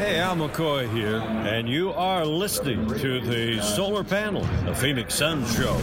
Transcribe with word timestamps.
Hey, 0.00 0.18
Al 0.18 0.34
McCoy 0.34 0.90
here, 0.94 1.18
and 1.18 1.68
you 1.68 1.92
are 1.92 2.24
listening 2.24 2.88
to 3.00 3.20
the 3.20 3.60
Solar 3.60 4.02
Panel, 4.02 4.40
the 4.64 4.74
Phoenix 4.74 5.14
Sun 5.14 5.44
Show. 5.48 5.74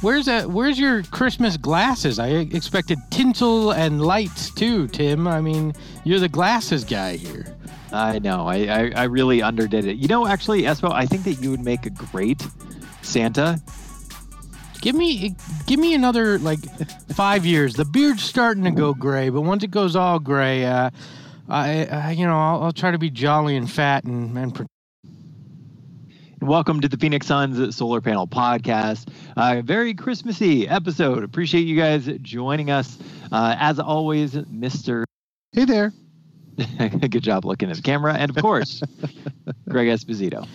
Where's 0.00 0.26
that? 0.26 0.48
Where's 0.48 0.78
your 0.78 1.02
Christmas 1.02 1.56
glasses? 1.56 2.20
I 2.20 2.28
expected 2.28 2.98
tinsel 3.10 3.72
and 3.72 4.00
lights 4.00 4.54
too, 4.54 4.86
Tim. 4.86 5.26
I 5.26 5.40
mean, 5.40 5.72
you're 6.04 6.20
the 6.20 6.28
glasses 6.28 6.84
guy 6.84 7.16
here. 7.16 7.56
I 7.92 8.20
know. 8.20 8.46
I, 8.46 8.58
I, 8.66 8.92
I 8.94 9.04
really 9.04 9.42
underdid 9.42 9.86
it. 9.86 9.96
You 9.96 10.06
know, 10.06 10.24
actually, 10.24 10.62
Espo, 10.62 10.92
I 10.92 11.04
think 11.04 11.24
that 11.24 11.42
you 11.42 11.50
would 11.50 11.64
make 11.64 11.84
a 11.84 11.90
great 11.90 12.46
Santa. 13.02 13.60
Give 14.80 14.94
me, 14.94 15.34
give 15.66 15.80
me 15.80 15.94
another 15.94 16.38
like 16.38 16.60
five 17.10 17.44
years. 17.44 17.74
The 17.74 17.84
beard's 17.84 18.22
starting 18.22 18.64
to 18.64 18.70
go 18.70 18.94
gray, 18.94 19.28
but 19.28 19.40
once 19.40 19.64
it 19.64 19.70
goes 19.70 19.96
all 19.96 20.18
gray, 20.18 20.64
uh, 20.64 20.90
I, 21.48 21.86
I 21.86 22.10
you 22.12 22.26
know, 22.26 22.38
I'll, 22.38 22.62
I'll 22.64 22.72
try 22.72 22.90
to 22.92 22.98
be 22.98 23.10
jolly 23.10 23.56
and 23.56 23.70
fat 23.70 24.04
and 24.04 24.36
and. 24.36 24.54
Pre- 24.54 24.66
Welcome 26.40 26.80
to 26.82 26.88
the 26.88 26.96
Phoenix 26.96 27.26
Suns 27.26 27.74
Solar 27.74 28.00
Panel 28.00 28.28
Podcast. 28.28 29.12
Uh, 29.36 29.60
very 29.60 29.92
Christmassy 29.92 30.68
episode. 30.68 31.24
Appreciate 31.24 31.62
you 31.62 31.76
guys 31.76 32.08
joining 32.22 32.70
us. 32.70 32.96
Uh, 33.32 33.56
as 33.58 33.80
always, 33.80 34.34
Mr. 34.34 35.02
Hey 35.50 35.64
there. 35.64 35.92
Good 36.78 37.24
job 37.24 37.44
looking 37.44 37.70
at 37.70 37.76
the 37.76 37.82
camera. 37.82 38.14
And 38.14 38.30
of 38.30 38.36
course, 38.36 38.80
Greg 39.68 39.88
Esposito. 39.88 40.46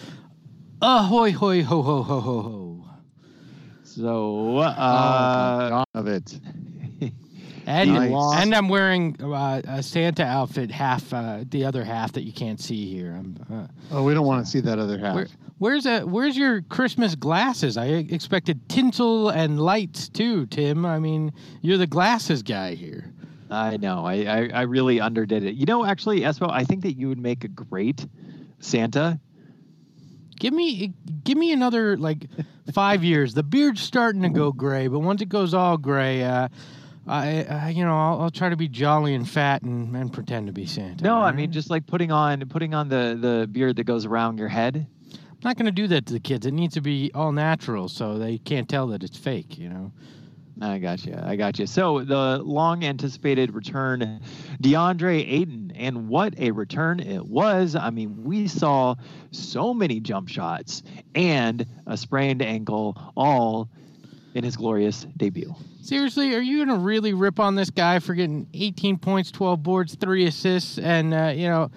Ahoy, 0.81 1.33
hoy, 1.33 1.63
ho, 1.63 1.81
ho, 1.81 2.01
ho, 2.01 2.21
ho, 2.21 2.41
ho. 2.41 2.72
So, 3.95 4.57
uh, 4.57 5.83
oh, 5.93 5.99
of 5.99 6.07
it. 6.07 6.39
And, 7.65 7.93
Nice. 7.93 8.11
and 8.41 8.53
I'm 8.53 8.67
wearing 8.67 9.15
uh, 9.23 9.61
a 9.65 9.81
Santa 9.81 10.25
outfit, 10.25 10.69
half 10.69 11.13
uh, 11.13 11.45
the 11.49 11.63
other 11.63 11.85
half 11.85 12.11
that 12.11 12.23
you 12.23 12.33
can't 12.33 12.59
see 12.59 12.93
here. 12.93 13.15
I'm, 13.17 13.37
uh, 13.49 13.67
Oh, 13.89 14.03
we 14.03 14.13
don't 14.13 14.25
want 14.25 14.43
to 14.45 14.51
see 14.51 14.59
that 14.59 14.79
other 14.79 14.97
half. 14.97 15.15
where, 15.15 15.27
where's 15.59 15.85
a, 15.85 16.01
Where's 16.01 16.35
your 16.35 16.61
Christmas 16.63 17.15
glasses? 17.15 17.77
I 17.77 17.85
expected 17.85 18.67
tinsel 18.67 19.29
and 19.29 19.61
lights 19.61 20.09
too, 20.09 20.45
Tim. 20.47 20.85
I 20.85 20.99
mean, 20.99 21.31
you're 21.61 21.77
the 21.77 21.87
glasses 21.87 22.43
guy 22.43 22.75
here. 22.75 23.13
I 23.49 23.77
know. 23.77 24.05
I, 24.05 24.15
I, 24.23 24.49
I 24.53 24.61
really 24.63 24.99
underdid 24.99 25.45
it. 25.45 25.55
You 25.55 25.65
know, 25.65 25.85
actually, 25.85 26.19
Espo, 26.19 26.51
I 26.51 26.65
think 26.65 26.83
that 26.83 26.97
you 26.97 27.07
would 27.07 27.19
make 27.19 27.45
a 27.45 27.47
great 27.47 28.05
Santa. 28.59 29.21
Give 30.39 30.53
me, 30.53 30.93
give 31.23 31.37
me 31.37 31.51
another 31.51 31.97
like 31.97 32.27
five 32.73 33.03
years. 33.03 33.33
The 33.33 33.43
beard's 33.43 33.81
starting 33.81 34.21
to 34.23 34.29
go 34.29 34.51
gray, 34.51 34.87
but 34.87 34.99
once 34.99 35.21
it 35.21 35.29
goes 35.29 35.53
all 35.53 35.77
gray, 35.77 36.23
uh, 36.23 36.47
I, 37.07 37.43
I, 37.43 37.69
you 37.69 37.83
know, 37.83 37.95
I'll, 37.97 38.21
I'll 38.21 38.31
try 38.31 38.49
to 38.49 38.55
be 38.55 38.67
jolly 38.67 39.13
and 39.13 39.27
fat 39.27 39.61
and, 39.63 39.95
and 39.95 40.11
pretend 40.11 40.47
to 40.47 40.53
be 40.53 40.65
Santa. 40.65 41.03
No, 41.03 41.17
I 41.17 41.31
mean 41.31 41.51
just 41.51 41.69
like 41.69 41.85
putting 41.85 42.11
on 42.11 42.47
putting 42.47 42.73
on 42.73 42.87
the 42.87 43.17
the 43.19 43.47
beard 43.51 43.75
that 43.75 43.83
goes 43.83 44.05
around 44.05 44.39
your 44.39 44.47
head. 44.47 44.87
I'm 45.11 45.49
not 45.49 45.57
going 45.57 45.65
to 45.65 45.73
do 45.73 45.87
that 45.87 46.05
to 46.05 46.13
the 46.13 46.21
kids. 46.21 46.45
It 46.45 46.53
needs 46.53 46.75
to 46.75 46.81
be 46.81 47.11
all 47.13 47.33
natural, 47.33 47.89
so 47.89 48.17
they 48.17 48.37
can't 48.37 48.69
tell 48.69 48.87
that 48.87 49.03
it's 49.03 49.17
fake. 49.17 49.57
You 49.57 49.69
know. 49.69 49.91
I 50.61 50.77
got 50.77 51.05
you. 51.05 51.17
I 51.21 51.35
got 51.35 51.57
you. 51.59 51.65
So 51.65 52.03
the 52.03 52.39
long 52.43 52.83
anticipated 52.83 53.53
return, 53.53 54.21
DeAndre 54.61 55.19
Ayton, 55.27 55.73
and 55.75 56.07
what 56.07 56.37
a 56.37 56.51
return 56.51 56.99
it 56.99 57.25
was. 57.25 57.75
I 57.75 57.89
mean, 57.89 58.23
we 58.23 58.47
saw 58.47 58.95
so 59.31 59.73
many 59.73 59.99
jump 59.99 60.29
shots 60.29 60.83
and 61.15 61.65
a 61.87 61.97
sprained 61.97 62.41
ankle 62.41 62.97
all 63.15 63.69
in 64.35 64.43
his 64.43 64.55
glorious 64.55 65.05
debut. 65.17 65.53
Seriously, 65.81 66.33
are 66.33 66.41
you 66.41 66.65
going 66.65 66.77
to 66.77 66.83
really 66.83 67.13
rip 67.13 67.39
on 67.39 67.55
this 67.55 67.69
guy 67.69 67.99
for 67.99 68.13
getting 68.13 68.47
18 68.53 68.97
points, 68.99 69.31
12 69.31 69.61
boards, 69.61 69.95
three 69.95 70.25
assists, 70.25 70.77
and 70.77 71.13
uh, 71.13 71.33
you 71.35 71.49
know, 71.49 71.71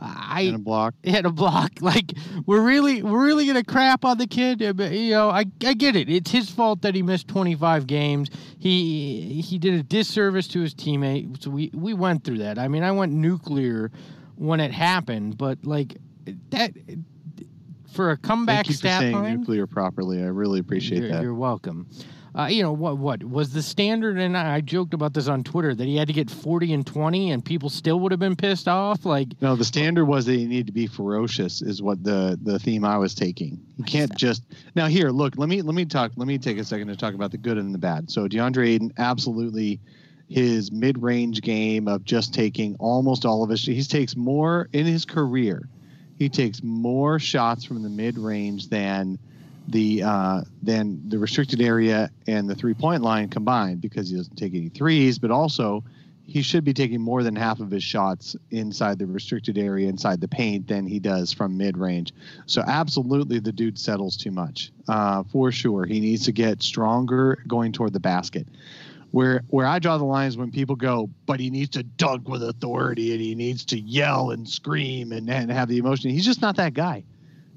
I 0.00 0.42
in 0.42 0.54
a 0.54 0.58
block. 0.58 0.94
hit 1.02 1.26
a 1.26 1.30
block? 1.30 1.72
Like 1.80 2.12
we're 2.46 2.62
really, 2.62 3.02
we're 3.02 3.24
really 3.24 3.52
to 3.52 3.64
crap 3.64 4.04
on 4.04 4.18
the 4.18 4.26
kid. 4.26 4.62
Uh, 4.62 4.84
You 4.84 5.10
know, 5.10 5.30
I, 5.30 5.44
I 5.64 5.74
get 5.74 5.96
it. 5.96 6.08
It's 6.08 6.30
his 6.30 6.50
fault 6.50 6.82
that 6.82 6.94
he 6.94 7.02
missed 7.02 7.28
25 7.28 7.86
games. 7.86 8.30
He 8.58 9.42
he 9.42 9.58
did 9.58 9.74
a 9.74 9.82
disservice 9.82 10.46
to 10.48 10.60
his 10.60 10.74
teammate. 10.74 11.42
So 11.42 11.50
we 11.50 11.70
we 11.74 11.94
went 11.94 12.24
through 12.24 12.38
that. 12.38 12.58
I 12.58 12.68
mean, 12.68 12.82
I 12.82 12.92
went 12.92 13.12
nuclear 13.12 13.90
when 14.36 14.60
it 14.60 14.72
happened, 14.72 15.36
but 15.36 15.64
like 15.64 15.96
that 16.50 16.72
for 17.92 18.10
a 18.10 18.16
comeback 18.16 18.66
Thank 18.66 18.68
you 18.68 18.74
for 18.74 19.00
saying 19.00 19.12
line. 19.14 19.40
nuclear 19.40 19.66
properly. 19.66 20.22
I 20.22 20.26
really 20.26 20.60
appreciate 20.60 21.02
you're, 21.02 21.10
that. 21.10 21.22
You're 21.22 21.34
welcome. 21.34 21.88
Uh, 22.36 22.46
you 22.46 22.62
know 22.62 22.72
what? 22.72 22.98
What 22.98 23.24
was 23.24 23.52
the 23.52 23.62
standard? 23.62 24.16
And 24.18 24.36
I, 24.36 24.56
I 24.56 24.60
joked 24.60 24.94
about 24.94 25.14
this 25.14 25.26
on 25.28 25.42
Twitter 25.42 25.74
that 25.74 25.84
he 25.84 25.96
had 25.96 26.08
to 26.08 26.14
get 26.14 26.30
40 26.30 26.72
and 26.72 26.86
20, 26.86 27.32
and 27.32 27.44
people 27.44 27.68
still 27.68 27.98
would 28.00 28.12
have 28.12 28.20
been 28.20 28.36
pissed 28.36 28.68
off. 28.68 29.04
Like, 29.04 29.28
No, 29.40 29.56
the 29.56 29.64
standard 29.64 30.04
was 30.04 30.26
that 30.26 30.36
you 30.36 30.46
need 30.46 30.66
to 30.66 30.72
be 30.72 30.86
ferocious. 30.86 31.62
Is 31.62 31.82
what 31.82 32.04
the 32.04 32.38
the 32.42 32.58
theme 32.58 32.84
I 32.84 32.98
was 32.98 33.14
taking. 33.14 33.60
You 33.76 33.84
can't 33.84 34.14
just 34.16 34.44
now. 34.74 34.86
Here, 34.86 35.10
look. 35.10 35.36
Let 35.36 35.48
me 35.48 35.62
let 35.62 35.74
me 35.74 35.84
talk. 35.84 36.12
Let 36.16 36.28
me 36.28 36.38
take 36.38 36.58
a 36.58 36.64
second 36.64 36.88
to 36.88 36.96
talk 36.96 37.14
about 37.14 37.32
the 37.32 37.38
good 37.38 37.58
and 37.58 37.74
the 37.74 37.78
bad. 37.78 38.10
So 38.10 38.28
DeAndre 38.28 38.68
Ayton, 38.68 38.92
absolutely, 38.98 39.80
his 40.28 40.70
mid 40.70 41.02
range 41.02 41.42
game 41.42 41.88
of 41.88 42.04
just 42.04 42.32
taking 42.32 42.76
almost 42.78 43.24
all 43.24 43.42
of 43.42 43.50
his. 43.50 43.64
He 43.64 43.82
takes 43.82 44.14
more 44.14 44.68
in 44.72 44.86
his 44.86 45.04
career. 45.04 45.68
He 46.16 46.28
takes 46.28 46.62
more 46.62 47.18
shots 47.18 47.64
from 47.64 47.82
the 47.82 47.88
mid 47.88 48.18
range 48.18 48.68
than 48.68 49.18
the 49.70 50.02
uh, 50.02 50.42
than 50.62 51.08
the 51.08 51.18
restricted 51.18 51.60
area 51.60 52.10
and 52.26 52.48
the 52.48 52.54
three 52.54 52.74
point 52.74 53.02
line 53.02 53.28
combined 53.28 53.80
because 53.80 54.10
he 54.10 54.16
doesn't 54.16 54.36
take 54.36 54.54
any 54.54 54.68
threes, 54.68 55.18
but 55.18 55.30
also 55.30 55.84
he 56.30 56.42
should 56.42 56.62
be 56.62 56.72
taking 56.72 57.00
more 57.00 57.24
than 57.24 57.34
half 57.34 57.58
of 57.58 57.72
his 57.72 57.82
shots 57.82 58.36
inside 58.52 59.00
the 59.00 59.06
restricted 59.06 59.58
area, 59.58 59.88
inside 59.88 60.20
the 60.20 60.28
paint, 60.28 60.68
than 60.68 60.86
he 60.86 61.00
does 61.00 61.32
from 61.32 61.56
mid 61.56 61.76
range. 61.76 62.12
So, 62.46 62.62
absolutely, 62.66 63.40
the 63.40 63.50
dude 63.50 63.78
settles 63.78 64.16
too 64.16 64.30
much 64.30 64.70
uh, 64.88 65.24
for 65.24 65.50
sure. 65.50 65.84
He 65.84 65.98
needs 65.98 66.24
to 66.26 66.32
get 66.32 66.62
stronger 66.62 67.42
going 67.48 67.72
toward 67.72 67.92
the 67.92 68.00
basket. 68.00 68.46
Where 69.10 69.42
where 69.48 69.66
I 69.66 69.80
draw 69.80 69.98
the 69.98 70.04
lines 70.04 70.36
when 70.36 70.52
people 70.52 70.76
go, 70.76 71.10
but 71.26 71.40
he 71.40 71.50
needs 71.50 71.70
to 71.70 71.82
dunk 71.82 72.28
with 72.28 72.44
authority 72.44 73.10
and 73.10 73.20
he 73.20 73.34
needs 73.34 73.64
to 73.66 73.80
yell 73.80 74.30
and 74.30 74.48
scream 74.48 75.10
and, 75.10 75.28
and 75.28 75.50
have 75.50 75.68
the 75.68 75.78
emotion. 75.78 76.10
He's 76.10 76.24
just 76.24 76.40
not 76.40 76.54
that 76.56 76.74
guy. 76.74 77.02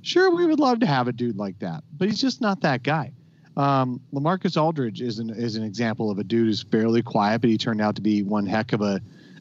Sure, 0.03 0.35
we 0.35 0.45
would 0.45 0.59
love 0.59 0.79
to 0.81 0.85
have 0.85 1.07
a 1.07 1.13
dude 1.13 1.37
like 1.37 1.57
that, 1.59 1.83
but 1.97 2.09
he's 2.09 2.19
just 2.19 2.41
not 2.41 2.61
that 2.61 2.83
guy. 2.83 3.13
Um, 3.55 4.01
Lamarcus 4.13 4.61
Aldridge 4.61 5.01
is 5.01 5.19
an 5.19 5.29
is 5.29 5.55
an 5.55 5.63
example 5.63 6.11
of 6.11 6.19
a 6.19 6.23
dude 6.23 6.47
who's 6.47 6.63
fairly 6.63 7.01
quiet, 7.01 7.41
but 7.41 7.49
he 7.49 7.57
turned 7.57 7.81
out 7.81 7.95
to 7.95 8.01
be 8.01 8.21
one 8.21 8.45
heck 8.45 8.73
of 8.73 8.81
a 8.81 8.99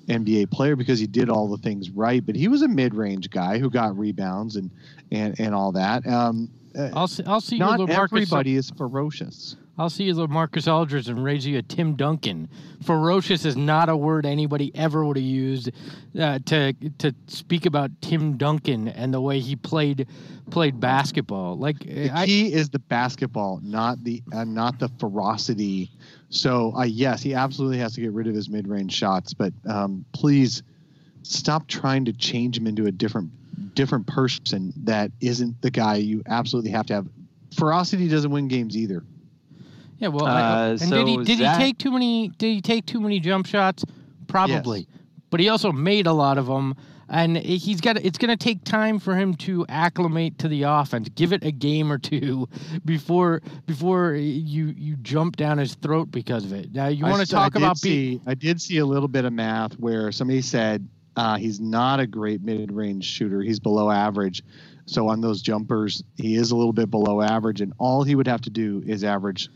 NBA 0.08 0.50
player 0.50 0.76
because 0.76 0.98
he 0.98 1.06
did 1.06 1.28
all 1.28 1.48
the 1.48 1.56
things 1.58 1.90
right. 1.90 2.24
But 2.24 2.36
he 2.36 2.48
was 2.48 2.62
a 2.62 2.68
mid 2.68 2.94
range 2.94 3.30
guy 3.30 3.58
who 3.58 3.70
got 3.70 3.98
rebounds 3.98 4.56
and 4.56 4.70
and 5.10 5.38
and 5.40 5.54
all 5.54 5.72
that. 5.72 6.06
Um, 6.06 6.48
uh, 6.76 6.90
I'll 6.94 7.08
see, 7.08 7.24
I'll 7.26 7.40
see 7.40 7.58
not 7.58 7.90
everybody 7.90 8.54
is 8.54 8.70
ferocious. 8.70 9.56
I'll 9.78 9.88
see 9.88 10.04
you, 10.04 10.28
Marcus 10.28 10.68
Aldridge, 10.68 11.08
and 11.08 11.24
raise 11.24 11.46
you 11.46 11.56
a 11.56 11.62
Tim 11.62 11.96
Duncan. 11.96 12.48
Ferocious 12.82 13.46
is 13.46 13.56
not 13.56 13.88
a 13.88 13.96
word 13.96 14.26
anybody 14.26 14.70
ever 14.74 15.02
would 15.02 15.16
have 15.16 15.24
used 15.24 15.70
uh, 16.18 16.40
to 16.46 16.74
to 16.98 17.14
speak 17.26 17.64
about 17.64 17.90
Tim 18.02 18.36
Duncan 18.36 18.88
and 18.88 19.14
the 19.14 19.20
way 19.20 19.40
he 19.40 19.56
played 19.56 20.06
played 20.50 20.78
basketball. 20.78 21.56
Like, 21.56 21.78
The 21.78 22.10
I, 22.10 22.24
is 22.26 22.68
the 22.68 22.80
basketball, 22.80 23.60
not 23.62 24.04
the 24.04 24.22
uh, 24.30 24.44
not 24.44 24.78
the 24.78 24.90
ferocity. 25.00 25.90
So 26.28 26.74
uh, 26.76 26.82
yes, 26.82 27.22
he 27.22 27.32
absolutely 27.32 27.78
has 27.78 27.94
to 27.94 28.02
get 28.02 28.12
rid 28.12 28.26
of 28.26 28.34
his 28.34 28.50
mid 28.50 28.68
range 28.68 28.92
shots, 28.92 29.32
but 29.32 29.54
um, 29.66 30.04
please 30.12 30.62
stop 31.22 31.66
trying 31.66 32.04
to 32.04 32.12
change 32.12 32.58
him 32.58 32.66
into 32.66 32.86
a 32.86 32.92
different 32.92 33.30
different 33.74 34.06
person 34.06 34.74
that 34.84 35.10
isn't 35.22 35.62
the 35.62 35.70
guy 35.70 35.94
you 35.94 36.22
absolutely 36.26 36.72
have 36.72 36.84
to 36.86 36.94
have. 36.94 37.06
Ferocity 37.56 38.08
doesn't 38.08 38.30
win 38.30 38.48
games 38.48 38.76
either. 38.76 39.02
Yeah, 40.02 40.08
well, 40.08 40.26
I- 40.26 40.40
Uh, 40.40 40.70
and 40.70 40.80
so 40.80 40.96
did 40.96 41.08
he 41.08 41.16
did 41.24 41.38
Zach- 41.38 41.58
he 41.58 41.64
take 41.66 41.78
too 41.78 41.92
many? 41.92 42.28
Did 42.36 42.54
he 42.54 42.60
take 42.60 42.86
too 42.86 43.00
many 43.00 43.20
jump 43.20 43.46
shots? 43.46 43.84
Probably, 44.26 44.88
but 45.30 45.38
he 45.40 45.48
also 45.48 45.70
made 45.72 46.06
a 46.06 46.12
lot 46.12 46.38
of 46.38 46.46
them. 46.46 46.74
And 47.08 47.36
he's 47.36 47.82
got. 47.82 47.98
It's 47.98 48.16
going 48.16 48.30
to 48.30 48.42
take 48.42 48.64
time 48.64 48.98
for 48.98 49.14
him 49.14 49.34
to 49.34 49.66
acclimate 49.68 50.38
to 50.38 50.48
the 50.48 50.62
offense. 50.62 51.10
Give 51.14 51.34
it 51.34 51.44
a 51.44 51.50
game 51.52 51.92
or 51.92 51.98
two 51.98 52.48
before 52.86 53.42
before 53.66 54.14
you 54.14 54.74
you 54.76 54.96
jump 54.96 55.36
down 55.36 55.58
his 55.58 55.74
throat 55.74 56.10
because 56.10 56.44
of 56.46 56.54
it. 56.54 56.72
Now 56.72 56.88
you 56.88 57.04
want 57.04 57.20
to 57.20 57.26
talk 57.26 57.54
about 57.54 57.82
be, 57.82 57.88
see, 58.16 58.20
I 58.26 58.32
did 58.34 58.62
see 58.62 58.78
a 58.78 58.86
little 58.86 59.08
bit 59.08 59.26
of 59.26 59.32
math 59.34 59.74
where 59.74 60.10
somebody 60.10 60.40
said 60.40 60.88
uh, 61.16 61.36
he's 61.36 61.60
not 61.60 62.00
a 62.00 62.06
great 62.06 62.42
mid 62.42 62.72
range 62.72 63.04
shooter. 63.04 63.42
He's 63.42 63.60
below 63.60 63.90
average. 63.90 64.42
So 64.86 65.06
on 65.08 65.20
those 65.20 65.42
jumpers, 65.42 66.02
he 66.16 66.34
is 66.36 66.50
a 66.50 66.56
little 66.56 66.72
bit 66.72 66.90
below 66.90 67.20
average, 67.20 67.60
and 67.60 67.74
all 67.78 68.04
he 68.04 68.14
would 68.14 68.26
have 68.26 68.40
to 68.42 68.50
do 68.50 68.82
is 68.86 69.04
average 69.04 69.50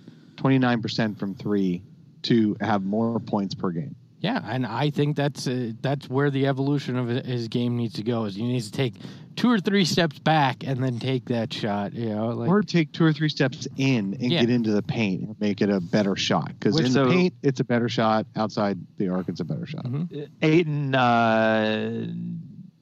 29% 0.47 1.19
from 1.19 1.35
three 1.35 1.83
to 2.23 2.57
have 2.61 2.85
more 2.85 3.21
points 3.21 3.55
per 3.55 3.71
game. 3.71 3.95
Yeah, 4.21 4.41
and 4.45 4.67
I 4.67 4.91
think 4.91 5.15
that's 5.15 5.47
uh, 5.47 5.73
that's 5.83 6.09
where 6.09 6.31
the 6.31 6.47
evolution 6.47 6.97
of 6.97 7.09
his 7.09 7.49
game 7.49 7.77
needs 7.77 7.95
to 7.95 8.03
go. 8.03 8.25
Is 8.25 8.35
he 8.35 8.43
needs 8.43 8.71
to 8.71 8.77
take 8.77 8.95
two 9.37 9.49
or 9.51 9.61
three 9.61 9.85
steps 9.85 10.19
back 10.19 10.65
and 10.67 10.83
then 10.83 10.99
take 10.99 11.27
that 11.27 11.53
shot. 11.53 11.93
You 11.93 12.09
know, 12.15 12.29
like 12.29 12.49
or 12.49 12.63
take 12.63 12.93
two 12.93 13.05
or 13.05 13.13
three 13.13 13.29
steps 13.29 13.69
in 13.77 14.15
and 14.15 14.33
Yeah. 14.33 14.41
get 14.41 14.51
into 14.51 14.73
the 14.73 14.83
paint 14.83 15.23
and 15.23 15.41
make 15.41 15.61
it 15.61 15.69
a 15.69 15.81
better 15.81 16.17
shot. 16.17 16.49
Because 16.59 16.81
in 16.81 16.91
so- 16.91 17.05
the 17.05 17.11
paint, 17.11 17.35
it's 17.43 17.61
a 17.61 17.65
better 17.65 17.91
shot. 17.91 18.27
Outside 18.37 18.79
the 18.97 19.09
arc, 19.11 19.29
it's 19.29 19.41
a 19.41 19.45
better 19.45 19.67
shot. 19.67 19.85
Mhm. 19.85 20.29
Ayton, 20.41 20.95
uh, 20.95 22.07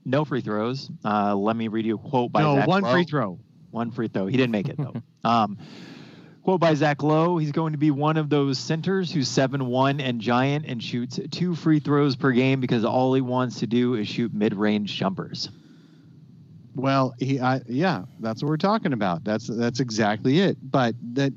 no 0.05 0.25
free 0.25 0.41
throws. 0.41 0.89
Uh, 1.05 1.35
let 1.35 1.57
me 1.57 1.67
read 1.69 1.85
you 1.85 1.97
a 1.97 1.99
quote 1.99 2.31
by 2.31 2.43
no, 2.43 2.55
Zach 2.57 2.69
one 2.69 2.83
Lowe. 2.85 2.93
free 2.93 3.05
throw. 3.05 3.39
One 3.73 3.91
free 3.91 4.09
throw. 4.09 4.27
He 4.27 4.37
didn't 4.37 4.53
make 4.53 4.69
it 4.69 4.77
though. 4.79 4.95
um, 5.29 5.59
quote 6.45 6.61
by 6.61 6.75
Zach 6.75 7.03
Lowe: 7.03 7.39
He's 7.39 7.53
going 7.53 7.73
to 7.73 7.79
be 7.79 7.91
one 7.91 8.17
of 8.17 8.29
those 8.29 8.59
centers 8.59 9.11
who's 9.11 9.29
seven 9.29 9.67
one 9.67 10.01
and 10.01 10.21
giant 10.21 10.67
and 10.67 10.81
shoots 10.83 11.19
two 11.31 11.55
free 11.55 11.81
throws 11.81 12.15
per 12.15 12.31
game 12.31 12.61
because 12.61 12.85
all 12.85 13.15
he 13.15 13.21
wants 13.21 13.61
to 13.61 13.67
do 13.67 13.95
is 13.95 14.07
shoot 14.07 14.33
mid 14.33 14.55
range 14.55 14.95
jumpers. 14.95 15.49
Well, 16.77 17.15
he, 17.19 17.41
I, 17.41 17.63
yeah, 17.67 18.05
that's 18.21 18.43
what 18.43 18.49
we're 18.49 18.57
talking 18.59 18.93
about. 18.93 19.25
That's 19.25 19.47
that's 19.47 19.81
exactly 19.81 20.41
it. 20.41 20.59
But 20.63 20.95
that 21.15 21.33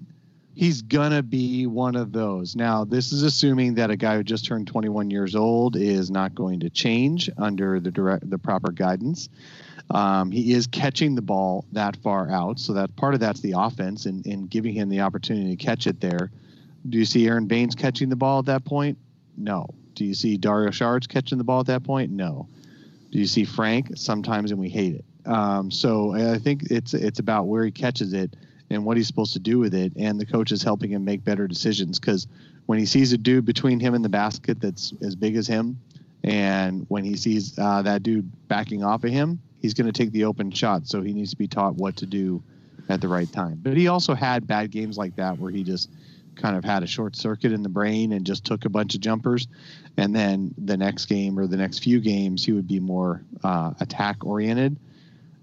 he's 0.56 0.82
gonna 0.82 1.24
be 1.24 1.68
one 1.68 1.96
of 1.96 2.12
those. 2.12 2.56
Now, 2.56 2.84
this 2.84 3.14
is 3.14 3.24
assuming 3.24 3.76
that 3.76 3.90
a 3.90 3.96
guy 3.96 4.18
who 4.18 4.24
just 4.24 4.46
turned 4.46 4.68
21 4.68 5.10
years 5.10 5.36
old 5.36 5.76
is 5.76 6.12
not 6.12 6.36
going 6.36 6.60
to 6.62 6.70
change 6.70 7.30
under 7.38 7.80
the 7.80 7.92
direct 7.92 8.30
the 8.30 8.38
proper 8.38 8.72
guidance. 8.72 9.30
Um, 9.90 10.32
he 10.32 10.52
is 10.52 10.68
catching 10.68 11.16
the 11.16 11.22
ball 11.22 11.66
that 11.72 11.96
far 11.98 12.30
out, 12.30 12.60
so 12.60 12.74
that 12.74 12.96
part 12.96 13.14
of 13.14 13.20
that's 13.20 13.40
the 13.40 13.54
offense 13.58 14.06
and, 14.06 14.26
and 14.26 14.50
giving 14.50 14.74
him 14.74 14.90
the 14.90 15.02
opportunity 15.02 15.56
to 15.56 15.64
catch 15.64 15.88
it 15.88 16.02
there. 16.02 16.30
Do 16.90 16.98
you 16.98 17.06
see 17.06 17.28
Aron 17.28 17.48
Baynes 17.48 17.76
catching 17.76 18.10
the 18.10 18.16
ball 18.16 18.40
at 18.40 18.46
that 18.46 18.66
point? 18.66 18.98
No. 19.38 19.68
Do 19.96 20.06
you 20.06 20.14
see 20.14 20.38
Dario 20.38 20.70
Saric 20.70 21.08
catching 21.08 21.38
the 21.38 21.44
ball 21.44 21.62
at 21.62 21.68
that 21.68 21.84
point? 21.84 22.12
No. 22.12 22.48
Do 23.12 23.20
you 23.20 23.26
see 23.26 23.46
Frank? 23.46 23.92
Sometimes, 23.96 24.52
and 24.52 24.60
we 24.60 24.70
hate 24.70 24.96
it. 24.96 25.06
Um, 25.26 25.72
so 25.72 26.14
I 26.14 26.38
think 26.38 26.64
it's 26.70 26.94
it's 26.94 27.20
about 27.20 27.48
where 27.48 27.66
he 27.66 27.72
catches 27.72 28.14
it 28.14 28.36
and 28.70 28.86
what 28.86 28.98
he's 28.98 29.08
supposed 29.08 29.34
to 29.34 29.40
do 29.40 29.60
with 29.60 29.74
it, 29.74 29.94
and 29.96 30.20
the 30.20 30.26
coach 30.26 30.52
is 30.52 30.64
helping 30.64 30.92
him 30.92 31.06
make 31.06 31.24
better 31.24 31.48
decisions. 31.48 32.00
Because 32.00 32.28
when 32.66 32.80
he 32.80 32.86
sees 32.86 33.14
a 33.14 33.18
dude 33.18 33.46
between 33.46 33.80
him 33.80 33.94
and 33.94 34.04
the 34.04 34.10
basket 34.10 34.60
that's 34.60 34.94
as 35.02 35.16
big 35.16 35.36
as 35.36 35.48
him, 35.48 35.80
and 36.24 36.86
when 36.90 37.04
he 37.04 37.16
sees 37.16 37.58
uh, 37.58 37.82
that 37.84 38.04
dude 38.04 38.30
backing 38.48 38.84
off 38.84 39.04
of 39.04 39.12
him, 39.12 39.40
he's 39.62 39.74
going 39.74 39.88
to 39.88 39.94
take 39.94 40.12
the 40.12 40.26
open 40.26 40.52
shot. 40.52 40.88
So 40.88 41.02
he 41.02 41.14
needs 41.14 41.32
to 41.32 41.38
be 41.38 41.48
taught 41.48 41.76
what 41.76 41.98
to 41.98 42.06
do 42.06 42.44
at 42.90 43.02
the 43.02 43.08
right 43.08 43.32
time. 43.32 43.60
But 43.62 43.78
he 43.78 43.88
also 43.88 44.14
had 44.14 44.48
bad 44.48 44.72
games 44.72 44.98
like 44.98 45.16
that 45.16 45.38
where 45.40 45.52
he 45.52 45.64
just 45.64 45.90
kind 46.36 46.56
of 46.56 46.64
had 46.64 46.84
a 46.84 46.88
short 46.88 47.16
circuit 47.16 47.52
in 47.52 47.64
the 47.64 47.70
brain 47.70 48.14
and 48.14 48.26
just 48.26 48.46
took 48.46 48.66
a 48.66 48.70
bunch 48.70 48.96
of 48.96 49.02
jumpers. 49.02 49.48
And 49.98 50.16
then 50.16 50.54
the 50.58 50.78
next 50.78 51.06
game 51.06 51.38
or 51.38 51.48
the 51.48 51.58
next 51.58 51.80
few 51.80 52.00
games, 52.00 52.46
he 52.46 52.52
would 52.52 52.68
be 52.68 52.80
more 52.80 53.24
uh, 53.44 53.74
attack 53.80 54.26
oriented. 54.26 54.78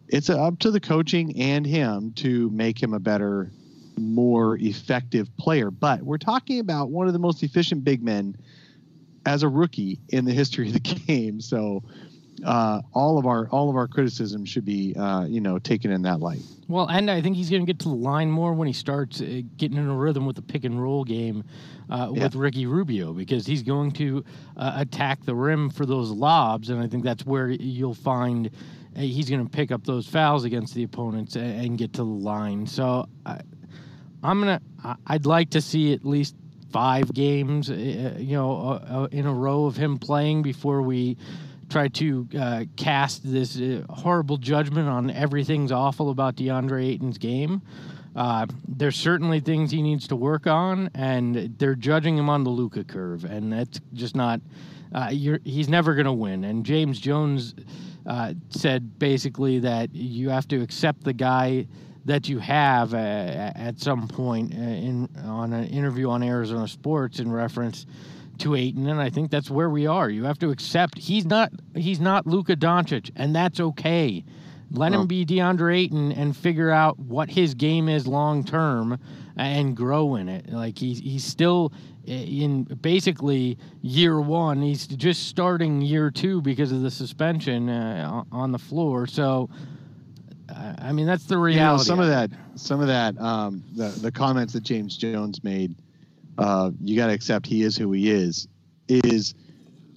It's 0.08 0.30
up 0.30 0.58
to 0.60 0.70
the 0.70 0.80
coaching 0.80 1.40
and 1.40 1.66
him 1.66 2.12
to 2.16 2.50
make 2.50 2.80
him 2.80 2.94
a 2.94 3.00
better, 3.00 3.50
more 3.96 4.56
effective 4.58 5.34
player. 5.36 5.70
But 5.70 6.02
we're 6.02 6.18
talking 6.18 6.60
about 6.60 6.90
one 6.90 7.06
of 7.06 7.12
the 7.12 7.18
most 7.18 7.42
efficient 7.42 7.84
big 7.84 8.02
men 8.02 8.36
as 9.26 9.42
a 9.42 9.48
rookie 9.48 9.98
in 10.10 10.24
the 10.24 10.32
history 10.32 10.68
of 10.68 10.74
the 10.74 10.80
game. 11.06 11.40
So 11.40 11.82
uh, 12.44 12.80
all 12.92 13.18
of 13.18 13.26
our 13.26 13.46
all 13.48 13.70
of 13.70 13.76
our 13.76 13.86
criticism 13.86 14.44
should 14.44 14.64
be 14.64 14.94
uh, 14.96 15.24
you 15.26 15.40
know 15.40 15.58
taken 15.58 15.90
in 15.90 16.02
that 16.02 16.20
light. 16.20 16.40
Well, 16.66 16.86
and 16.86 17.10
I 17.10 17.20
think 17.20 17.36
he's 17.36 17.50
going 17.50 17.60
to 17.62 17.66
get 17.66 17.78
to 17.80 17.88
the 17.88 17.94
line 17.94 18.30
more 18.30 18.54
when 18.54 18.66
he 18.66 18.72
starts 18.72 19.20
uh, 19.20 19.42
getting 19.58 19.76
in 19.76 19.86
a 19.86 19.94
rhythm 19.94 20.24
with 20.24 20.36
the 20.36 20.42
pick 20.42 20.64
and 20.64 20.82
roll 20.82 21.04
game 21.04 21.44
uh, 21.90 22.10
Yeah. 22.12 22.24
with 22.24 22.34
Ricky 22.34 22.64
Rubio 22.66 23.12
because 23.12 23.46
he's 23.46 23.62
going 23.62 23.92
to 23.92 24.24
uh, 24.56 24.72
attack 24.76 25.24
the 25.24 25.34
rim 25.34 25.68
for 25.68 25.84
those 25.84 26.10
lobs, 26.10 26.70
and 26.70 26.82
I 26.82 26.86
think 26.86 27.04
that's 27.04 27.26
where 27.26 27.50
you'll 27.50 27.92
find 27.94 28.46
uh, 28.96 29.00
he's 29.00 29.28
going 29.28 29.44
to 29.44 29.50
pick 29.50 29.70
up 29.70 29.84
those 29.84 30.08
fouls 30.08 30.44
against 30.44 30.74
the 30.74 30.84
opponents 30.84 31.36
and, 31.36 31.60
and 31.66 31.78
get 31.78 31.92
to 31.94 31.98
the 31.98 32.04
line. 32.04 32.66
So 32.66 33.06
I, 33.26 33.40
I'm 34.22 34.40
gonna 34.40 34.60
I'd 35.06 35.26
like 35.26 35.50
to 35.50 35.60
see 35.60 35.92
at 35.92 36.04
least 36.04 36.34
five 36.72 37.12
games, 37.12 37.68
you 37.68 38.36
know, 38.36 39.08
in 39.12 39.26
a 39.26 39.32
row 39.32 39.66
of 39.66 39.76
him 39.76 39.98
playing 39.98 40.42
before 40.42 40.80
we 40.82 41.16
try 41.74 41.88
to 41.88 42.28
uh, 42.38 42.64
cast 42.76 43.20
this 43.24 43.60
uh, 43.60 43.82
horrible 43.90 44.36
judgment 44.36 44.88
on 44.88 45.10
everything's 45.10 45.72
awful 45.72 46.10
about 46.10 46.36
DeAndre 46.36 46.86
Ayton's 46.86 47.18
game. 47.18 47.62
Uh, 48.14 48.46
there's 48.68 48.94
certainly 48.94 49.40
things 49.40 49.72
he 49.72 49.82
needs 49.82 50.06
to 50.06 50.14
work 50.14 50.46
on, 50.46 50.88
and 50.94 51.52
they're 51.58 51.74
judging 51.74 52.16
him 52.16 52.30
on 52.30 52.44
the 52.44 52.50
Luka 52.50 52.84
curve, 52.84 53.24
and 53.24 53.52
that's 53.52 53.80
just 53.92 54.14
not. 54.14 54.40
Uh, 54.94 55.08
he's 55.08 55.68
never 55.68 55.94
going 55.94 56.06
to 56.06 56.12
win. 56.12 56.44
And 56.44 56.64
James 56.64 57.00
Jones 57.00 57.56
uh, 58.06 58.34
said 58.50 58.96
basically 59.00 59.58
that 59.58 59.92
you 59.92 60.28
have 60.28 60.46
to 60.48 60.62
accept 60.62 61.02
the 61.02 61.12
guy 61.12 61.66
that 62.04 62.28
you 62.28 62.38
have 62.38 62.94
uh, 62.94 62.98
at 63.56 63.80
some 63.80 64.06
point 64.06 64.52
in 64.52 65.08
on 65.24 65.52
an 65.52 65.64
interview 65.64 66.08
on 66.08 66.22
Arizona 66.22 66.68
Sports 66.68 67.18
in 67.18 67.32
reference 67.32 67.86
to 68.38 68.54
Ayton, 68.54 68.86
and 68.88 69.00
I 69.00 69.10
think 69.10 69.30
that's 69.30 69.50
where 69.50 69.70
we 69.70 69.86
are. 69.86 70.08
You 70.10 70.24
have 70.24 70.38
to 70.40 70.50
accept 70.50 70.98
he's 70.98 71.24
not 71.26 71.52
he's 71.74 72.00
not 72.00 72.26
Luka 72.26 72.56
Doncic, 72.56 73.10
and 73.16 73.34
that's 73.34 73.60
okay. 73.60 74.24
Let 74.70 74.92
him 74.92 75.06
be 75.06 75.24
DeAndre 75.24 75.76
Ayton 75.78 76.10
and 76.12 76.36
figure 76.36 76.70
out 76.70 76.98
what 76.98 77.30
his 77.30 77.54
game 77.54 77.88
is 77.88 78.06
long 78.08 78.42
term 78.42 78.98
and 79.36 79.76
grow 79.76 80.16
in 80.16 80.28
it. 80.28 80.50
Like 80.50 80.78
he's 80.78 80.98
he's 80.98 81.24
still 81.24 81.72
in 82.06 82.64
basically 82.64 83.56
year 83.82 84.20
one. 84.20 84.60
He's 84.62 84.86
just 84.86 85.28
starting 85.28 85.80
year 85.80 86.10
two 86.10 86.40
because 86.42 86.72
of 86.72 86.82
the 86.82 86.90
suspension 86.90 87.68
uh, 87.68 88.24
on 88.32 88.52
the 88.52 88.58
floor. 88.58 89.06
So. 89.06 89.48
I 90.48 90.74
I 90.78 90.92
mean 90.92 91.06
that's 91.06 91.24
the 91.24 91.34
You 91.36 91.38
know, 91.38 91.44
reality. 91.46 91.84
some 91.84 92.00
of 92.00 92.08
that, 92.08 92.30
some 92.54 92.80
of 92.80 92.86
that, 92.88 93.18
um, 93.18 93.62
the 93.74 93.88
the 93.88 94.12
comments 94.12 94.52
that 94.52 94.62
James 94.62 94.96
Jones 94.96 95.42
made, 95.42 95.74
uh, 96.38 96.70
you 96.80 96.96
got 96.96 97.08
to 97.08 97.12
accept 97.12 97.46
he 97.46 97.62
is 97.62 97.76
who 97.76 97.92
he 97.92 98.10
is. 98.10 98.48
Is 98.88 99.34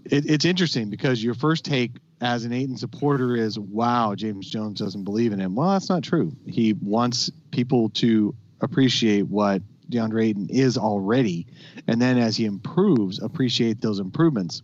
it, 0.06 0.30
it's 0.30 0.46
interesting 0.46 0.90
because 0.90 1.24
your 1.24 1.34
first 1.34 1.66
take 1.66 1.92
as 2.22 2.46
an 2.46 2.54
Ayton 2.54 2.78
supporter 2.78 3.36
is, 3.36 3.60
"Wow, 3.60 4.16
James 4.16 4.50
Jones 4.50 4.80
doesn't 4.80 5.04
believe 5.04 5.34
in 5.34 5.40
him." 5.40 5.56
Well, 5.56 5.72
that's 5.72 5.90
not 5.90 6.04
true. 6.04 6.32
He 6.46 6.74
wants 6.74 7.32
people 7.52 7.90
to 7.90 8.36
appreciate 8.62 9.28
what 9.28 9.62
DeAndre 9.90 10.26
Ayton 10.26 10.48
is 10.50 10.78
already, 10.78 11.48
and 11.88 12.02
then 12.02 12.18
as 12.18 12.38
he 12.38 12.46
improves, 12.46 13.22
appreciate 13.22 13.82
those 13.82 14.00
improvements, 14.00 14.62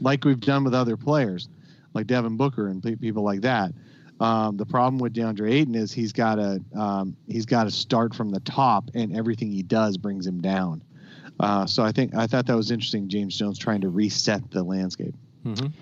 like 0.00 0.24
we've 0.24 0.40
done 0.40 0.64
with 0.64 0.74
other 0.74 0.96
players, 0.96 1.48
like 1.94 2.06
Devin 2.06 2.36
Booker 2.36 2.68
and 2.68 2.82
people 3.00 3.22
like 3.22 3.42
that. 3.42 3.72
Um, 4.18 4.56
the 4.56 4.64
problem 4.64 4.98
with 4.98 5.12
DeAndre 5.12 5.52
Ayton 5.52 5.74
is 5.74 5.92
he's 5.92 6.12
got 6.12 6.36
to 6.36 6.62
um, 6.74 7.16
he's 7.26 7.46
got 7.46 7.64
to 7.64 7.70
start 7.70 8.14
from 8.14 8.30
the 8.30 8.40
top, 8.40 8.90
and 8.94 9.14
everything 9.14 9.50
he 9.50 9.62
does 9.62 9.98
brings 9.98 10.26
him 10.26 10.40
down. 10.40 10.82
Uh, 11.38 11.66
so 11.66 11.82
I 11.82 11.92
think 11.92 12.14
I 12.14 12.26
thought 12.26 12.46
that 12.46 12.56
was 12.56 12.70
interesting. 12.70 13.08
James 13.08 13.36
Jones 13.36 13.58
trying 13.58 13.82
to 13.82 13.88
reset 13.88 14.50
the 14.50 14.62
landscape. 14.62 15.14
Mhm. 15.44 15.72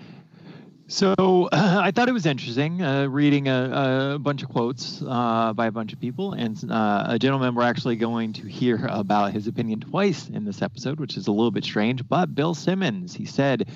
So 0.87 1.49
I 1.51 1.91
thought 1.91 2.09
it 2.09 2.13
was 2.13 2.25
interesting 2.25 2.81
uh, 2.81 3.07
reading 3.07 3.47
a, 3.47 4.13
a 4.15 4.19
bunch 4.19 4.43
of 4.43 4.49
quotes 4.49 5.01
uh, 5.01 5.53
by 5.53 5.67
a 5.67 5.71
bunch 5.71 5.93
of 5.93 5.99
people, 5.99 6.33
and 6.33 6.59
uh, 6.69 7.05
a 7.07 7.17
gentleman 7.19 7.55
we're 7.55 7.63
actually 7.63 7.95
going 7.95 8.33
to 8.33 8.47
hear 8.47 8.85
about 8.89 9.31
his 9.33 9.47
opinion 9.47 9.79
twice 9.79 10.29
in 10.29 10.45
this 10.45 10.61
episode, 10.61 10.99
which 10.99 11.17
is 11.17 11.27
a 11.27 11.31
little 11.31 11.51
bit 11.51 11.63
strange. 11.63 12.07
But 12.07 12.35
Bill 12.35 12.53
Simmons, 12.53 13.15
he 13.15 13.25
said, 13.25 13.67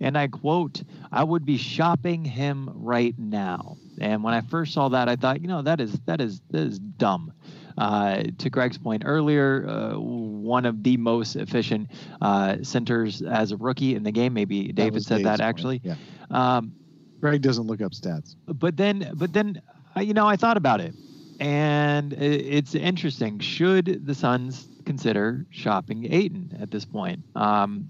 and 0.00 0.18
I 0.18 0.28
quote, 0.28 0.82
"I 1.10 1.24
would 1.24 1.46
be 1.46 1.56
shopping 1.56 2.24
him 2.24 2.68
right 2.74 3.18
now." 3.18 3.78
And 4.00 4.22
when 4.22 4.34
I 4.34 4.42
first 4.42 4.74
saw 4.74 4.90
that, 4.90 5.08
I 5.08 5.16
thought, 5.16 5.40
you 5.40 5.48
know, 5.48 5.62
that 5.62 5.80
is 5.80 5.98
that 6.04 6.20
is 6.20 6.40
that 6.50 6.62
is 6.62 6.78
dumb. 6.78 7.32
Uh, 7.78 8.24
to 8.38 8.50
Greg's 8.50 8.76
point 8.76 9.04
earlier, 9.06 9.66
uh, 9.68 9.98
one 9.98 10.66
of 10.66 10.82
the 10.82 10.96
most 10.96 11.36
efficient 11.36 11.88
uh, 12.20 12.56
centers 12.62 13.22
as 13.22 13.52
a 13.52 13.56
rookie 13.56 13.94
in 13.94 14.02
the 14.02 14.10
game. 14.12 14.34
Maybe 14.34 14.72
David 14.72 14.94
was 14.94 15.06
said 15.06 15.18
Dave's 15.18 15.24
that 15.24 15.38
point. 15.38 15.48
actually. 15.48 15.80
Yeah, 15.84 15.94
Um, 16.30 16.72
Greg 17.20 17.40
doesn't 17.40 17.66
look 17.66 17.80
up 17.80 17.92
stats. 17.92 18.34
but 18.46 18.76
then 18.76 19.10
but 19.14 19.32
then 19.32 19.60
you 20.00 20.14
know 20.14 20.26
i 20.28 20.36
thought 20.36 20.56
about 20.56 20.80
it 20.80 20.94
and 21.40 22.12
it's 22.12 22.74
interesting 22.76 23.40
should 23.40 24.06
the 24.06 24.14
suns 24.14 24.66
consider 24.84 25.44
shopping 25.50 26.06
Ayton 26.12 26.56
at 26.60 26.70
this 26.70 26.84
point 26.84 27.20
um 27.34 27.88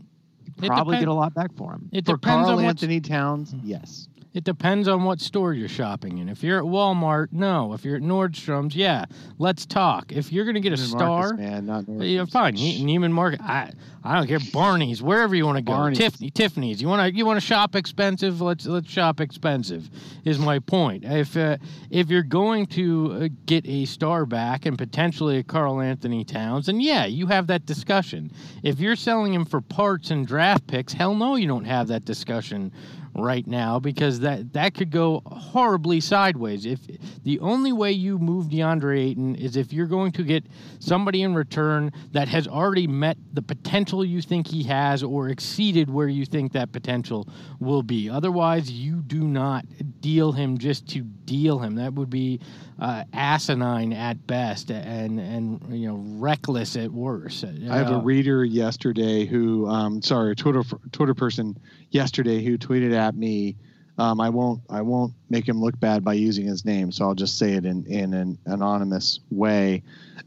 probably 0.56 0.92
depend- 0.96 1.00
get 1.02 1.08
a 1.08 1.12
lot 1.14 1.34
back 1.34 1.52
for 1.56 1.72
him 1.74 1.88
It 1.92 2.06
For 2.06 2.12
depends 2.16 2.46
Carl 2.48 2.58
on 2.58 2.64
Anthony 2.64 3.00
Towns, 3.00 3.54
yes. 3.62 4.07
It 4.34 4.44
depends 4.44 4.88
on 4.88 5.04
what 5.04 5.20
store 5.20 5.54
you're 5.54 5.68
shopping 5.68 6.18
in. 6.18 6.28
If 6.28 6.42
you're 6.42 6.58
at 6.58 6.64
Walmart, 6.64 7.28
no. 7.32 7.72
If 7.72 7.84
you're 7.84 7.96
at 7.96 8.02
Nordstrom's, 8.02 8.76
yeah. 8.76 9.06
Let's 9.38 9.64
talk. 9.64 10.12
If 10.12 10.32
you're 10.32 10.44
gonna 10.44 10.60
get 10.60 10.72
a 10.74 10.76
star, 10.76 11.30
Marcus, 11.34 11.38
man, 11.38 11.66
not 11.66 11.84
yeah, 11.88 12.20
Nordstrom's. 12.20 12.32
fine. 12.32 12.54
Ne- 12.54 12.84
Neiman 12.84 13.10
Marcus. 13.10 13.40
I 13.40 13.72
I 14.04 14.16
don't 14.16 14.26
care. 14.26 14.38
Barney's, 14.52 15.02
wherever 15.02 15.34
you 15.34 15.46
want 15.46 15.56
to 15.56 15.62
go. 15.62 15.72
Barney's. 15.72 15.98
Tiffany, 15.98 16.30
Tiffany's. 16.30 16.80
You 16.80 16.88
want 16.88 17.10
to 17.10 17.16
you 17.16 17.24
want 17.24 17.40
to 17.40 17.44
shop 17.46 17.74
expensive? 17.74 18.40
Let's 18.40 18.66
let's 18.66 18.90
shop 18.90 19.20
expensive. 19.20 19.88
Is 20.24 20.38
my 20.38 20.58
point. 20.58 21.04
If 21.04 21.36
uh, 21.36 21.56
if 21.90 22.10
you're 22.10 22.22
going 22.22 22.66
to 22.66 23.12
uh, 23.12 23.28
get 23.46 23.66
a 23.66 23.86
star 23.86 24.26
back 24.26 24.66
and 24.66 24.76
potentially 24.76 25.38
a 25.38 25.42
Karl-Anthony 25.42 26.24
Towns, 26.24 26.66
then 26.66 26.80
yeah, 26.80 27.06
you 27.06 27.26
have 27.26 27.46
that 27.46 27.64
discussion. 27.64 28.30
If 28.62 28.78
you're 28.78 28.96
selling 28.96 29.32
him 29.32 29.46
for 29.46 29.60
parts 29.62 30.10
and 30.10 30.26
draft 30.26 30.66
picks, 30.66 30.92
hell 30.92 31.14
no, 31.14 31.36
you 31.36 31.48
don't 31.48 31.64
have 31.64 31.88
that 31.88 32.04
discussion 32.04 32.72
right 33.22 33.46
now 33.46 33.78
because 33.78 34.20
that 34.20 34.52
that 34.52 34.74
could 34.74 34.90
go 34.90 35.22
horribly 35.26 36.00
sideways. 36.00 36.64
If 36.66 36.80
the 37.22 37.38
only 37.40 37.72
way 37.72 37.92
you 37.92 38.18
move 38.18 38.46
DeAndre 38.46 38.98
Ayton 38.98 39.34
is 39.36 39.56
if 39.56 39.72
you're 39.72 39.86
going 39.86 40.12
to 40.12 40.22
get 40.22 40.44
somebody 40.78 41.22
in 41.22 41.34
return 41.34 41.92
that 42.12 42.28
has 42.28 42.48
already 42.48 42.86
met 42.86 43.16
the 43.32 43.42
potential 43.42 44.04
you 44.04 44.22
think 44.22 44.46
he 44.46 44.62
has 44.64 45.02
or 45.02 45.28
exceeded 45.28 45.90
where 45.90 46.08
you 46.08 46.24
think 46.24 46.52
that 46.52 46.72
potential 46.72 47.28
will 47.60 47.82
be. 47.82 48.08
Otherwise, 48.08 48.70
you 48.70 49.02
do 49.02 49.20
not 49.20 49.64
deal 50.00 50.32
him 50.32 50.58
just 50.58 50.88
to 50.88 51.00
deal 51.00 51.58
him. 51.58 51.74
That 51.76 51.94
would 51.94 52.10
be 52.10 52.40
uh, 52.80 53.04
asinine 53.12 53.92
at 53.92 54.26
best 54.26 54.70
and 54.70 55.18
and 55.18 55.60
you 55.78 55.88
know 55.88 55.96
reckless 56.18 56.76
at 56.76 56.90
worst. 56.90 57.44
I 57.44 57.76
have 57.76 57.90
a 57.90 57.96
Uh, 57.96 58.02
reader 58.02 58.44
yesterday 58.44 59.26
who, 59.26 59.66
um, 59.68 60.00
sorry, 60.02 60.32
a 60.32 60.34
Twitter 60.34 60.62
Twitter 60.92 61.14
person 61.14 61.58
yesterday 61.90 62.42
who 62.42 62.58
tweeted 62.58 62.94
at 62.94 63.14
me. 63.14 63.56
Um, 63.96 64.20
I 64.20 64.28
won't 64.28 64.62
I 64.70 64.82
won't 64.82 65.14
make 65.28 65.48
him 65.48 65.60
look 65.60 65.78
bad 65.80 66.04
by 66.04 66.14
using 66.14 66.46
his 66.46 66.64
name, 66.64 66.92
so 66.92 67.04
I'll 67.04 67.16
just 67.16 67.36
say 67.36 67.54
it 67.54 67.64
in 67.64 67.84
in 67.86 68.14
an 68.14 68.38
anonymous 68.46 69.18
way. 69.30 69.82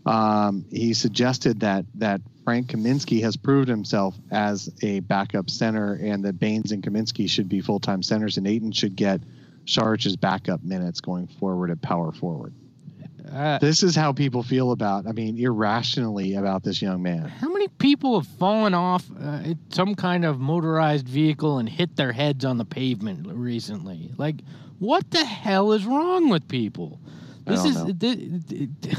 Um, 0.06 0.66
he 0.70 0.94
suggested 0.94 1.62
that 1.62 1.86
that 1.96 2.22
Frank 2.44 2.68
Kaminsky 2.68 3.22
has 3.22 3.38
proved 3.38 3.70
himself 3.70 4.18
as 4.30 4.70
a 4.82 5.00
backup 5.02 5.50
center, 5.50 5.94
and 5.94 6.26
that 6.26 6.38
Baynes 6.38 6.74
and 6.74 6.84
Kaminsky 6.84 7.30
should 7.30 7.48
be 7.48 7.62
full 7.62 7.80
time 7.80 8.04
centers, 8.04 8.38
and 8.38 8.46
Ayton 8.46 8.74
should 8.74 8.96
get 8.96 9.22
Saric's 9.66 10.16
backup 10.18 10.64
minutes 10.64 11.00
going 11.00 11.28
forward 11.28 11.72
at 11.72 11.82
power 11.82 12.12
forward. 12.12 12.54
Uh, 13.32 13.60
This 13.60 13.84
is 13.84 13.96
how 13.96 14.14
people 14.14 14.44
feel 14.44 14.72
about, 14.72 15.08
I 15.08 15.12
mean, 15.12 15.38
irrationally 15.38 16.36
about 16.36 16.64
this 16.64 16.82
young 16.82 17.02
man. 17.02 17.26
How 17.28 17.50
many 17.50 17.68
people 17.68 18.20
have 18.20 18.28
fallen 18.38 18.74
off 18.74 19.06
uh, 19.22 19.54
some 19.70 19.96
kind 19.96 20.26
of 20.26 20.40
motorized 20.40 21.08
vehicle 21.08 21.58
and 21.60 21.68
hit 21.68 21.96
their 21.96 22.12
heads 22.12 22.46
on 22.46 22.58
the 22.58 22.66
pavement 22.66 23.28
recently? 23.28 24.12
Like, 24.18 24.36
what 24.80 25.10
the 25.12 25.24
hell 25.26 25.72
is 25.74 25.86
wrong 25.86 26.30
with 26.30 26.48
people? 26.48 27.00
I 27.48 27.52
This 27.52 27.64
don't 27.64 27.72
is. 27.72 27.78
know. 27.84 27.94
thi- 28.48 28.70
thi- 28.82 28.98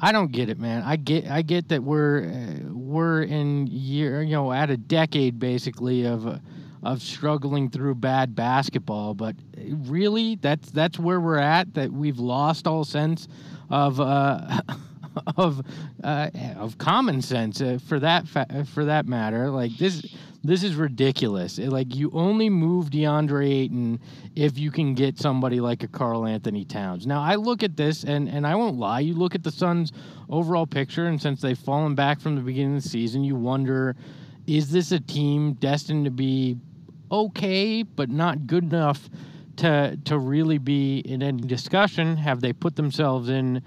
I 0.00 0.12
don't 0.12 0.32
get 0.32 0.48
it, 0.50 0.58
man. 0.58 0.82
I 0.82 0.96
get. 0.96 1.28
I 1.30 1.42
get 1.42 1.68
that 1.70 1.82
we're 1.82 2.24
uh, 2.26 2.72
we're 2.72 3.22
in 3.22 3.66
year, 3.68 4.22
you 4.22 4.32
know, 4.32 4.52
at 4.52 4.68
a 4.70 4.76
decade 4.76 5.38
basically 5.38 6.06
of. 6.06 6.40
Uh, 6.84 6.90
of 6.90 7.02
struggling 7.02 7.70
through 7.70 7.94
bad 7.94 8.34
basketball, 8.34 9.14
but 9.14 9.34
really, 9.56 10.36
that's 10.36 10.70
that's 10.70 10.98
where 10.98 11.20
we're 11.20 11.38
at. 11.38 11.74
That 11.74 11.92
we've 11.92 12.18
lost 12.18 12.66
all 12.66 12.84
sense 12.84 13.26
of 13.70 14.00
uh, 14.00 14.60
of 15.36 15.62
uh, 16.02 16.30
of 16.56 16.78
common 16.78 17.22
sense 17.22 17.60
uh, 17.60 17.78
for 17.86 17.98
that 18.00 18.28
fa- 18.28 18.66
for 18.72 18.84
that 18.84 19.06
matter. 19.06 19.50
Like 19.50 19.76
this, 19.78 20.14
this 20.42 20.62
is 20.62 20.76
ridiculous. 20.76 21.58
It- 21.58 21.70
like 21.70 21.94
you 21.94 22.10
only 22.12 22.50
move 22.50 22.90
DeAndre 22.90 23.50
Ayton 23.50 24.00
if 24.36 24.58
you 24.58 24.70
can 24.70 24.94
get 24.94 25.18
somebody 25.18 25.60
like 25.60 25.82
a 25.82 25.88
Karl-Anthony 25.88 26.64
Towns. 26.64 27.06
Now 27.06 27.22
I 27.22 27.36
look 27.36 27.62
at 27.62 27.76
this 27.76 28.04
and 28.04 28.28
and 28.28 28.46
I 28.46 28.54
won't 28.54 28.76
lie. 28.78 29.00
You 29.00 29.14
look 29.14 29.34
at 29.34 29.42
the 29.42 29.52
Suns' 29.52 29.92
overall 30.28 30.66
picture, 30.66 31.06
and 31.06 31.20
since 31.20 31.40
they've 31.40 31.58
fallen 31.58 31.94
back 31.94 32.20
from 32.20 32.34
the 32.36 32.42
beginning 32.42 32.76
of 32.76 32.82
the 32.82 32.88
season, 32.88 33.24
you 33.24 33.36
wonder. 33.36 33.96
Is 34.46 34.70
this 34.70 34.92
a 34.92 35.00
team 35.00 35.54
destined 35.54 36.04
to 36.04 36.10
be 36.10 36.58
okay, 37.14 37.82
but 37.82 38.10
not 38.10 38.46
good 38.46 38.64
enough 38.64 39.08
to 39.56 39.98
to 40.04 40.18
really 40.18 40.58
be 40.58 40.98
in 40.98 41.22
any 41.22 41.42
discussion? 41.42 42.16
Have 42.16 42.40
they 42.40 42.52
put 42.52 42.76
themselves 42.76 43.28
in 43.28 43.62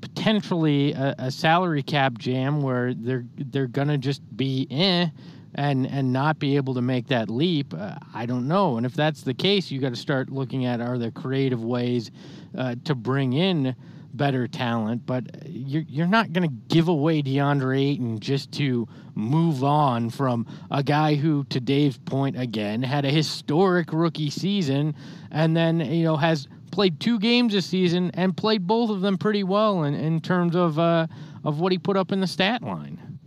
potentially 0.00 0.92
a, 0.92 1.14
a 1.18 1.30
salary 1.30 1.82
cap 1.82 2.18
jam 2.18 2.62
where 2.62 2.94
they're 2.94 3.24
they're 3.36 3.66
gonna 3.66 3.98
just 3.98 4.22
be 4.36 4.66
eh 4.70 5.08
and 5.54 5.86
and 5.86 6.12
not 6.12 6.38
be 6.38 6.56
able 6.56 6.74
to 6.74 6.82
make 6.82 7.08
that 7.08 7.28
leap? 7.28 7.74
Uh, 7.74 7.96
I 8.14 8.26
don't 8.26 8.48
know. 8.48 8.76
And 8.76 8.86
if 8.86 8.94
that's 8.94 9.22
the 9.22 9.34
case, 9.34 9.70
you 9.70 9.80
got 9.80 9.90
to 9.90 9.96
start 9.96 10.30
looking 10.30 10.64
at 10.64 10.80
are 10.80 10.98
there 10.98 11.10
creative 11.10 11.64
ways 11.64 12.10
uh, 12.56 12.76
to 12.84 12.94
bring 12.94 13.34
in 13.34 13.74
better 14.12 14.48
talent, 14.48 15.06
but 15.06 15.24
you're, 15.46 15.84
you're 15.88 16.06
not 16.06 16.32
going 16.32 16.48
to 16.48 16.54
give 16.74 16.88
away 16.88 17.22
DeAndre 17.22 17.92
Ayton 17.92 18.18
just 18.20 18.52
to 18.52 18.88
move 19.14 19.62
on 19.62 20.10
from 20.10 20.46
a 20.70 20.82
guy 20.82 21.14
who, 21.14 21.44
to 21.44 21.60
Dave's 21.60 21.98
point 21.98 22.38
again, 22.38 22.82
had 22.82 23.04
a 23.04 23.10
historic 23.10 23.92
rookie 23.92 24.30
season 24.30 24.94
and 25.30 25.56
then, 25.56 25.80
you 25.80 26.04
know, 26.04 26.16
has 26.16 26.48
played 26.70 27.00
two 27.00 27.18
games 27.18 27.52
this 27.52 27.66
season 27.66 28.10
and 28.14 28.36
played 28.36 28.66
both 28.66 28.90
of 28.90 29.00
them 29.00 29.18
pretty 29.18 29.44
well 29.44 29.84
in, 29.84 29.94
in 29.94 30.20
terms 30.20 30.56
of, 30.56 30.78
uh, 30.78 31.06
of 31.44 31.60
what 31.60 31.72
he 31.72 31.78
put 31.78 31.96
up 31.96 32.12
in 32.12 32.20
the 32.20 32.26
stat 32.26 32.62
line. 32.62 33.18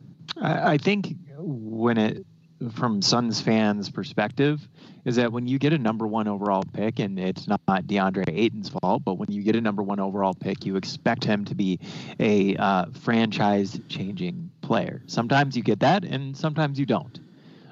I, 0.41 0.73
I 0.73 0.77
think 0.77 1.15
when 1.37 1.97
it, 1.97 2.25
from 2.73 3.01
Suns 3.01 3.41
fans' 3.41 3.89
perspective, 3.89 4.67
is 5.05 5.15
that 5.15 5.31
when 5.31 5.47
you 5.47 5.57
get 5.57 5.73
a 5.73 5.77
number 5.77 6.05
one 6.05 6.27
overall 6.27 6.63
pick, 6.73 6.99
and 6.99 7.19
it's 7.19 7.47
not 7.47 7.59
DeAndre 7.65 8.29
Ayton's 8.29 8.69
fault, 8.69 9.03
but 9.03 9.15
when 9.15 9.31
you 9.31 9.41
get 9.41 9.55
a 9.55 9.61
number 9.61 9.81
one 9.81 9.99
overall 9.99 10.33
pick, 10.33 10.65
you 10.65 10.75
expect 10.75 11.23
him 11.23 11.45
to 11.45 11.55
be 11.55 11.79
a 12.19 12.55
uh, 12.57 12.85
franchise-changing 13.01 14.51
player. 14.61 15.01
Sometimes 15.07 15.57
you 15.57 15.63
get 15.63 15.79
that, 15.79 16.03
and 16.03 16.37
sometimes 16.37 16.79
you 16.79 16.85
don't. 16.85 17.19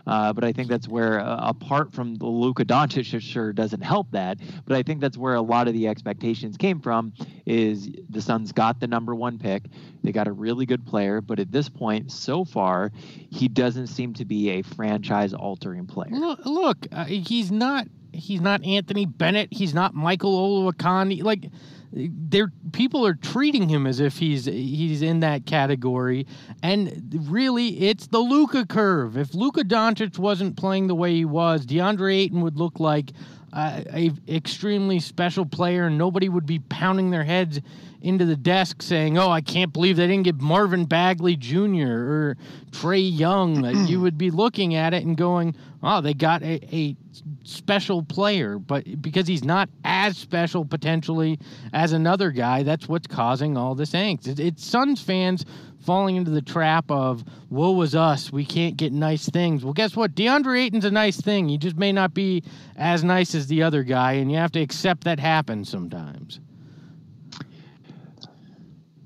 Uh, 0.10 0.34
but 0.34 0.44
I 0.44 0.52
think 0.52 0.70
that's 0.70 0.88
where, 0.88 1.20
uh, 1.20 1.50
apart 1.50 1.94
from 1.94 2.16
the 2.16 2.26
Luka 2.26 2.66
Doncic, 2.66 3.14
it 3.14 3.22
sure 3.22 3.54
doesn't 3.54 3.82
help 3.82 4.10
that. 4.12 4.40
But 4.66 4.76
I 4.76 4.82
think 4.82 5.02
that's 5.02 5.18
where 5.18 5.36
a 5.36 5.42
lot 5.42 5.68
of 5.68 5.76
the 5.76 5.88
expectations 5.88 6.58
came 6.58 6.80
from. 6.80 7.14
Is 7.46 7.90
the 8.10 8.20
Suns 8.20 8.52
got 8.52 8.80
the 8.80 8.88
number 8.88 9.14
one 9.14 9.38
pick, 9.38 9.66
they 10.04 10.12
got 10.12 10.28
a 10.28 10.32
really 10.32 10.66
good 10.66 10.84
player, 10.84 11.22
but 11.22 11.40
at 11.40 11.52
this 11.52 11.70
point, 11.70 12.12
so 12.12 12.44
far, 12.44 12.92
he 13.30 13.48
doesn't 13.48 13.88
seem 13.88 14.16
to 14.16 14.26
be 14.26 14.50
a 14.50 14.64
franchise-altering 14.64 15.86
player. 15.86 16.10
Look, 16.12 16.44
look 16.44 16.88
uh, 16.92 17.06
he's 17.06 17.52
not 17.52 17.86
he's 18.12 18.42
not 18.42 18.66
Anthony 18.66 19.06
Bennett. 19.06 19.50
He's 19.52 19.76
not 19.76 19.94
Michael 19.94 20.36
Olowokandi. 20.36 21.22
Like 21.22 21.52
they're 21.92 22.52
people 22.72 23.06
are 23.06 23.16
treating 23.16 23.68
him 23.68 23.88
as 23.88 24.00
if 24.00 24.18
he's 24.18 24.46
he's 24.46 25.02
in 25.02 25.22
that 25.22 25.46
category, 25.46 26.28
and 26.62 27.14
really 27.30 27.82
it's 27.82 28.08
the 28.08 28.20
Luka 28.20 28.66
curve. 28.66 29.18
If 29.18 29.34
Luka 29.34 29.62
Doncic 29.62 30.18
wasn't 30.18 30.58
playing 30.58 30.88
the 30.88 30.96
way 30.96 31.14
he 31.14 31.26
was, 31.26 31.66
DeAndre 31.66 32.16
Ayton 32.16 32.42
would 32.42 32.58
look 32.58 32.80
like 32.80 33.12
uh, 33.54 33.82
a 33.92 34.12
extremely 34.28 35.00
special 35.00 35.46
player, 35.46 35.88
and 35.88 35.98
nobody 35.98 36.30
would 36.30 36.46
be 36.46 36.60
pounding 36.60 37.10
their 37.10 37.24
heads 37.24 37.60
into 38.02 38.26
the 38.26 38.36
desk 38.36 38.82
saying, 38.82 39.18
"Oh, 39.18 39.30
I 39.30 39.42
can't 39.42 39.74
believe 39.74 39.98
they 39.98 40.08
didn't 40.08 40.24
get 40.24 40.40
Marvin 40.40 40.86
Bagley 40.86 41.36
Jr. 41.36 41.88
or 41.88 42.38
Trae 42.72 43.18
Young." 43.18 43.64
You 43.88 44.00
would 44.02 44.18
be 44.18 44.32
looking 44.32 44.76
at 44.76 44.94
it 44.94 45.06
and 45.06 45.18
going, 45.18 45.56
"Oh, 45.84 46.02
they 46.02 46.14
got 46.14 46.42
a, 46.44 46.60
a 46.76 46.96
special 47.44 48.04
player," 48.04 48.58
but 48.58 49.02
because 49.02 49.28
he's 49.28 49.44
not 49.44 49.70
as 49.84 50.18
special 50.18 50.64
potentially 50.64 51.40
as 51.74 51.92
another 51.92 52.32
guy, 52.32 52.64
that's 52.64 52.88
what's 52.88 53.08
causing 53.08 53.58
all 53.58 53.76
this 53.76 53.92
angst. 53.92 54.28
It, 54.28 54.40
it's 54.40 54.66
Suns 54.66 55.02
fans 55.02 55.46
falling 55.80 56.16
into 56.16 56.32
the 56.32 56.42
trap 56.42 56.90
of 56.90 57.26
"Woe 57.50 57.72
was 57.72 57.96
us, 57.96 58.32
we 58.32 58.46
can't 58.46 58.78
get 58.78 58.94
nice 58.94 59.28
things." 59.28 59.64
Well, 59.66 59.74
guess 59.74 59.96
what? 59.96 60.16
DeAndre 60.16 60.62
Ayton's 60.66 60.86
a 60.86 60.92
nice 60.92 61.20
thing. 61.20 61.50
He 61.50 61.58
just 61.58 61.78
may 61.78 61.92
not 61.92 62.14
be 62.14 62.44
as 62.78 63.04
nice 63.04 63.36
as 63.36 63.48
the 63.48 63.64
other 63.64 63.84
guy, 63.84 64.14
and 64.14 64.32
you 64.32 64.38
have 64.38 64.54
to 64.54 64.62
accept 64.62 65.04
that 65.04 65.20
happens 65.20 65.68
sometimes. 65.68 66.40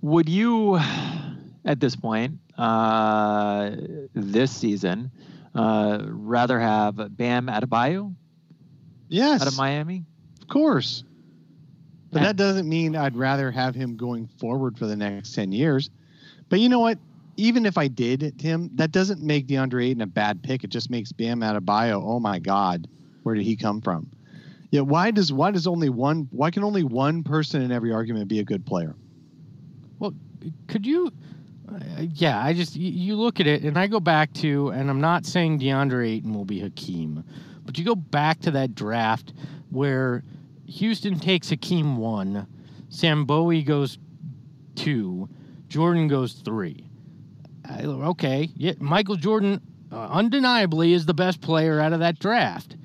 Would 0.03 0.27
you, 0.27 0.77
at 1.63 1.79
this 1.79 1.95
point, 1.95 2.39
uh, 2.57 3.71
this 4.13 4.51
season, 4.51 5.09
uh, 5.55 5.99
rather 6.03 6.59
have 6.59 7.15
Bam 7.15 7.47
Adebayo 7.47 8.13
Yes, 9.07 9.41
out 9.41 9.47
of 9.47 9.55
Miami? 9.55 10.03
of 10.41 10.49
course. 10.49 11.05
But 12.11 12.21
that 12.23 12.35
doesn't 12.35 12.67
mean 12.67 12.97
I'd 12.97 13.15
rather 13.15 13.49
have 13.49 13.75
him 13.75 13.95
going 13.95 14.27
forward 14.39 14.77
for 14.77 14.87
the 14.87 14.95
next 14.97 15.33
10 15.35 15.53
years. 15.53 15.89
But 16.49 16.59
you 16.59 16.67
know 16.67 16.79
what? 16.79 16.99
Even 17.37 17.65
if 17.65 17.77
I 17.77 17.87
did, 17.87 18.37
Tim, 18.37 18.69
that 18.75 18.91
doesn't 18.91 19.21
make 19.21 19.47
DeAndre 19.47 19.85
Ayton 19.85 20.01
a 20.01 20.07
bad 20.07 20.43
pick. 20.43 20.65
It 20.65 20.69
just 20.69 20.89
makes 20.89 21.13
Bam 21.13 21.39
Adebayo, 21.39 22.03
oh 22.03 22.19
my 22.19 22.39
God, 22.39 22.89
where 23.23 23.35
did 23.35 23.45
he 23.45 23.55
come 23.55 23.79
from? 23.79 24.11
Yeah, 24.69 24.81
why 24.81 25.11
does 25.11 25.31
why 25.31 25.51
does 25.51 25.65
only 25.65 25.89
one 25.89 26.27
why 26.31 26.51
can 26.51 26.63
only 26.65 26.83
one 26.83 27.23
person 27.23 27.61
in 27.61 27.71
every 27.71 27.93
argument 27.93 28.27
be 28.27 28.39
a 28.39 28.43
good 28.43 28.65
player? 28.65 28.95
Well, 29.99 30.13
could 30.67 30.85
you? 30.85 31.11
Uh, 31.67 31.79
yeah, 32.01 32.43
I 32.43 32.53
just 32.53 32.75
you, 32.75 32.91
you 32.91 33.15
look 33.15 33.39
at 33.39 33.47
it, 33.47 33.63
and 33.63 33.77
I 33.77 33.87
go 33.87 33.99
back 33.99 34.33
to, 34.35 34.69
and 34.69 34.89
I'm 34.89 35.01
not 35.01 35.25
saying 35.25 35.59
DeAndre 35.59 36.09
Ayton 36.09 36.33
will 36.33 36.45
be 36.45 36.59
Hakeem, 36.59 37.23
but 37.65 37.77
you 37.77 37.85
go 37.85 37.95
back 37.95 38.39
to 38.41 38.51
that 38.51 38.75
draft 38.75 39.33
where 39.69 40.23
Houston 40.67 41.19
takes 41.19 41.49
Hakeem 41.49 41.97
one, 41.97 42.47
Sam 42.89 43.25
Bowie 43.25 43.63
goes 43.63 43.97
two, 44.75 45.29
Jordan 45.67 46.07
goes 46.07 46.33
three. 46.33 46.85
I, 47.67 47.83
okay, 47.85 48.49
yeah, 48.55 48.73
Michael 48.79 49.15
Jordan 49.15 49.61
uh, 49.91 50.07
undeniably 50.07 50.93
is 50.93 51.05
the 51.05 51.13
best 51.13 51.41
player 51.41 51.79
out 51.79 51.93
of 51.93 51.99
that 51.99 52.19
draft, 52.19 52.75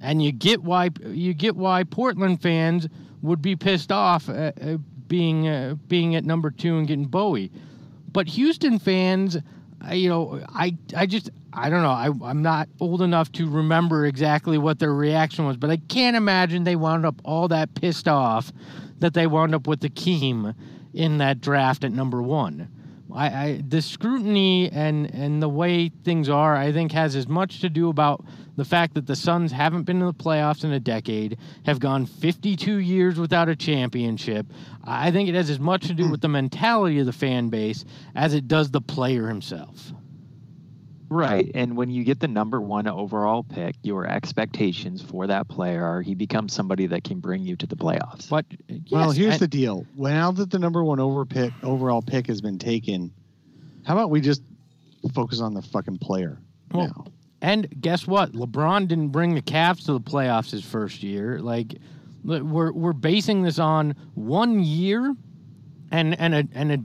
and 0.00 0.22
you 0.22 0.32
get 0.32 0.62
why 0.62 0.90
you 1.06 1.32
get 1.32 1.56
why 1.56 1.82
Portland 1.84 2.42
fans 2.42 2.86
would 3.22 3.42
be 3.42 3.56
pissed 3.56 3.90
off 3.90 4.28
at, 4.28 4.62
uh, 4.62 4.78
being 5.08 5.48
uh, 5.48 5.74
being 5.88 6.14
at 6.14 6.24
number 6.24 6.50
two 6.50 6.76
and 6.78 6.86
getting 6.86 7.06
Bowie, 7.06 7.50
but 8.12 8.28
Houston 8.28 8.78
fans, 8.78 9.36
I- 9.80 9.94
you 9.94 10.08
know, 10.08 10.40
I 10.48 10.76
I 10.96 11.06
just 11.06 11.30
I 11.52 11.70
don't 11.70 11.82
know. 11.82 11.90
I, 11.90 12.10
I'm 12.30 12.42
not 12.42 12.68
old 12.78 13.02
enough 13.02 13.32
to 13.32 13.48
remember 13.50 14.06
exactly 14.06 14.58
what 14.58 14.78
their 14.78 14.92
reaction 14.94 15.46
was, 15.46 15.56
but 15.56 15.70
I 15.70 15.78
can't 15.78 16.16
imagine 16.16 16.64
they 16.64 16.76
wound 16.76 17.06
up 17.06 17.20
all 17.24 17.48
that 17.48 17.74
pissed 17.74 18.06
off 18.06 18.52
that 19.00 19.14
they 19.14 19.26
wound 19.26 19.54
up 19.54 19.66
with 19.66 19.80
the 19.80 19.88
Keem 19.88 20.54
in 20.92 21.18
that 21.18 21.40
draft 21.40 21.84
at 21.84 21.92
number 21.92 22.20
one. 22.22 22.68
I, 23.14 23.26
I 23.26 23.62
the 23.66 23.80
scrutiny 23.80 24.70
and 24.70 25.12
and 25.14 25.42
the 25.42 25.48
way 25.48 25.88
things 26.04 26.28
are, 26.28 26.54
I 26.54 26.72
think, 26.72 26.92
has 26.92 27.16
as 27.16 27.26
much 27.26 27.60
to 27.60 27.70
do 27.70 27.88
about 27.88 28.24
the 28.58 28.64
fact 28.64 28.94
that 28.94 29.06
the 29.06 29.14
Suns 29.14 29.52
haven't 29.52 29.84
been 29.84 30.00
in 30.00 30.06
the 30.06 30.12
playoffs 30.12 30.64
in 30.64 30.72
a 30.72 30.80
decade, 30.80 31.38
have 31.64 31.78
gone 31.78 32.06
52 32.06 32.78
years 32.78 33.16
without 33.16 33.48
a 33.48 33.54
championship. 33.54 34.46
I 34.82 35.12
think 35.12 35.28
it 35.28 35.36
has 35.36 35.48
as 35.48 35.60
much 35.60 35.86
to 35.86 35.94
do 35.94 36.10
with 36.10 36.20
the 36.20 36.28
mentality 36.28 36.98
of 36.98 37.06
the 37.06 37.12
fan 37.12 37.50
base 37.50 37.84
as 38.16 38.34
it 38.34 38.48
does 38.48 38.72
the 38.72 38.80
player 38.80 39.28
himself. 39.28 39.92
Right. 41.08 41.52
And 41.54 41.76
when 41.76 41.88
you 41.88 42.02
get 42.02 42.18
the 42.18 42.26
number 42.26 42.60
one 42.60 42.88
overall 42.88 43.44
pick, 43.44 43.76
your 43.82 44.06
expectations 44.06 45.00
for 45.02 45.28
that 45.28 45.46
player 45.46 45.84
are 45.84 46.02
he 46.02 46.16
becomes 46.16 46.52
somebody 46.52 46.88
that 46.88 47.04
can 47.04 47.20
bring 47.20 47.44
you 47.44 47.54
to 47.56 47.66
the 47.66 47.76
playoffs. 47.76 48.28
But 48.28 48.44
well, 48.90 49.12
here's 49.12 49.34
I- 49.34 49.38
the 49.38 49.48
deal. 49.48 49.86
Well, 49.94 50.12
now 50.12 50.32
that 50.32 50.50
the 50.50 50.58
number 50.58 50.82
one 50.82 50.98
over 50.98 51.24
pick, 51.24 51.52
overall 51.62 52.02
pick 52.02 52.26
has 52.26 52.40
been 52.40 52.58
taken, 52.58 53.12
how 53.84 53.94
about 53.94 54.10
we 54.10 54.20
just 54.20 54.42
focus 55.14 55.40
on 55.40 55.54
the 55.54 55.62
fucking 55.62 55.98
player 55.98 56.40
Well, 56.72 56.86
now? 56.88 57.04
And 57.40 57.68
guess 57.80 58.06
what? 58.06 58.32
LeBron 58.32 58.88
didn't 58.88 59.08
bring 59.08 59.34
the 59.34 59.42
Cavs 59.42 59.84
to 59.86 59.92
the 59.92 60.00
playoffs 60.00 60.50
his 60.50 60.64
first 60.64 61.02
year. 61.02 61.38
Like 61.38 61.76
we're 62.24 62.72
we're 62.72 62.92
basing 62.92 63.42
this 63.42 63.58
on 63.58 63.94
one 64.14 64.60
year 64.60 65.14
and 65.90 66.18
and 66.18 66.34
a 66.34 66.48
and 66.52 66.72
a 66.72 66.78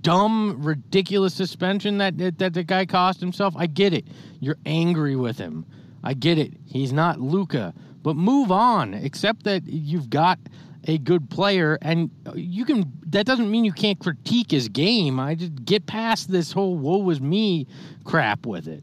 dumb 0.00 0.62
ridiculous 0.62 1.34
suspension 1.34 1.98
that 1.98 2.38
that, 2.38 2.54
the 2.54 2.64
guy 2.64 2.86
cost 2.86 3.20
himself. 3.20 3.54
I 3.56 3.66
get 3.66 3.92
it. 3.92 4.06
You're 4.40 4.58
angry 4.64 5.16
with 5.16 5.36
him. 5.36 5.66
I 6.02 6.14
get 6.14 6.38
it. 6.38 6.54
He's 6.66 6.92
not 6.92 7.20
Luka. 7.20 7.74
But 8.02 8.16
move 8.16 8.50
on. 8.50 8.94
Except 8.94 9.44
that 9.44 9.64
you've 9.66 10.08
got 10.08 10.38
a 10.84 10.96
good 10.96 11.28
player 11.28 11.78
and 11.82 12.10
you 12.34 12.64
can 12.64 12.90
that 13.08 13.26
doesn't 13.26 13.50
mean 13.50 13.66
you 13.66 13.72
can't 13.72 13.98
critique 13.98 14.50
his 14.50 14.68
game. 14.68 15.20
I 15.20 15.34
just 15.34 15.64
get 15.64 15.84
past 15.86 16.30
this 16.30 16.52
whole 16.52 16.76
woe 16.76 16.98
was 16.98 17.20
me 17.20 17.66
crap 18.04 18.46
with 18.46 18.66
it. 18.66 18.82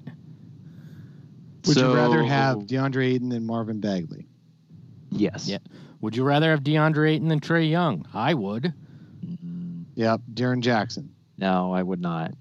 Would 1.67 1.77
you 1.77 1.93
rather 1.95 2.24
have 2.24 2.57
DeAndre 2.59 3.13
Ayton 3.15 3.29
than 3.29 3.45
Marvin 3.45 3.79
Bagley? 3.79 4.25
Yes. 5.12 5.47
Yeah. 5.47 5.59
Would 6.01 6.15
you 6.15 6.24
rather 6.24 6.51
have 6.51 6.62
DeAndre 6.62 7.12
Ayton 7.13 7.27
than 7.27 7.39
Trae 7.39 7.69
Young? 7.69 8.05
I 8.13 8.33
would. 8.33 8.74
Mm, 9.25 9.86
Yep, 9.95 10.21
Jaren 10.33 10.62
Jackson. 10.62 11.09
No, 11.38 11.74
I 11.74 11.81
would 11.83 12.01
not. 12.01 12.33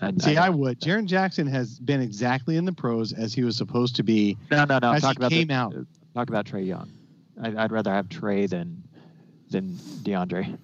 I, 0.00 0.12
See, 0.18 0.36
I, 0.36 0.46
don't- 0.46 0.58
would. 0.58 0.80
Jaren 0.80 1.06
Jackson 1.06 1.46
has 1.46 1.78
been 1.78 2.00
exactly 2.00 2.56
in 2.56 2.64
the 2.64 2.72
pros 2.72 3.12
as 3.12 3.32
he 3.32 3.44
was 3.44 3.56
supposed 3.56 3.96
to 3.96 4.02
be. 4.02 4.36
No, 4.50 4.64
no, 4.64 4.78
no. 4.80 4.92
as 4.92 5.02
Talk 5.02 5.12
he 5.12 5.16
about 5.18 5.30
came 5.30 5.48
the, 5.48 5.54
out. 5.54 5.74
Talk 6.14 6.28
about 6.28 6.46
Trae 6.46 6.66
Young. 6.66 6.90
I, 7.42 7.64
I'd 7.64 7.72
rather 7.72 7.92
have 7.92 8.08
Trae 8.08 8.48
than 8.48 8.82
than 9.50 9.70
DeAndre. 10.02 10.58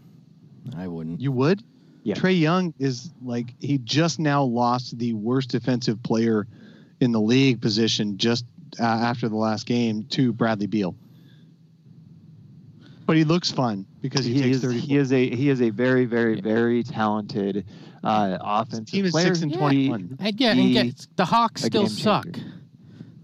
I 0.77 0.87
wouldn't. 0.89 1.21
You 1.21 1.33
would? 1.33 1.63
Yeah. 2.03 2.15
Trae 2.17 2.39
Young 2.39 2.75
is 2.79 3.11
like 3.23 3.55
he 3.61 3.79
just 3.79 4.19
now 4.19 4.43
lost 4.43 4.99
the 4.99 5.13
worst 5.13 5.51
defensive 5.51 6.03
player 6.03 6.47
in 7.03 7.13
the 7.13 7.21
league 7.21 7.61
position 7.61 8.17
just 8.17 8.45
uh, 8.81 8.85
after 8.85 9.29
the 9.29 9.37
last 9.37 9.67
game 9.67 10.05
to 10.11 10.33
Bradley 10.33 10.67
Beal. 10.67 10.95
But 13.07 13.17
he 13.17 13.25
looks 13.25 13.51
fun 13.51 13.85
because 14.01 14.25
he, 14.25 14.35
He 14.35 14.43
takes 14.43 14.57
is, 14.59 14.63
30. 14.63 14.79
he 14.79 14.97
is 14.97 15.13
a 15.13 15.29
he 15.35 15.49
is 15.51 15.61
a 15.61 15.71
very 15.71 16.05
very 16.07 16.41
very 16.41 16.83
talented 16.85 17.67
uh, 18.05 18.39
offensive 18.41 18.87
team 18.87 19.05
is 19.05 19.11
player. 19.11 19.27
six 19.27 19.43
and 19.43 19.51
Yeah. 19.53 19.59
21. 19.59 20.17
And 20.21 20.41
yeah, 20.41 20.53
and 20.53 20.73
get, 20.73 21.07
the 21.17 21.25
Hawks 21.25 21.63
a 21.63 21.67
still 21.67 21.89
suck. 21.89 22.25
changer. 22.33 22.52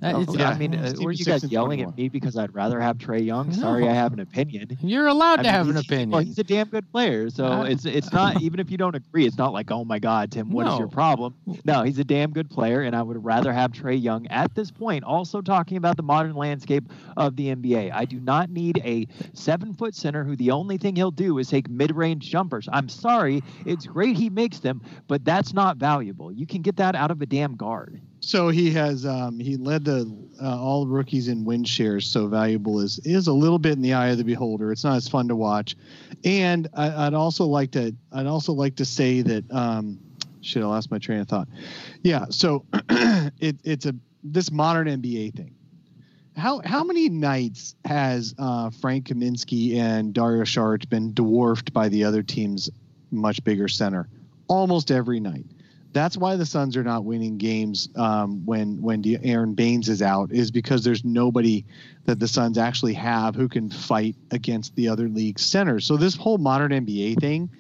Oh, 0.01 0.25
yeah. 0.35 0.51
I 0.51 0.59
mean, 0.59 0.75
uh, 0.75 0.93
were 1.01 1.11
you 1.11 1.25
guys 1.25 1.43
yelling 1.45 1.79
21. 1.79 1.93
at 1.93 1.99
me 1.99 2.09
because 2.09 2.37
I'd 2.37 2.55
rather 2.55 2.81
have 2.81 2.99
Trae 2.99 3.25
Young? 3.25 3.53
Sorry, 3.53 3.85
No. 3.85 3.91
I 3.91 3.95
have 3.95 4.13
an 4.13 4.21
opinion. 4.21 4.79
You're 4.81 5.09
allowed 5.09 5.41
I 5.41 5.43
to 5.43 5.49
mean, 5.49 5.53
have 5.53 5.69
an 5.69 5.77
opinion. 5.77 6.11
Well, 6.11 6.23
he's 6.23 6.39
a 6.39 6.45
damn 6.45 6.69
good 6.69 6.89
player, 6.93 7.29
so 7.31 7.63
it's 7.63 7.85
it's 7.85 8.13
not 8.13 8.41
even 8.43 8.61
if 8.61 8.71
you 8.71 8.77
don't 8.77 8.95
agree, 8.95 9.27
it's 9.27 9.37
not 9.39 9.53
like 9.53 9.71
oh 9.71 9.85
my 9.85 9.99
god, 9.99 10.31
Tim, 10.31 10.51
what 10.51 10.67
is 10.69 10.79
your 10.79 10.89
problem? 10.89 11.35
No, 11.65 11.83
he's 11.83 11.99
a 11.99 12.05
damn 12.05 12.31
good 12.31 12.49
player, 12.49 12.83
and 12.83 12.95
I 12.95 13.03
would 13.03 13.23
rather 13.25 13.53
have 13.53 13.73
Trae 13.73 14.01
Young 14.01 14.27
at 14.29 14.55
this 14.55 14.71
point. 14.71 15.03
Also 15.05 15.41
talking 15.41 15.77
about 15.77 15.97
the 15.97 16.03
modern 16.05 16.37
landscape 16.37 16.85
of 17.17 17.35
the 17.37 17.55
NBA, 17.55 17.93
I 17.93 18.05
do 18.05 18.21
not 18.21 18.51
need 18.51 18.81
a 18.85 19.07
seven 19.33 19.75
foot 19.75 19.95
center 19.95 20.23
who 20.23 20.37
the 20.37 20.53
only 20.53 20.79
thing 20.79 20.95
he'll 20.95 21.11
do 21.11 21.39
is 21.39 21.49
take 21.49 21.69
mid 21.69 21.95
range 21.95 22.31
jumpers. 22.31 22.69
I'm 22.73 22.89
sorry, 22.89 23.43
it's 23.67 23.87
great 23.87 24.17
he 24.17 24.31
makes 24.31 24.61
them, 24.61 24.81
but 25.09 25.25
that's 25.25 25.53
not 25.53 25.77
valuable. 25.77 26.31
You 26.31 26.47
can 26.47 26.63
get 26.63 26.77
that 26.77 26.95
out 26.95 27.11
of 27.11 27.21
a 27.21 27.27
damn 27.27 27.57
guard. 27.57 28.01
So 28.29 28.51
he 28.51 28.71
has 28.73 29.07
um, 29.07 29.41
he 29.41 29.57
led 29.57 29.87
the 29.87 30.07
uh, 30.39 30.61
all 30.61 30.87
rookies 30.87 31.29
in 31.29 31.47
win 31.47 31.65
shares. 31.65 32.07
So 32.07 32.27
valuable 32.27 32.79
is 32.81 32.99
is 32.99 33.27
a 33.27 33.33
little 33.33 33.59
bit 33.59 33.73
in 33.73 33.81
the 33.81 33.95
eye 33.95 34.09
of 34.09 34.19
the 34.19 34.25
beholder. 34.25 34.71
It's 34.71 34.85
not 34.85 34.97
as 34.97 35.09
fun 35.09 35.29
to 35.29 35.35
watch, 35.35 35.77
and 36.25 36.69
I, 36.75 37.07
I'd 37.07 37.15
also 37.15 37.47
like 37.47 37.71
to 37.71 37.97
I'd 38.13 38.27
also 38.27 38.53
like 38.53 38.77
to 38.77 38.85
say 38.85 39.23
that 39.23 39.51
um, 39.51 39.99
shit 40.43 40.63
I 40.63 40.67
lost 40.67 40.91
my 40.91 40.99
train 40.99 41.21
of 41.21 41.29
thought. 41.29 41.49
Yeah, 42.03 42.27
so 42.29 42.67
it, 42.91 43.57
it's 43.65 43.87
a 43.87 43.95
this 44.23 44.51
modern 44.51 44.89
NBA 44.89 45.35
thing. 45.35 45.55
How 46.37 46.61
how 46.67 46.85
many 46.85 47.09
nights 47.09 47.77
has 47.87 48.35
uh, 48.39 48.69
Frank 48.69 49.07
Kaminsky 49.07 49.77
and 49.77 50.13
Dario 50.13 50.43
Saric 50.43 50.91
been 50.91 51.15
dwarfed 51.15 51.73
by 51.73 51.89
the 51.89 52.05
other 52.05 52.23
team's 52.23 52.69
much 53.11 53.43
bigger 53.43 53.69
center? 53.69 54.07
Almost 54.49 54.91
every 54.91 55.19
night 55.19 55.47
that's 55.93 56.17
why 56.17 56.37
the 56.37 56.47
Suns 56.47 56.77
are 56.77 56.85
not 56.85 57.05
winning 57.05 57.39
games 57.39 57.89
um, 57.97 58.45
when 58.45 58.81
when 58.83 59.03
De- 59.03 59.19
Aron 59.25 59.55
Baynes 59.55 59.89
is 59.89 60.03
out 60.03 60.33
is 60.33 60.51
because 60.51 60.85
there's 60.85 61.05
nobody 61.05 61.65
that 62.05 62.21
the 62.21 62.29
Suns 62.29 62.59
actually 62.59 62.95
have 62.95 63.35
who 63.35 63.49
can 63.49 63.71
fight 63.71 64.15
against 64.31 64.75
the 64.77 64.89
other 64.89 65.09
league 65.09 65.39
centers. 65.39 65.87
So 65.87 65.97
this 65.97 66.15
whole 66.15 66.39
modern 66.39 66.73
NBA 66.73 67.21
thing, 67.21 67.51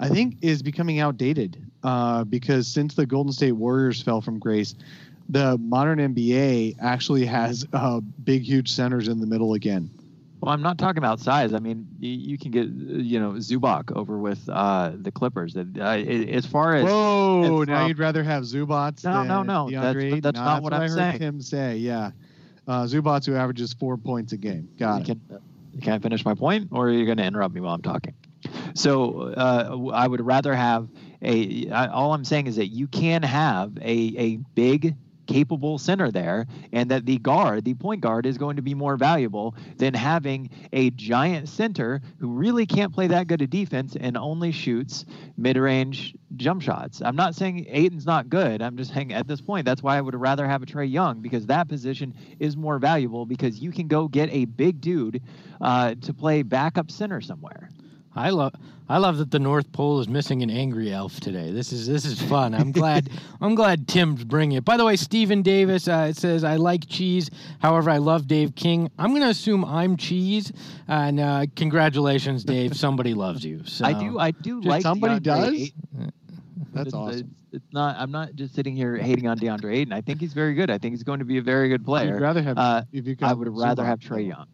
I 0.00 0.08
think, 0.08 0.36
is 0.42 0.62
becoming 0.62 1.00
outdated 1.00 1.64
uh, 1.82 2.24
because 2.24 2.66
since 2.66 2.94
the 2.94 3.06
Golden 3.06 3.32
State 3.32 3.52
Warriors 3.52 4.02
fell 4.02 4.20
from 4.20 4.38
grace, 4.38 4.74
the 5.28 5.58
modern 5.58 5.98
NBA 5.98 6.76
actually 6.80 7.26
has 7.26 7.66
uh, 7.72 8.00
big, 8.00 8.42
huge 8.42 8.70
centers 8.70 9.08
in 9.08 9.20
the 9.20 9.26
middle 9.26 9.54
again. 9.54 9.90
Well, 10.40 10.52
I'm 10.52 10.62
not 10.62 10.76
talking 10.78 10.98
about 10.98 11.18
size. 11.18 11.54
I 11.54 11.58
mean, 11.58 11.86
you, 11.98 12.10
you 12.10 12.38
can 12.38 12.50
get 12.50 12.66
you 12.68 13.18
know 13.18 13.32
Zubac 13.32 13.90
over 13.96 14.18
with 14.18 14.46
uh, 14.48 14.92
the 14.94 15.10
Clippers. 15.10 15.56
Uh, 15.56 15.62
as 15.80 16.44
far 16.46 16.76
as 16.76 16.84
Whoa! 16.84 17.62
it's 17.62 17.68
Now 17.68 17.80
from- 17.80 17.88
you'd 17.88 17.98
rather 17.98 18.22
have 18.22 18.42
Zubac 18.44 19.02
No, 19.04 19.12
than 19.18 19.28
no, 19.28 19.42
no. 19.42 19.70
That's- 19.70 19.94
DeAndre 19.96 20.04
Ayton? 20.08 20.20
that's 20.20 20.38
No, 20.38 20.44
not 20.44 20.62
what 20.62 20.72
I 20.72 20.76
I'm 20.76 20.82
heard 20.90 20.96
saying. 20.96 21.18
Tim 21.18 21.40
say. 21.40 21.76
Yeah, 21.78 22.10
uh, 22.68 22.82
Zubac 22.84 23.24
who 23.26 23.34
averages 23.34 23.72
four 23.72 23.96
points 23.96 24.32
a 24.32 24.36
game. 24.36 24.68
Got 24.78 25.08
you 25.08 25.14
it. 25.14 25.18
can, 25.28 25.80
can 25.82 25.92
I 25.94 25.98
finish 25.98 26.24
my 26.24 26.34
point, 26.34 26.68
or 26.70 26.88
are 26.88 26.92
you 26.92 27.06
going 27.06 27.18
to 27.18 27.24
interrupt 27.24 27.54
me 27.54 27.60
while 27.62 27.74
I'm 27.74 27.82
talking? 27.82 28.14
So 28.74 29.22
uh, 29.32 29.90
I 29.92 30.06
would 30.06 30.20
rather 30.24 30.54
have 30.54 30.88
a. 31.22 31.70
I, 31.70 31.86
all 31.88 32.12
I'm 32.12 32.24
saying 32.24 32.46
is 32.46 32.56
that 32.56 32.66
you 32.68 32.86
can 32.88 33.22
have 33.22 33.76
a 33.78 34.14
a 34.18 34.36
big 34.54 34.94
capable 35.26 35.78
center 35.78 36.10
there 36.10 36.46
and 36.72 36.90
that 36.90 37.06
the 37.06 37.18
guard 37.18 37.64
the 37.64 37.74
point 37.74 38.00
guard 38.00 38.26
is 38.26 38.38
going 38.38 38.56
to 38.56 38.62
be 38.62 38.74
more 38.74 38.96
valuable 38.96 39.54
than 39.76 39.94
having 39.94 40.50
a 40.72 40.90
giant 40.90 41.48
center 41.48 42.00
who 42.18 42.28
really 42.28 42.66
can't 42.66 42.92
play 42.92 43.06
that 43.06 43.26
good 43.26 43.42
a 43.42 43.46
defense 43.46 43.96
and 43.98 44.16
only 44.16 44.52
shoots 44.52 45.04
mid-range 45.36 46.14
jump 46.36 46.62
shots. 46.62 47.00
I'm 47.02 47.16
not 47.16 47.34
saying 47.34 47.66
Ayton's 47.68 48.06
not 48.06 48.28
good. 48.28 48.62
I'm 48.62 48.76
just 48.76 48.92
saying 48.92 49.12
at 49.12 49.26
this 49.26 49.40
point 49.40 49.64
that's 49.64 49.82
why 49.82 49.96
i 49.96 50.00
would 50.00 50.14
rather 50.14 50.46
have 50.46 50.62
a 50.62 50.66
trae 50.66 50.90
young 50.90 51.20
because 51.20 51.46
that 51.46 51.68
position 51.68 52.14
is 52.38 52.56
more 52.56 52.78
valuable 52.78 53.26
because 53.26 53.58
you 53.58 53.72
can 53.72 53.88
go 53.88 54.08
get 54.08 54.28
a 54.32 54.44
big 54.44 54.80
dude 54.80 55.22
uh, 55.60 55.94
to 56.02 56.14
play 56.14 56.42
backup 56.42 56.90
center 56.90 57.20
somewhere 57.20 57.70
I 58.16 58.30
love 58.30 58.54
I 58.88 58.98
love 58.98 59.18
that 59.18 59.30
the 59.30 59.38
North 59.38 59.72
Pole 59.72 59.98
is 60.00 60.08
missing 60.08 60.42
an 60.42 60.50
angry 60.50 60.92
elf 60.92 61.18
today. 61.18 61.50
This 61.50 61.72
is 61.72 61.86
this 61.86 62.04
is 62.04 62.20
fun. 62.22 62.54
I'm 62.54 62.72
glad 62.72 63.10
I'm 63.40 63.54
glad 63.54 63.88
Tim's 63.88 64.24
bringing 64.24 64.56
it. 64.56 64.64
By 64.64 64.76
the 64.76 64.84
way, 64.84 64.96
Stephen 64.96 65.42
Davis 65.42 65.88
uh, 65.88 66.06
it 66.10 66.16
says 66.16 66.44
I 66.44 66.56
like 66.56 66.88
cheese. 66.88 67.28
However, 67.58 67.90
I 67.90 67.98
love 67.98 68.26
Dave 68.26 68.54
King. 68.54 68.90
I'm 68.98 69.10
going 69.10 69.22
to 69.22 69.28
assume 69.28 69.64
I'm 69.64 69.96
cheese. 69.96 70.52
And 70.88 71.18
uh, 71.18 71.46
congratulations, 71.56 72.44
Dave. 72.44 72.76
Somebody 72.86 73.12
loves 73.12 73.44
you. 73.44 73.62
So. 73.66 73.84
i 73.84 73.92
do 73.92 74.18
i 74.18 74.30
do 74.30 74.60
Dude, 74.60 74.64
like 74.66 74.82
somebody 74.82 75.16
DeAndre 75.16 75.22
does? 75.22 75.54
Ayton. 75.54 76.12
That's 76.72 76.86
it's, 76.86 76.94
awesome. 76.94 77.18
It's, 77.18 77.54
it's 77.64 77.72
not. 77.72 77.96
I'm 77.98 78.12
not 78.12 78.34
just 78.34 78.54
sitting 78.54 78.76
here 78.76 78.96
hating 78.96 79.26
on 79.26 79.38
DeAndre 79.38 79.74
Ayton. 79.74 79.92
I 79.92 80.00
think 80.00 80.20
he's 80.20 80.32
very 80.32 80.54
good. 80.54 80.70
I 80.70 80.78
think 80.78 80.92
he's 80.92 81.02
going 81.02 81.18
to 81.18 81.24
be 81.24 81.38
a 81.38 81.42
very 81.42 81.68
good 81.68 81.84
player. 81.84 82.14
You'd 82.14 82.22
rather 82.22 82.42
have 82.42 82.56
Uh, 82.56 82.82
if 82.92 83.06
you 83.06 83.16
could 83.16 83.26
I 83.26 83.34
would 83.34 83.48
rather 83.48 83.84
have 83.84 83.98
Trae 83.98 84.28
Young. 84.28 84.46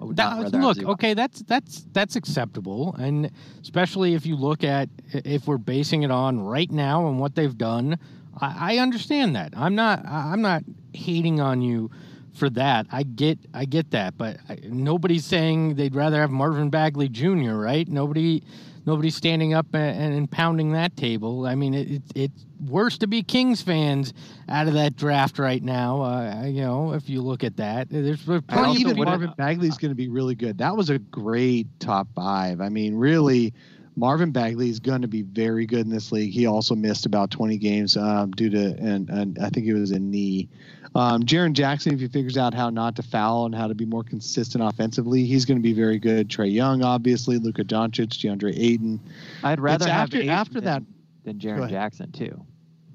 I 0.00 0.04
would 0.04 0.16
That- 0.16 0.36
not 0.36 0.42
rather 0.44 0.60
look, 0.60 0.78
okay, 0.94 1.14
that's 1.14 1.42
that's 1.42 1.86
that's 1.92 2.16
acceptable, 2.16 2.94
and 2.98 3.30
especially 3.62 4.14
if 4.14 4.26
you 4.26 4.36
look 4.36 4.64
at 4.64 4.88
if 5.12 5.46
we're 5.46 5.58
basing 5.58 6.02
it 6.02 6.10
on 6.10 6.40
right 6.40 6.70
now 6.70 7.08
and 7.08 7.18
what 7.18 7.34
they've 7.34 7.56
done, 7.56 7.98
I, 8.40 8.74
I 8.74 8.78
understand 8.78 9.36
that. 9.36 9.52
I'm 9.56 9.74
not 9.74 10.04
I'm 10.06 10.42
not 10.42 10.64
hating 10.92 11.40
on 11.40 11.62
you 11.62 11.90
for 12.34 12.50
that. 12.50 12.86
I 12.90 13.02
get 13.02 13.38
I 13.54 13.64
get 13.64 13.90
that, 13.92 14.16
but 14.16 14.38
I, 14.48 14.58
nobody's 14.64 15.24
saying 15.24 15.74
they'd 15.74 15.94
rather 15.94 16.20
have 16.20 16.30
Marvin 16.30 16.70
Bagley 16.70 17.08
Jr. 17.08 17.54
Right? 17.54 17.88
Nobody 17.88 18.42
nobody's 18.86 19.16
standing 19.16 19.54
up 19.54 19.66
and, 19.74 20.14
and 20.14 20.30
pounding 20.30 20.72
that 20.72 20.96
table. 20.96 21.46
I 21.46 21.54
mean, 21.54 21.74
it, 21.74 21.90
it, 21.90 22.02
it's 22.14 22.44
worse 22.60 22.98
to 22.98 23.06
be 23.06 23.22
Kings 23.22 23.62
fans 23.62 24.12
out 24.48 24.68
of 24.68 24.74
that 24.74 24.96
draft 24.96 25.38
right 25.38 25.62
now. 25.62 26.02
Uh, 26.02 26.44
you 26.46 26.62
know, 26.62 26.92
if 26.92 27.08
you 27.08 27.20
look 27.22 27.44
at 27.44 27.56
that, 27.58 27.88
there's 27.90 28.22
plenty 28.22 28.42
of 28.42 28.76
even 28.78 28.94
people- 28.94 29.04
Marvin 29.04 29.32
Bagley's 29.36 29.78
going 29.78 29.90
to 29.90 29.96
be 29.96 30.08
really 30.08 30.34
good. 30.34 30.58
That 30.58 30.76
was 30.76 30.90
a 30.90 30.98
great 30.98 31.66
top 31.80 32.08
five. 32.14 32.60
I 32.60 32.68
mean, 32.68 32.94
really, 32.94 33.52
Marvin 33.96 34.30
Bagley 34.30 34.68
is 34.70 34.78
going 34.80 35.02
to 35.02 35.08
be 35.08 35.22
very 35.22 35.66
good 35.66 35.80
in 35.80 35.90
this 35.90 36.12
league. 36.12 36.32
He 36.32 36.46
also 36.46 36.74
missed 36.74 37.04
about 37.06 37.30
20 37.30 37.56
games 37.58 37.96
um, 37.96 38.30
due 38.32 38.50
to, 38.50 38.76
and, 38.78 39.08
and 39.10 39.38
I 39.40 39.48
think 39.50 39.66
it 39.66 39.74
was 39.74 39.90
a 39.90 39.98
knee. 39.98 40.48
Um, 40.94 41.22
Jaren 41.24 41.52
Jackson, 41.52 41.94
if 41.94 42.00
he 42.00 42.08
figures 42.08 42.38
out 42.38 42.54
how 42.54 42.70
not 42.70 42.96
to 42.96 43.02
foul 43.02 43.44
and 43.46 43.54
how 43.54 43.66
to 43.68 43.74
be 43.74 43.84
more 43.84 44.02
consistent 44.04 44.64
offensively, 44.64 45.24
he's 45.24 45.44
going 45.44 45.58
to 45.58 45.62
be 45.62 45.72
very 45.74 45.98
good. 45.98 46.28
Trae 46.28 46.52
Young, 46.52 46.82
obviously, 46.82 47.38
Luka 47.38 47.62
Doncic, 47.64 48.08
DeAndre 48.08 48.56
Ayton. 48.58 49.00
I'd 49.44 49.60
rather 49.60 49.84
It's 49.84 49.92
have 49.92 50.02
after- 50.04 50.16
Ayton 50.18 50.30
after 50.30 50.54
than, 50.60 50.64
that- 50.64 50.82
than 51.24 51.38
Go 51.38 51.48
Jaren. 51.48 51.68
Jackson 51.70 52.12
too. 52.12 52.40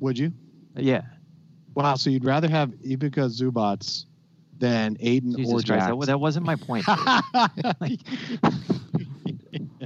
Would 0.03 0.19
you? 0.19 0.33
Yeah, 0.75 1.03
Wow. 1.75 1.95
So 1.95 2.09
you'd 2.09 2.25
rather 2.25 2.49
have 2.49 2.73
Ivica 2.83 3.21
Zubac 3.21 4.03
than 4.59 4.97
Ayton 4.99 5.33
Jesus 5.33 5.49
or 5.53 5.55
Christ, 5.55 5.67
Jackson? 5.67 5.99
that, 5.99 6.05
that 6.07 6.19
wasn't 6.19 6.45
my 6.45 6.57
point. 6.57 6.85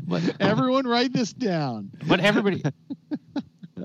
But- 0.08 0.36
Everyone, 0.39 0.88
write 0.88 1.13
this 1.13 1.34
down. 1.34 1.91
But 2.08 2.19
everybody, 2.19 2.63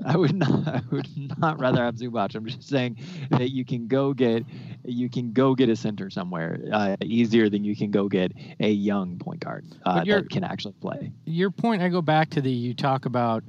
I 0.03 0.17
would 0.17 0.33
not. 0.33 0.67
I 0.67 0.81
would 0.91 1.07
not 1.39 1.59
rather 1.59 1.83
have 1.83 1.95
Zubac. 1.95 2.33
I'm 2.33 2.47
just 2.47 2.67
saying 2.67 2.97
that 3.29 3.51
you 3.51 3.63
can 3.63 3.87
go 3.87 4.13
get 4.13 4.43
you 4.85 5.11
can 5.11 5.33
go 5.33 5.53
get 5.53 5.69
a 5.69 5.75
center 5.75 6.09
somewhere 6.09 6.59
uh, 6.71 6.95
easier 7.03 7.47
than 7.47 7.63
you 7.63 7.75
can 7.75 7.91
go 7.91 8.09
get 8.09 8.31
a 8.59 8.71
young 8.71 9.19
point 9.19 9.41
guard 9.41 9.65
uh, 9.85 9.99
But 9.99 10.07
that 10.07 10.29
can 10.31 10.43
actually 10.43 10.73
play. 10.81 11.11
your 11.25 11.51
point, 11.51 11.83
I 11.83 11.89
go 11.89 12.01
back 12.01 12.31
to 12.31 12.41
the 12.41 12.49
you 12.51 12.73
talk 12.73 13.05
about, 13.05 13.43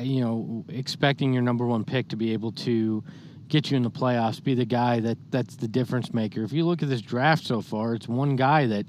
you 0.00 0.20
know, 0.20 0.64
expecting 0.68 1.32
your 1.32 1.42
number 1.42 1.66
one 1.66 1.84
pick 1.84 2.08
to 2.08 2.16
be 2.16 2.32
able 2.32 2.52
to 2.52 3.04
get 3.48 3.70
you 3.70 3.76
in 3.76 3.82
the 3.82 3.90
playoffs, 3.90 4.42
be 4.42 4.54
the 4.54 4.64
guy 4.64 5.00
that 5.00 5.18
that's 5.30 5.56
the 5.56 5.68
difference 5.68 6.14
maker. 6.14 6.42
If 6.42 6.52
you 6.52 6.64
look 6.64 6.82
at 6.82 6.88
this 6.88 7.02
draft 7.02 7.44
so 7.44 7.60
far, 7.60 7.94
it's 7.94 8.08
one 8.08 8.36
guy 8.36 8.66
that 8.66 8.86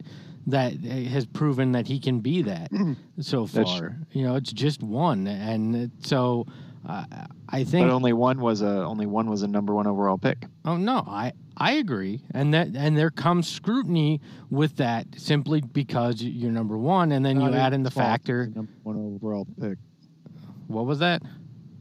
that 0.47 0.73
uh, 0.73 1.09
has 1.09 1.25
proven 1.25 1.71
that 1.73 1.87
he 1.87 1.99
can 1.99 2.19
be 2.19 2.41
that 2.43 2.69
so 3.19 3.45
That's 3.45 3.71
far. 3.71 3.97
You 4.11 4.23
know, 4.23 4.35
it's 4.35 4.51
just 4.51 4.81
one, 4.81 5.27
and 5.27 5.91
so 5.99 6.47
uh, 6.87 7.05
I 7.49 7.63
think. 7.63 7.87
But 7.87 7.93
only 7.93 8.13
one 8.13 8.39
was 8.41 8.61
a 8.61 8.83
only 8.83 9.05
one 9.05 9.29
was 9.29 9.43
a 9.43 9.47
number 9.47 9.73
one 9.73 9.87
overall 9.87 10.17
pick. 10.17 10.45
Oh 10.65 10.77
no, 10.77 11.03
I 11.07 11.33
I 11.57 11.73
agree, 11.73 12.21
and 12.31 12.53
that 12.53 12.69
and 12.75 12.97
there 12.97 13.11
comes 13.11 13.47
scrutiny 13.47 14.21
with 14.49 14.77
that 14.77 15.07
simply 15.17 15.61
because 15.61 16.21
you're 16.21 16.51
number 16.51 16.77
one, 16.77 17.11
and 17.11 17.25
then 17.25 17.39
you 17.39 17.53
add 17.53 17.73
in 17.73 17.83
the 17.83 17.91
factor. 17.91 18.47
Number 18.47 18.71
one 18.83 18.97
overall 19.15 19.47
pick. 19.59 19.77
What 20.67 20.85
was 20.85 20.99
that? 20.99 21.21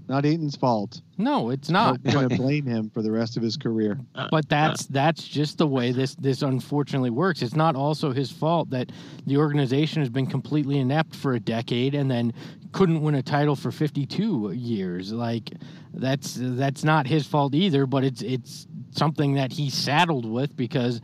Not 0.09 0.27
Ayton's 0.27 0.57
fault. 0.57 1.01
No, 1.17 1.51
it's 1.51 1.71
not. 1.71 2.01
I'm 2.05 2.13
going 2.13 2.29
to 2.29 2.37
blame 2.37 2.67
him 2.67 2.91
for 2.91 3.03
the 3.03 3.11
rest 3.11 3.37
of 3.37 3.43
his 3.43 3.57
career. 3.57 3.99
but 4.31 4.49
that's 4.49 4.87
that's 4.87 5.27
just 5.27 5.59
the 5.59 5.67
way 5.67 5.93
this 5.93 6.15
this 6.17 6.43
unfortunately 6.43 7.11
works. 7.11 7.41
It's 7.41 7.55
not 7.55 7.77
also 7.77 8.13
his 8.13 8.31
fault 8.31 8.71
that 8.71 8.91
the 9.27 9.37
organization 9.37 10.03
has 10.03 10.11
been 10.11 10.27
completely 10.27 10.79
inept 10.79 11.15
for 11.15 11.35
a 11.35 11.41
decade 11.41 11.95
and 11.95 12.11
then 12.11 12.35
couldn't 12.73 13.01
win 13.03 13.15
a 13.15 13.23
title 13.23 13.55
for 13.57 13.71
52 13.71 14.53
years. 14.53 15.13
Like 15.13 15.51
that's 15.95 16.37
that's 16.39 16.85
not 16.85 17.07
his 17.07 17.27
fault 17.27 17.55
either, 17.55 17.87
but 17.87 18.05
it's 18.05 18.23
it's 18.23 18.67
something 18.91 19.35
that 19.35 19.53
he's 19.53 19.75
saddled 19.75 20.27
with 20.27 20.55
because 20.57 21.01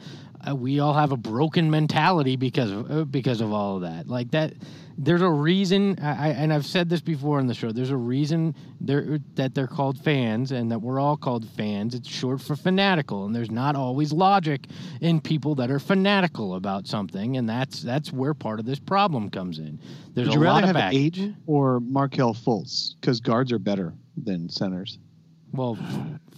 uh, 0.47 0.55
we 0.55 0.81
all 0.81 0.95
have 0.95 1.13
a 1.13 1.17
broken 1.17 1.71
mentality 1.71 2.37
because 2.37 2.71
of 2.71 2.91
uh, 2.91 3.05
because 3.05 3.41
of 3.41 3.53
all 3.53 3.77
of 3.77 3.83
that. 3.83 4.09
Like 4.09 4.33
that 4.33 4.55
there's 5.01 5.23
a 5.23 5.31
reason 5.31 5.97
I, 6.03 6.11
I 6.11 6.29
and 6.31 6.53
I've 6.53 6.67
said 6.67 6.89
this 6.89 7.01
before 7.01 7.39
on 7.39 7.47
the 7.47 7.55
show. 7.55 7.71
There's 7.71 7.91
a 7.91 7.97
reason 7.97 8.55
they're, 8.81 9.21
that 9.37 9.55
they're 9.55 9.69
called 9.69 9.97
fans 9.99 10.51
and 10.51 10.73
that 10.73 10.81
we're 10.81 10.99
all 10.99 11.17
called 11.17 11.49
fans. 11.51 11.95
It's 11.95 12.09
short 12.09 12.41
for 12.41 12.57
fanatical, 12.57 13.25
and 13.25 13.35
there's 13.35 13.51
not 13.51 13.77
always 13.77 14.13
logic 14.13 14.67
in 15.01 15.21
people 15.21 15.55
that 15.57 15.71
are 15.71 15.79
fanatical 15.79 16.57
about 16.57 16.89
something, 16.89 17.37
and 17.37 17.49
that's 17.49 17.81
that's 17.81 18.13
where 18.13 18.35
part 18.35 18.59
of 18.59 18.67
this 18.67 18.81
problem 18.81 19.31
comes 19.31 19.61
in. 19.61 19.79
There's 20.15 20.29
Would 20.29 20.37
a 20.37 20.41
you 20.41 20.45
lot 20.45 20.55
rather 20.55 20.61
of 20.63 20.67
have 20.67 20.75
baggage. 20.75 21.19
Ayton 21.19 21.37
or 21.47 21.79
Markelle 21.79 22.35
Fultz? 22.35 22.97
Because 23.01 23.21
guards 23.21 23.53
are 23.53 23.61
better 23.61 23.95
than 24.17 24.49
centers. 24.49 24.99
Well, 25.53 25.79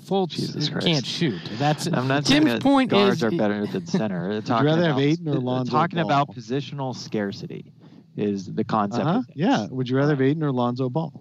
Fultz 0.05 0.31
Jesus 0.33 0.69
can't 0.69 1.05
shoot. 1.07 1.41
That's 1.59 1.87
I'm 1.87 2.07
not 2.09 2.27
Tim's 2.27 2.29
saying 2.29 2.45
that 2.45 2.63
point 2.63 2.91
guards 2.91 3.17
is 3.17 3.25
are 3.25 3.31
better 3.31 3.67
than 3.67 3.87
center. 3.87 4.41
Talking 4.45 4.67
rather 4.67 4.83
have 4.83 4.97
about- 4.97 5.01
Ayton 5.03 5.29
or 5.29 5.37
uh, 5.37 5.41
Lonzo 5.41 5.73
Talking 5.73 5.99
about 6.01 6.35
positional 6.35 6.95
scarcity 6.95 7.73
is 8.17 8.53
the 8.53 8.65
concept. 8.65 9.07
Uh-huh. 9.07 9.23
Yeah. 9.35 9.67
Would 9.71 9.89
you 9.89 9.97
rather 9.97 10.13
have 10.13 10.23
Ayton 10.23 10.43
or 10.43 10.53
Lonzo 10.53 10.89
Ball? 10.89 11.13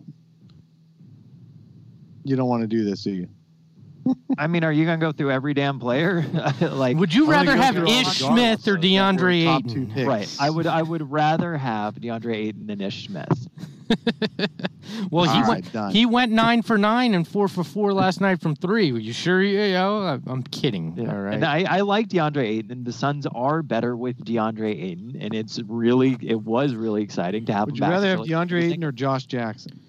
You 2.23 2.35
don't 2.35 2.49
want 2.49 2.61
to 2.61 2.67
do 2.67 2.83
this, 2.83 3.03
do 3.03 3.11
you? 3.11 3.27
I 4.37 4.47
mean, 4.47 4.63
are 4.63 4.71
you 4.71 4.85
gonna 4.85 4.97
go 4.97 5.11
through 5.11 5.31
every 5.31 5.53
damn 5.53 5.79
player? 5.79 6.25
like, 6.61 6.97
Would 6.97 7.13
you 7.13 7.29
rather 7.29 7.55
have 7.55 7.77
Ish 7.77 8.07
Smith 8.19 8.67
or 8.67 8.77
DeAndre 8.77 9.45
top 9.45 9.67
two 9.67 9.87
Ayton? 9.93 10.05
right? 10.07 10.37
I 10.39 10.49
would. 10.49 10.67
I 10.67 10.81
would 10.81 11.09
rather 11.11 11.57
have 11.57 11.95
DeAndre 11.95 12.35
Ayton 12.35 12.67
than 12.67 12.81
Ish 12.81 13.05
Smith. 13.07 13.47
Well, 15.11 15.25
he 15.25 15.39
All 15.41 15.49
went 15.49 15.71
done. 15.71 15.91
he 15.91 16.05
went 16.05 16.31
nine 16.31 16.61
for 16.63 16.77
nine 16.77 17.13
and 17.13 17.27
four 17.27 17.47
for 17.47 17.63
four 17.63 17.93
last 17.93 18.21
night 18.21 18.41
from 18.41 18.55
three. 18.55 18.91
Were 18.91 18.97
you 18.99 19.13
sure? 19.13 19.41
You 19.41 19.71
know, 19.73 20.01
I- 20.01 20.19
I'm 20.31 20.41
kidding. 20.43 20.95
Yeah. 20.97 21.11
All 21.13 21.21
right. 21.21 21.35
And 21.35 21.45
I, 21.45 21.63
I 21.77 21.81
like 21.81 22.09
DeAndre 22.09 22.43
Ayton, 22.43 22.71
and 22.71 22.85
the 22.85 22.91
Suns 22.91 23.27
are 23.27 23.61
better 23.61 23.95
with 23.95 24.17
DeAndre 24.25 24.71
Ayton, 24.83 25.17
and 25.21 25.33
it's 25.33 25.59
really, 25.67 26.17
it 26.21 26.41
was 26.41 26.73
really 26.73 27.03
exciting 27.03 27.45
to 27.45 27.53
have 27.53 27.65
Would 27.67 27.73
him 27.73 27.75
you 27.75 27.81
back. 27.81 27.91
rather 27.91 28.07
have 28.09 28.19
DeAndre 28.21 28.63
Ayton 28.63 28.83
or 28.83 28.91
Josh 28.91 29.25
Jackson? 29.25 29.79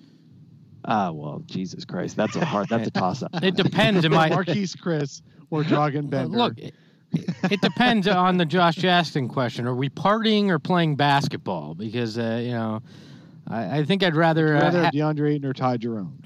Ah, 0.84 1.10
well, 1.10 1.42
Jesus 1.46 1.84
Christ, 1.84 2.16
that's 2.16 2.36
a 2.36 2.44
hard, 2.44 2.68
that's 2.68 2.88
a 2.88 2.90
toss 2.90 3.22
up. 3.22 3.30
it 3.42 3.54
depends. 3.56 4.04
Am 4.04 4.14
I 4.14 4.30
Marquese 4.30 4.76
Chriss 4.76 5.22
or 5.50 5.62
Dragan 5.62 6.08
Bender? 6.08 6.36
look? 6.38 6.58
It, 6.58 6.74
it 7.50 7.60
depends 7.60 8.06
on 8.06 8.36
the 8.38 8.44
Josh 8.46 8.76
Jackson 8.76 9.28
question. 9.28 9.66
Are 9.66 9.74
we 9.74 9.88
partying 9.88 10.48
or 10.48 10.58
playing 10.60 10.96
basketball? 10.96 11.74
Because 11.74 12.16
uh, 12.18 12.40
you 12.42 12.52
know, 12.52 12.82
I, 13.48 13.78
I 13.80 13.84
think 13.84 14.02
I'd 14.04 14.14
rather. 14.14 14.44
Would 14.44 14.50
you 14.52 14.56
Uh, 14.58 14.62
rather 14.62 14.84
ha- 14.84 14.90
DeAndre 14.94 15.32
Ayton 15.34 15.48
or 15.48 15.52
Ty 15.52 15.76
Jerome? 15.78 16.22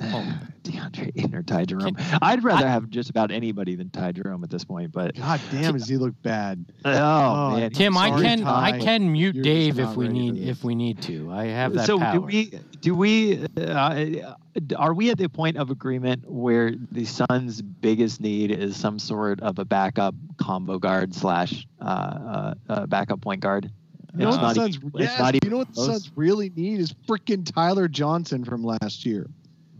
Oh, 0.00 0.38
DeAndre 0.64 1.12
Ayton 1.16 1.34
or 1.34 1.42
Ty 1.42 1.64
Jerome. 1.66 1.96
I'd 2.22 2.42
rather 2.42 2.68
have 2.68 2.88
just 2.90 3.10
about 3.10 3.30
anybody 3.30 3.74
than 3.74 3.90
Ty 3.90 4.12
Jerome 4.12 4.42
at 4.44 4.50
this 4.50 4.64
point, 4.64 4.92
but 4.92 5.14
God 5.16 5.40
damn, 5.50 5.72
does 5.74 5.88
he 5.88 5.96
look 5.96 6.20
bad? 6.22 6.64
oh, 6.84 6.90
Oh, 6.94 7.56
man, 7.56 7.70
Tim, 7.70 7.96
I 7.96 8.10
can 8.20 8.40
Ty. 8.42 8.70
I 8.70 8.78
can 8.78 9.12
mute 9.12 9.34
You're 9.34 9.44
Dave 9.44 9.78
if 9.78 9.96
we 9.96 10.08
need 10.08 10.38
if 10.48 10.64
we 10.64 10.74
need 10.74 11.02
to. 11.02 11.30
I 11.30 11.46
have 11.46 11.74
that 11.74 11.86
so 11.86 11.98
power. 11.98 12.14
do 12.14 12.20
we 12.22 12.52
do 12.80 12.94
we 12.94 13.46
uh, 13.56 14.34
are 14.76 14.94
we 14.94 15.10
at 15.10 15.18
the 15.18 15.28
point 15.28 15.56
of 15.56 15.70
agreement 15.70 16.30
where 16.30 16.72
the 16.92 17.04
Suns' 17.04 17.60
biggest 17.60 18.20
need 18.20 18.50
is 18.50 18.76
some 18.76 18.98
sort 18.98 19.40
of 19.40 19.58
a 19.58 19.64
backup 19.64 20.14
combo 20.38 20.78
guard 20.78 21.14
slash 21.14 21.66
uh, 21.80 21.84
uh, 21.84 22.54
uh, 22.68 22.86
backup 22.86 23.20
point 23.20 23.40
guard? 23.40 23.70
You 24.16 24.20
know 24.26 24.30
what 24.30 24.40
the 24.40 24.54
Suns? 24.54 24.76
even- 24.76 24.92
yes, 24.94 25.34
you 25.42 25.50
know 25.50 25.58
what 25.58 25.74
the. 25.74 25.82
Suns 25.84 26.12
really 26.14 26.50
need 26.50 26.78
is 26.78 26.94
freaking 27.08 27.50
Tyler 27.52 27.88
Johnson 27.88 28.44
from 28.44 28.62
last 28.62 29.04
year. 29.04 29.28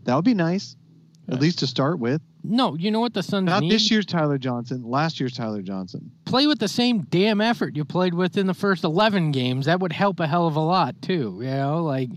That 0.05 0.15
would 0.17 0.25
be 0.25 0.35
nice, 0.35 0.77
at 1.29 1.41
least 1.41 1.59
to 1.61 1.67
start 1.67 1.99
with. 1.99 2.21
no, 2.43 2.75
you 2.77 2.91
know 2.91 3.01
what 3.01 3.15
the 3.15 3.23
Suns 3.23 3.47
Not 3.47 3.63
need? 3.63 3.73
this 3.73 3.91
year's 3.91 4.05
Tyler 4.07 4.37
Johnson, 4.39 4.83
last 4.85 5.19
year's 5.21 5.35
Tyler 5.35 5.63
Johnson. 5.63 6.11
play 6.27 6.47
with 6.47 6.59
the 6.59 6.69
same 6.69 7.03
damn 7.11 7.41
effort 7.41 7.75
you 7.77 7.85
played 7.85 8.13
with 8.15 8.37
in 8.37 8.47
the 8.47 8.55
first 8.55 8.85
11 8.85 9.33
games 9.33 9.67
that 9.67 9.81
would 9.81 9.93
help 9.93 10.21
a 10.21 10.27
hell 10.27 10.47
of 10.47 10.57
a 10.57 10.61
lot 10.61 11.01
too 11.01 11.39
you 11.41 11.51
know 11.51 11.83
like 11.83 12.11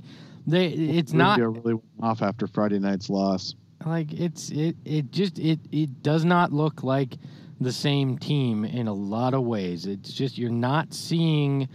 they 0.46 0.68
it's 0.68 1.14
not 1.14 1.40
really 1.40 1.76
off 2.02 2.22
after 2.22 2.48
Friday 2.48 2.80
night's 2.80 3.10
loss. 3.10 3.56
like 3.86 4.12
it's 4.14 4.50
it 4.50 4.76
it 4.86 5.12
just 5.12 5.40
it 5.40 5.60
it 5.72 6.02
does 6.04 6.26
not 6.26 6.52
look 6.52 6.84
like 6.84 7.16
the 7.62 7.72
same 7.72 8.18
team 8.18 8.66
in 8.66 8.88
a 8.88 8.94
lot 8.94 9.34
of 9.34 9.44
ways 9.44 9.86
it's 9.86 10.12
just 10.14 10.38
you're 10.38 10.50
not 10.50 10.94
seeing 10.94 11.68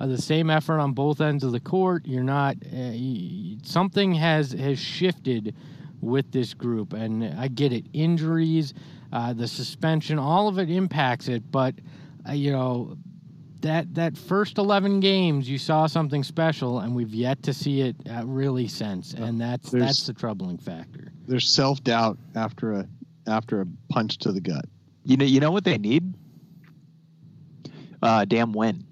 uh, 0.00 0.06
the 0.06 0.20
same 0.20 0.50
effort 0.50 0.78
on 0.78 0.92
both 0.92 1.20
ends 1.20 1.42
of 1.44 1.52
the 1.52 1.60
court 1.60 2.02
you're 2.06 2.22
not 2.24 2.54
uh, 2.66 2.76
y- 2.76 3.56
something 3.62 4.14
has 4.14 4.52
has 4.52 4.78
shifted 4.78 5.54
with 6.00 6.30
this 6.32 6.54
group 6.54 6.92
and 6.92 7.24
i 7.38 7.48
get 7.48 7.72
it 7.72 7.84
injuries 7.92 8.74
uh, 9.12 9.32
the 9.32 9.46
suspension 9.48 10.18
all 10.18 10.48
of 10.48 10.58
it 10.58 10.70
impacts 10.70 11.28
it 11.28 11.42
but 11.50 11.74
uh, 12.28 12.32
you 12.32 12.50
know 12.52 12.96
that 13.62 13.92
that 13.94 14.16
first 14.16 14.58
11 14.58 15.00
games 15.00 15.48
you 15.48 15.56
saw 15.58 15.86
something 15.86 16.22
special 16.22 16.80
and 16.80 16.94
we've 16.94 17.14
yet 17.14 17.42
to 17.42 17.54
see 17.54 17.80
it 17.80 17.96
uh, 18.10 18.22
really 18.26 18.68
since 18.68 19.14
and 19.14 19.40
that's 19.40 19.70
There's- 19.70 19.86
that's 19.86 20.06
the 20.06 20.12
troubling 20.12 20.58
factor 20.58 21.10
There's 21.26 21.48
self 21.48 21.82
doubt 21.82 22.18
after 22.34 22.72
a 22.74 22.86
after 23.26 23.60
a 23.62 23.66
punch 23.88 24.18
to 24.18 24.30
the 24.30 24.40
gut. 24.40 24.66
You 25.02 25.16
know, 25.16 25.24
you 25.24 25.40
know 25.40 25.50
what 25.50 25.64
they 25.64 25.78
need? 25.78 26.14
uh, 28.02 28.24
damn 28.24 28.52
win. 28.52 28.84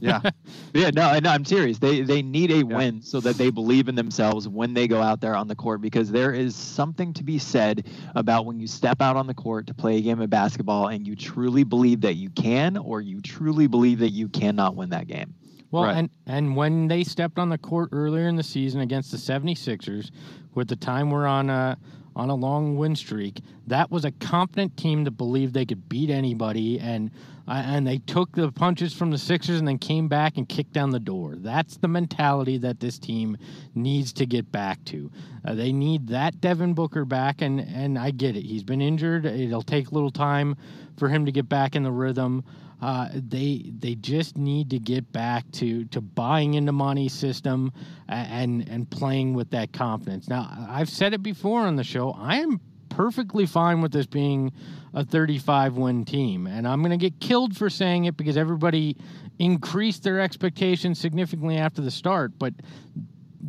Yeah. 0.00 0.20
Yeah, 0.74 0.90
no, 0.90 1.18
no, 1.20 1.30
I'm 1.30 1.44
serious. 1.46 1.78
They 1.78 2.02
they 2.02 2.20
need 2.20 2.50
a 2.50 2.62
win 2.62 3.00
so 3.00 3.18
that 3.20 3.36
they 3.38 3.48
believe 3.50 3.88
in 3.88 3.94
themselves 3.94 4.46
when 4.46 4.74
they 4.74 4.86
go 4.86 5.00
out 5.00 5.22
there 5.22 5.34
on 5.34 5.48
the 5.48 5.54
court 5.54 5.80
because 5.80 6.10
there 6.10 6.32
is 6.32 6.54
something 6.54 7.14
to 7.14 7.24
be 7.24 7.38
said 7.38 7.86
about 8.14 8.44
when 8.44 8.60
you 8.60 8.66
step 8.66 9.00
out 9.00 9.16
on 9.16 9.26
the 9.26 9.32
court 9.32 9.66
to 9.68 9.74
play 9.74 9.96
a 9.96 10.00
game 10.02 10.20
of 10.20 10.28
basketball 10.28 10.88
and 10.88 11.06
you 11.06 11.16
truly 11.16 11.64
believe 11.64 12.02
that 12.02 12.16
you 12.16 12.28
can 12.30 12.76
or 12.76 13.00
you 13.00 13.22
truly 13.22 13.66
believe 13.66 13.98
that 14.00 14.10
you 14.10 14.28
cannot 14.28 14.76
win 14.76 14.90
that 14.90 15.06
game. 15.06 15.32
Well, 15.70 15.84
Right. 15.84 15.96
and 15.96 16.10
and 16.26 16.56
when 16.56 16.88
they 16.88 17.02
stepped 17.02 17.38
on 17.38 17.48
the 17.48 17.58
court 17.58 17.88
earlier 17.92 18.28
in 18.28 18.36
the 18.36 18.42
season 18.42 18.82
against 18.82 19.10
the 19.10 19.16
76ers, 19.18 20.10
with 20.54 20.68
the 20.68 20.76
time 20.76 21.10
we're 21.10 21.26
on 21.26 21.48
a 21.48 21.78
on 22.16 22.30
a 22.30 22.34
long 22.34 22.76
win 22.76 22.96
streak, 22.96 23.40
that 23.66 23.90
was 23.90 24.04
a 24.04 24.10
confident 24.10 24.76
team 24.76 25.04
that 25.04 25.12
believed 25.12 25.54
they 25.54 25.66
could 25.66 25.88
beat 25.88 26.10
anybody, 26.10 26.80
and 26.80 27.10
uh, 27.46 27.62
and 27.64 27.86
they 27.86 27.98
took 27.98 28.32
the 28.32 28.50
punches 28.50 28.92
from 28.92 29.12
the 29.12 29.18
Sixers 29.18 29.60
and 29.60 29.68
then 29.68 29.78
came 29.78 30.08
back 30.08 30.36
and 30.36 30.48
kicked 30.48 30.72
down 30.72 30.90
the 30.90 30.98
door. 30.98 31.36
That's 31.36 31.76
the 31.76 31.86
mentality 31.86 32.58
that 32.58 32.80
this 32.80 32.98
team 32.98 33.36
needs 33.74 34.12
to 34.14 34.26
get 34.26 34.50
back 34.50 34.84
to. 34.86 35.10
Uh, 35.44 35.54
they 35.54 35.70
need 35.72 36.08
that 36.08 36.40
Devin 36.40 36.74
Booker 36.74 37.04
back, 37.04 37.42
and 37.42 37.60
and 37.60 37.98
I 37.98 38.10
get 38.10 38.36
it. 38.36 38.42
He's 38.42 38.64
been 38.64 38.80
injured. 38.80 39.26
It'll 39.26 39.62
take 39.62 39.90
a 39.90 39.94
little 39.94 40.10
time 40.10 40.56
for 40.96 41.08
him 41.08 41.26
to 41.26 41.32
get 41.32 41.48
back 41.48 41.76
in 41.76 41.82
the 41.82 41.92
rhythm. 41.92 42.42
Uh, 42.80 43.08
they 43.14 43.72
they 43.78 43.94
just 43.94 44.36
need 44.36 44.70
to 44.70 44.78
get 44.78 45.10
back 45.10 45.50
to 45.50 45.84
to 45.86 46.00
buying 46.00 46.54
into 46.54 46.72
Monty's 46.72 47.14
system 47.14 47.72
and 48.08 48.68
and 48.68 48.90
playing 48.90 49.32
with 49.34 49.50
that 49.50 49.72
confidence. 49.72 50.28
Now 50.28 50.66
I've 50.68 50.90
said 50.90 51.14
it 51.14 51.22
before 51.22 51.62
on 51.62 51.76
the 51.76 51.84
show. 51.84 52.12
I 52.12 52.36
am 52.36 52.60
perfectly 52.90 53.46
fine 53.46 53.80
with 53.80 53.92
this 53.92 54.06
being 54.06 54.52
a 54.92 55.04
35 55.04 55.76
win 55.76 56.04
team, 56.04 56.46
and 56.46 56.66
I'm 56.68 56.80
going 56.80 56.90
to 56.90 56.96
get 56.96 57.18
killed 57.20 57.56
for 57.56 57.70
saying 57.70 58.04
it 58.04 58.16
because 58.16 58.36
everybody 58.36 58.96
increased 59.38 60.02
their 60.02 60.20
expectations 60.20 60.98
significantly 60.98 61.56
after 61.56 61.82
the 61.82 61.90
start. 61.90 62.38
But 62.38 62.54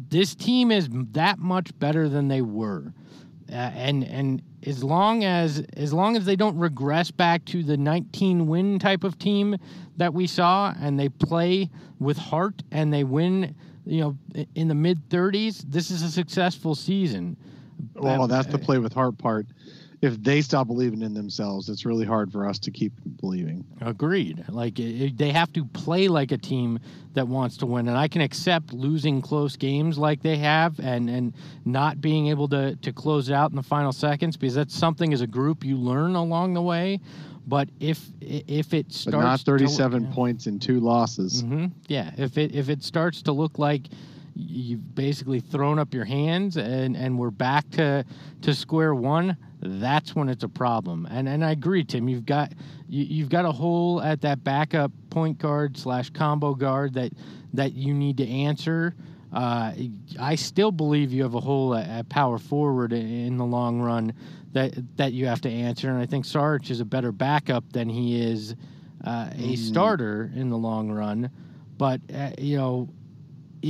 this 0.09 0.35
team 0.35 0.71
is 0.71 0.89
that 0.91 1.39
much 1.39 1.77
better 1.79 2.09
than 2.09 2.27
they 2.27 2.41
were. 2.41 2.93
Uh, 3.49 3.55
and 3.55 4.03
and 4.03 4.41
as 4.65 4.83
long 4.83 5.23
as 5.23 5.65
as 5.77 5.93
long 5.93 6.17
as 6.17 6.25
they 6.25 6.35
don't 6.35 6.57
regress 6.57 7.11
back 7.11 7.45
to 7.45 7.63
the 7.63 7.77
19 7.77 8.45
win 8.47 8.77
type 8.79 9.03
of 9.05 9.17
team 9.17 9.55
that 9.95 10.13
we 10.13 10.27
saw 10.27 10.73
and 10.81 10.99
they 10.99 11.07
play 11.07 11.69
with 11.99 12.17
heart 12.17 12.61
and 12.71 12.93
they 12.93 13.03
win 13.05 13.55
you 13.85 14.01
know 14.01 14.17
in 14.55 14.67
the 14.67 14.75
mid 14.75 15.07
30s 15.09 15.63
this 15.69 15.89
is 15.91 16.01
a 16.03 16.11
successful 16.11 16.75
season 16.75 17.37
Well, 17.93 18.23
Um, 18.23 18.29
that's 18.29 18.47
the 18.47 18.57
uh, 18.57 18.65
play 18.65 18.79
with 18.79 18.91
heart 18.93 19.17
part. 19.17 19.47
If 19.99 20.21
they 20.21 20.41
stop 20.41 20.67
believing 20.67 21.01
in 21.01 21.15
themselves, 21.15 21.69
it's 21.69 21.83
really 21.85 22.05
hard 22.05 22.31
for 22.31 22.47
us 22.47 22.59
to 22.59 22.71
keep 22.71 22.93
believing. 23.19 23.65
Agreed. 23.81 24.45
Like 24.47 24.79
i 24.79 24.83
i- 24.83 25.13
they 25.15 25.31
have 25.31 25.51
to 25.53 25.65
play 25.65 26.07
like 26.07 26.31
a 26.31 26.37
team 26.37 26.79
that 27.15 27.27
wants 27.27 27.57
to 27.57 27.65
win, 27.65 27.87
and 27.87 27.97
I 27.97 28.07
can 28.07 28.21
accept 28.21 28.73
losing 28.73 29.21
close 29.23 29.55
games 29.55 29.97
like 29.97 30.21
they 30.21 30.37
have, 30.37 30.79
and 30.79 31.09
and 31.09 31.33
not 31.65 31.99
being 31.99 32.27
able 32.27 32.47
to 32.49 32.75
to 32.75 32.93
close 32.93 33.29
it 33.29 33.33
out 33.33 33.49
in 33.49 33.55
the 33.55 33.63
final 33.63 33.91
seconds 33.91 34.37
because 34.37 34.53
that's 34.53 34.75
something 34.75 35.13
as 35.13 35.21
a 35.21 35.27
group 35.27 35.63
you 35.65 35.77
learn 35.77 36.13
along 36.15 36.53
the 36.53 36.61
way. 36.61 36.99
But 37.47 37.69
if 37.79 37.99
if 38.21 38.73
it 38.75 38.87
But 38.89 38.93
starts 38.93 39.13
not 39.25 39.39
37 39.41 40.03
yeah. 40.03 40.11
points 40.13 40.45
in 40.45 40.59
two 40.59 40.79
losses. 40.79 41.41
hmm 41.41 41.67
Yeah, 41.87 42.11
if 42.17 42.37
it 42.37 42.53
if 42.53 42.69
it 42.69 42.83
starts 42.83 43.23
to 43.23 43.31
look 43.31 43.57
like 43.57 43.87
you've 44.37 44.95
basically 44.95 45.39
thrown 45.39 45.79
up 45.79 45.93
your 45.93 46.05
hands 46.05 46.57
and 46.57 46.95
and 46.95 47.17
we're 47.17 47.31
back 47.31 47.69
to 47.71 48.05
to 48.41 48.53
square 48.53 48.93
one, 48.93 49.35
that's 49.61 50.15
when 50.15 50.29
it's 50.29 50.43
a 50.43 50.49
problem. 50.49 51.07
And 51.09 51.27
and 51.27 51.43
I 51.43 51.51
agree, 51.51 51.83
Tim. 51.83 52.07
You've 52.07 52.25
got 52.25 52.53
you, 52.87 53.03
you've 53.03 53.29
got 53.29 53.45
a 53.45 53.51
hole 53.51 54.01
at 54.01 54.21
that 54.21 54.43
backup 54.43 54.91
point 55.09 55.39
guard 55.39 55.77
slash 55.77 56.09
combo 56.11 56.53
guard 56.53 56.93
that 56.93 57.11
that 57.53 57.73
you 57.73 57.93
need 57.93 58.17
to 58.17 58.27
answer. 58.27 58.95
Uh, 59.33 59.73
I 60.19 60.35
still 60.35 60.71
believe 60.71 61.11
you 61.11 61.23
have 61.23 61.35
a 61.35 61.41
hole 61.41 61.75
at, 61.75 61.87
at 61.89 62.09
power 62.09 62.37
forward 62.37 62.93
in, 62.93 63.07
in 63.07 63.37
the 63.37 63.45
long 63.45 63.81
run 63.81 64.13
that 64.53 64.73
that 64.97 65.13
you 65.13 65.25
have 65.25 65.41
to 65.41 65.49
answer. 65.49 65.89
And 65.89 65.99
I 65.99 66.05
think 66.05 66.25
Sarge 66.25 66.71
is 66.71 66.79
a 66.79 66.85
better 66.85 67.11
backup 67.11 67.71
than 67.73 67.89
he 67.89 68.21
is 68.21 68.55
uh, 69.03 69.29
a 69.37 69.55
starter 69.55 70.31
in 70.35 70.49
the 70.49 70.57
long 70.57 70.91
run. 70.91 71.29
But 71.77 72.01
uh, 72.13 72.31
you 72.37 72.57
know, 72.57 72.89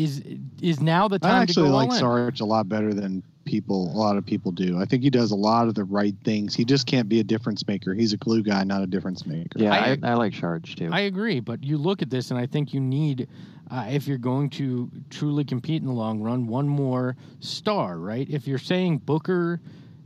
is 0.04 0.24
is 0.62 0.82
now 0.82 1.08
the 1.08 1.20
time 1.20 1.32
I 1.32 1.36
to 1.38 1.42
actually 1.44 1.70
go 1.70 1.76
like 1.76 1.90
all 1.90 1.94
in? 1.96 2.00
Sarge 2.00 2.40
a 2.42 2.46
lot 2.46 2.68
better 2.70 2.94
than 2.94 3.24
people, 3.46 3.90
a 3.94 3.98
lot 3.98 4.18
of 4.18 4.26
people 4.26 4.52
do. 4.52 4.78
I 4.78 4.86
think 4.86 5.04
he 5.04 5.10
does 5.10 5.32
a 5.32 5.36
lot 5.36 5.68
of 5.70 5.76
the 5.76 5.86
right 5.86 6.14
things. 6.26 6.54
He 6.54 6.66
just 6.66 6.86
can't 6.86 7.08
be 7.08 7.20
a 7.22 7.24
difference 7.24 7.66
maker. 7.68 7.94
He's 7.94 8.12
a 8.12 8.18
glue 8.18 8.44
guy, 8.44 8.64
not 8.66 8.82
a 8.84 8.88
difference 8.88 9.26
maker. 9.26 9.58
Yeah, 9.60 9.72
I- 9.74 9.92
I, 9.92 9.98
I, 10.04 10.14
like 10.16 10.36
Sarge 10.36 10.76
too. 10.76 10.90
I 10.92 11.02
agree, 11.02 11.40
but 11.40 11.64
you 11.64 11.78
look 11.78 12.02
at 12.02 12.10
this, 12.10 12.30
and 12.32 12.38
I 12.40 12.46
think 12.46 12.74
you 12.74 12.82
need, 12.82 13.30
uh, 13.72 13.88
if 13.90 14.06
you're 14.06 14.18
going 14.18 14.50
to 14.52 14.92
truly 15.10 15.46
compete 15.46 15.82
in 15.82 15.88
the 15.88 15.94
long 15.94 16.20
run, 16.22 16.46
one 16.46 16.68
more 16.68 17.16
star, 17.40 17.98
right? 18.00 18.30
If 18.30 18.48
you're 18.48 18.58
saying 18.60 18.98
Booker 19.00 19.62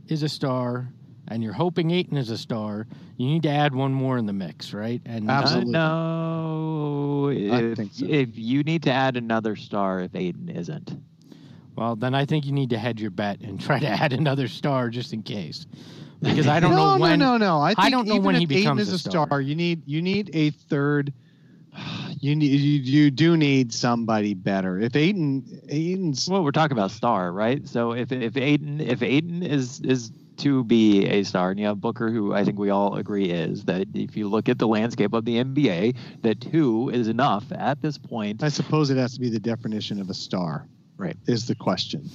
is 0.06 0.22
a 0.22 0.28
star 0.28 0.88
and 1.32 1.42
you're 1.42 1.52
hoping 1.52 1.90
Ayton 1.90 2.16
is 2.16 2.30
a 2.30 2.38
star, 2.38 2.86
you 3.16 3.26
need 3.26 3.42
to 3.44 3.48
add 3.50 3.74
one 3.74 3.92
more 3.92 4.18
in 4.18 4.26
the 4.26 4.32
mix, 4.32 4.72
right? 4.72 5.00
And 5.06 5.28
Uh, 5.28 5.32
Absolutely. 5.34 5.72
no, 5.72 7.28
I 7.30 7.62
if, 7.62 7.76
think 7.76 7.92
so. 7.94 8.06
if 8.06 8.28
you 8.38 8.62
need 8.62 8.82
to 8.84 8.92
add 8.92 9.16
another 9.16 9.56
star, 9.56 10.00
if 10.00 10.14
Ayton 10.14 10.48
isn't. 10.48 10.96
well, 11.76 11.96
then 11.96 12.14
I 12.14 12.24
think 12.24 12.44
you 12.46 12.52
need 12.52 12.70
to 12.70 12.78
hedge 12.78 13.00
your 13.00 13.10
bet 13.10 13.40
and 13.40 13.60
try 13.68 13.78
to 13.78 13.88
add 13.88 14.12
another 14.12 14.48
star 14.48 14.90
just 14.90 15.12
in 15.12 15.22
case, 15.22 15.66
because 16.20 16.46
I 16.46 16.60
don't 16.60 16.70
no, 16.76 16.94
know 16.96 17.00
when. 17.00 17.18
No, 17.18 17.36
no, 17.36 17.58
no. 17.58 17.60
I, 17.60 17.74
think 17.74 17.90
don't 17.90 18.06
know 18.08 18.18
when 18.18 18.36
if 18.36 18.48
he 18.50 18.56
Ayton 18.58 18.76
becomes 18.76 18.80
is 18.82 18.92
a 18.92 18.96
a 18.96 18.98
star. 18.98 19.26
star. 19.26 19.40
You 19.40 19.54
need 19.54 19.82
you 19.86 20.02
need 20.02 20.30
a 20.34 20.50
third. 20.50 21.12
You 22.20 22.36
need 22.36 22.52
you, 22.52 22.80
you 23.04 23.10
do 23.10 23.36
need 23.36 23.72
somebody 23.72 24.34
better. 24.34 24.78
If 24.78 24.94
Ayton 24.94 25.42
Ayton's 25.68 26.28
Well, 26.28 26.44
we're 26.44 26.52
talking 26.52 26.76
about 26.76 26.92
star, 26.92 27.32
right? 27.32 27.66
So 27.66 27.94
if 27.94 28.12
if 28.12 28.36
Ayton 28.36 28.80
if 28.80 29.02
Ayton 29.02 29.42
is 29.42 29.80
is 29.80 30.12
to 30.38 30.64
be 30.64 31.06
a 31.06 31.22
star, 31.22 31.50
and 31.50 31.60
you 31.60 31.66
have 31.66 31.80
Booker, 31.80 32.10
who 32.10 32.32
I 32.34 32.44
think 32.44 32.58
we 32.58 32.70
all 32.70 32.96
agree 32.96 33.30
is 33.30 33.64
that 33.64 33.86
if 33.94 34.16
you 34.16 34.28
look 34.28 34.48
at 34.48 34.58
the 34.58 34.66
landscape 34.68 35.12
of 35.12 35.24
the 35.24 35.36
NBA, 35.42 35.96
that 36.22 36.40
two 36.40 36.90
is 36.92 37.08
enough 37.08 37.44
at 37.52 37.80
this 37.82 37.98
point. 37.98 38.42
I 38.42 38.48
suppose 38.48 38.90
it 38.90 38.96
has 38.96 39.14
to 39.14 39.20
be 39.20 39.28
the 39.30 39.40
definition 39.40 40.00
of 40.00 40.10
a 40.10 40.14
star. 40.14 40.66
Right. 40.96 41.16
Is 41.26 41.46
the 41.46 41.54
question. 41.54 42.08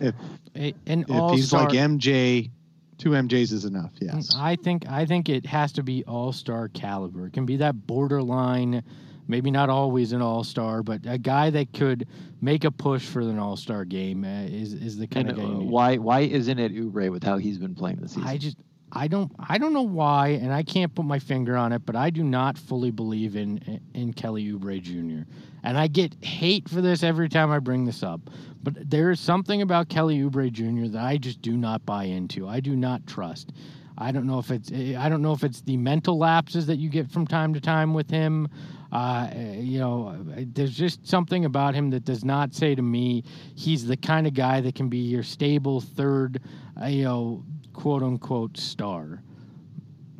If 0.00 0.14
A- 0.56 0.74
if 0.86 1.10
all 1.10 1.34
he's 1.34 1.48
star. 1.48 1.64
like 1.64 1.74
MJ, 1.74 2.50
two 2.98 3.10
MJs 3.10 3.52
is 3.52 3.64
enough. 3.64 3.92
Yes. 4.00 4.34
I 4.36 4.56
think 4.56 4.88
I 4.88 5.04
think 5.06 5.28
it 5.28 5.46
has 5.46 5.72
to 5.72 5.82
be 5.82 6.04
all 6.04 6.32
star 6.32 6.68
caliber. 6.68 7.26
It 7.26 7.32
can 7.32 7.46
be 7.46 7.56
that 7.56 7.86
borderline, 7.86 8.82
maybe 9.28 9.50
not 9.50 9.70
always 9.70 10.12
an 10.12 10.22
all 10.22 10.44
star, 10.44 10.82
but 10.82 11.00
a 11.06 11.18
guy 11.18 11.50
that 11.50 11.72
could 11.72 12.06
make 12.40 12.64
a 12.64 12.70
push 12.70 13.04
for 13.06 13.20
an 13.20 13.38
all 13.38 13.56
star 13.56 13.84
game 13.84 14.24
uh, 14.24 14.42
is 14.42 14.72
is 14.74 14.98
the 14.98 15.06
kind 15.06 15.28
And 15.30 15.38
of 15.38 15.44
guy. 15.44 15.50
you 15.50 15.58
need. 15.60 15.70
why 15.70 15.96
why 15.96 16.20
isn't 16.20 16.58
it 16.58 16.74
Oubre 16.74 17.10
with 17.10 17.22
how 17.24 17.38
he's 17.38 17.58
been 17.58 17.74
playing 17.74 17.96
this 17.98 18.12
season? 18.12 18.28
I 18.28 18.36
just 18.38 18.56
I 18.92 19.08
don't 19.08 19.32
I 19.38 19.58
don't 19.58 19.72
know 19.72 19.82
why, 19.82 20.28
and 20.28 20.52
I 20.52 20.62
can't 20.62 20.94
put 20.94 21.04
my 21.04 21.18
finger 21.18 21.56
on 21.56 21.72
it, 21.72 21.84
but 21.84 21.96
I 21.96 22.10
do 22.10 22.22
not 22.22 22.56
fully 22.58 22.90
believe 22.90 23.34
in 23.36 23.80
in 23.94 24.12
Kelly 24.12 24.44
Oubre 24.52 24.80
Jr. 24.80 25.28
And 25.64 25.78
I 25.78 25.86
get 25.88 26.14
hate 26.22 26.68
for 26.68 26.80
this 26.82 27.02
every 27.02 27.28
time 27.28 27.50
I 27.50 27.58
bring 27.58 27.86
this 27.86 28.02
up, 28.02 28.20
but 28.62 28.74
there 28.88 29.10
is 29.10 29.18
something 29.18 29.62
about 29.62 29.88
Kelly 29.88 30.18
Oubre 30.20 30.52
Jr. 30.52 30.88
that 30.92 31.02
I 31.02 31.16
just 31.16 31.40
do 31.42 31.56
not 31.56 31.84
buy 31.86 32.04
into. 32.04 32.46
I 32.46 32.60
do 32.60 32.76
not 32.76 33.06
trust. 33.06 33.52
I 33.96 34.12
don't 34.12 34.26
know 34.26 34.38
if 34.38 34.50
it's 34.50 34.70
I 34.70 35.08
don't 35.08 35.22
know 35.22 35.32
if 35.32 35.42
it's 35.42 35.60
the 35.62 35.76
mental 35.76 36.18
lapses 36.18 36.66
that 36.66 36.76
you 36.76 36.88
get 36.90 37.10
from 37.10 37.26
time 37.26 37.54
to 37.54 37.60
time 37.60 37.94
with 37.94 38.10
him. 38.10 38.48
Uh, 38.94 39.28
you 39.56 39.80
know, 39.80 40.16
there's 40.24 40.72
just 40.72 41.04
something 41.04 41.44
about 41.44 41.74
him 41.74 41.90
that 41.90 42.04
does 42.04 42.24
not 42.24 42.54
say 42.54 42.76
to 42.76 42.82
me 42.82 43.24
he's 43.56 43.84
the 43.84 43.96
kind 43.96 44.24
of 44.24 44.34
guy 44.34 44.60
that 44.60 44.76
can 44.76 44.88
be 44.88 44.98
your 44.98 45.24
stable 45.24 45.80
third, 45.80 46.40
uh, 46.80 46.86
you 46.86 47.02
know, 47.02 47.44
quote 47.72 48.04
unquote 48.04 48.56
star. 48.56 49.20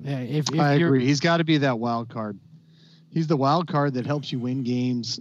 If, 0.02 0.52
if 0.52 0.58
I 0.60 0.74
agree. 0.74 1.06
He's 1.06 1.20
got 1.20 1.36
to 1.36 1.44
be 1.44 1.58
that 1.58 1.78
wild 1.78 2.08
card. 2.08 2.36
He's 3.10 3.28
the 3.28 3.36
wild 3.36 3.68
card 3.68 3.94
that 3.94 4.06
helps 4.06 4.32
you 4.32 4.40
win 4.40 4.64
games, 4.64 5.20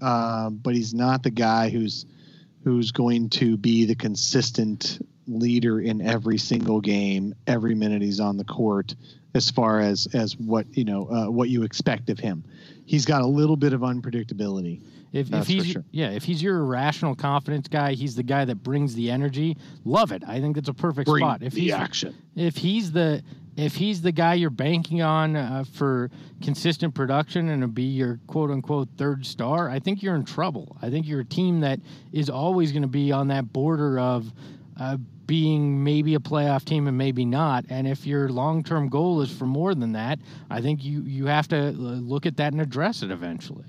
uh, 0.00 0.50
but 0.50 0.76
he's 0.76 0.94
not 0.94 1.24
the 1.24 1.30
guy 1.30 1.70
who's 1.70 2.06
who's 2.62 2.92
going 2.92 3.28
to 3.30 3.56
be 3.56 3.86
the 3.86 3.96
consistent 3.96 5.04
leader 5.26 5.80
in 5.80 6.00
every 6.00 6.38
single 6.38 6.80
game, 6.80 7.34
every 7.46 7.74
minute 7.74 8.02
he's 8.02 8.20
on 8.20 8.36
the 8.36 8.44
court. 8.44 8.94
As 9.34 9.50
far 9.50 9.80
as 9.80 10.06
as 10.14 10.36
what 10.36 10.66
you 10.76 10.84
know, 10.84 11.08
uh, 11.10 11.30
what 11.30 11.48
you 11.48 11.64
expect 11.64 12.08
of 12.08 12.20
him, 12.20 12.44
he's 12.84 13.04
got 13.04 13.22
a 13.22 13.26
little 13.26 13.56
bit 13.56 13.72
of 13.72 13.80
unpredictability. 13.80 14.80
If, 15.12 15.32
if 15.32 15.46
he's 15.46 15.66
sure. 15.66 15.84
yeah, 15.92 16.10
if 16.10 16.24
he's 16.24 16.42
your 16.42 16.58
irrational 16.58 17.14
confidence 17.14 17.68
guy, 17.68 17.94
he's 17.94 18.16
the 18.16 18.24
guy 18.24 18.44
that 18.44 18.56
brings 18.56 18.96
the 18.96 19.12
energy. 19.12 19.56
Love 19.84 20.10
it. 20.10 20.24
I 20.26 20.40
think 20.40 20.56
that's 20.56 20.68
a 20.68 20.74
perfect 20.74 21.08
spot. 21.08 21.42
If 21.42 21.52
he's 21.52 21.72
action. 21.72 22.16
if 22.34 22.56
he's 22.56 22.90
the 22.90 23.22
if 23.56 23.76
he's 23.76 24.02
the 24.02 24.10
guy 24.10 24.34
you're 24.34 24.50
banking 24.50 25.02
on 25.02 25.36
uh, 25.36 25.64
for 25.72 26.10
consistent 26.42 26.94
production 26.94 27.48
and 27.48 27.62
to 27.62 27.68
be 27.68 27.84
your 27.84 28.18
quote 28.26 28.50
unquote 28.50 28.88
third 28.96 29.24
star, 29.24 29.70
I 29.70 29.78
think 29.78 30.02
you're 30.02 30.16
in 30.16 30.24
trouble. 30.24 30.76
I 30.82 30.90
think 30.90 31.06
you're 31.06 31.20
a 31.20 31.24
team 31.24 31.60
that 31.60 31.78
is 32.12 32.28
always 32.28 32.72
going 32.72 32.82
to 32.82 32.88
be 32.88 33.12
on 33.12 33.28
that 33.28 33.52
border 33.52 33.98
of 34.00 34.32
uh, 34.80 34.96
being 35.26 35.82
maybe 35.82 36.14
a 36.14 36.18
playoff 36.18 36.64
team 36.64 36.86
and 36.86 36.96
maybe 36.96 37.24
not. 37.24 37.64
And 37.68 37.86
if 37.86 38.06
your 38.06 38.28
long-term 38.28 38.88
goal 38.88 39.22
is 39.22 39.30
for 39.30 39.46
more 39.46 39.74
than 39.74 39.92
that, 39.92 40.18
I 40.50 40.60
think 40.60 40.84
you 40.84 41.02
you 41.02 41.26
have 41.26 41.48
to 41.48 41.68
uh, 41.68 41.70
look 41.70 42.26
at 42.26 42.36
that 42.38 42.52
and 42.52 42.60
address 42.60 43.02
it 43.02 43.10
eventually. 43.10 43.64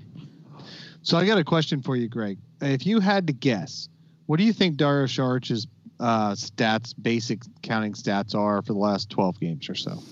So 1.02 1.16
I 1.16 1.24
got 1.24 1.38
a 1.38 1.44
question 1.44 1.82
for 1.82 1.94
you, 1.94 2.08
Greg. 2.08 2.38
If 2.60 2.84
you 2.84 3.00
had 3.00 3.28
to 3.28 3.32
guess, 3.32 3.88
what 4.26 4.38
do 4.38 4.44
you 4.44 4.52
think 4.52 4.76
Dario 4.76 5.06
Saric's 5.06 5.66
uh, 6.00 6.32
stats, 6.32 6.94
basic 7.00 7.42
counting 7.62 7.92
stats, 7.92 8.34
are 8.34 8.60
for 8.62 8.72
the 8.72 8.78
last 8.78 9.08
12 9.10 9.38
games 9.38 9.70
or 9.70 9.76
so? 9.76 10.02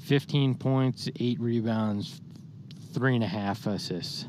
15 0.00 0.56
points, 0.56 1.08
eight 1.20 1.40
rebounds, 1.40 2.20
three 2.92 3.14
and 3.14 3.24
a 3.24 3.28
half 3.28 3.66
assists. 3.66 4.26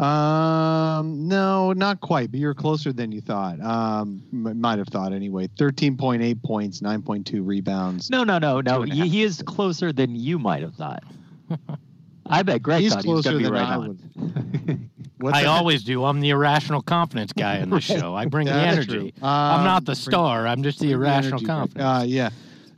Um, 0.00 1.28
no, 1.28 1.72
not 1.72 2.00
quite, 2.00 2.30
but 2.30 2.40
you're 2.40 2.54
closer 2.54 2.92
than 2.92 3.12
you 3.12 3.20
thought. 3.20 3.60
Um, 3.60 4.22
m- 4.32 4.60
might 4.60 4.78
have 4.78 4.88
thought 4.88 5.12
anyway. 5.12 5.46
13.8 5.58 6.42
points, 6.42 6.80
9.2 6.80 7.46
rebounds. 7.46 8.08
No, 8.10 8.24
no, 8.24 8.38
no, 8.38 8.60
no. 8.60 8.76
Two 8.78 8.82
and 8.84 8.92
a 8.92 8.94
He, 8.94 9.08
he 9.08 9.22
is 9.22 9.42
closer 9.46 9.92
than 9.92 10.16
you 10.16 10.38
might 10.38 10.62
have 10.62 10.74
thought. 10.74 11.02
I 12.26 12.42
bet 12.42 12.62
Greg 12.62 12.80
He's 12.82 12.94
thought 12.94 13.04
he 13.04 13.12
was 13.12 13.22
closer 13.26 13.38
going 13.38 13.42
to 13.44 13.50
be 13.50 13.56
than 13.56 13.66
right 13.66 13.72
I 13.72 13.76
on. 13.76 14.90
What's 15.18 15.36
I 15.36 15.42
that? 15.42 15.48
always 15.48 15.82
do. 15.84 16.04
I'm 16.04 16.20
the 16.20 16.30
irrational 16.30 16.80
confidence 16.80 17.32
guy 17.34 17.58
in 17.58 17.68
the 17.68 17.74
Right. 17.76 17.82
show. 17.82 18.14
I 18.14 18.24
bring 18.26 18.46
the 18.46 18.52
energy. 18.54 19.12
true. 19.12 19.22
I'm 19.22 19.60
Um, 19.60 19.64
not 19.64 19.84
the 19.84 19.94
star. 19.94 20.46
I'm 20.46 20.62
just 20.62 20.78
the 20.78 20.86
bring 20.94 21.00
irrational 21.00 21.40
energy 21.40 21.46
confidence. 21.46 21.84
Uh, 21.84 22.04
yeah. 22.06 22.30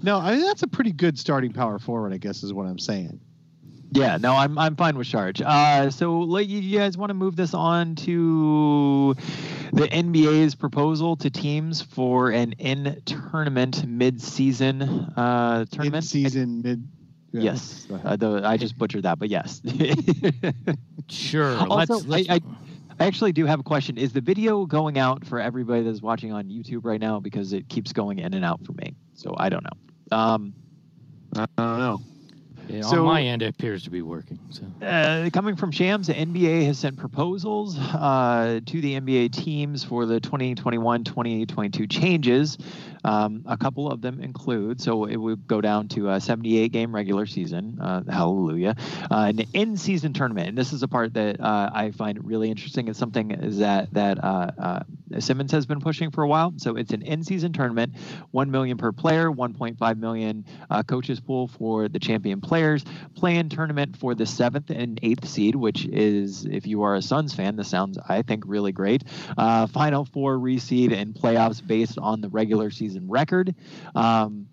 No, 0.02 0.18
I 0.18 0.32
mean, 0.34 0.40
that's 0.44 0.64
a 0.64 0.66
pretty 0.66 0.90
good 0.90 1.16
starting 1.18 1.52
power 1.52 1.78
forward, 1.78 2.12
I 2.12 2.16
guess, 2.18 2.42
is 2.42 2.52
what 2.52 2.66
I'm 2.66 2.80
saying. 2.80 3.20
Yeah, 3.94 4.16
no, 4.16 4.34
I'm 4.34 4.58
I'm 4.58 4.74
fine 4.74 4.96
with 4.96 5.06
Charge. 5.06 5.42
Uh, 5.42 5.90
so 5.90 6.20
like, 6.20 6.48
you 6.48 6.60
you 6.60 6.78
guys 6.78 6.96
want 6.96 7.10
to 7.10 7.14
move 7.14 7.36
this 7.36 7.52
on 7.52 7.94
to 7.96 9.14
the 9.72 9.86
NBA's 9.88 10.54
proposal 10.54 11.16
to 11.16 11.28
teams 11.28 11.82
for 11.82 12.30
an 12.30 12.52
in 12.52 13.02
tournament 13.04 13.86
mid 13.86 14.20
season 14.22 14.82
uh, 14.82 15.66
tournament? 15.70 16.04
Mid 16.04 16.04
season 16.04 16.62
mid. 16.62 16.88
yeah, 17.32 17.42
Yes, 17.42 17.86
uh, 18.04 18.16
the, 18.16 18.40
I 18.44 18.56
just 18.56 18.78
butchered 18.78 19.02
that, 19.02 19.18
but 19.18 19.28
yes. 19.28 19.60
Sure. 21.08 21.56
Also, 21.68 21.94
let's, 21.94 22.06
let's 22.06 22.30
I, 22.30 22.34
I, 22.34 22.40
I 23.00 23.06
actually 23.06 23.32
do 23.32 23.44
have 23.44 23.60
a 23.60 23.62
question. 23.62 23.98
Is 23.98 24.12
the 24.12 24.20
video 24.20 24.64
going 24.64 24.98
out 24.98 25.26
for 25.26 25.40
everybody 25.40 25.82
that's 25.82 26.00
watching 26.00 26.32
on 26.32 26.44
YouTube 26.44 26.84
right 26.84 27.00
now? 27.00 27.20
Because 27.20 27.52
it 27.52 27.68
keeps 27.68 27.92
going 27.92 28.18
in 28.18 28.32
and 28.32 28.44
out 28.44 28.64
for 28.64 28.72
me. 28.72 28.94
So 29.14 29.34
I 29.36 29.48
don't 29.50 29.64
know. 29.64 30.16
Um, 30.16 30.54
I 31.36 31.46
don't 31.58 31.78
know. 31.78 32.00
Yeah, 32.72 32.80
so- 32.82 33.00
on 33.00 33.04
my 33.04 33.22
end, 33.22 33.42
it 33.42 33.48
appears 33.48 33.84
to 33.84 33.90
be 33.90 34.02
working. 34.02 34.38
So 34.50 34.64
uh, 34.84 35.28
coming 35.30 35.56
from 35.56 35.70
Shams, 35.70 36.06
the 36.06 36.14
NBA 36.14 36.64
has 36.66 36.78
sent 36.78 36.96
proposals 36.96 37.78
uh, 37.78 38.60
to 38.64 38.80
the 38.80 38.98
NBA 38.98 39.32
teams 39.32 39.84
for 39.84 40.06
the 40.06 40.20
2021-2022 40.20 41.90
changes. 41.90 42.56
Um, 43.04 43.42
a 43.46 43.56
couple 43.56 43.90
of 43.90 44.00
them 44.00 44.20
include, 44.20 44.80
so 44.80 45.04
it 45.04 45.16
would 45.16 45.46
go 45.46 45.60
down 45.60 45.88
to 45.88 46.10
a 46.10 46.20
78 46.20 46.70
game 46.72 46.94
regular 46.94 47.26
season, 47.26 47.78
uh, 47.80 48.02
hallelujah, 48.08 48.76
uh, 49.10 49.26
an 49.28 49.40
in 49.52 49.76
season 49.76 50.12
tournament. 50.12 50.48
And 50.50 50.58
this 50.58 50.72
is 50.72 50.82
a 50.82 50.88
part 50.88 51.14
that 51.14 51.40
uh, 51.40 51.70
I 51.72 51.90
find 51.90 52.24
really 52.24 52.50
interesting. 52.50 52.88
It's 52.88 52.98
something 52.98 53.36
that 53.58 53.92
that 53.92 54.22
uh, 54.22 54.50
uh, 54.58 54.80
Simmons 55.18 55.52
has 55.52 55.66
been 55.66 55.80
pushing 55.80 56.10
for 56.10 56.22
a 56.22 56.28
while. 56.28 56.54
So 56.56 56.76
it's 56.76 56.92
an 56.92 57.02
in 57.02 57.24
season 57.24 57.52
tournament, 57.52 57.94
one 58.30 58.50
million 58.50 58.78
per 58.78 58.92
player, 58.92 59.30
1.5 59.30 59.98
million 59.98 60.44
uh, 60.70 60.82
coaches 60.82 61.20
pool 61.20 61.48
for 61.48 61.88
the 61.88 61.98
champion 61.98 62.40
players, 62.40 62.84
play 63.14 63.36
in 63.36 63.48
tournament 63.48 63.96
for 63.96 64.14
the 64.14 64.26
seventh 64.26 64.70
and 64.70 64.98
eighth 65.02 65.26
seed, 65.26 65.56
which 65.56 65.86
is, 65.86 66.44
if 66.44 66.66
you 66.66 66.82
are 66.82 66.94
a 66.94 67.02
Suns 67.02 67.34
fan, 67.34 67.56
this 67.56 67.68
sounds, 67.68 67.98
I 68.08 68.22
think, 68.22 68.44
really 68.46 68.72
great. 68.72 69.04
Final 69.72 70.04
four 70.04 70.36
reseed 70.38 70.92
and 70.92 71.14
playoffs 71.14 71.64
based 71.66 71.98
on 71.98 72.20
the 72.20 72.28
regular 72.28 72.70
season 72.70 72.91
record. 73.00 73.54
Um, 73.94 74.48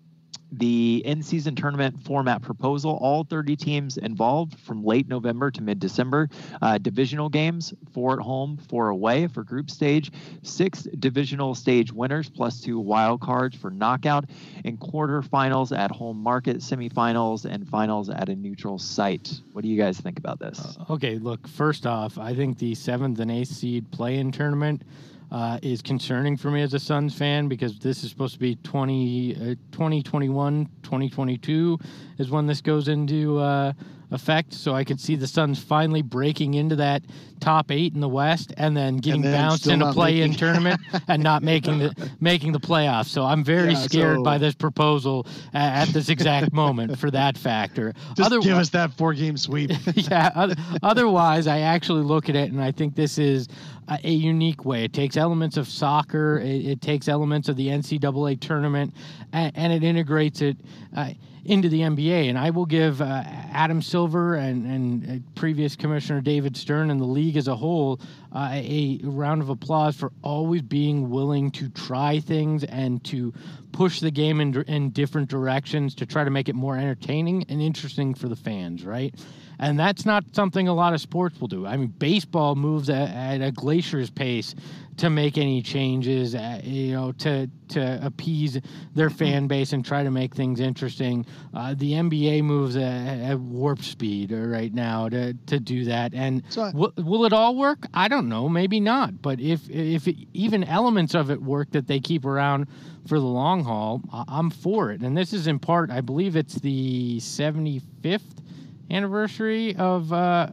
the 0.52 1.02
in-season 1.04 1.54
tournament 1.54 2.02
format 2.02 2.42
proposal 2.42 2.98
all 3.00 3.24
30 3.24 3.56
teams 3.56 3.96
involved 3.96 4.58
from 4.58 4.84
late 4.84 5.08
november 5.08 5.50
to 5.50 5.62
mid-december. 5.62 6.28
Uh, 6.60 6.78
divisional 6.78 7.28
games 7.28 7.72
four 7.92 8.14
at 8.14 8.18
home 8.18 8.56
four 8.68 8.88
away 8.88 9.26
for 9.28 9.44
group 9.44 9.70
stage. 9.70 10.10
Six 10.42 10.82
divisional 10.98 11.54
stage 11.54 11.92
winners 11.92 12.28
plus 12.28 12.60
two 12.60 12.78
wild 12.78 13.20
cards 13.20 13.56
for 13.56 13.70
knockout. 13.70 14.24
And 14.64 14.78
quarterfinals 14.78 15.76
at 15.76 15.90
home 15.90 16.18
market 16.18 16.58
semifinals 16.58 17.44
and 17.44 17.68
finals 17.68 18.10
at 18.10 18.28
a 18.28 18.34
neutral 18.34 18.78
site. 18.78 19.40
What 19.52 19.62
do 19.62 19.68
you 19.68 19.80
guys 19.80 20.00
think 20.00 20.18
about 20.18 20.40
this? 20.40 20.76
Okay, 20.88 21.18
look, 21.18 21.46
first 21.46 21.86
off, 21.86 22.18
I 22.18 22.34
think 22.34 22.58
the 22.58 22.74
seventh 22.74 23.20
and 23.20 23.30
eighth 23.30 23.48
seed 23.48 23.90
play 23.90 24.16
in 24.16 24.32
tournament 24.32 24.82
uh, 25.30 25.58
is 25.62 25.80
concerning 25.82 26.36
for 26.36 26.50
me 26.50 26.62
as 26.62 26.74
a 26.74 26.78
Suns 26.78 27.16
fan 27.16 27.48
because 27.48 27.78
this 27.78 28.02
is 28.02 28.10
supposed 28.10 28.34
to 28.34 28.40
be 28.40 28.56
20, 28.56 29.36
uh, 29.36 29.38
2021, 29.72 30.66
2022 30.82 31.78
is 32.18 32.30
when 32.30 32.46
this 32.46 32.60
goes 32.60 32.88
into 32.88 33.38
uh, 33.38 33.72
effect. 34.10 34.52
So 34.52 34.74
I 34.74 34.84
could 34.84 35.00
see 35.00 35.16
the 35.16 35.26
Suns 35.26 35.58
finally 35.62 36.02
breaking 36.02 36.54
into 36.54 36.76
that 36.76 37.02
top 37.40 37.70
eight 37.70 37.94
in 37.94 38.00
the 38.00 38.08
West 38.08 38.52
and 38.58 38.76
then 38.76 38.98
getting 38.98 39.22
then 39.22 39.32
bounced 39.32 39.66
in 39.66 39.80
a 39.80 39.92
play 39.92 40.20
in 40.20 40.32
tournament 40.34 40.80
and 41.08 41.22
not 41.22 41.42
making 41.42 41.78
the 41.78 42.10
making 42.20 42.52
the 42.52 42.60
playoffs. 42.60 43.06
So 43.06 43.24
I'm 43.24 43.42
very 43.44 43.72
Yeah, 43.72 43.78
scared 43.78 44.16
so- 44.18 44.22
by 44.22 44.38
this 44.38 44.54
proposal 44.54 45.26
at, 45.54 45.88
at 45.88 45.94
this 45.94 46.08
exact 46.08 46.52
moment 46.52 46.98
for 46.98 47.10
that 47.12 47.38
factor. 47.38 47.94
Just 48.16 48.20
Other- 48.26 48.40
give 48.40 48.56
us 48.58 48.68
that 48.70 48.92
four 48.92 49.14
game 49.14 49.36
sweep. 49.36 49.70
yeah. 49.94 50.54
Otherwise, 50.82 51.46
I 51.46 51.60
actually 51.60 52.02
look 52.02 52.28
at 52.28 52.36
it 52.36 52.50
and 52.52 52.60
I 52.62 52.72
think 52.72 52.94
this 52.94 53.18
is 53.18 53.48
a, 53.88 53.98
a 54.04 54.10
unique 54.10 54.64
way. 54.64 54.84
It 54.84 54.92
takes 54.92 55.16
elements 55.16 55.56
of 55.56 55.68
soccer, 55.68 56.38
it, 56.38 56.66
it 56.66 56.80
takes 56.82 57.08
elements 57.08 57.48
of 57.48 57.56
the 57.56 57.68
NCAA 57.68 58.40
tournament, 58.40 58.94
and, 59.32 59.52
and 59.56 59.72
it 59.72 59.82
integrates 59.82 60.42
it. 60.42 60.56
Uh, 60.96 61.10
into 61.50 61.68
the 61.68 61.80
NBA, 61.80 62.28
and 62.28 62.38
I 62.38 62.50
will 62.50 62.64
give 62.64 63.02
uh, 63.02 63.24
Adam 63.52 63.82
Silver 63.82 64.36
and, 64.36 64.64
and 64.64 65.10
uh, 65.10 65.30
previous 65.34 65.74
Commissioner 65.74 66.20
David 66.20 66.56
Stern 66.56 66.90
and 66.90 67.00
the 67.00 67.04
league 67.04 67.36
as 67.36 67.48
a 67.48 67.56
whole 67.56 68.00
uh, 68.32 68.50
a 68.52 69.00
round 69.02 69.42
of 69.42 69.48
applause 69.48 69.96
for 69.96 70.12
always 70.22 70.62
being 70.62 71.10
willing 71.10 71.50
to 71.50 71.68
try 71.70 72.20
things 72.20 72.62
and 72.62 73.02
to 73.02 73.34
push 73.72 73.98
the 73.98 74.12
game 74.12 74.40
in, 74.40 74.62
in 74.68 74.90
different 74.90 75.28
directions 75.28 75.92
to 75.96 76.06
try 76.06 76.22
to 76.22 76.30
make 76.30 76.48
it 76.48 76.54
more 76.54 76.76
entertaining 76.76 77.44
and 77.48 77.60
interesting 77.60 78.14
for 78.14 78.28
the 78.28 78.36
fans, 78.36 78.84
right? 78.84 79.12
And 79.58 79.78
that's 79.78 80.06
not 80.06 80.24
something 80.32 80.68
a 80.68 80.72
lot 80.72 80.94
of 80.94 81.00
sports 81.00 81.40
will 81.40 81.48
do. 81.48 81.66
I 81.66 81.76
mean, 81.76 81.88
baseball 81.88 82.54
moves 82.54 82.88
at, 82.88 83.10
at 83.10 83.42
a 83.42 83.50
glacier's 83.50 84.08
pace 84.08 84.54
to 84.96 85.10
make 85.10 85.38
any 85.38 85.62
changes, 85.62 86.34
uh, 86.34 86.60
you 86.62 86.92
know, 86.92 87.12
to 87.12 87.48
to 87.68 88.04
appease 88.04 88.58
their 88.94 89.10
fan 89.10 89.46
base 89.46 89.72
and 89.72 89.84
try 89.84 90.02
to 90.02 90.10
make 90.10 90.34
things 90.34 90.60
interesting. 90.60 91.24
Uh, 91.54 91.74
the 91.76 91.92
NBA 91.92 92.42
moves 92.42 92.76
at, 92.76 93.20
at 93.20 93.38
warp 93.38 93.82
speed 93.82 94.32
uh, 94.32 94.36
right 94.36 94.74
now 94.74 95.08
to, 95.08 95.34
to 95.46 95.60
do 95.60 95.84
that. 95.84 96.12
And 96.14 96.42
So 96.48 96.70
will, 96.74 96.92
will 96.96 97.24
it 97.24 97.32
all 97.32 97.54
work? 97.56 97.86
I 97.94 98.08
don't 98.08 98.28
know. 98.28 98.48
Maybe 98.48 98.80
not. 98.80 99.22
But 99.22 99.40
if 99.40 99.68
if 99.70 100.08
it, 100.08 100.16
even 100.32 100.64
elements 100.64 101.14
of 101.14 101.30
it 101.30 101.40
work 101.40 101.70
that 101.70 101.86
they 101.86 102.00
keep 102.00 102.24
around 102.24 102.66
for 103.06 103.18
the 103.18 103.26
long 103.26 103.64
haul, 103.64 104.02
I'm 104.12 104.50
for 104.50 104.90
it. 104.90 105.00
And 105.00 105.16
this 105.16 105.32
is 105.32 105.46
in 105.46 105.58
part, 105.58 105.90
I 105.90 106.00
believe 106.00 106.36
it's 106.36 106.56
the 106.56 107.18
75th 107.20 108.20
anniversary 108.90 109.74
of. 109.76 110.12
Uh, 110.12 110.48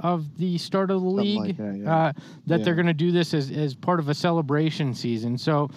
of 0.00 0.38
the 0.38 0.58
start 0.58 0.90
of 0.90 1.02
the 1.02 1.08
Something 1.08 1.24
league, 1.24 1.38
like 1.38 1.56
that, 1.56 1.76
yeah. 1.76 1.96
uh, 1.96 2.12
that 2.46 2.64
they're 2.64 2.74
going 2.74 2.86
to 2.86 2.92
do 2.92 3.12
this 3.12 3.34
as, 3.34 3.50
as 3.50 3.74
part 3.74 4.00
of 4.00 4.08
a 4.08 4.14
celebration 4.14 4.94
season. 4.94 5.38
So, 5.38 5.70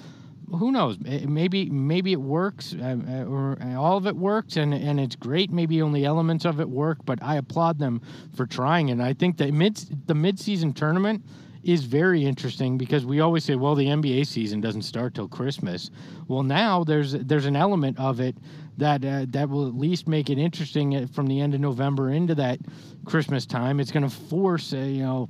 who 0.52 0.72
knows? 0.72 0.98
Maybe 1.00 1.70
maybe 1.70 2.12
it 2.12 2.20
works, 2.22 2.76
uh, 2.78 2.98
uh, 3.08 3.24
or 3.24 3.58
uh, 3.62 3.76
all 3.76 3.98
of 3.98 4.06
it 4.06 4.16
works, 4.16 4.58
and 4.58 4.74
and 4.74 5.00
it's 5.00 5.16
great. 5.16 5.50
Maybe 5.50 5.82
only 5.82 6.04
elements 6.04 6.46
of 6.46 6.60
it 6.60 6.70
work, 6.70 6.98
but 7.06 7.24
I 7.24 7.38
applaud 7.38 7.80
them 7.80 8.02
for 8.36 8.46
trying. 8.46 8.90
And 8.92 9.02
I 9.02 9.14
think 9.14 9.38
that 9.38 9.54
mid 9.54 9.78
the 10.08 10.14
midseason 10.14 10.76
tournament 10.76 11.24
is 11.64 11.84
very 11.84 12.26
interesting 12.26 12.78
because 12.78 13.06
we 13.06 13.20
always 13.20 13.44
say, 13.44 13.56
well, 13.56 13.76
the 13.76 13.86
NBA 13.86 14.26
season 14.26 14.62
doesn't 14.62 14.82
start 14.82 15.14
till 15.14 15.28
Christmas. 15.28 15.92
Well, 16.28 16.44
now 16.44 16.84
there's 16.84 17.14
there's 17.14 17.46
an 17.46 17.56
element 17.56 18.00
of 18.00 18.20
it 18.20 18.36
that 18.78 19.06
uh, 19.06 19.26
that 19.30 19.50
will 19.50 19.68
at 19.68 19.76
least 19.76 20.08
make 20.08 20.30
it 20.30 20.38
interesting 20.38 20.96
uh, 20.96 21.08
from 21.14 21.28
the 21.28 21.40
end 21.40 21.54
of 21.54 21.62
November 21.62 22.12
into 22.12 22.36
that 22.36 22.60
Christmas 23.06 23.46
time. 23.46 23.80
It's 23.80 23.92
going 23.92 24.08
to 24.08 24.16
force, 24.16 24.74
uh, 24.74 24.78
you 24.78 25.04
know, 25.04 25.30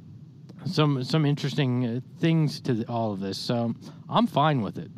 some 0.65 1.03
some 1.03 1.25
interesting 1.25 1.85
uh, 1.85 1.99
things 2.19 2.61
to 2.61 2.83
all 2.85 3.11
of 3.11 3.19
this. 3.19 3.37
So 3.37 3.73
I'm 4.09 4.27
fine 4.27 4.61
with 4.61 4.77
it. 4.77 4.91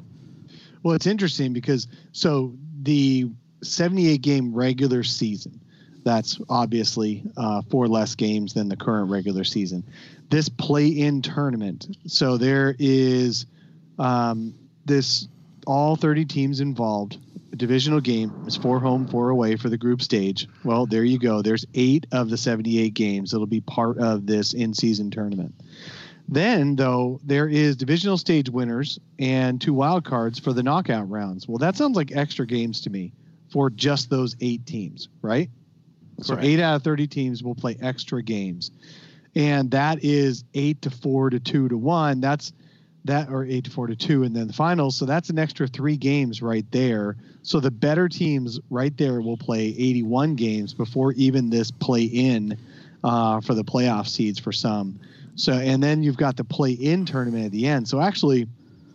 Well, 0.84 0.96
it's 0.96 1.08
interesting 1.08 1.54
because 1.54 1.88
so 2.12 2.54
the 2.82 3.30
78 3.64 4.22
game 4.22 4.54
regular 4.54 5.04
season, 5.04 5.60
that's 6.04 6.40
obviously 6.50 7.24
uh, 7.38 7.62
four 7.70 7.88
less 7.88 8.14
games 8.16 8.54
than 8.54 8.68
the 8.68 8.76
current 8.76 9.10
regular 9.10 9.46
season. 9.46 9.84
This 10.34 10.50
play 10.50 10.88
in 10.88 11.22
tournament, 11.22 11.96
so 12.08 12.38
there 12.38 12.76
is 12.80 13.46
um, 14.00 14.56
this 14.84 15.28
all 15.68 15.96
30 15.96 16.26
teams 16.26 16.60
involved. 16.60 17.20
A 17.52 17.56
divisional 17.56 18.00
game 18.00 18.34
is 18.48 18.56
four 18.56 18.80
home, 18.80 19.06
four 19.06 19.30
away 19.30 19.58
for 19.58 19.70
the 19.70 19.78
group 19.78 20.02
stage. 20.02 20.48
Well, 20.64 20.88
there 20.88 21.04
you 21.04 21.20
go. 21.20 21.44
There's 21.44 21.68
eight 21.76 22.08
of 22.12 22.32
the 22.32 22.38
78 22.38 22.96
games 22.96 23.30
that'll 23.30 23.46
be 23.46 23.62
part 23.62 24.00
of 24.00 24.26
this 24.26 24.56
in 24.56 24.74
season 24.74 25.12
tournament. 25.12 25.54
Then, 26.28 26.78
though, 26.78 27.20
there 27.24 27.48
is 27.48 27.76
divisional 27.76 28.18
stage 28.18 28.50
winners 28.50 29.00
and 29.20 29.62
two 29.62 29.76
wild 29.76 30.04
cards 30.04 30.40
for 30.40 30.52
the 30.52 30.64
knockout 30.64 31.12
rounds. 31.12 31.48
Well, 31.48 31.60
that 31.60 31.76
sounds 31.76 31.96
like 31.96 32.12
extra 32.12 32.48
games 32.48 32.82
to 32.82 32.90
me 32.90 33.14
for 33.52 33.70
just 33.70 34.10
those 34.10 34.36
eight 34.42 34.66
teams, 34.66 35.10
right? 35.22 35.52
So 36.22 36.40
eight 36.40 36.60
out 36.60 36.78
of 36.78 36.84
30 36.84 37.06
teams 37.06 37.44
will 37.44 37.54
play 37.54 37.78
extra 37.80 38.24
games. 38.24 38.72
And 39.36 39.72
that 39.72 40.04
is 40.04 40.44
eight 40.54 40.82
to 40.84 40.90
four 40.90 41.30
to 41.30 41.40
two 41.40 41.68
to 41.70 41.78
one. 41.78 42.22
That's 42.22 42.54
that, 43.06 43.30
or 43.30 43.46
eight 43.46 43.66
to 43.66 43.72
four 43.72 43.88
to 43.88 43.96
two, 43.96 44.24
and 44.24 44.36
then 44.36 44.48
the 44.48 44.54
finals. 44.54 44.96
So 44.96 45.06
that's 45.06 45.30
an 45.30 45.38
extra 45.38 45.68
three 45.68 45.98
games 45.98 46.42
right 46.42 46.66
there. 46.72 47.18
So 47.42 47.60
the 47.60 47.72
better 47.72 48.08
teams 48.08 48.60
right 48.70 48.96
there 48.96 49.20
will 49.22 49.36
play 49.38 49.66
81 49.78 50.36
games 50.36 50.74
before 50.74 51.12
even 51.14 51.50
this 51.50 51.72
play 51.72 52.04
in 52.04 52.58
uh, 53.04 53.42
for 53.42 53.54
the 53.54 53.64
playoff 53.66 54.08
seeds 54.08 54.40
for 54.40 54.54
some. 54.54 55.00
So, 55.36 55.54
and 55.54 55.84
then 55.84 56.04
you've 56.04 56.16
got 56.16 56.38
the 56.38 56.44
play 56.44 56.72
in 56.72 57.06
tournament 57.06 57.46
at 57.46 57.52
the 57.52 57.68
end. 57.68 57.88
So 57.90 58.00
actually, 58.00 58.48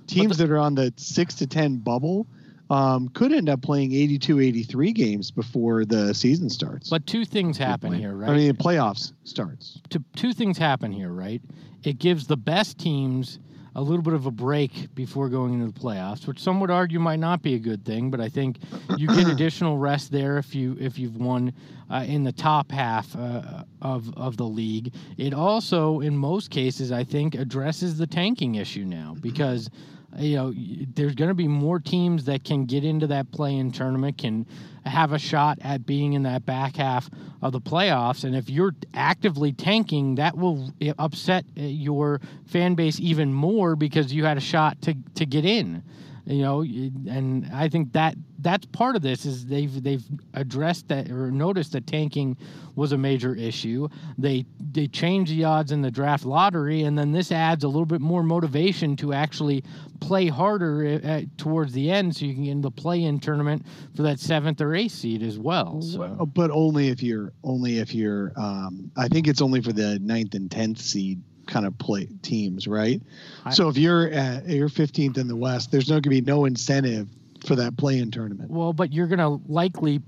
teams 0.07 0.39
the- 0.39 0.47
that 0.47 0.53
are 0.53 0.59
on 0.59 0.75
the 0.75 0.93
six 0.97 1.35
to 1.37 1.47
10 1.47 1.79
bubble 1.79 2.27
um, 2.71 3.09
could 3.11 3.33
end 3.33 3.49
up 3.49 3.63
playing 3.63 3.93
82, 3.93 4.41
83 4.41 4.93
games 4.93 5.31
before 5.31 5.85
the 5.85 6.15
season 6.15 6.51
starts. 6.51 6.91
But 6.91 7.07
two 7.07 7.25
things 7.25 7.57
happen 7.57 7.93
here, 7.93 8.15
right? 8.15 8.31
I 8.31 8.37
mean, 8.37 8.49
the 8.49 8.55
playoffs 8.55 9.13
starts. 9.25 9.81
to, 9.91 10.03
two 10.17 10.33
things 10.33 10.59
happen 10.59 10.93
here, 10.93 11.11
right? 11.11 11.41
It 11.85 11.99
gives 11.99 12.27
the 12.27 12.37
best 12.37 12.79
teams 12.79 13.39
a 13.75 13.83
little 13.83 14.03
bit 14.03 14.15
of 14.15 14.27
a 14.27 14.31
break 14.31 14.93
before 14.97 15.29
going 15.29 15.55
into 15.55 15.67
the 15.67 15.79
playoffs, 15.79 16.27
which 16.27 16.41
some 16.41 16.59
would 16.59 16.71
argue 16.71 16.99
might 16.99 17.21
not 17.21 17.43
be 17.43 17.55
a 17.55 17.59
good 17.59 17.85
thing. 17.85 18.11
But 18.11 18.21
I 18.21 18.29
think 18.29 18.59
you 18.97 19.07
get 19.07 19.29
additional 19.33 19.79
rest 19.79 20.11
there 20.11 20.37
if 20.37 20.53
you 20.55 20.77
if 20.81 20.99
you've 20.99 21.17
won 21.17 21.53
uh, 21.89 22.05
in 22.07 22.25
the 22.25 22.33
top 22.33 22.73
half 22.73 23.15
uh, 23.15 23.63
of 23.81 24.13
of 24.17 24.37
the 24.37 24.47
league. 24.47 24.93
It 25.17 25.33
also, 25.33 26.01
in 26.01 26.17
most 26.17 26.51
cases, 26.51 26.91
I 26.91 27.05
think 27.05 27.37
addresses 27.37 27.99
the 27.99 28.07
tanking 28.07 28.57
issue 28.57 28.85
now 28.85 29.15
because 29.21 29.71
you 30.17 30.37
know 30.37 30.55
there's 30.95 31.15
going 31.15 31.29
to 31.29 31.35
be 31.35 31.49
more 31.49 31.79
teams 31.79 32.25
that 32.25 32.45
can 32.45 32.65
get 32.65 32.85
into 32.85 33.07
that 33.07 33.31
play-in 33.31 33.71
tournament 33.71 34.19
can 34.19 34.47
have 34.85 35.13
a 35.13 35.19
shot 35.19 35.59
at 35.61 35.85
being 35.85 36.15
in 36.15 36.23
that 36.23 36.47
back 36.47 36.77
half 36.77 37.11
of 37.43 37.53
the 37.53 37.61
playoffs. 37.61 38.25
And 38.25 38.35
if 38.35 38.49
you're 38.49 38.75
actively 38.95 39.53
tanking 39.53 40.15
that 40.15 40.37
will 40.37 40.73
uh, 40.81 40.95
upset 40.99 41.45
uh, 41.59 41.63
your 41.63 42.21
fan 42.47 42.75
base 42.75 42.99
even 43.01 43.33
more 43.33 43.77
because 43.77 44.13
you 44.13 44.25
had 44.25 44.37
a 44.39 44.41
shot 44.41 44.81
to 44.83 44.95
to 45.15 45.27
get 45.27 45.45
in 45.45 45.83
you 46.29 46.43
know 46.43 46.61
and 46.61 47.49
i 47.53 47.69
think 47.69 47.93
that 47.93 48.15
that's 48.41 48.67
part 48.67 48.95
of 48.97 49.03
this 49.03 49.25
is 49.25 49.47
they've 49.47 49.83
they've 49.83 50.05
addressed 50.35 50.89
that 50.89 51.11
or 51.11 51.31
noticed 51.31 51.73
that 51.73 51.87
tanking 51.87 52.37
was 52.77 52.93
a 52.93 52.99
major 52.99 53.35
issue 53.35 53.89
they 54.17 54.45
they 54.73 54.87
changed 54.87 55.33
the 55.33 55.43
odds 55.45 55.73
in 55.73 55.83
the 55.83 55.91
draft 55.91 56.25
lottery 56.25 56.83
and 56.85 56.97
then 56.97 57.11
this 57.13 57.33
adds 57.33 57.65
a 57.65 57.69
little 57.69 57.85
bit 57.87 58.01
more 58.01 58.23
motivation 58.23 58.95
to 58.97 59.13
actually 59.13 59.65
play 60.01 60.29
harder 60.29 61.01
uh, 61.05 61.09
uh, 61.09 61.21
towards 61.37 61.73
the 61.73 61.91
end 61.91 62.15
so 62.15 62.25
you 62.25 62.35
can 62.35 62.45
get 62.45 62.51
in 62.53 62.61
the 62.61 62.71
play-in 62.71 63.19
tournament 63.19 63.65
for 63.97 64.03
that 64.03 64.21
seventh 64.21 64.61
or 64.61 64.75
eighth 64.75 64.93
seed 64.93 65.23
as 65.23 65.39
well 65.39 65.83
so 65.83 66.25
But 66.35 66.51
only 66.53 66.89
if 66.89 67.03
you're 67.03 67.33
only 67.43 67.79
if 67.79 67.95
you're. 67.95 68.33
Um, 68.37 68.91
I 68.97 69.09
think 69.09 69.27
it's 69.27 69.41
only 69.43 69.61
for 69.61 69.73
the 69.73 69.99
ninth 69.99 70.35
and 70.35 70.51
tenth 70.51 70.79
seed 70.81 71.21
kind 71.47 71.67
of 71.67 71.77
play 71.79 72.07
teams, 72.23 72.69
right? 72.69 73.01
I- 73.45 73.51
so 73.51 73.69
if 73.69 73.77
you're 73.79 74.11
at, 74.11 74.47
you're 74.49 74.69
15th 74.69 75.17
in 75.19 75.27
the 75.29 75.35
West, 75.37 75.71
there's 75.73 75.89
no 75.89 75.95
going 75.95 76.03
to 76.03 76.11
be 76.11 76.21
no 76.21 76.45
incentive 76.45 77.09
for 77.47 77.57
that 77.57 77.77
play-in 77.77 78.11
tournament. 78.11 78.51
Well, 78.51 78.73
but 78.73 78.93
you're 78.93 79.07
gonna 79.07 79.39
likely. 79.51 80.01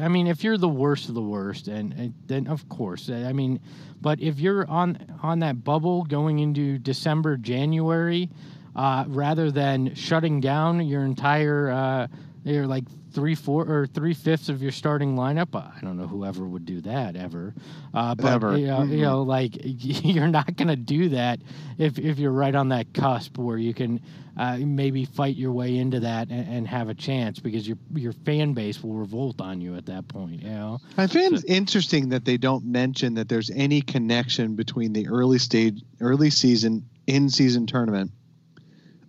I 0.00 0.08
mean, 0.08 0.26
if 0.26 0.44
you're 0.44 0.56
the 0.56 0.68
worst 0.68 1.08
of 1.08 1.14
the 1.14 1.22
worst, 1.22 1.68
and, 1.68 1.92
and 1.92 2.14
then 2.26 2.46
of 2.46 2.68
course, 2.68 3.10
I 3.10 3.32
mean, 3.32 3.60
but 4.00 4.20
if 4.20 4.38
you're 4.38 4.68
on 4.68 4.98
on 5.22 5.40
that 5.40 5.64
bubble 5.64 6.04
going 6.04 6.38
into 6.38 6.78
December, 6.78 7.36
January, 7.36 8.30
uh, 8.76 9.04
rather 9.08 9.50
than 9.50 9.94
shutting 9.94 10.40
down 10.40 10.86
your 10.86 11.04
entire, 11.04 11.70
uh, 11.70 12.06
your 12.48 12.66
like 12.66 12.84
three 13.12 13.34
four 13.34 13.64
or 13.66 13.86
three 13.86 14.14
fifths 14.14 14.48
of 14.48 14.62
your 14.62 14.70
starting 14.72 15.16
lineup. 15.16 15.54
I 15.54 15.80
don't 15.80 15.96
know 15.96 16.06
whoever 16.06 16.46
would 16.46 16.64
do 16.64 16.80
that 16.82 17.16
ever, 17.16 17.54
uh, 17.94 18.14
but 18.14 18.32
Ever. 18.32 18.56
You, 18.56 18.66
know, 18.66 18.82
you 18.84 18.98
Mhm. 18.98 19.02
know, 19.02 19.22
like 19.22 19.56
you're 19.62 20.28
not 20.28 20.56
gonna 20.56 20.76
do 20.76 21.08
that 21.10 21.40
if 21.78 21.98
if 21.98 22.18
you're 22.18 22.32
right 22.32 22.54
on 22.54 22.68
that 22.70 22.92
cusp 22.94 23.38
where 23.38 23.58
you 23.58 23.74
can 23.74 24.00
uh, 24.36 24.56
maybe 24.58 25.04
fight 25.04 25.34
your 25.36 25.52
way 25.52 25.76
into 25.78 25.98
that 26.00 26.28
and, 26.30 26.48
and 26.48 26.68
have 26.68 26.88
a 26.88 26.94
chance 26.94 27.40
because 27.40 27.66
your 27.66 27.78
your 27.94 28.12
fan 28.12 28.52
base 28.52 28.82
will 28.82 28.94
revolt 28.94 29.40
on 29.40 29.60
you 29.60 29.74
at 29.76 29.86
that 29.86 30.06
point. 30.08 30.42
You 30.42 30.50
know, 30.50 30.78
I 30.96 31.06
find 31.06 31.34
it 31.34 31.44
interesting 31.48 32.08
that 32.10 32.24
they 32.24 32.36
don't 32.36 32.64
mention 32.64 33.14
that 33.14 33.28
there's 33.28 33.50
any 33.50 33.80
connection 33.80 34.54
between 34.54 34.92
the 34.92 35.08
early 35.08 35.38
stage, 35.38 35.82
early 36.00 36.30
season, 36.30 36.88
in 37.06 37.30
season 37.30 37.66
tournament, 37.66 38.12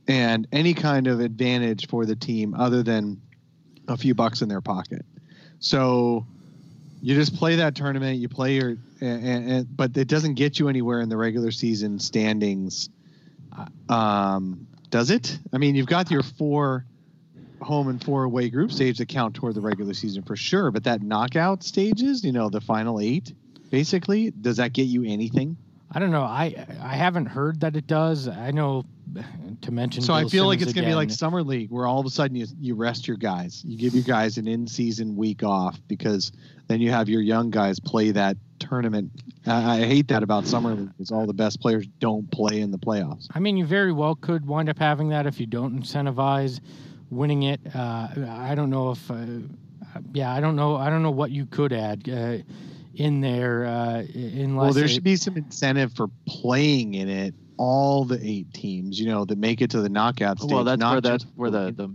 and 0.07 0.47
any 0.51 0.73
kind 0.73 1.05
of 1.07 1.19
advantage 1.19 1.87
for 1.87 2.05
the 2.05 2.15
team 2.15 2.55
other 2.55 2.81
than 2.81 3.21
a 3.89 3.97
few 3.97 4.15
bucks 4.15 4.41
in 4.41 4.49
their 4.49 4.61
pocket. 4.61 5.05
So 5.59 6.25
you 7.01 7.15
just 7.15 7.35
play 7.35 7.57
that 7.57 7.75
tournament, 7.75 8.19
you 8.19 8.29
play 8.29 8.55
your, 8.55 8.77
and, 9.01 9.51
and, 9.51 9.77
but 9.77 9.95
it 9.97 10.07
doesn't 10.07 10.35
get 10.35 10.59
you 10.59 10.69
anywhere 10.69 11.01
in 11.01 11.09
the 11.09 11.17
regular 11.17 11.51
season 11.51 11.99
standings. 11.99 12.89
Um, 13.89 14.67
does 14.89 15.09
it? 15.09 15.37
I 15.53 15.57
mean, 15.57 15.75
you've 15.75 15.87
got 15.87 16.09
your 16.11 16.23
four 16.23 16.85
home 17.61 17.89
and 17.89 18.03
four 18.03 18.23
away 18.23 18.49
group 18.49 18.71
stage 18.71 18.97
that 18.99 19.07
count 19.07 19.35
toward 19.35 19.53
the 19.53 19.61
regular 19.61 19.93
season 19.93 20.23
for 20.23 20.35
sure. 20.35 20.71
But 20.71 20.85
that 20.85 21.01
knockout 21.01 21.63
stages, 21.63 22.23
you 22.23 22.31
know, 22.31 22.49
the 22.49 22.61
final 22.61 22.99
eight, 22.99 23.33
basically, 23.69 24.31
does 24.31 24.57
that 24.57 24.73
get 24.73 24.83
you 24.83 25.03
anything? 25.03 25.57
I 25.91 25.99
don't 25.99 26.11
know. 26.11 26.23
I 26.23 26.67
I 26.81 26.95
haven't 26.95 27.25
heard 27.25 27.61
that 27.61 27.75
it 27.75 27.87
does. 27.87 28.27
I 28.27 28.51
know 28.51 28.85
to 29.61 29.71
mention. 29.71 30.03
So 30.03 30.13
I 30.13 30.21
Bill 30.21 30.29
feel 30.29 30.45
like 30.45 30.59
Simmons 30.59 30.71
it's 30.71 30.75
going 30.75 30.85
to 30.85 30.91
be 30.91 30.95
like 30.95 31.09
summer 31.09 31.41
league, 31.41 31.71
where 31.71 31.87
all 31.87 31.99
of 31.99 32.05
a 32.05 32.09
sudden 32.09 32.35
you 32.35 32.45
you 32.59 32.75
rest 32.75 33.07
your 33.07 33.17
guys, 33.17 33.63
you 33.65 33.77
give 33.77 33.93
your 33.93 34.03
guys 34.03 34.37
an 34.37 34.47
in-season 34.47 35.15
week 35.15 35.43
off 35.43 35.79
because 35.87 36.31
then 36.67 36.79
you 36.79 36.91
have 36.91 37.09
your 37.09 37.21
young 37.21 37.49
guys 37.49 37.79
play 37.79 38.11
that 38.11 38.37
tournament. 38.59 39.11
I, 39.47 39.79
I 39.79 39.85
hate 39.85 40.07
that 40.09 40.21
about 40.21 40.45
summer 40.45 40.75
league 40.75 40.91
because 40.95 41.11
all 41.11 41.25
the 41.25 41.33
best 41.33 41.59
players 41.59 41.87
don't 41.99 42.29
play 42.31 42.61
in 42.61 42.71
the 42.71 42.77
playoffs. 42.77 43.27
I 43.33 43.39
mean, 43.39 43.57
you 43.57 43.65
very 43.65 43.91
well 43.91 44.15
could 44.15 44.45
wind 44.45 44.69
up 44.69 44.77
having 44.77 45.09
that 45.09 45.25
if 45.25 45.39
you 45.39 45.47
don't 45.47 45.81
incentivize 45.81 46.59
winning 47.09 47.43
it. 47.43 47.61
Uh, 47.73 48.09
I 48.29 48.53
don't 48.53 48.69
know 48.69 48.91
if, 48.91 49.09
uh, 49.09 49.25
yeah, 50.13 50.31
I 50.31 50.39
don't 50.39 50.55
know. 50.55 50.75
I 50.75 50.91
don't 50.91 51.01
know 51.01 51.09
what 51.09 51.31
you 51.31 51.47
could 51.47 51.73
add 51.73 52.07
uh, 52.07 52.37
in 52.99 53.21
there 53.21 53.65
uh, 53.65 54.03
unless. 54.13 54.55
Well, 54.65 54.73
there 54.73 54.85
it- 54.85 54.89
should 54.89 55.03
be 55.03 55.15
some 55.15 55.37
incentive 55.37 55.93
for 55.93 56.07
playing 56.27 56.93
in 56.95 57.09
it. 57.09 57.33
All 57.57 58.05
the 58.05 58.17
eight 58.25 58.53
teams, 58.53 58.97
you 58.99 59.07
know, 59.07 59.25
that 59.25 59.37
make 59.37 59.61
it 59.61 59.69
to 59.71 59.81
the 59.81 59.89
knockout 59.89 60.39
stage. 60.39 60.51
Well, 60.51 60.63
that's 60.63 60.81
where 60.81 61.01
that's 61.01 61.25
where 61.35 61.49
the, 61.51 61.71
the 61.75 61.93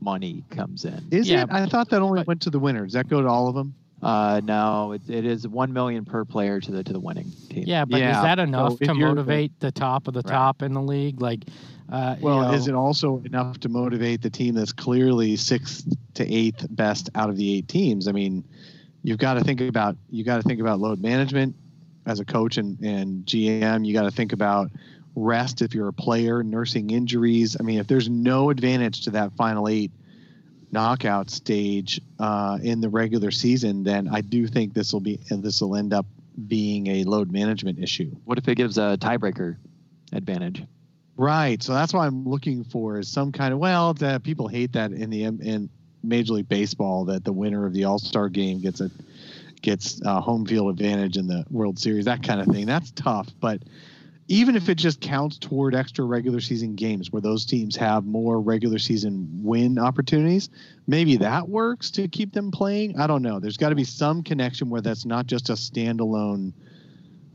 money 0.00 0.42
comes 0.50 0.86
in. 0.86 1.06
Is 1.10 1.28
Yeah, 1.28 1.42
it? 1.42 1.48
I 1.50 1.66
thought 1.66 1.90
that 1.90 2.00
only 2.00 2.20
but- 2.20 2.28
went 2.28 2.42
to 2.42 2.50
the 2.50 2.58
winners. 2.58 2.92
Does 2.92 2.94
that 2.94 3.08
go 3.08 3.20
to 3.20 3.28
all 3.28 3.48
of 3.48 3.54
them? 3.54 3.74
Uh, 4.02 4.40
no, 4.42 4.92
it, 4.92 5.02
it 5.08 5.24
is 5.24 5.46
one 5.46 5.72
million 5.72 6.04
per 6.04 6.24
player 6.24 6.60
to 6.60 6.70
the 6.72 6.82
to 6.82 6.92
the 6.92 6.98
winning 6.98 7.30
team. 7.50 7.64
Yeah, 7.66 7.84
but 7.84 8.00
Yeah, 8.00 8.16
is 8.16 8.22
that 8.24 8.38
enough 8.40 8.72
if 8.80 8.88
to 8.88 8.94
motivate 8.94 9.52
the 9.60 9.70
top 9.70 10.08
of 10.08 10.14
the 10.14 10.22
Right. 10.24 10.32
top 10.32 10.62
in 10.62 10.72
the 10.72 10.82
league? 10.82 11.20
Like, 11.20 11.44
uh, 11.90 12.16
you 12.18 12.24
Well, 12.24 12.42
know, 12.42 12.52
is 12.52 12.66
it 12.66 12.74
also 12.74 13.22
enough 13.26 13.60
to 13.60 13.68
motivate 13.68 14.22
the 14.22 14.30
team 14.30 14.54
that's 14.54 14.72
clearly 14.72 15.36
sixth 15.36 15.86
to 16.14 16.28
eighth 16.28 16.66
best 16.70 17.10
out 17.14 17.28
of 17.30 17.36
the 17.36 17.52
eight 17.58 17.68
teams? 17.68 18.08
I 18.08 18.12
mean, 18.12 18.42
you've 19.02 19.18
got 19.18 19.34
to 19.34 19.44
think 19.44 19.60
about 19.60 19.96
you 20.10 20.24
got 20.24 20.36
to 20.36 20.42
think 20.42 20.60
about 20.60 20.80
load 20.80 21.00
management 21.00 21.56
as 22.06 22.20
a 22.20 22.24
coach 22.24 22.56
and, 22.56 22.78
and 22.80 23.24
GM. 23.24 23.86
You 23.86 23.92
got 23.92 24.04
to 24.04 24.10
think 24.10 24.32
about 24.32 24.70
rest 25.14 25.62
if 25.62 25.74
you're 25.74 25.88
a 25.88 25.92
player, 25.92 26.42
nursing 26.42 26.90
injuries. 26.90 27.56
I 27.58 27.62
mean, 27.62 27.78
if 27.78 27.86
there's 27.86 28.08
no 28.08 28.50
advantage 28.50 29.02
to 29.02 29.10
that 29.10 29.32
final 29.34 29.68
eight 29.68 29.90
knockout 30.70 31.30
stage 31.30 32.00
uh, 32.18 32.58
in 32.62 32.80
the 32.80 32.88
regular 32.88 33.30
season, 33.30 33.84
then 33.84 34.08
I 34.08 34.22
do 34.22 34.46
think 34.46 34.74
this 34.74 34.92
will 34.92 35.00
be 35.00 35.20
this 35.28 35.60
will 35.60 35.76
end 35.76 35.92
up 35.92 36.06
being 36.46 36.86
a 36.86 37.04
load 37.04 37.30
management 37.30 37.78
issue. 37.78 38.10
What 38.24 38.38
if 38.38 38.48
it 38.48 38.54
gives 38.54 38.78
a 38.78 38.96
tiebreaker 38.98 39.56
advantage? 40.12 40.64
Right. 41.16 41.62
So 41.62 41.74
that's 41.74 41.92
what 41.92 42.00
I'm 42.00 42.24
looking 42.24 42.64
for 42.64 42.98
is 42.98 43.08
some 43.08 43.32
kind 43.32 43.52
of 43.52 43.58
well, 43.58 43.92
the, 43.92 44.20
people 44.24 44.48
hate 44.48 44.72
that 44.72 44.92
in 44.92 45.10
the 45.10 45.24
in 45.24 45.68
Major 46.02 46.34
League 46.34 46.48
Baseball 46.48 47.04
that 47.06 47.24
the 47.24 47.32
winner 47.32 47.66
of 47.66 47.72
the 47.72 47.84
All 47.84 47.98
Star 47.98 48.28
game 48.28 48.60
gets 48.60 48.80
a 48.80 48.90
gets 49.62 50.00
a 50.04 50.20
home 50.20 50.44
field 50.44 50.70
advantage 50.70 51.16
in 51.16 51.26
the 51.26 51.44
World 51.50 51.78
Series. 51.78 52.04
That 52.04 52.22
kind 52.22 52.40
of 52.40 52.48
thing. 52.48 52.66
That's 52.66 52.90
tough. 52.92 53.28
But 53.40 53.62
even 54.28 54.56
if 54.56 54.68
it 54.68 54.76
just 54.76 55.00
counts 55.00 55.38
toward 55.38 55.74
extra 55.74 56.04
regular 56.04 56.40
season 56.40 56.74
games 56.74 57.12
where 57.12 57.22
those 57.22 57.44
teams 57.44 57.76
have 57.76 58.04
more 58.04 58.40
regular 58.40 58.78
season 58.78 59.28
win 59.42 59.78
opportunities, 59.78 60.48
maybe 60.86 61.16
that 61.16 61.48
works 61.48 61.90
to 61.92 62.08
keep 62.08 62.32
them 62.32 62.50
playing. 62.50 62.98
I 62.98 63.06
don't 63.06 63.22
know. 63.22 63.40
There's 63.40 63.56
got 63.56 63.70
to 63.70 63.74
be 63.74 63.84
some 63.84 64.22
connection 64.22 64.70
where 64.70 64.80
that's 64.80 65.04
not 65.04 65.26
just 65.26 65.50
a 65.50 65.54
standalone 65.54 66.52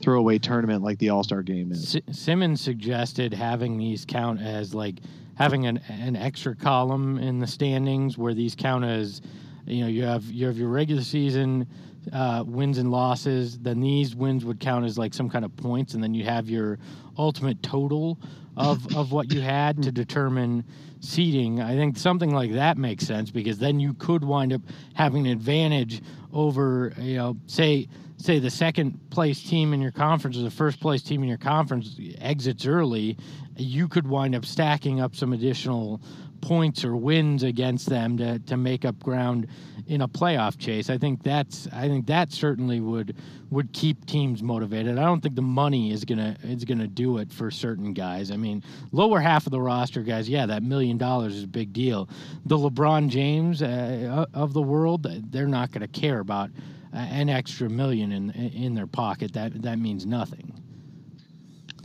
throwaway 0.01 0.38
tournament 0.38 0.84
like 0.84 0.99
the 0.99 1.09
All 1.09 1.24
Star 1.24 1.43
game 1.43 1.72
is. 1.72 1.89
Si- 1.89 2.03
Simmons 2.11 2.61
suggested 2.61 3.34
having 3.34 3.78
these 3.78 4.05
count 4.05 4.41
as 4.41 4.74
like 4.74 4.95
having 5.38 5.66
an, 5.68 5.78
an 5.88 6.16
extra 6.16 6.56
column 6.56 7.18
in 7.18 7.40
the 7.40 7.48
standings 7.48 8.18
where 8.18 8.34
these 8.34 8.56
count 8.56 8.84
as 8.84 9.22
you 9.66 9.82
know 9.82 9.88
you 9.88 10.04
have 10.04 10.24
you 10.26 10.48
have 10.48 10.58
your 10.58 10.70
regular 10.70 11.02
season 11.02 11.68
uh, 12.14 12.44
wins 12.46 12.78
and 12.78 12.92
losses. 12.92 13.60
Then 13.60 13.80
these 13.82 14.16
wins 14.16 14.46
would 14.46 14.60
count 14.60 14.86
as 14.86 14.98
like 14.98 15.14
some 15.14 15.30
kind 15.30 15.46
of 15.46 15.56
points, 15.56 15.94
and 15.94 16.04
then 16.04 16.14
you 16.14 16.24
have 16.26 16.50
your 16.50 16.80
ultimate 17.18 17.62
total 17.62 18.20
of 18.56 18.96
of 18.96 19.12
what 19.12 19.32
you 19.32 19.42
had 19.42 19.84
to 19.84 19.92
determine 19.92 20.64
seeding. 21.00 21.62
I 21.62 21.76
think 21.76 21.98
something 21.98 22.34
like 22.34 22.54
that 22.54 22.78
makes 22.78 23.06
sense 23.06 23.30
because 23.30 23.60
then 23.60 23.80
you 23.80 23.94
could 23.94 24.24
wind 24.24 24.54
up 24.54 24.62
having 24.94 25.28
an 25.28 25.34
advantage 25.34 26.02
over 26.34 26.94
you 26.98 27.18
know 27.18 27.38
say 27.46 27.88
say 28.18 28.39
the 28.39 28.49
second 28.49 29.09
place 29.09 29.41
team 29.41 29.74
in 29.74 29.82
your 29.82 29.91
conference 29.91 30.38
or 30.38 30.41
the 30.41 30.51
first 30.51 30.80
place 30.80 31.01
team 31.01 31.22
in 31.24 31.30
your 31.30 31.38
conference 31.38 31.99
exits 32.20 32.65
early, 32.65 33.18
you 33.55 33.88
could 33.88 34.07
wind 34.07 34.36
up 34.36 34.45
stacking 34.45 34.99
up 34.99 35.15
some 35.15 35.34
additional 35.34 36.01
points 36.41 36.84
or 36.84 36.95
wins 36.95 37.43
against 37.43 37.89
them 37.89 38.18
to, 38.18 38.39
to 38.39 38.57
make 38.57 38.86
up 38.86 38.99
ground 38.99 39.47
in 39.88 40.01
a 40.01 40.07
playoff 40.07 40.57
chase. 40.57 40.89
I 40.89 40.97
think 40.97 41.24
that's 41.24 41.68
I 41.72 41.88
think 41.88 42.05
that 42.07 42.32
certainly 42.32 42.80
would 42.80 43.15
would 43.49 43.72
keep 43.74 44.05
teams 44.05 44.43
motivated. 44.43 44.97
I 44.97 45.03
don't 45.03 45.22
think 45.22 45.36
the 45.36 45.41
money 45.41 45.91
is 45.91 46.03
gonna 46.05 46.36
is 46.43 46.65
gonna 46.65 46.88
do 46.88 47.18
it 47.18 47.32
for 47.32 47.49
certain 47.49 47.93
guys. 47.93 48.30
I 48.32 48.38
mean, 48.38 48.63
lower 48.91 49.20
half 49.20 49.45
of 49.45 49.51
the 49.51 49.61
roster 49.61 50.01
guys, 50.01 50.28
yeah, 50.30 50.45
that 50.45 50.63
million 50.63 50.97
dollars 50.97 51.36
is 51.36 51.43
a 51.43 51.47
big 51.47 51.74
deal. 51.74 52.09
The 52.45 52.57
LeBron 52.57 53.09
James 53.09 53.61
uh, 53.61 54.26
of 54.34 54.53
the 54.53 54.61
world, 54.61 55.07
they're 55.32 55.47
not 55.47 55.72
gonna 55.72 55.88
care 55.88 56.20
about 56.20 56.49
an 56.98 57.30
extra 57.30 57.70
million 57.70 58.12
in 58.12 58.32
in 58.32 58.76
their 58.76 58.88
pocket. 58.88 59.34
That 59.34 59.62
that 59.62 59.80
means 59.80 60.06
nothing. 60.06 60.54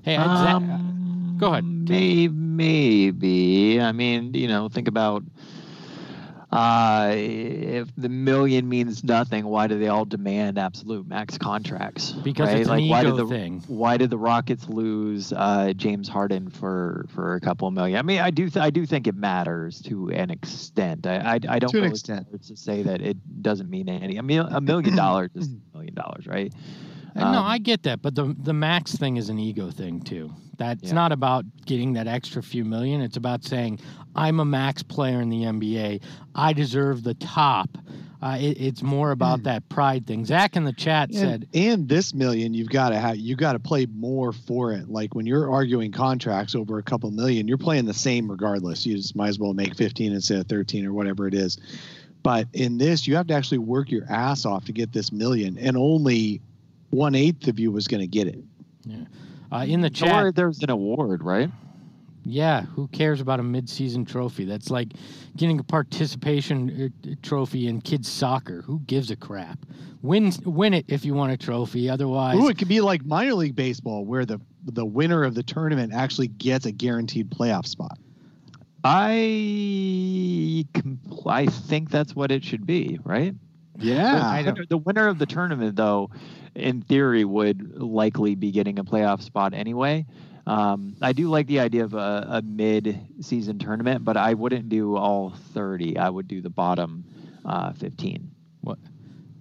Hey, 0.03 0.17
um, 0.17 1.37
go 1.39 1.53
ahead. 1.53 1.65
Maybe, 1.65 2.29
maybe. 2.29 3.81
I 3.81 3.93
mean, 3.93 4.35
you 4.35 4.49
know, 4.49 4.69
think 4.69 4.89
about 4.89 5.23
uh, 6.53 7.13
if 7.15 7.89
the 7.97 8.11
million 8.11 8.69
means 8.69 9.03
nothing, 9.03 9.47
why 9.47 9.67
do 9.67 9.79
they 9.79 9.89
all 9.89 10.05
demand 10.05 10.59
absolute 10.59 11.07
max 11.07 11.39
contracts? 11.39 12.13
Because 12.13 12.49
right? 12.49 12.59
it's 12.59 12.69
like, 12.69 12.83
an 12.83 12.89
why 12.91 13.01
ego 13.01 13.17
did 13.17 13.27
the, 13.27 13.29
thing. 13.29 13.65
Why 13.69 13.97
did 13.97 14.11
the 14.11 14.19
Rockets 14.19 14.69
lose 14.69 15.33
uh, 15.33 15.73
James 15.75 16.09
Harden 16.09 16.51
for 16.51 17.07
for 17.15 17.37
a 17.37 17.41
couple 17.41 17.69
of 17.69 17.75
million? 17.75 17.99
I 17.99 18.03
mean, 18.03 18.21
I 18.21 18.31
do 18.31 18.51
th- 18.51 18.63
I 18.63 18.69
do 18.69 18.85
think 18.85 19.07
it 19.07 19.15
matters 19.15 19.81
to 19.83 20.11
an 20.11 20.31
extent. 20.31 21.07
I 21.07 21.17
I, 21.17 21.41
I 21.49 21.59
don't 21.59 21.71
To 21.71 21.79
an 21.79 21.91
extent. 21.91 22.27
to 22.47 22.57
say 22.57 22.83
that 22.83 23.01
it 23.01 23.43
doesn't 23.43 23.71
mean 23.71 23.89
any. 23.89 24.19
I 24.19 24.23
mean, 24.23 24.41
a 24.41 24.61
million 24.61 24.95
dollars 24.95 25.31
is 25.35 25.49
a 25.49 25.77
million 25.77 25.95
dollars, 25.95 26.27
right? 26.27 26.53
Uh, 27.15 27.21
no, 27.33 27.39
Um, 27.39 27.45
I 27.47 27.59
get 27.59 27.83
that, 27.85 28.03
but 28.03 28.15
the 28.15 28.35
the 28.43 28.53
max 28.53 28.95
thing 28.97 29.17
is 29.17 29.29
an 29.29 29.39
ego 29.39 29.71
thing 29.71 30.01
too. 30.01 30.31
That's 30.59 30.85
Yeah. 30.85 30.93
not 30.95 31.13
about 31.13 31.45
getting 31.67 31.95
that 31.95 32.07
extra 32.07 32.43
few 32.43 32.65
million. 32.65 33.01
It's 33.01 33.17
about 33.17 33.45
saying 33.45 33.81
I'm 34.15 34.41
a 34.41 34.45
max 34.45 34.83
player 34.83 35.21
in 35.21 35.29
the 35.29 35.45
NBA. 35.45 36.01
I 36.35 36.53
deserve 36.53 37.03
the 37.03 37.15
top. 37.15 37.79
Uh, 38.21 38.39
it, 38.41 38.61
it's 38.61 38.83
more 38.83 39.11
about 39.11 39.43
that 39.43 39.69
pride 39.69 40.07
thing. 40.07 40.25
Zach 40.25 40.55
in 40.55 40.63
the 40.63 40.73
chat 40.73 41.09
And, 41.09 41.19
said, 41.19 41.49
and 41.55 41.89
this 41.89 42.15
million, 42.15 42.55
you've 42.55 42.69
got 42.69 42.91
to 42.91 42.97
have 42.99 43.17
you 43.17 43.35
got 43.35 43.55
to 43.55 43.59
play 43.59 43.87
more 43.87 44.33
for 44.33 44.73
it. 44.73 44.89
Like 44.89 45.15
when 45.17 45.27
you're 45.27 45.51
arguing 45.51 45.91
contracts 45.91 46.55
over 46.55 46.79
a 46.79 46.83
couple 46.85 47.11
million, 47.11 47.49
you're 47.49 47.59
playing 47.59 47.87
the 47.87 47.95
same 47.95 48.31
regardless. 48.31 48.87
You 48.87 48.97
just 48.97 49.17
might 49.17 49.29
as 49.29 49.41
well 49.41 49.55
make 49.55 49.75
15 49.75 50.13
instead 50.13 50.39
of 50.39 50.47
13 50.47 50.87
or 50.87 50.93
whatever 50.93 51.27
it 51.27 51.35
is. 51.35 51.59
But 52.23 52.47
in 52.53 52.79
this, 52.79 53.09
you 53.09 53.17
have 53.17 53.27
to 53.27 53.35
actually 53.35 53.59
work 53.59 53.91
your 53.91 54.05
ass 54.09 54.47
off 54.47 54.67
to 54.67 54.73
get 54.73 54.93
this 54.93 55.11
million, 55.11 55.59
and 55.59 55.77
only 55.77 56.41
one 56.93 57.15
eighth 57.15 57.49
of 57.49 57.59
you 57.59 57.73
was 57.73 57.89
going 57.89 58.01
to 58.03 58.07
get 58.07 58.29
it. 58.29 58.39
uh, 59.51 59.65
in 59.67 59.81
the 59.81 59.87
Or 59.89 59.91
chat, 59.91 60.35
there's 60.37 60.63
an 60.63 60.71
award, 60.71 61.23
right? 61.25 61.51
yeah, 62.25 62.63
who 62.63 62.87
cares 62.89 63.21
about 63.21 63.41
a 63.41 63.43
midseason 63.43 64.07
trophy? 64.07 64.45
That's 64.45 64.71
like 64.71 64.93
getting 65.37 65.59
a 65.59 65.65
participation 65.65 66.93
uh, 67.05 67.09
trophy 67.23 67.67
in 67.67 67.81
kids 67.81 68.09
soccer. 68.09 68.63
Who 68.63 68.79
gives 68.81 69.11
a 69.11 69.17
crap? 69.17 69.59
Win, 70.03 70.33
win 70.45 70.75
it 70.75 70.85
if 70.89 71.05
you 71.05 71.15
want 71.15 71.33
a 71.33 71.37
trophy. 71.37 71.89
Otherwise, 71.91 72.37
Ooh, 72.39 72.49
it 72.49 72.59
could 72.59 72.69
be 72.69 72.81
like 72.81 73.05
minor 73.05 73.35
league 73.35 73.57
baseball, 73.57 74.05
where 74.05 74.25
the 74.25 74.41
the 74.67 74.85
winner 74.85 75.25
of 75.25 75.35
the 75.35 75.43
tournament 75.43 75.93
actually 75.93 76.29
gets 76.29 76.67
a 76.67 76.73
guaranteed 76.73 77.31
playoff 77.31 77.67
spot. 77.67 77.99
I 78.85 80.67
compl- 80.75 81.27
I 81.27 81.47
think 81.47 81.91
that's 81.91 82.15
what 82.15 82.31
it 82.31 82.45
should 82.45 82.67
be, 82.67 82.99
right? 83.05 83.35
Yeah, 83.79 84.43
The 84.43 84.51
winner- 84.53 84.67
the 84.69 84.79
winner 84.79 85.09
of 85.09 85.19
the 85.19 85.27
tournament, 85.27 85.77
though, 85.77 86.11
in 86.55 86.83
theory, 86.83 87.25
would 87.25 87.81
likely 87.81 88.35
be 88.35 88.51
getting 88.51 88.79
a 88.79 88.85
playoff 88.85 89.23
spot 89.23 89.55
anyway. 89.55 90.07
Um, 90.47 90.97
I 91.01 91.13
do 91.13 91.29
like 91.29 91.47
the 91.47 91.61
idea 91.61 91.85
of 91.85 91.95
a, 91.95 92.27
a 92.29 92.43
mid-season 92.43 93.59
tournament, 93.59 94.05
but 94.05 94.17
I 94.17 94.35
wouldn't 94.35 94.69
do 94.69 94.97
all 94.97 95.31
30. 95.55 95.99
I 95.99 96.11
would 96.11 96.27
do 96.27 96.41
the 96.41 96.51
bottom 96.51 97.05
uh, 97.45 97.73
15. 97.75 98.31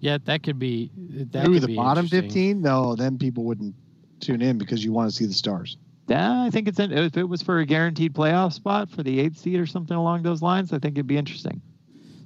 yeah, 0.02 0.18
that 0.26 0.44
could 0.44 0.60
be 0.60 0.92
that 1.32 1.48
Ooh, 1.48 1.54
could 1.54 1.62
the 1.62 1.68
be 1.68 1.76
bottom 1.76 2.08
15. 2.08 2.62
No, 2.62 2.96
then 2.96 3.18
people 3.18 3.44
wouldn't 3.46 3.76
tune 4.20 4.42
in 4.42 4.58
because 4.58 4.84
you 4.84 4.92
want 4.92 5.10
to 5.10 5.16
see 5.16 5.26
the 5.26 5.34
stars. 5.34 5.78
Yeah, 6.08 6.44
I 6.44 6.50
think 6.50 6.68
it's 6.68 6.80
if 6.80 7.16
it 7.16 7.24
was 7.24 7.42
for 7.42 7.60
a 7.60 7.66
guaranteed 7.66 8.14
playoff 8.14 8.54
spot 8.54 8.90
for 8.90 9.04
the 9.04 9.20
eighth 9.20 9.38
seed 9.38 9.60
or 9.60 9.66
something 9.66 9.96
along 9.96 10.24
those 10.24 10.42
lines, 10.42 10.74
I 10.74 10.80
think 10.80 10.96
it'd 10.96 11.08
be 11.08 11.18
interesting. 11.18 11.62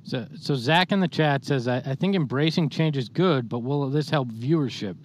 So, 0.06 0.28
so 0.40 0.54
Zach 0.56 0.92
in 0.92 1.00
the 1.00 1.08
chat 1.08 1.44
says, 1.44 1.68
I, 1.68 1.78
I 1.78 1.96
think 1.96 2.16
embracing 2.16 2.70
change 2.70 2.96
is 2.96 3.10
good, 3.10 3.50
but 3.50 3.60
will 3.60 3.90
this 3.90 4.08
help 4.08 4.28
viewership? 4.30 4.96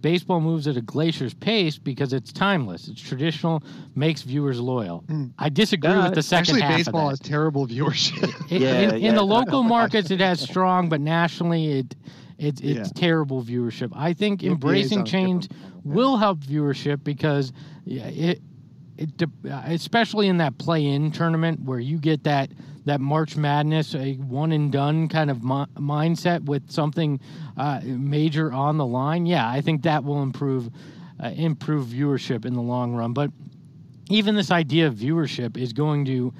Baseball 0.00 0.40
moves 0.40 0.66
at 0.66 0.76
a 0.76 0.80
glacier's 0.80 1.32
pace 1.32 1.78
because 1.78 2.12
it's 2.12 2.32
timeless. 2.32 2.88
It's 2.88 3.00
traditional, 3.00 3.62
makes 3.94 4.22
viewers 4.22 4.60
loyal. 4.60 5.04
Mm. 5.06 5.32
I 5.38 5.48
disagree 5.48 5.90
Yeah, 5.90 6.04
with 6.06 6.14
the 6.14 6.22
second 6.24 6.56
Actually, 6.56 6.60
half 6.62 6.76
baseball 6.78 7.04
of 7.06 7.10
has 7.10 7.20
terrible 7.20 7.66
viewership. 7.68 8.24
In, 8.50 8.62
Yeah, 8.62 8.80
in, 8.80 8.94
in 8.96 9.02
yeah. 9.02 9.12
the 9.12 9.22
local 9.22 9.62
markets, 9.62 10.10
it 10.10 10.18
has 10.20 10.40
strong, 10.40 10.88
but 10.88 11.00
nationally, 11.00 11.78
it 11.78 11.94
it's 12.38 12.60
it's 12.60 12.78
Yeah. 12.78 12.84
terrible 12.94 13.42
viewership. 13.42 13.90
I 13.94 14.12
think 14.12 14.40
The 14.40 14.46
NBA 14.46 14.48
is 14.48 14.52
embracing 14.54 15.04
change 15.04 15.48
different 15.48 15.84
will 15.84 16.16
help 16.16 16.38
viewership 16.40 17.02
because 17.04 17.52
yeah, 17.84 18.06
it 18.06 18.40
it 18.98 19.16
de- 19.16 19.30
especially 19.66 20.28
in 20.28 20.38
that 20.38 20.58
play-in 20.58 21.12
tournament 21.12 21.60
where 21.60 21.78
you 21.78 21.98
get 21.98 22.24
that 22.24 22.50
that 22.84 23.00
March 23.00 23.36
Madness 23.36 23.94
a 23.94 24.14
one 24.14 24.50
and 24.52 24.72
done 24.72 25.08
kind 25.08 25.30
of 25.30 25.42
mi- 25.42 25.66
mindset 25.76 26.44
with 26.44 26.70
something 26.70 27.20
uh, 27.56 27.80
major 27.84 28.50
on 28.52 28.78
the 28.78 28.86
line. 28.86 29.26
Yeah, 29.26 29.48
I 29.48 29.60
think 29.60 29.82
that 29.82 30.04
will 30.04 30.22
improve 30.22 30.70
uh, 31.22 31.28
improve 31.28 31.86
viewership 31.86 32.44
in 32.44 32.54
the 32.54 32.62
long 32.62 32.94
run. 32.94 33.12
But 33.12 33.30
even 34.10 34.34
this 34.34 34.50
idea 34.50 34.86
of 34.86 34.94
viewership 34.94 35.56
is 35.56 35.72
going 35.72 36.04
to 36.06 36.32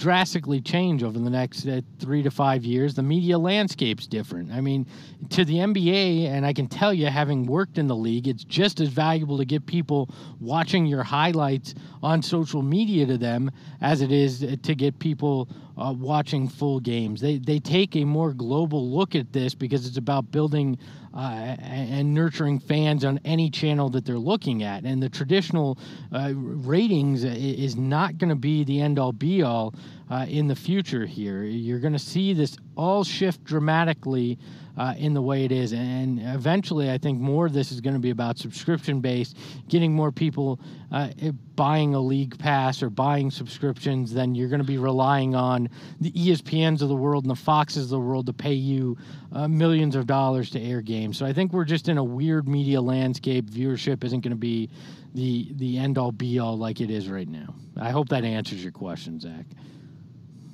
drastically 0.00 0.62
change 0.62 1.02
over 1.02 1.18
the 1.18 1.28
next 1.28 1.66
uh, 1.66 1.82
three 1.98 2.22
to 2.22 2.30
five 2.30 2.64
years. 2.64 2.94
The 2.94 3.02
media 3.02 3.38
landscape's 3.38 4.06
different. 4.06 4.50
I 4.50 4.62
mean, 4.62 4.86
to 5.28 5.44
the 5.44 5.56
NBA, 5.56 6.24
and 6.24 6.46
I 6.46 6.54
can 6.54 6.66
tell 6.66 6.94
you, 6.94 7.06
having 7.06 7.44
worked 7.44 7.76
in 7.76 7.86
the 7.86 7.94
league, 7.94 8.26
it's 8.26 8.42
just 8.42 8.80
as 8.80 8.88
valuable 8.88 9.36
to 9.36 9.44
get 9.44 9.66
people 9.66 10.10
watching 10.40 10.86
your 10.86 11.02
highlights 11.02 11.74
on 12.02 12.22
social 12.22 12.62
media 12.62 13.04
to 13.06 13.18
them 13.18 13.50
as 13.82 14.00
it 14.00 14.10
is 14.10 14.40
to 14.62 14.74
get 14.74 14.98
people 14.98 15.50
uh, 15.80 15.92
watching 15.92 16.48
full 16.48 16.78
games. 16.78 17.20
They 17.20 17.38
they 17.38 17.58
take 17.58 17.96
a 17.96 18.04
more 18.04 18.32
global 18.32 18.90
look 18.90 19.14
at 19.14 19.32
this 19.32 19.54
because 19.54 19.86
it's 19.86 19.96
about 19.96 20.30
building 20.30 20.78
uh, 21.14 21.56
and 21.58 22.14
nurturing 22.14 22.60
fans 22.60 23.04
on 23.04 23.18
any 23.24 23.50
channel 23.50 23.88
that 23.90 24.04
they're 24.04 24.18
looking 24.18 24.62
at. 24.62 24.84
And 24.84 25.02
the 25.02 25.08
traditional 25.08 25.78
uh, 26.12 26.32
ratings 26.34 27.24
is 27.24 27.76
not 27.76 28.18
going 28.18 28.28
to 28.28 28.36
be 28.36 28.62
the 28.62 28.80
end 28.80 28.98
all 28.98 29.12
be 29.12 29.42
all 29.42 29.74
uh, 30.10 30.26
in 30.28 30.48
the 30.48 30.56
future 30.56 31.06
here. 31.06 31.44
You're 31.44 31.78
going 31.78 31.92
to 31.92 31.98
see 31.98 32.34
this 32.34 32.56
all 32.76 33.04
shift 33.04 33.44
dramatically. 33.44 34.38
Uh, 34.78 34.94
in 34.96 35.12
the 35.12 35.20
way 35.20 35.44
it 35.44 35.52
is, 35.52 35.74
and 35.74 36.20
eventually, 36.22 36.90
I 36.90 36.96
think 36.96 37.20
more 37.20 37.44
of 37.44 37.52
this 37.52 37.70
is 37.70 37.82
going 37.82 37.92
to 37.92 38.00
be 38.00 38.10
about 38.10 38.38
subscription 38.38 39.00
based, 39.00 39.36
getting 39.68 39.92
more 39.92 40.10
people 40.10 40.58
uh, 40.90 41.10
eh, 41.20 41.32
buying 41.54 41.94
a 41.94 42.00
league 42.00 42.38
pass 42.38 42.82
or 42.82 42.88
buying 42.88 43.30
subscriptions. 43.30 44.14
Then 44.14 44.34
you're 44.34 44.48
going 44.48 44.62
to 44.62 44.66
be 44.66 44.78
relying 44.78 45.34
on 45.34 45.68
the 46.00 46.10
ESPNs 46.12 46.80
of 46.80 46.88
the 46.88 46.94
world 46.94 47.24
and 47.24 47.30
the 47.30 47.34
Foxes 47.34 47.84
of 47.84 47.90
the 47.90 48.00
world 48.00 48.24
to 48.26 48.32
pay 48.32 48.54
you 48.54 48.96
uh, 49.32 49.48
millions 49.48 49.96
of 49.96 50.06
dollars 50.06 50.48
to 50.50 50.60
air 50.60 50.80
games. 50.80 51.18
So 51.18 51.26
I 51.26 51.34
think 51.34 51.52
we're 51.52 51.64
just 51.64 51.88
in 51.88 51.98
a 51.98 52.04
weird 52.04 52.48
media 52.48 52.80
landscape. 52.80 53.50
Viewership 53.50 54.02
isn't 54.04 54.20
going 54.20 54.30
to 54.30 54.36
be 54.36 54.70
the 55.14 55.48
the 55.56 55.76
end 55.76 55.98
all 55.98 56.12
be 56.12 56.38
all 56.38 56.56
like 56.56 56.80
it 56.80 56.90
is 56.90 57.08
right 57.08 57.28
now. 57.28 57.54
I 57.76 57.90
hope 57.90 58.08
that 58.10 58.24
answers 58.24 58.62
your 58.62 58.72
question, 58.72 59.20
Zach. 59.20 59.44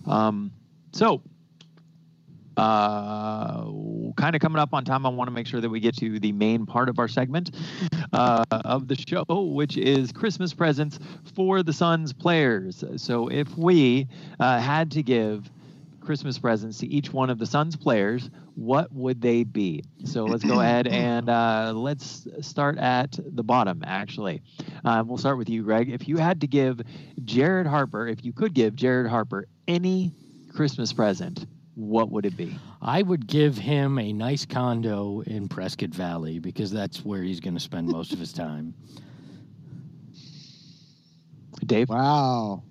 Um, 0.06 0.52
so, 0.92 1.22
uh, 2.56 3.64
kind 4.16 4.34
of 4.34 4.40
coming 4.40 4.58
up 4.58 4.72
on 4.72 4.84
time, 4.84 5.04
I 5.04 5.10
want 5.10 5.28
to 5.28 5.32
make 5.32 5.46
sure 5.46 5.60
that 5.60 5.68
we 5.68 5.78
get 5.78 5.96
to 5.98 6.18
the 6.18 6.32
main 6.32 6.64
part 6.64 6.88
of 6.88 6.98
our 6.98 7.08
segment 7.08 7.54
uh, 8.12 8.44
of 8.50 8.88
the 8.88 8.96
show, 8.96 9.24
which 9.28 9.76
is 9.76 10.10
Christmas 10.12 10.54
presents 10.54 10.98
for 11.34 11.62
the 11.62 11.72
Suns 11.72 12.12
players. 12.12 12.82
So, 12.96 13.28
if 13.28 13.56
we 13.58 14.08
uh, 14.40 14.58
had 14.58 14.90
to 14.92 15.02
give 15.02 15.50
Christmas 16.06 16.38
presents 16.38 16.78
to 16.78 16.86
each 16.86 17.12
one 17.12 17.28
of 17.28 17.38
the 17.38 17.46
Suns 17.46 17.76
players, 17.76 18.30
what 18.54 18.92
would 18.92 19.20
they 19.20 19.42
be? 19.42 19.82
So 20.04 20.24
let's 20.24 20.44
go 20.44 20.60
ahead 20.60 20.86
and 20.86 21.28
uh, 21.28 21.72
let's 21.74 22.26
start 22.40 22.78
at 22.78 23.18
the 23.18 23.42
bottom, 23.42 23.82
actually. 23.84 24.40
Uh, 24.84 25.02
we'll 25.04 25.18
start 25.18 25.36
with 25.36 25.48
you, 25.50 25.64
Greg. 25.64 25.90
If 25.90 26.06
you 26.08 26.16
had 26.16 26.40
to 26.42 26.46
give 26.46 26.80
Jared 27.24 27.66
Harper, 27.66 28.06
if 28.06 28.24
you 28.24 28.32
could 28.32 28.54
give 28.54 28.76
Jared 28.76 29.10
Harper 29.10 29.46
any 29.66 30.12
Christmas 30.54 30.92
present, 30.92 31.44
what 31.74 32.10
would 32.10 32.24
it 32.24 32.36
be? 32.36 32.56
I 32.80 33.02
would 33.02 33.26
give 33.26 33.58
him 33.58 33.98
a 33.98 34.12
nice 34.12 34.46
condo 34.46 35.20
in 35.26 35.48
Prescott 35.48 35.90
Valley 35.90 36.38
because 36.38 36.70
that's 36.70 37.04
where 37.04 37.22
he's 37.22 37.40
going 37.40 37.54
to 37.54 37.60
spend 37.60 37.88
most 37.88 38.12
of 38.12 38.18
his 38.18 38.32
time. 38.32 38.74
Dave? 41.66 41.88
Wow. 41.88 42.62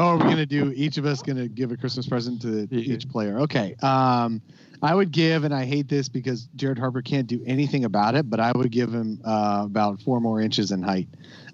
Oh, 0.00 0.16
we're 0.16 0.30
gonna 0.30 0.46
do 0.46 0.72
each 0.76 0.96
of 0.96 1.04
us 1.06 1.22
gonna 1.22 1.48
give 1.48 1.72
a 1.72 1.76
Christmas 1.76 2.06
present 2.06 2.40
to 2.42 2.68
Yeah. 2.70 2.94
each 2.94 3.08
player. 3.08 3.40
Okay. 3.40 3.74
Um, 3.82 4.40
I 4.80 4.94
would 4.94 5.10
give, 5.10 5.42
and 5.42 5.52
I 5.52 5.64
hate 5.64 5.88
this 5.88 6.08
because 6.08 6.48
Jared 6.54 6.78
Harper 6.78 7.02
can't 7.02 7.26
do 7.26 7.42
anything 7.44 7.84
about 7.84 8.14
it, 8.14 8.30
but 8.30 8.38
I 8.38 8.52
would 8.52 8.70
give 8.70 8.94
him 8.94 9.20
uh, 9.24 9.62
about 9.64 10.00
four 10.02 10.20
more 10.20 10.40
inches 10.40 10.70
in 10.70 10.82
height. 10.82 11.08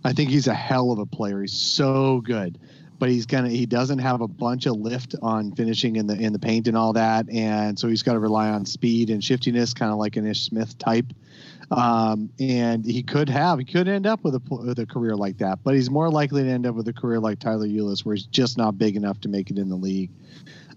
I 0.05 0.13
think 0.13 0.29
he's 0.29 0.47
a 0.47 0.53
hell 0.53 0.91
of 0.93 0.99
a 0.99 1.07
player. 1.07 1.41
He's 1.41 1.55
so 1.55 2.21
good, 2.21 2.59
but 2.99 3.09
he's 3.09 3.25
gonna 3.25 3.49
he 3.49 3.65
doesn't 3.65 4.01
have 4.01 4.21
a 4.21 4.29
bunch 4.29 4.67
of 4.67 4.77
lift 4.77 5.15
on 5.23 5.53
finishing 5.53 5.97
in 5.97 6.07
the 6.07 6.15
in 6.15 6.35
the 6.35 6.39
paint 6.39 6.69
and 6.69 6.77
all 6.77 6.93
that, 6.93 7.27
and 7.31 7.79
so 7.79 7.89
he's 7.89 8.03
got 8.03 8.13
to 8.13 8.19
rely 8.19 8.51
on 8.51 8.67
speed 8.67 9.09
and 9.09 9.25
shiftiness, 9.25 9.73
kind 9.73 9.91
of 9.91 9.97
like 9.97 10.17
an 10.17 10.27
Ish 10.27 10.43
Smith 10.43 10.77
type. 10.77 11.07
Um, 11.71 12.31
and 12.39 12.85
he 12.85 13.03
could 13.03 13.29
have, 13.29 13.59
he 13.59 13.65
could 13.65 13.89
end 13.89 14.07
up 14.07 14.23
with 14.25 14.35
a 14.35 14.43
with 14.49 14.79
a 14.79 14.87
career 14.87 15.17
like 15.17 15.39
that, 15.39 15.61
but 15.65 15.75
he's 15.75 15.91
more 15.91 16.11
likely 16.11 16.43
to 16.43 16.49
end 16.49 16.67
up 16.67 16.75
with 16.75 16.89
a 16.89 16.93
career 16.93 17.21
like 17.21 17.39
Tyler 17.39 17.67
Ulis, 17.67 18.05
where 18.05 18.15
he's 18.15 18.27
just 18.27 18.59
not 18.59 18.79
big 18.79 18.97
enough 18.97 19.21
to 19.23 19.29
make 19.29 19.51
it 19.51 19.59
in 19.59 19.69
the 19.69 19.77
league. 19.77 20.11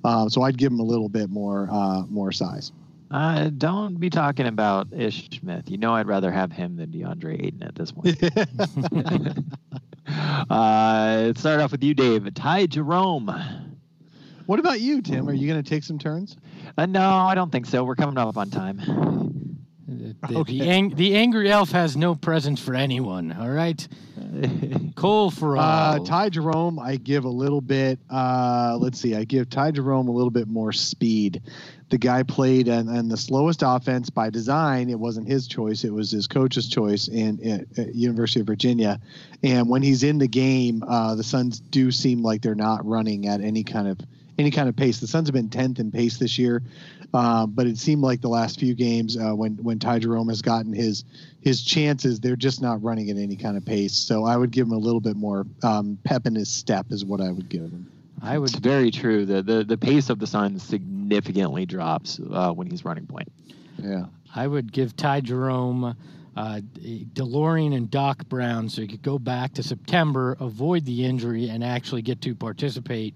Um, 0.04 0.30
so 0.30 0.44
I'd 0.44 0.58
give 0.58 0.72
him 0.72 0.80
a 0.80 0.84
little 0.84 1.10
bit 1.10 1.30
more 1.30 1.68
uh, 1.72 2.04
more 2.08 2.32
size. 2.32 2.72
Uh, 3.10 3.50
don't 3.58 4.00
be 4.00 4.10
talking 4.10 4.48
about 4.48 4.88
Ish 4.94 5.30
Smith. 5.30 5.70
You 5.70 5.78
know 5.78 5.94
I'd 5.94 6.08
rather 6.08 6.32
have 6.32 6.52
him 6.52 6.76
than 6.76 6.92
DeAndre 6.92 7.46
Ayton 7.46 7.64
at 7.64 7.76
this 7.76 7.92
point. 7.92 8.22
uh, 10.50 11.24
let's 11.28 11.40
start 11.40 11.62
off 11.62 11.72
with 11.72 11.84
you, 11.84 11.94
Dave. 11.94 12.34
Ty 12.34 12.66
Jerome. 12.68 13.34
what 14.46 14.60
about 14.60 14.82
you, 14.82 15.02
Tim? 15.02 15.30
Are 15.30 15.34
you 15.34 15.48
going 15.48 15.62
to 15.64 15.70
take 15.70 15.84
some 15.84 15.98
turns? 15.98 16.36
Uh, 16.78 16.86
no, 16.86 17.10
I 17.10 17.34
don't 17.34 17.52
think 17.52 17.66
so. 17.66 17.84
We're 17.84 17.96
coming 17.96 18.18
up 18.18 18.36
on 18.36 18.50
time. 18.50 19.57
The, 19.88 20.16
the, 20.28 20.38
Okay. 20.40 20.60
the, 20.60 20.70
ang- 20.70 20.96
the 20.96 21.16
angry 21.16 21.50
elf 21.50 21.72
has 21.72 21.96
no 21.96 22.14
presents 22.14 22.62
for 22.62 22.76
anyone. 22.76 23.32
All 23.32 23.50
right, 23.50 23.88
Cole 24.96 25.32
for 25.32 25.58
Uh, 25.58 25.62
all. 25.98 26.04
Ty 26.06 26.30
Jerome, 26.30 26.78
I 26.78 26.98
give 26.98 27.24
a 27.24 27.30
little 27.30 27.62
bit. 27.62 27.98
Uh, 28.10 28.78
let's 28.82 29.00
see, 29.00 29.16
I 29.16 29.24
give 29.24 29.50
Ty 29.50 29.72
Jerome 29.72 30.08
a 30.08 30.12
little 30.12 30.30
bit 30.32 30.48
more 30.48 30.72
speed. 30.74 31.42
The 31.90 31.98
guy 31.98 32.24
played 32.24 32.68
and, 32.68 32.90
and 32.90 33.10
the 33.10 33.16
slowest 33.16 33.64
offense 33.66 34.10
by 34.10 34.30
design. 34.30 34.90
It 34.90 35.00
wasn't 35.00 35.26
his 35.30 35.48
choice; 35.48 35.86
it 35.86 35.94
was 35.94 36.12
his 36.12 36.28
coach's 36.28 36.68
choice 36.68 37.08
in 37.08 37.42
at, 37.50 37.80
at 37.80 37.96
University 37.96 38.42
of 38.42 38.46
Virginia. 38.48 39.00
And 39.42 39.70
when 39.70 39.82
he's 39.84 40.04
in 40.04 40.18
the 40.18 40.28
game, 40.28 40.84
uh, 40.86 41.16
the 41.16 41.24
Suns 41.24 41.62
do 41.62 41.92
seem 41.92 42.22
like 42.22 42.42
they're 42.42 42.56
not 42.56 42.86
running 42.86 43.28
at 43.28 43.40
any 43.40 43.64
kind 43.64 43.88
of 43.88 44.00
any 44.38 44.52
kind 44.52 44.68
of 44.68 44.76
pace. 44.76 45.00
The 45.00 45.08
Suns 45.08 45.30
have 45.30 45.34
been 45.34 45.50
tenth 45.50 45.80
in 45.80 45.90
pace 45.90 46.18
this 46.18 46.38
year, 46.38 46.62
uh, 47.14 47.46
but 47.46 47.68
it 47.68 47.78
seemed 47.78 48.02
like 48.02 48.22
the 48.22 48.30
last 48.30 48.60
few 48.60 48.74
games 48.74 49.18
uh, 49.18 49.34
when 49.34 49.56
when 49.58 49.80
Ty 49.80 50.00
Jerome 50.00 50.30
has 50.30 50.42
gotten 50.42 50.74
his 50.74 51.06
his 51.42 51.64
chances, 51.64 52.20
they're 52.20 52.36
just 52.36 52.62
not 52.62 52.82
running 52.84 53.10
at 53.10 53.18
any 53.18 53.36
kind 53.36 53.56
of 53.56 53.66
pace. 53.66 53.94
So 53.94 54.26
I 54.26 54.36
would 54.36 54.52
give 54.52 54.68
him 54.68 54.74
a 54.74 54.78
little 54.78 55.00
bit 55.00 55.16
more 55.16 55.46
um, 55.64 55.98
pep 56.04 56.26
in 56.26 56.36
his 56.36 56.50
step, 56.50 56.88
is 56.92 57.06
what 57.06 57.22
I 57.22 57.32
would 57.32 57.50
give 57.50 57.62
him. 57.62 57.92
I 58.22 58.38
would 58.38 58.50
It's 58.50 58.60
very 58.60 58.92
true. 58.92 59.26
The, 59.26 59.42
the 59.42 59.64
the 59.64 59.78
pace 59.78 60.10
of 60.10 60.20
the 60.20 60.28
Suns 60.28 60.64
significantly 60.64 61.66
drops 61.66 62.20
uh, 62.32 62.52
when 62.52 62.70
he's 62.70 62.84
running 62.84 63.08
point. 63.08 63.32
Yeah. 63.78 64.06
I 64.36 64.46
would 64.46 64.72
give 64.72 64.96
Ty 64.96 65.22
Jerome, 65.22 65.96
uh, 66.36 66.62
DeLorean, 66.80 67.76
and 67.76 67.90
Doc 67.90 68.28
Brown 68.28 68.70
so 68.70 68.82
he 68.82 68.88
could 68.88 69.02
go 69.02 69.18
back 69.18 69.54
to 69.54 69.64
September, 69.64 70.36
avoid 70.40 70.86
the 70.86 71.06
injury, 71.06 71.50
and 71.50 71.64
actually 71.64 72.02
get 72.02 72.22
to 72.22 72.36
participate 72.36 73.16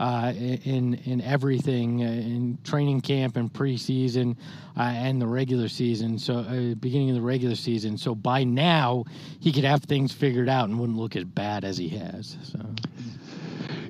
uh, 0.00 0.32
in 0.34 0.94
in 1.04 1.20
everything 1.20 2.02
uh, 2.02 2.08
in 2.08 2.56
training 2.64 3.02
camp 3.02 3.36
and 3.36 3.52
preseason 3.52 4.34
uh, 4.78 4.82
and 4.82 5.20
the 5.20 5.26
regular 5.26 5.68
season. 5.68 6.18
So 6.18 6.38
uh, 6.38 6.74
beginning 6.74 7.10
of 7.10 7.16
the 7.16 7.22
regular 7.22 7.54
season. 7.54 7.98
So 7.98 8.14
by 8.14 8.44
now 8.44 9.04
he 9.40 9.52
could 9.52 9.64
have 9.64 9.82
things 9.82 10.10
figured 10.10 10.48
out 10.48 10.70
and 10.70 10.80
wouldn't 10.80 10.98
look 10.98 11.16
as 11.16 11.24
bad 11.24 11.64
as 11.64 11.76
he 11.76 11.90
has. 11.90 12.38
So 12.42 12.58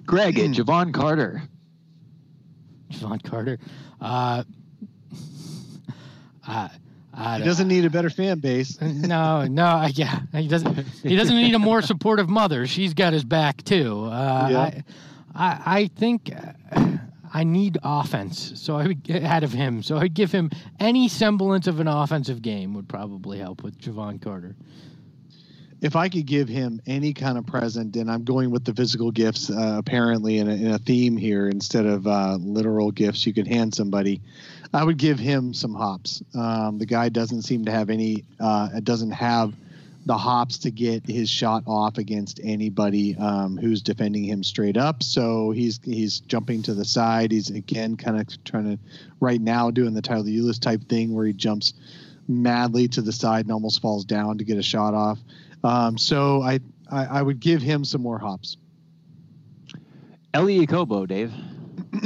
Greg, 0.05 0.37
and 0.41 0.53
Jevon 0.53 0.93
Carter. 0.93 1.43
Jevon 2.91 3.23
Carter. 3.23 3.61
Uh, 4.01 4.43
I, 6.49 6.71
I, 7.15 7.39
He 7.39 7.45
doesn't 7.45 7.69
need 7.69 7.85
a 7.85 7.91
better 7.91 8.11
fan 8.11 8.41
base. 8.41 8.81
no, 8.83 9.45
no, 9.45 9.87
yeah, 9.93 10.23
he 10.35 10.49
doesn't. 10.49 10.77
He 11.05 11.15
doesn't 11.15 11.37
need 11.37 11.55
a 11.55 11.61
more 11.61 11.83
supportive 11.83 12.29
mother. 12.29 12.67
She's 12.67 12.95
got 12.95 13.13
his 13.13 13.23
back 13.23 13.63
too. 13.63 14.07
Uh, 14.07 14.49
Yeah. 14.51 14.59
I, 14.59 14.85
I, 15.35 15.63
I 15.65 15.87
think 15.97 16.31
uh, 16.35 16.97
I 17.33 17.45
need 17.45 17.79
offense, 17.83 18.53
so 18.61 18.77
I 18.77 18.87
would 18.87 19.03
get 19.03 19.23
out 19.23 19.45
of 19.45 19.53
him. 19.53 19.83
So 19.83 19.97
I'd 19.97 20.15
give 20.15 20.33
him 20.33 20.51
any 20.79 21.09
semblance 21.09 21.67
of 21.67 21.81
an 21.81 21.89
offensive 21.89 22.43
game 22.43 22.75
would 22.75 22.89
probably 22.89 23.39
help 23.39 23.63
with 23.63 23.79
Jevon 23.79 24.21
Carter. 24.21 24.57
If 25.81 25.97
I 25.97 26.11
could 26.11 26.27
give 26.27 26.49
him 26.49 26.83
any 26.87 27.15
kind 27.15 27.39
of 27.39 27.47
present, 27.47 27.97
and 27.97 28.11
I'm 28.11 28.25
going 28.25 28.51
with 28.51 28.65
the 28.65 28.75
physical 28.75 29.11
gifts, 29.11 29.49
uh, 29.49 29.77
apparently 29.79 30.39
in 30.39 30.49
a, 30.49 30.55
in 30.55 30.67
a 30.73 30.79
theme 30.79 31.17
here 31.17 31.49
instead 31.49 31.87
of 31.87 32.07
uh, 32.07 32.37
literal 32.39 32.91
gifts 32.91 33.27
you 33.27 33.33
could 33.33 33.47
hand 33.47 33.75
somebody, 33.75 34.21
I 34.75 34.85
would 34.85 34.99
give 34.99 35.19
him 35.19 35.55
some 35.55 35.75
hops. 35.75 36.23
Um, 36.35 36.79
the 36.79 36.87
guy 36.87 37.09
doesn't 37.09 37.43
seem 37.43 37.65
to 37.65 37.71
have 37.71 37.89
any, 37.89 38.25
uh, 38.39 38.81
doesn't 38.81 39.13
have 39.13 39.55
the 40.11 40.19
hops 40.19 40.59
to 40.59 40.73
get 40.73 41.07
his 41.07 41.31
shot 41.31 41.63
off 41.69 41.97
against 41.97 42.41
anybody 42.43 43.17
um, 43.17 43.57
who's 43.57 43.81
defending 43.81 44.25
him 44.25 44.43
straight 44.43 44.77
up. 44.77 45.05
So 45.05 45.53
he's 45.53 45.79
he's 45.85 46.19
jumping 46.19 46.65
to 46.65 46.75
the 46.75 46.85
side. 46.85 47.31
He's 47.31 47.49
again 47.49 47.97
kind 47.97 48.21
of 48.21 48.43
trying 48.43 48.77
to 48.77 48.83
right 49.21 49.41
now 49.41 49.71
doing 49.71 49.95
the 49.95 50.03
Tyler 50.03 50.25
Ulis 50.25 50.59
type 50.59 50.83
thing 50.89 51.15
where 51.15 51.27
he 51.27 51.33
jumps 51.33 51.75
madly 52.27 52.89
to 52.89 53.03
the 53.03 53.13
side 53.13 53.45
and 53.45 53.53
almost 53.53 53.81
falls 53.81 54.05
down 54.05 54.37
to 54.39 54.43
get 54.43 54.59
a 54.59 54.65
shot 54.65 54.95
off. 54.95 55.21
Um, 55.63 55.97
so 55.97 56.43
I, 56.43 56.59
I 56.91 57.05
I 57.05 57.23
would 57.23 57.39
give 57.39 57.63
him 57.63 57.85
some 57.85 58.03
more 58.03 58.19
hops. 58.19 58.57
Elie 60.35 60.67
Okobo, 60.67 61.07
Dave. 61.07 61.33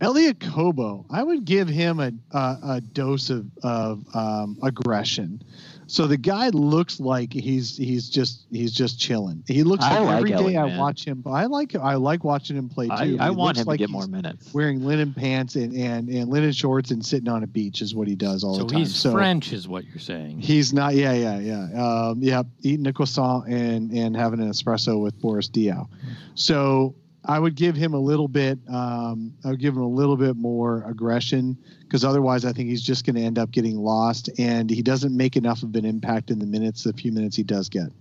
Elie 0.00 0.32
Okobo, 0.32 1.04
I 1.10 1.22
would 1.22 1.44
give 1.44 1.68
him 1.68 2.00
a 2.00 2.10
a, 2.36 2.58
a 2.64 2.80
dose 2.80 3.30
of 3.30 3.46
of 3.62 4.04
um, 4.16 4.58
aggression. 4.64 5.44
So 5.90 6.06
the 6.06 6.18
guy 6.18 6.50
looks 6.50 7.00
like 7.00 7.32
he's 7.32 7.74
he's 7.74 8.10
just 8.10 8.46
he's 8.50 8.72
just 8.72 9.00
chilling. 9.00 9.42
He 9.46 9.62
looks 9.62 9.82
I 9.82 10.00
like, 10.00 10.06
like 10.06 10.16
every 10.18 10.30
day 10.30 10.36
Elie, 10.36 10.56
I 10.58 10.66
man. 10.66 10.78
watch 10.78 11.02
him. 11.02 11.22
I 11.26 11.46
like 11.46 11.74
I 11.74 11.94
like 11.94 12.24
watching 12.24 12.56
him 12.58 12.68
play 12.68 12.88
too. 12.88 12.92
I, 12.92 13.06
He 13.06 13.18
I 13.18 13.30
want 13.30 13.56
him 13.56 13.66
like 13.66 13.78
to 13.78 13.86
get 13.86 13.90
more 13.90 14.06
minutes. 14.06 14.52
Wearing 14.52 14.84
linen 14.84 15.14
pants 15.14 15.56
and, 15.56 15.74
and, 15.74 16.10
and 16.10 16.28
linen 16.28 16.52
shorts 16.52 16.90
and 16.90 17.04
sitting 17.04 17.28
on 17.28 17.42
a 17.42 17.46
beach 17.46 17.80
is 17.80 17.94
what 17.94 18.06
he 18.06 18.14
does 18.16 18.44
all 18.44 18.54
So 18.54 18.64
the 18.64 18.68
time. 18.68 18.84
So 18.84 18.84
he's 18.84 18.94
so 18.96 19.12
French, 19.12 19.52
is 19.54 19.66
what 19.66 19.86
you're 19.86 19.98
saying. 19.98 20.40
He's 20.40 20.74
not. 20.74 20.94
Yeah, 20.94 21.14
yeah, 21.14 21.38
yeah. 21.38 21.82
Um, 21.82 22.18
yeah, 22.22 22.42
eating 22.60 22.86
a 22.86 22.92
croissant 22.92 23.48
and 23.48 23.90
and 23.90 24.14
having 24.14 24.40
an 24.40 24.50
espresso 24.50 25.02
with 25.02 25.18
Boris 25.18 25.48
Diaw. 25.48 25.88
So 26.34 26.94
I 27.28 27.38
would 27.38 27.54
give 27.54 27.76
him 27.76 27.92
a 27.92 27.98
little 27.98 28.26
bit. 28.26 28.58
Um, 28.68 29.34
I 29.44 29.50
would 29.50 29.60
give 29.60 29.74
him 29.74 29.82
a 29.82 29.88
little 29.88 30.16
bit 30.16 30.36
more 30.36 30.82
aggression 30.88 31.58
because 31.82 32.02
otherwise, 32.02 32.46
I 32.46 32.52
think 32.52 32.70
he's 32.70 32.82
just 32.82 33.04
going 33.04 33.16
to 33.16 33.22
end 33.22 33.38
up 33.38 33.50
getting 33.50 33.76
lost, 33.76 34.30
and 34.38 34.70
he 34.70 34.80
doesn't 34.80 35.14
make 35.14 35.36
enough 35.36 35.62
of 35.62 35.76
an 35.76 35.84
impact 35.84 36.30
in 36.30 36.38
the 36.38 36.46
minutes. 36.46 36.84
The 36.84 36.94
few 36.94 37.12
minutes 37.12 37.36
he 37.36 37.42
does 37.42 37.68
get. 37.68 37.92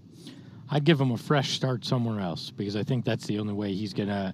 I'd 0.70 0.86
give 0.86 1.00
him 1.00 1.12
a 1.12 1.18
fresh 1.18 1.52
start 1.52 1.86
somewhere 1.86 2.20
else 2.22 2.52
because 2.52 2.76
I 2.76 2.84
think 2.84 3.04
that's 3.06 3.26
the 3.26 3.40
only 3.40 3.54
way 3.54 3.74
he's 3.74 3.94
going 3.94 4.10
to 4.10 4.34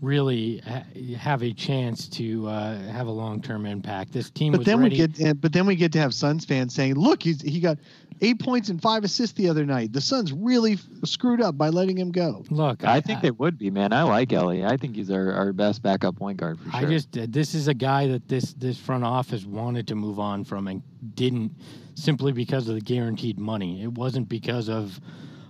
really 0.00 0.58
ha- 0.58 0.84
have 1.16 1.42
a 1.42 1.52
chance 1.52 2.08
to 2.08 2.46
uh, 2.46 2.78
have 2.90 3.08
a 3.08 3.12
long 3.12 3.42
term 3.42 3.66
impact. 3.66 4.12
This 4.12 4.30
team 4.30 4.52
But 4.52 4.64
then 4.64 4.80
ready. 4.80 5.00
we 5.00 5.08
get. 5.08 5.40
But 5.40 5.52
then 5.52 5.66
we 5.66 5.74
get 5.74 5.92
to 5.92 5.98
have 5.98 6.14
Suns 6.14 6.44
fans 6.44 6.74
saying, 6.74 6.94
"Look, 6.94 7.22
he's 7.24 7.42
he 7.42 7.58
got 7.58 7.78
eight 8.20 8.38
points 8.40 8.68
and 8.68 8.80
five 8.80 9.04
assists 9.04 9.36
the 9.36 9.48
other 9.48 9.64
night. 9.64 9.92
The 9.92 10.00
Suns 10.00 10.32
really 10.32 10.74
f- 10.74 10.80
screwed 11.04 11.40
up 11.40 11.56
by 11.56 11.68
letting 11.68 11.96
him 11.96 12.10
go." 12.10 12.44
Look, 12.50 12.84
I 12.84 13.00
think 13.00 13.20
they 13.20 13.30
would 13.30 13.58
be, 13.58 13.70
man. 13.70 13.92
I 13.92 14.02
like 14.02 14.32
Elie. 14.32 14.64
I 14.64 14.76
think 14.76 14.96
he's 14.96 15.10
our, 15.10 15.32
our 15.32 15.52
best 15.52 15.82
backup 15.82 16.16
point 16.16 16.38
guard 16.38 16.58
for 16.58 16.70
sure. 16.70 16.80
I 16.80 16.84
just 16.84 17.16
uh, 17.16 17.26
this 17.28 17.54
is 17.54 17.68
a 17.68 17.74
guy 17.74 18.06
that 18.08 18.28
this 18.28 18.52
this 18.54 18.78
front 18.78 19.04
office 19.04 19.44
wanted 19.44 19.88
to 19.88 19.94
move 19.94 20.18
on 20.18 20.44
from 20.44 20.68
and 20.68 20.82
didn't 21.14 21.52
simply 21.94 22.32
because 22.32 22.68
of 22.68 22.74
the 22.74 22.80
guaranteed 22.80 23.38
money. 23.38 23.82
It 23.82 23.92
wasn't 23.92 24.28
because 24.28 24.68
of 24.68 25.00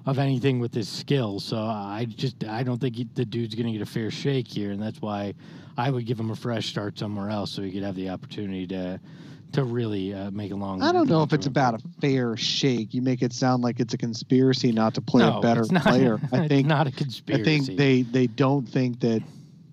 of 0.06 0.18
anything 0.18 0.58
with 0.58 0.72
his 0.72 0.88
skill. 0.88 1.38
So 1.38 1.58
I 1.58 2.06
just 2.08 2.42
I 2.44 2.62
don't 2.62 2.80
think 2.80 2.96
he, 2.96 3.08
the 3.14 3.26
dude's 3.26 3.54
going 3.54 3.66
to 3.66 3.72
get 3.72 3.82
a 3.82 3.90
fair 3.90 4.10
shake 4.10 4.48
here, 4.48 4.70
and 4.70 4.82
that's 4.82 5.02
why 5.02 5.34
I 5.76 5.90
would 5.90 6.06
give 6.06 6.18
him 6.18 6.30
a 6.30 6.36
fresh 6.36 6.68
start 6.68 6.98
somewhere 6.98 7.28
else 7.28 7.50
so 7.50 7.62
he 7.62 7.70
could 7.70 7.82
have 7.82 7.94
the 7.94 8.08
opportunity 8.08 8.66
to 8.68 8.98
to 9.52 9.64
really 9.64 10.14
uh, 10.14 10.30
make 10.30 10.52
a 10.52 10.54
long. 10.56 10.82
I 10.82 10.92
don't 10.92 11.08
know 11.08 11.22
if 11.22 11.32
it's 11.32 11.46
long-term 11.46 11.74
about 11.74 11.74
a 11.82 12.00
fair 12.00 12.36
shake. 12.36 12.92
You 12.94 13.02
make 13.02 13.22
it 13.22 13.32
sound 13.32 13.62
like 13.62 13.80
it's 13.80 13.94
a 13.94 13.98
conspiracy 13.98 14.72
not 14.72 14.94
to 14.94 15.00
play 15.00 15.22
no, 15.22 15.38
a 15.38 15.40
better 15.40 15.62
it's 15.62 15.70
not, 15.70 15.84
player. 15.84 16.18
I 16.32 16.40
it's 16.40 16.48
think 16.48 16.66
not 16.66 16.86
a 16.86 16.92
conspiracy. 16.92 17.42
I 17.42 17.44
think 17.44 17.78
they 17.78 18.02
they 18.02 18.26
don't 18.26 18.68
think 18.68 19.00
that 19.00 19.22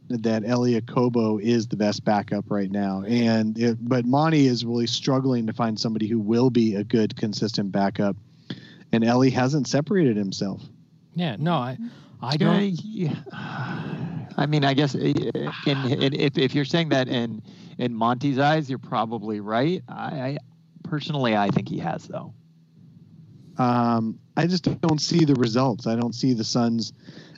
that 0.09 0.43
Elie 0.45 0.79
Okobo 0.79 1.41
is 1.41 1.67
the 1.67 1.75
best 1.75 2.05
backup 2.05 2.45
right 2.49 2.69
now. 2.69 3.03
And 3.07 3.57
it, 3.57 3.77
but 3.81 4.05
Monty 4.05 4.45
is 4.45 4.63
really 4.63 4.87
struggling 4.87 5.47
to 5.47 5.53
find 5.53 5.79
somebody 5.79 6.07
who 6.07 6.19
will 6.19 6.49
be 6.49 6.75
a 6.75 6.83
good 6.83 7.15
consistent 7.15 7.71
backup. 7.71 8.15
And 8.91 9.03
Elie 9.03 9.31
hasn't 9.31 9.67
separated 9.67 10.15
himself. 10.15 10.61
Yeah, 11.15 11.35
no, 11.39 11.55
I 11.55 11.77
I 12.21 12.35
Uh, 12.35 12.37
don't. 12.37 12.79
yeah. 12.83 13.15
I 14.37 14.45
mean, 14.47 14.63
I 14.65 14.73
guess 14.73 14.95
uh, 14.95 14.99
in, 14.99 15.77
in, 15.91 16.13
if 16.13 16.37
if 16.37 16.53
you're 16.53 16.65
saying 16.65 16.89
that 16.89 17.07
in 17.07 17.41
in 17.77 17.93
Monty's 17.93 18.39
eyes, 18.39 18.69
you're 18.69 18.79
probably 18.79 19.39
right. 19.39 19.83
I, 19.87 19.93
I 19.93 20.37
personally, 20.83 21.35
I 21.35 21.49
think 21.49 21.69
he 21.69 21.77
has 21.79 22.07
though. 22.07 22.33
Um, 23.57 24.19
I 24.37 24.47
just 24.47 24.63
don't 24.81 24.99
see 24.99 25.23
the 25.23 25.35
results. 25.35 25.87
I 25.87 25.95
don't 25.95 26.13
see 26.13 26.33
the 26.33 26.43
Suns 26.43 26.91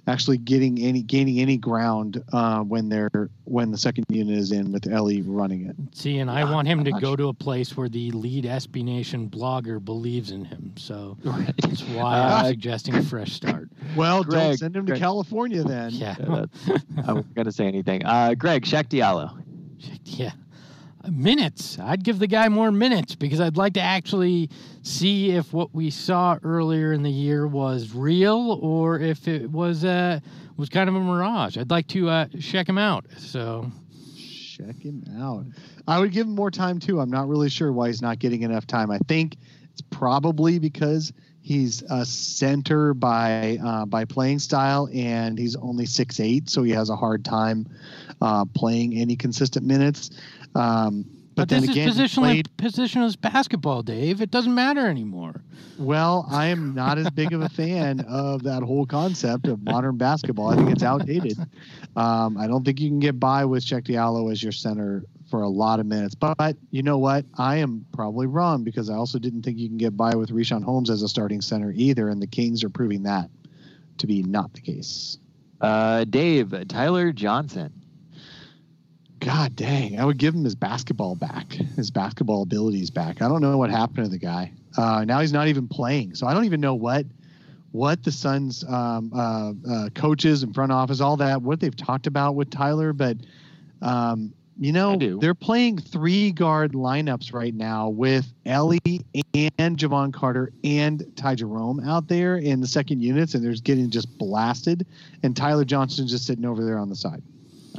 actually 0.07 0.37
getting 0.37 0.79
any 0.79 1.01
gaining 1.03 1.39
any 1.39 1.57
ground 1.57 2.23
uh, 2.31 2.61
when 2.61 2.87
they're 2.89 3.29
when 3.43 3.71
the 3.71 3.77
second 3.77 4.05
unit 4.09 4.35
is 4.37 4.51
in 4.51 4.71
with 4.71 4.87
Elie 4.87 5.21
running 5.21 5.67
it. 5.67 5.75
See, 5.95 6.17
and 6.19 6.31
I 6.31 6.49
want 6.49 6.67
him 6.67 6.83
to 6.85 6.91
go 6.93 7.15
to 7.15 7.27
a 7.27 7.33
place 7.33 7.77
where 7.77 7.89
the 7.89 8.09
lead 8.11 8.45
SB 8.45 8.83
Nation 8.83 9.29
blogger 9.29 9.83
believes 9.83 10.31
in 10.31 10.45
him. 10.45 10.73
So 10.77 11.17
Right. 11.23 11.53
that's 11.61 11.81
why 11.83 12.15
I'm 12.19 12.45
Uh, 12.45 12.47
suggesting 12.47 12.95
a 12.95 13.03
fresh 13.03 13.33
start. 13.33 13.69
Well, 13.95 14.23
Greg, 14.23 14.41
don't 14.49 14.57
send 14.57 14.75
him 14.75 14.85
to 14.87 14.97
California 14.97 15.63
then. 15.63 15.91
Yeah, 15.91 16.15
Yeah, 16.19 16.45
I 17.07 17.13
wasn't 17.13 17.35
gonna 17.35 17.51
say 17.51 17.67
anything. 17.67 18.03
Uh, 18.05 18.33
Greg 18.33 18.63
Cheick 18.63 18.87
Diallo. 18.89 19.37
yeah. 20.03 20.31
Minutes. 21.09 21.79
I'd 21.79 22.03
give 22.03 22.19
the 22.19 22.27
guy 22.27 22.49
more 22.49 22.69
minutes 22.69 23.15
because 23.15 23.39
I'd 23.39 23.55
like 23.55 23.75
to 23.75 23.81
actually 23.81 24.49
see 24.81 25.31
if 25.31 25.53
what 25.53 25.73
we 25.73 25.89
saw 25.89 26.37
earlier 26.43 26.91
in 26.91 27.01
the 27.01 27.11
year 27.11 27.47
was 27.47 27.93
real 27.93 28.59
or 28.61 28.99
if 28.99 29.25
it 29.27 29.49
was 29.49 29.85
uh 29.85 30.19
was 30.57 30.67
kind 30.67 30.89
of 30.89 30.95
a 30.95 30.99
mirage. 30.99 31.57
I'd 31.57 31.69
like 31.69 31.87
to 31.89 32.09
uh, 32.09 32.25
check 32.41 32.67
him 32.67 32.77
out. 32.77 33.05
So 33.17 33.71
Check 34.57 34.81
him 34.81 35.03
out. 35.19 35.45
I 35.87 35.99
would 35.99 36.11
give 36.11 36.25
him 36.25 36.33
more 36.33 36.49
time 36.49 36.79
too. 36.79 36.99
I'm 36.99 37.11
not 37.11 37.27
really 37.27 37.49
sure 37.49 37.71
why 37.71 37.87
he's 37.87 38.01
not 38.01 38.17
getting 38.17 38.41
enough 38.41 38.65
time. 38.65 38.89
I 38.89 38.97
think 39.07 39.37
it's 39.71 39.83
probably 39.91 40.57
because 40.57 41.13
he's 41.47 41.81
a 41.83 42.05
center 42.05 42.93
by 42.93 43.57
uh, 43.63 43.85
by 43.85 44.03
playing 44.03 44.39
style, 44.39 44.89
and 44.93 45.39
he's 45.39 45.55
only 45.55 45.85
six 45.85 46.19
eight, 46.19 46.49
so 46.49 46.61
he 46.63 46.71
has 46.71 46.89
a 46.89 46.95
hard 46.95 47.23
time 47.23 47.65
uh, 48.21 48.43
playing 48.53 48.95
any 48.97 49.15
consistent 49.15 49.65
minutes. 49.65 50.11
Um, 50.55 51.05
but, 51.35 51.43
But, 51.43 51.49
then 51.49 51.61
this 51.61 51.69
again, 51.69 51.89
positional 51.89 52.15
played 52.15 52.49
positionless 52.57 53.19
basketball, 53.19 53.83
Dave. 53.83 54.21
It 54.21 54.31
doesn't 54.31 54.53
matter 54.53 54.87
anymore. 54.87 55.41
well. 55.77 56.25
I 56.29 56.47
am 56.47 56.73
not 56.73 56.97
as 56.97 57.09
big 57.11 57.31
of 57.31 57.41
a 57.41 57.49
fan 57.49 58.01
of 58.01 58.43
that 58.43 58.63
whole 58.63 58.87
concept 58.87 59.47
of 59.47 59.63
modern 59.63 59.97
basketball. 59.97 60.49
I 60.49 60.55
think 60.55 60.71
it's 60.71 60.83
outdated. 60.83 61.37
Um, 61.95 62.37
I 62.37 62.45
don't 62.45 62.63
think 62.63 62.79
you 62.79 62.89
can 62.89 62.99
get 62.99 63.19
by 63.19 63.43
with 63.43 63.65
Cheick 63.65 63.87
Diallo 63.87 64.31
as 64.31 64.43
your 64.43 64.51
center 64.51 65.03
for 65.29 65.41
a 65.41 65.49
lot 65.49 65.79
of 65.79 65.85
minutes. 65.85 66.15
But 66.15 66.55
you 66.71 66.83
know 66.83 66.97
what? 66.97 67.25
I 67.37 67.57
am 67.57 67.85
probably 67.93 68.27
wrong 68.27 68.63
because 68.63 68.89
I 68.89 68.95
also 68.95 69.19
didn't 69.19 69.43
think 69.43 69.57
you 69.57 69.67
can 69.67 69.77
get 69.77 69.95
by 69.95 70.15
with 70.15 70.29
Richaun 70.29 70.63
Holmes 70.63 70.89
as 70.89 71.01
a 71.01 71.07
starting 71.07 71.41
center 71.41 71.71
either, 71.75 72.09
and 72.09 72.21
the 72.21 72.27
Kings 72.27 72.63
are 72.63 72.69
proving 72.69 73.03
that 73.03 73.29
to 73.97 74.07
be 74.07 74.23
not 74.23 74.53
the 74.53 74.61
case. 74.61 75.17
Uh, 75.59 76.03
Dave 76.05 76.53
Tyler 76.67 77.11
Johnson. 77.11 77.73
God 79.19 79.55
dang, 79.55 79.99
I 79.99 80.05
would 80.05 80.19
give 80.19 80.35
him 80.35 80.43
his 80.43 80.53
basketball 80.53 81.15
back, 81.15 81.51
his 81.53 81.89
basketball 81.89 82.43
abilities 82.43 82.91
back. 82.91 83.21
I 83.21 83.27
don't 83.27 83.41
know 83.41 83.57
what 83.57 83.71
happened 83.71 84.05
to 84.05 84.09
the 84.11 84.19
guy. 84.19 84.51
Uh, 84.77 85.05
now 85.05 85.19
he's 85.21 85.33
not 85.33 85.47
even 85.47 85.67
playing, 85.67 86.13
so 86.13 86.27
I 86.27 86.35
don't 86.35 86.45
even 86.45 86.61
know 86.61 86.75
what 86.75 87.05
what 87.71 88.03
the 88.03 88.11
Suns 88.11 88.63
um, 88.63 89.11
uh, 89.13 89.53
uh, 89.69 89.89
coaches 89.89 90.43
and 90.43 90.53
front 90.53 90.71
office, 90.71 91.01
all 91.01 91.17
that, 91.17 91.41
what 91.41 91.59
they've 91.59 91.75
talked 91.75 92.07
about 92.07 92.35
with 92.35 92.49
Tyler. 92.49 92.93
But 92.93 93.17
um, 93.81 94.33
you 94.59 94.71
know, 94.71 94.95
they're 95.19 95.35
playing 95.35 95.77
three 95.77 96.31
guard 96.31 96.73
lineups 96.73 97.33
right 97.33 97.53
now 97.53 97.89
with 97.89 98.31
Elie 98.45 99.05
and 99.33 99.77
Jevon 99.77 100.13
Carter 100.13 100.51
and 100.63 101.05
Ty 101.15 101.35
Jerome 101.35 101.79
out 101.81 102.07
there 102.07 102.37
in 102.37 102.61
the 102.61 102.67
second 102.67 103.01
units, 103.01 103.35
and 103.35 103.43
they're 103.43 103.53
getting 103.53 103.89
just 103.89 104.17
blasted. 104.17 104.87
And 105.23 105.35
Tyler 105.35 105.65
Johnson's 105.65 106.11
just 106.11 106.25
sitting 106.25 106.45
over 106.45 106.65
there 106.65 106.79
on 106.79 106.89
the 106.89 106.95
side. 106.95 107.21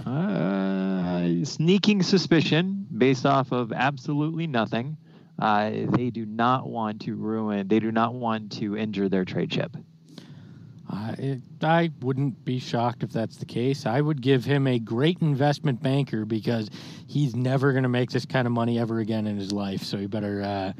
Uh, 0.07 1.45
sneaking 1.45 2.03
suspicion 2.03 2.87
based 2.97 3.27
off 3.27 3.51
of 3.51 3.73
absolutely 3.73 4.47
nothing. 4.47 4.97
Uh, 5.39 5.71
they 5.91 6.11
do 6.11 6.27
not 6.27 6.69
want 6.69 7.01
to 7.03 7.15
ruin. 7.15 7.67
They 7.69 7.81
do 7.81 7.91
not 7.91 8.15
want 8.15 8.53
to 8.59 8.77
injure 8.77 9.09
their 9.09 9.25
trade 9.25 9.51
chip. 9.51 9.77
I, 10.91 11.11
it, 11.19 11.41
I 11.63 11.91
wouldn't 12.01 12.45
be 12.45 12.59
shocked 12.59 13.03
if 13.03 13.11
that's 13.11 13.37
the 13.37 13.45
case. 13.45 13.85
I 13.85 14.01
would 14.01 14.23
give 14.23 14.45
him 14.45 14.67
a 14.67 14.79
great 14.79 15.21
investment 15.21 15.83
banker 15.83 16.25
because 16.25 16.71
he's 17.07 17.37
never 17.37 17.73
going 17.73 17.83
to 17.83 17.89
make 17.89 18.11
this 18.11 18.25
kind 18.25 18.47
of 18.47 18.53
money 18.53 18.79
ever 18.79 19.01
again 19.01 19.27
in 19.27 19.37
his 19.37 19.53
life. 19.53 19.83
So 19.83 19.99
he 19.99 20.07
better 20.07 20.43
uh, 20.43 20.73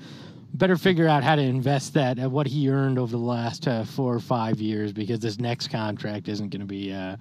better 0.55 0.77
figure 0.77 1.07
out 1.07 1.23
how 1.23 1.37
to 1.37 1.43
invest 1.43 1.95
that 1.95 2.19
at 2.19 2.31
what 2.31 2.47
he 2.47 2.71
earned 2.71 2.99
over 2.99 3.13
the 3.13 3.19
last 3.19 3.69
uh, 3.69 3.85
four 3.85 4.15
or 4.15 4.21
five 4.21 4.61
years 4.61 4.93
because 4.93 5.21
this 5.21 5.39
next 5.39 5.69
contract 5.69 6.29
isn't 6.29 6.49
going 6.49 6.61
to 6.61 6.67
be 6.67 6.93
uh, 6.93 7.17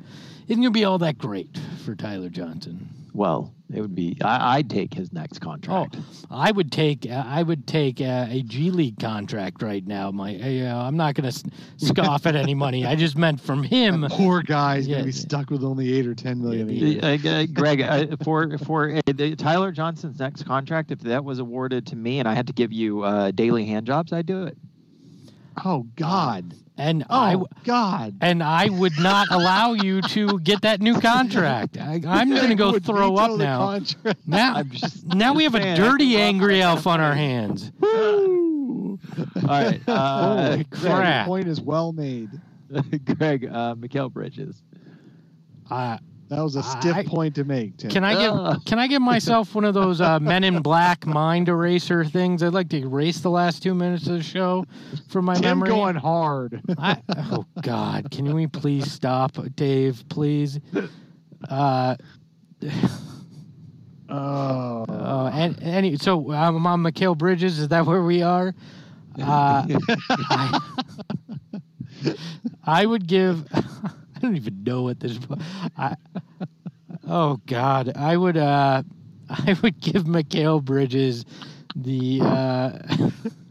isn't 0.47 0.61
going 0.61 0.73
to 0.73 0.79
be 0.79 0.85
all 0.85 0.97
that 0.97 1.17
great 1.17 1.49
for 1.83 1.93
Tyler 1.93 2.29
Johnson. 2.29 2.87
Well, 3.17 3.51
it 3.73 3.81
would 3.81 3.95
be. 3.95 4.15
I, 4.23 4.57
I'd 4.57 4.69
take 4.69 4.93
his 4.93 5.11
next 5.11 5.39
contract. 5.39 5.95
Oh, 5.99 6.03
I 6.29 6.51
would 6.51 6.71
take 6.71 7.07
uh, 7.09 7.23
I 7.25 7.41
would 7.41 7.65
take 7.65 7.99
uh, 7.99 8.27
a 8.29 8.43
G 8.43 8.69
League 8.69 8.99
contract 8.99 9.63
right 9.63 9.83
now. 9.87 10.11
My 10.11 10.35
uh, 10.35 10.85
I'm 10.85 10.95
not 10.95 11.15
going 11.15 11.27
to 11.31 11.51
scoff 11.77 12.27
at 12.27 12.35
any 12.35 12.53
money. 12.53 12.85
I 12.85 12.93
just 12.93 13.17
meant 13.17 13.41
from 13.41 13.63
him. 13.63 14.05
Poor 14.11 14.43
guy's 14.43 14.87
Yeah. 14.87 14.97
gonna 14.97 15.05
be 15.07 15.11
stuck 15.11 15.49
with 15.49 15.63
only 15.63 15.93
eight 15.97 16.05
or 16.05 16.13
ten 16.13 16.39
million 16.43 16.69
a 16.69 16.73
year. 16.73 16.99
Uh, 17.01 17.17
uh, 17.27 17.45
Greg, 17.53 17.81
uh, 17.81 18.17
for 18.23 18.55
for 18.59 18.91
uh, 18.97 19.01
the, 19.07 19.35
Tyler 19.35 19.71
Johnson's 19.71 20.19
next 20.19 20.43
contract, 20.43 20.91
if 20.91 20.99
that 20.99 21.25
was 21.25 21.39
awarded 21.39 21.87
to 21.87 21.95
me 21.95 22.19
and 22.19 22.27
I 22.27 22.35
had 22.35 22.45
to 22.45 22.53
give 22.53 22.71
you 22.71 23.01
uh, 23.01 23.31
daily 23.31 23.65
hand 23.65 23.87
jobs, 23.87 24.13
I'd 24.13 24.27
do 24.27 24.45
it. 24.45 24.59
Oh 25.65 25.87
God! 25.95 26.53
And 26.79 27.03
Oh 27.09 27.19
I 27.19 27.31
w- 27.31 27.47
God! 27.63 28.15
and 28.21 28.43
I 28.43 28.69
would 28.69 28.99
not 28.99 29.29
allow 29.31 29.73
you 29.73 30.01
to 30.03 30.39
get 30.39 30.61
that 30.61 30.79
new 30.79 30.99
contract. 30.99 31.75
I, 31.77 32.01
I'm 32.07 32.29
going 32.29 32.49
to 32.49 32.55
go 32.55 32.77
throw 32.77 33.15
up 33.15 33.37
now. 33.37 33.79
Now, 34.27 34.61
just- 34.63 35.05
now 35.07 35.33
we 35.33 35.43
have 35.45 35.55
a 35.55 35.75
dirty, 35.75 36.17
angry 36.17 36.61
elf 36.61 36.85
on 36.85 36.99
our 37.01 37.13
hands. 37.15 37.71
All 37.83 38.97
right, 39.47 39.81
uh, 39.87 40.45
Holy 40.51 40.63
Greg, 40.65 40.69
crap. 40.71 41.25
The 41.25 41.29
point 41.29 41.47
is 41.47 41.59
well 41.61 41.93
made. 41.93 42.29
Greg, 43.05 43.45
uh, 43.45 43.75
Mikal 43.75 44.11
Bridges. 44.11 44.61
Uh, 45.69 45.97
That 46.29 46.41
was 46.41 46.55
a 46.57 46.63
stiff 46.63 46.95
I- 46.95 47.03
point 47.03 47.35
to 47.35 47.43
make. 47.45 47.77
Tim. 47.77 47.89
can 47.89 48.03
I 48.03 48.13
Ugh. 48.15 48.55
give 48.55 48.65
Can 48.65 48.79
I 48.79 48.87
give 48.87 49.01
myself 49.01 49.55
one 49.55 49.63
of 49.63 49.73
those 49.73 50.01
uh, 50.01 50.19
Men 50.19 50.43
in 50.43 50.61
Black 50.61 51.05
mind 51.05 51.47
eraser 51.47 52.03
things? 52.03 52.43
I'd 52.43 52.53
like 52.53 52.67
to 52.69 52.77
erase 52.77 53.19
the 53.21 53.29
last 53.29 53.63
two 53.63 53.73
minutes 53.73 54.07
of 54.07 54.13
the 54.17 54.23
show 54.23 54.65
from 55.09 55.25
my 55.25 55.35
Tim 55.35 55.43
memory. 55.59 55.69
going 55.69 55.95
hard. 55.95 56.61
I, 56.77 57.01
oh 57.31 57.45
God! 57.61 58.11
Can 58.11 58.33
we 58.35 58.45
please 58.47 58.91
stop, 58.91 59.37
Dave? 59.55 60.03
Please. 60.09 60.59
Uh, 61.49 61.95
Oh. 64.09 64.85
uh, 64.87 65.29
and 65.33 65.61
any 65.61 65.97
so 65.97 66.31
I'm 66.31 66.65
on 66.65 66.81
Mikal 66.81 67.17
Bridges. 67.17 67.59
Is 67.59 67.67
that 67.67 67.85
where 67.85 68.01
we 68.01 68.21
are? 68.21 68.55
Uh, 69.21 69.67
I, 69.99 70.59
I 72.63 72.85
would 72.85 73.05
give. 73.07 73.45
I 74.23 74.25
don't 74.25 74.35
even 74.35 74.63
know 74.63 74.83
what 74.83 74.99
this. 74.99 75.19
I, 75.77 75.95
oh 77.07 77.39
God! 77.45 77.91
I 77.95 78.17
would. 78.17 78.37
Uh, 78.37 78.83
I 79.29 79.55
would 79.61 79.79
give 79.81 80.03
Mikal 80.05 80.63
Bridges 80.63 81.25
the 81.75 82.21
uh, 82.23 82.79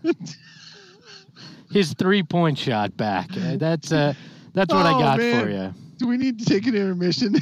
his 1.70 1.92
three 1.94 2.22
point 2.22 2.58
shot 2.58 2.96
back. 2.96 3.30
Uh, 3.36 3.56
That's 3.56 3.92
uh, 3.92 4.14
that's 4.54 4.72
what 4.74 4.86
I 4.86 4.94
Oh, 4.94 4.98
got 4.98 5.18
man. 5.18 5.30
for 5.30 5.50
you. 5.50 5.74
Do 5.98 6.06
we 6.06 6.16
need 6.16 6.38
to 6.40 6.44
take 6.44 6.66
an 6.66 6.74
intermission? 6.74 7.36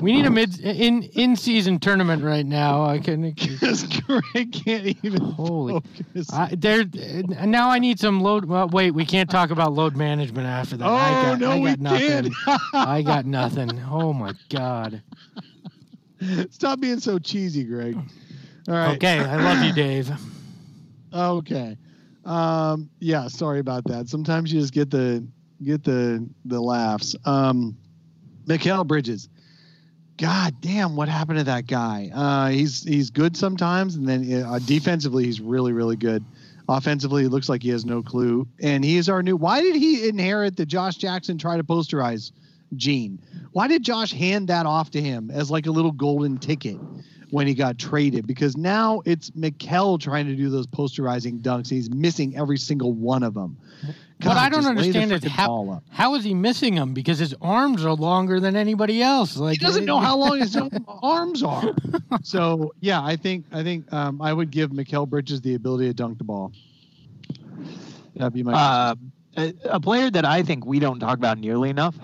We 0.00 0.12
need 0.12 0.24
a 0.24 0.30
mid 0.30 0.58
in 0.60 1.02
in 1.02 1.36
season 1.36 1.78
tournament 1.78 2.22
right 2.22 2.46
now. 2.46 2.84
I 2.84 2.98
can. 2.98 3.30
Because 3.30 3.82
Greg 4.06 4.52
can't 4.52 4.96
even 5.02 5.20
Holy. 5.20 5.82
I, 6.32 6.54
there 6.56 6.84
now 7.44 7.68
I 7.68 7.78
need 7.78 8.00
some 8.00 8.20
load. 8.20 8.46
Well, 8.46 8.68
wait, 8.68 8.92
we 8.92 9.04
can't 9.04 9.28
talk 9.28 9.50
about 9.50 9.72
load 9.74 9.96
management 9.96 10.46
after 10.46 10.76
that. 10.78 10.86
oh 10.88 10.94
I 10.94 11.10
got, 11.10 11.40
no, 11.40 11.50
I 11.52 11.58
we 11.58 11.70
got 11.70 11.80
nothing. 11.80 12.32
can't. 12.32 12.58
I 12.72 13.02
got 13.02 13.26
nothing. 13.26 13.82
Oh 13.90 14.12
my 14.12 14.32
god. 14.48 15.02
Stop 16.50 16.80
being 16.80 17.00
so 17.00 17.18
cheesy, 17.18 17.64
Greg. 17.64 17.96
All 18.68 18.74
right. 18.74 18.96
Okay, 18.96 19.18
I 19.18 19.36
love 19.36 19.64
you, 19.64 19.72
Dave. 19.72 20.10
Okay. 21.12 21.76
Um, 22.24 22.88
yeah, 23.00 23.28
sorry 23.28 23.58
about 23.58 23.84
that. 23.84 24.08
Sometimes 24.08 24.52
you 24.52 24.60
just 24.60 24.72
get 24.72 24.90
the 24.90 25.26
get 25.62 25.84
the 25.84 26.28
the 26.44 26.60
laughs. 26.60 27.16
Um 27.24 27.76
Mikal 28.46 28.86
Bridges. 28.86 29.28
God 30.18 30.60
damn, 30.60 30.94
what 30.94 31.08
happened 31.08 31.38
to 31.38 31.44
that 31.44 31.66
guy? 31.66 32.10
Uh, 32.14 32.48
he's 32.48 32.84
he's 32.84 33.10
good 33.10 33.36
sometimes, 33.36 33.96
and 33.96 34.08
then 34.08 34.42
uh, 34.44 34.58
defensively 34.64 35.24
he's 35.24 35.40
really 35.40 35.72
really 35.72 35.96
good. 35.96 36.24
Offensively, 36.68 37.24
it 37.24 37.30
looks 37.30 37.48
like 37.48 37.62
he 37.62 37.70
has 37.70 37.84
no 37.84 38.02
clue. 38.02 38.46
And 38.62 38.84
he 38.84 38.96
is 38.96 39.08
our 39.08 39.22
new. 39.22 39.36
Why 39.36 39.62
did 39.62 39.74
he 39.74 40.08
inherit 40.08 40.56
the 40.56 40.64
Josh 40.64 40.96
Jackson 40.96 41.38
try 41.38 41.56
to 41.56 41.64
posterize 41.64 42.30
gene? 42.76 43.18
Why 43.52 43.66
did 43.68 43.82
Josh 43.82 44.12
hand 44.12 44.48
that 44.48 44.64
off 44.64 44.90
to 44.92 45.00
him 45.00 45.30
as 45.30 45.50
like 45.50 45.66
a 45.66 45.70
little 45.70 45.92
golden 45.92 46.38
ticket 46.38 46.78
when 47.30 47.46
he 47.46 47.54
got 47.54 47.78
traded? 47.78 48.26
Because 48.26 48.56
now 48.56 49.02
it's 49.04 49.30
Mikal 49.30 50.00
trying 50.00 50.26
to 50.26 50.36
do 50.36 50.50
those 50.50 50.66
posterizing 50.66 51.40
dunks. 51.40 51.68
He's 51.68 51.90
missing 51.90 52.36
every 52.36 52.58
single 52.58 52.92
one 52.92 53.24
of 53.24 53.34
them. 53.34 53.56
What 54.22 54.36
I 54.36 54.48
don't 54.48 54.62
just 54.62 54.74
lay 54.76 54.90
the 54.90 55.00
understand 55.00 55.12
is 55.12 55.30
how 55.30 55.82
how 55.90 56.14
is 56.14 56.24
he 56.24 56.34
missing 56.34 56.74
him? 56.74 56.94
Because 56.94 57.18
his 57.18 57.34
arms 57.40 57.84
are 57.84 57.94
longer 57.94 58.40
than 58.40 58.56
anybody 58.56 59.02
else. 59.02 59.36
Like 59.36 59.58
he 59.58 59.64
doesn't 59.64 59.84
know 59.84 59.98
how 59.98 60.16
long 60.16 60.38
his 60.38 60.56
arms 60.88 61.42
are. 61.42 61.74
So 62.22 62.72
yeah, 62.80 63.02
I 63.02 63.16
think 63.16 63.46
I 63.52 63.62
think 63.62 63.92
um, 63.92 64.22
I 64.22 64.32
would 64.32 64.50
give 64.50 64.70
Mikal 64.70 65.08
Bridges 65.08 65.40
the 65.40 65.54
ability 65.54 65.88
to 65.88 65.94
dunk 65.94 66.18
the 66.18 66.24
ball. 66.24 66.52
That'd 68.16 68.34
be 68.34 68.42
my. 68.42 68.52
Uh, 68.52 68.94
a, 69.36 69.54
a 69.64 69.80
player 69.80 70.10
that 70.10 70.24
I 70.24 70.42
think 70.42 70.66
we 70.66 70.78
don't 70.78 71.00
talk 71.00 71.16
about 71.16 71.38
nearly 71.38 71.70
enough, 71.70 71.96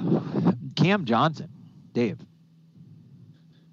Cam 0.76 1.04
Johnson. 1.04 1.50
Dave. 1.92 2.18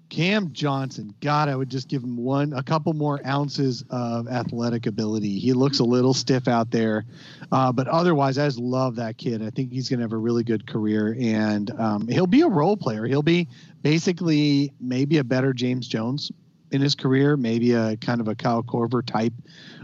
Cam 0.08 0.52
Johnson, 0.52 1.14
God, 1.20 1.48
I 1.48 1.56
would 1.56 1.68
just 1.68 1.88
give 1.88 2.02
him 2.02 2.16
one, 2.16 2.52
a 2.52 2.62
couple 2.62 2.92
more 2.92 3.20
ounces 3.26 3.84
of 3.90 4.28
athletic 4.28 4.86
ability. 4.86 5.38
He 5.38 5.52
looks 5.52 5.78
a 5.78 5.84
little 5.84 6.14
stiff 6.14 6.48
out 6.48 6.70
there, 6.70 7.04
uh, 7.52 7.72
but 7.72 7.86
otherwise, 7.88 8.38
I 8.38 8.46
just 8.46 8.58
love 8.58 8.96
that 8.96 9.18
kid. 9.18 9.42
I 9.42 9.50
think 9.50 9.72
he's 9.72 9.88
going 9.88 9.98
to 9.98 10.04
have 10.04 10.12
a 10.12 10.18
really 10.18 10.42
good 10.42 10.66
career, 10.66 11.16
and 11.18 11.70
um, 11.78 12.08
he'll 12.08 12.26
be 12.26 12.42
a 12.42 12.48
role 12.48 12.76
player. 12.76 13.06
He'll 13.06 13.22
be 13.22 13.48
basically 13.82 14.72
maybe 14.80 15.18
a 15.18 15.24
better 15.24 15.52
James 15.52 15.86
Jones 15.86 16.32
in 16.72 16.80
his 16.80 16.94
career, 16.94 17.36
maybe 17.36 17.72
a 17.72 17.96
kind 17.98 18.20
of 18.20 18.26
a 18.26 18.34
Kyle 18.34 18.62
Korver 18.62 19.04
type, 19.04 19.32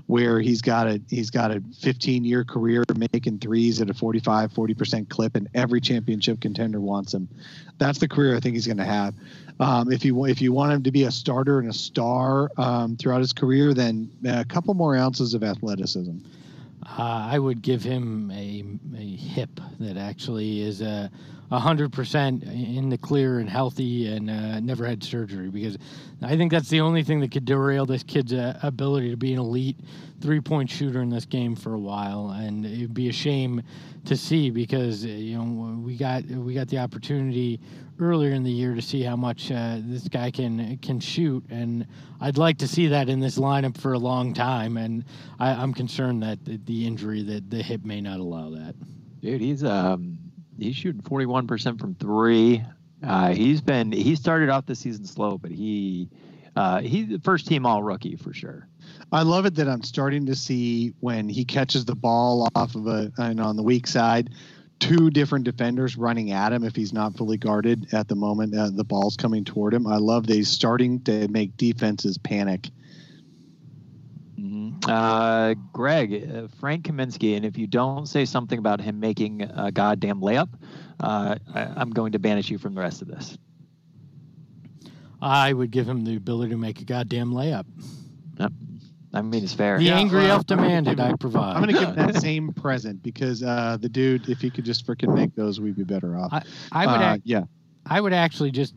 where 0.07 0.41
he's 0.41 0.61
got 0.61 0.89
a 0.89 1.01
he's 1.09 1.31
got 1.31 1.53
a 1.53 1.63
15 1.81 2.25
year 2.25 2.45
career 2.45 2.83
making 2.97 3.39
threes 3.39 3.81
at 3.81 3.89
a 3.89 3.95
45 3.95 4.53
40 4.53 4.75
percent 4.75 5.09
clip, 5.09 5.37
and 5.37 5.49
every 5.55 5.81
championship 5.81 6.41
contender 6.41 6.81
wants 6.81 7.15
him. 7.15 7.29
That's 7.79 7.99
the 7.99 8.09
career 8.09 8.37
I 8.37 8.41
think 8.41 8.55
he's 8.55 8.67
going 8.67 8.79
to 8.79 8.85
have. 8.85 9.15
Um, 9.61 9.93
if 9.93 10.05
you 10.05 10.25
if 10.25 10.43
you 10.43 10.53
want 10.53 10.73
him 10.73 10.83
to 10.83 10.91
be 10.91 11.05
a 11.05 11.13
starter 11.13 11.61
and 11.61 11.71
a 11.71 11.73
star 11.73 12.51
um, 12.57 12.97
throughout 12.97 13.21
his 13.21 13.33
career, 13.33 13.73
then 13.73 14.11
a 14.27 14.45
couple 14.45 14.75
more 14.75 14.97
ounces 14.97 15.35
of 15.35 15.45
athleticism. 15.45 16.19
Uh, 16.85 17.29
I 17.31 17.39
would 17.39 17.63
give 17.63 17.83
him 17.83 18.31
a, 18.31 18.65
a 18.97 19.17
hip 19.17 19.61
that 19.79 19.97
actually 19.97 20.63
is 20.63 20.81
a 20.81 21.11
hundred 21.59 21.93
percent 21.93 22.43
in 22.45 22.89
the 22.89 22.97
clear 22.97 23.39
and 23.39 23.49
healthy 23.49 24.07
and 24.07 24.31
uh, 24.31 24.59
never 24.61 24.87
had 24.87 25.05
surgery 25.05 25.51
because 25.51 25.77
I 26.23 26.37
think 26.37 26.51
that's 26.51 26.71
the 26.71 26.81
only 26.81 27.03
thing 27.03 27.21
that 27.21 27.31
could 27.31 27.45
derail 27.45 27.85
this 27.85 28.03
kid's 28.03 28.33
uh, 28.33 28.59
ability 28.63 29.11
to 29.11 29.17
be 29.17 29.33
an 29.35 29.39
elite 29.39 29.77
three 30.21 30.41
point 30.41 30.71
shooter 30.71 31.03
in 31.03 31.11
this 31.11 31.27
game 31.27 31.55
for 31.55 31.75
a 31.75 31.79
while. 31.79 32.31
And 32.31 32.65
it'd 32.65 32.95
be 32.95 33.09
a 33.09 33.13
shame 33.13 33.63
to 34.07 34.17
see 34.17 34.51
because 34.51 35.05
uh, 35.05 35.09
you 35.09 35.37
know 35.37 35.79
we 35.81 35.97
got 35.97 36.25
we 36.25 36.55
got 36.55 36.69
the 36.69 36.79
opportunity 36.79 37.61
earlier 38.03 38.33
in 38.33 38.43
the 38.43 38.51
year 38.51 38.75
to 38.75 38.83
see 38.83 39.03
how 39.03 39.17
much 39.17 39.51
uh, 39.51 39.79
this 39.81 40.09
guy 40.09 40.31
can 40.31 40.79
can 40.79 41.01
shoot, 41.01 41.45
and 41.51 41.87
I'd 42.21 42.39
like 42.39 42.59
to 42.59 42.69
see 42.69 42.89
that 42.89 43.09
in 43.09 43.21
this 43.21 43.39
lineup 43.39 43.79
for 43.79 43.93
a 43.93 43.99
long 43.99 44.35
time. 44.35 44.77
And 44.77 45.05
I, 45.39 45.51
I'm 45.51 45.73
concerned 45.73 46.23
that 46.23 46.45
the, 46.45 46.59
the 46.65 46.87
injury 46.87 47.23
that 47.23 47.51
the 47.51 47.63
hip 47.63 47.85
may 47.85 48.01
not 48.01 48.21
allow 48.21 48.51
that. 48.51 48.75
Dude, 49.21 49.41
he's 49.41 49.65
um 49.65 50.19
he's 50.59 50.77
shooting 50.77 51.03
41% 51.03 51.81
from 51.81 51.95
three. 51.95 52.63
Uh, 53.03 53.33
he's 53.33 53.61
been 53.61 53.93
he 53.93 54.15
started 54.17 54.49
off 54.49 54.67
the 54.67 54.75
season 54.75 55.05
slow, 55.05 55.39
but 55.39 55.51
he 55.51 56.09
uh, 56.55 56.81
he's 56.81 57.09
the 57.09 57.21
first 57.21 57.47
team 57.47 57.65
all 57.65 57.83
rookie 57.83 58.17
for 58.17 58.33
sure. 58.33 58.69
I 59.11 59.23
love 59.23 59.47
it 59.47 59.55
that 59.57 59.69
I'm 59.69 59.83
starting 59.83 60.27
to 60.27 60.35
see 60.35 60.93
when 61.01 61.29
he 61.29 61.45
catches 61.45 61.85
the 61.85 61.95
ball 61.95 62.49
off 62.55 62.75
of 62.75 62.87
a 62.87 63.11
and 63.19 63.41
on 63.41 63.57
the 63.57 63.63
weak 63.63 63.87
side, 63.87 64.31
two 64.83 65.11
different 65.11 65.45
defenders 65.45 65.97
running 65.97 66.33
at 66.33 66.53
him 66.53 66.65
if 66.65 66.75
he's 66.75 66.93
not 66.93 67.17
fully 67.17 67.37
guarded 67.37 67.95
at 67.95 68.09
the 68.09 68.17
moment. 68.17 68.53
Uh, 68.53 68.69
the 68.69 68.83
ball's 68.83 69.17
coming 69.17 69.45
toward 69.45 69.73
him. 69.73 69.87
I 69.87 69.97
love 69.97 70.27
that 70.27 70.35
he's 70.35 70.49
starting 70.49 71.01
to 71.03 71.29
make 71.29 71.57
defenses 71.57 72.19
panic. 72.19 72.69
Mm-hmm. 74.37 74.91
Uh, 74.91 75.55
Greg, 75.73 76.29
uh, 76.29 76.49
Frank 76.59 76.85
Kaminsky, 76.85 77.37
and 77.37 77.45
if 77.45 77.57
you 77.57 77.69
don't 77.69 78.07
say 78.07 78.25
something 78.25 78.59
about 78.59 78.81
him 78.81 78.99
making 78.99 79.43
a 79.43 79.71
goddamn 79.71 80.21
layup, 80.21 80.49
uh, 80.99 81.37
I, 81.55 81.61
I'm 81.77 81.91
going 81.91 82.13
to 82.13 82.19
banish 82.19 82.51
you 82.51 82.59
from 82.59 82.75
the 82.75 82.81
rest 82.81 83.03
of 83.03 83.09
this. 83.09 83.39
I 85.21 85.53
would 85.53 85.71
give 85.71 85.89
him 85.89 86.05
the 86.05 86.17
ability 86.17 86.51
to 86.51 86.59
make 86.59 86.81
a 86.81 86.85
goddamn 86.85 87.33
layup. 87.33 87.67
Yep. 88.41 88.53
I 89.15 89.21
mean, 89.23 89.45
it's 89.45 89.53
fair. 89.53 89.79
The 89.79 89.85
Yeah, 89.85 89.99
angry 89.99 90.27
elf 90.27 90.47
demanded 90.47 90.99
I 91.01 91.15
provide. 91.17 91.57
I'm 91.57 91.63
going 91.63 91.75
to 91.75 91.81
give 91.87 91.97
that 91.97 92.17
same 92.23 92.53
present 92.53 93.03
because 93.03 93.43
uh, 93.43 93.77
the 93.81 93.89
dude, 93.89 94.29
if 94.29 94.41
he 94.41 94.51
could 94.51 94.65
just 94.65 94.87
freaking 94.87 95.15
make 95.15 95.35
those, 95.35 95.61
we'd 95.61 95.77
be 95.77 95.85
better 95.85 96.17
off. 96.17 96.33
I, 96.33 96.43
I 96.73 96.87
would 96.87 97.03
Uh, 97.05 97.13
ac- 97.15 97.23
yeah. 97.25 97.43
I 97.85 98.01
would 98.01 98.13
actually 98.13 98.51
just 98.53 98.75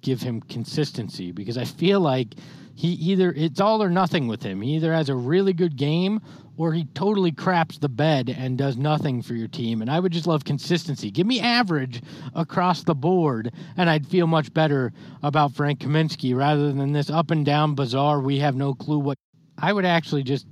give 0.00 0.20
him 0.22 0.40
consistency 0.42 1.30
because 1.32 1.58
I 1.58 1.64
feel 1.64 2.00
like 2.00 2.34
he 2.74 2.88
either 2.92 3.32
it's 3.36 3.60
all 3.60 3.82
or 3.82 3.90
nothing 3.90 4.26
with 4.28 4.42
him. 4.42 4.60
He 4.62 4.76
either 4.76 4.92
has 4.92 5.08
a 5.08 5.14
really 5.14 5.52
good 5.52 5.76
game 5.76 6.20
or 6.56 6.72
he 6.72 6.84
totally 6.94 7.32
craps 7.32 7.78
the 7.78 7.88
bed 7.88 8.34
and 8.36 8.56
does 8.58 8.76
nothing 8.76 9.22
for 9.22 9.34
your 9.34 9.48
team. 9.48 9.80
And 9.82 9.90
I 9.90 9.98
would 10.00 10.12
just 10.12 10.26
love 10.26 10.44
consistency. 10.44 11.10
Give 11.10 11.26
me 11.26 11.40
average 11.40 12.02
across 12.34 12.82
the 12.84 12.94
board, 12.94 13.52
and 13.76 13.88
I'd 13.90 14.06
feel 14.06 14.26
much 14.26 14.52
better 14.52 14.92
about 15.22 15.52
Frank 15.52 15.80
Kaminsky 15.80 16.34
rather 16.36 16.72
than 16.72 16.92
this 16.92 17.08
up 17.10 17.30
and 17.30 17.44
down 17.46 17.74
bizarre. 17.74 18.20
We 18.20 18.38
have 18.40 18.56
no 18.56 18.74
clue 18.74 18.98
what. 18.98 19.18
I 19.60 19.72
would 19.72 19.84
actually 19.84 20.22
just 20.22 20.46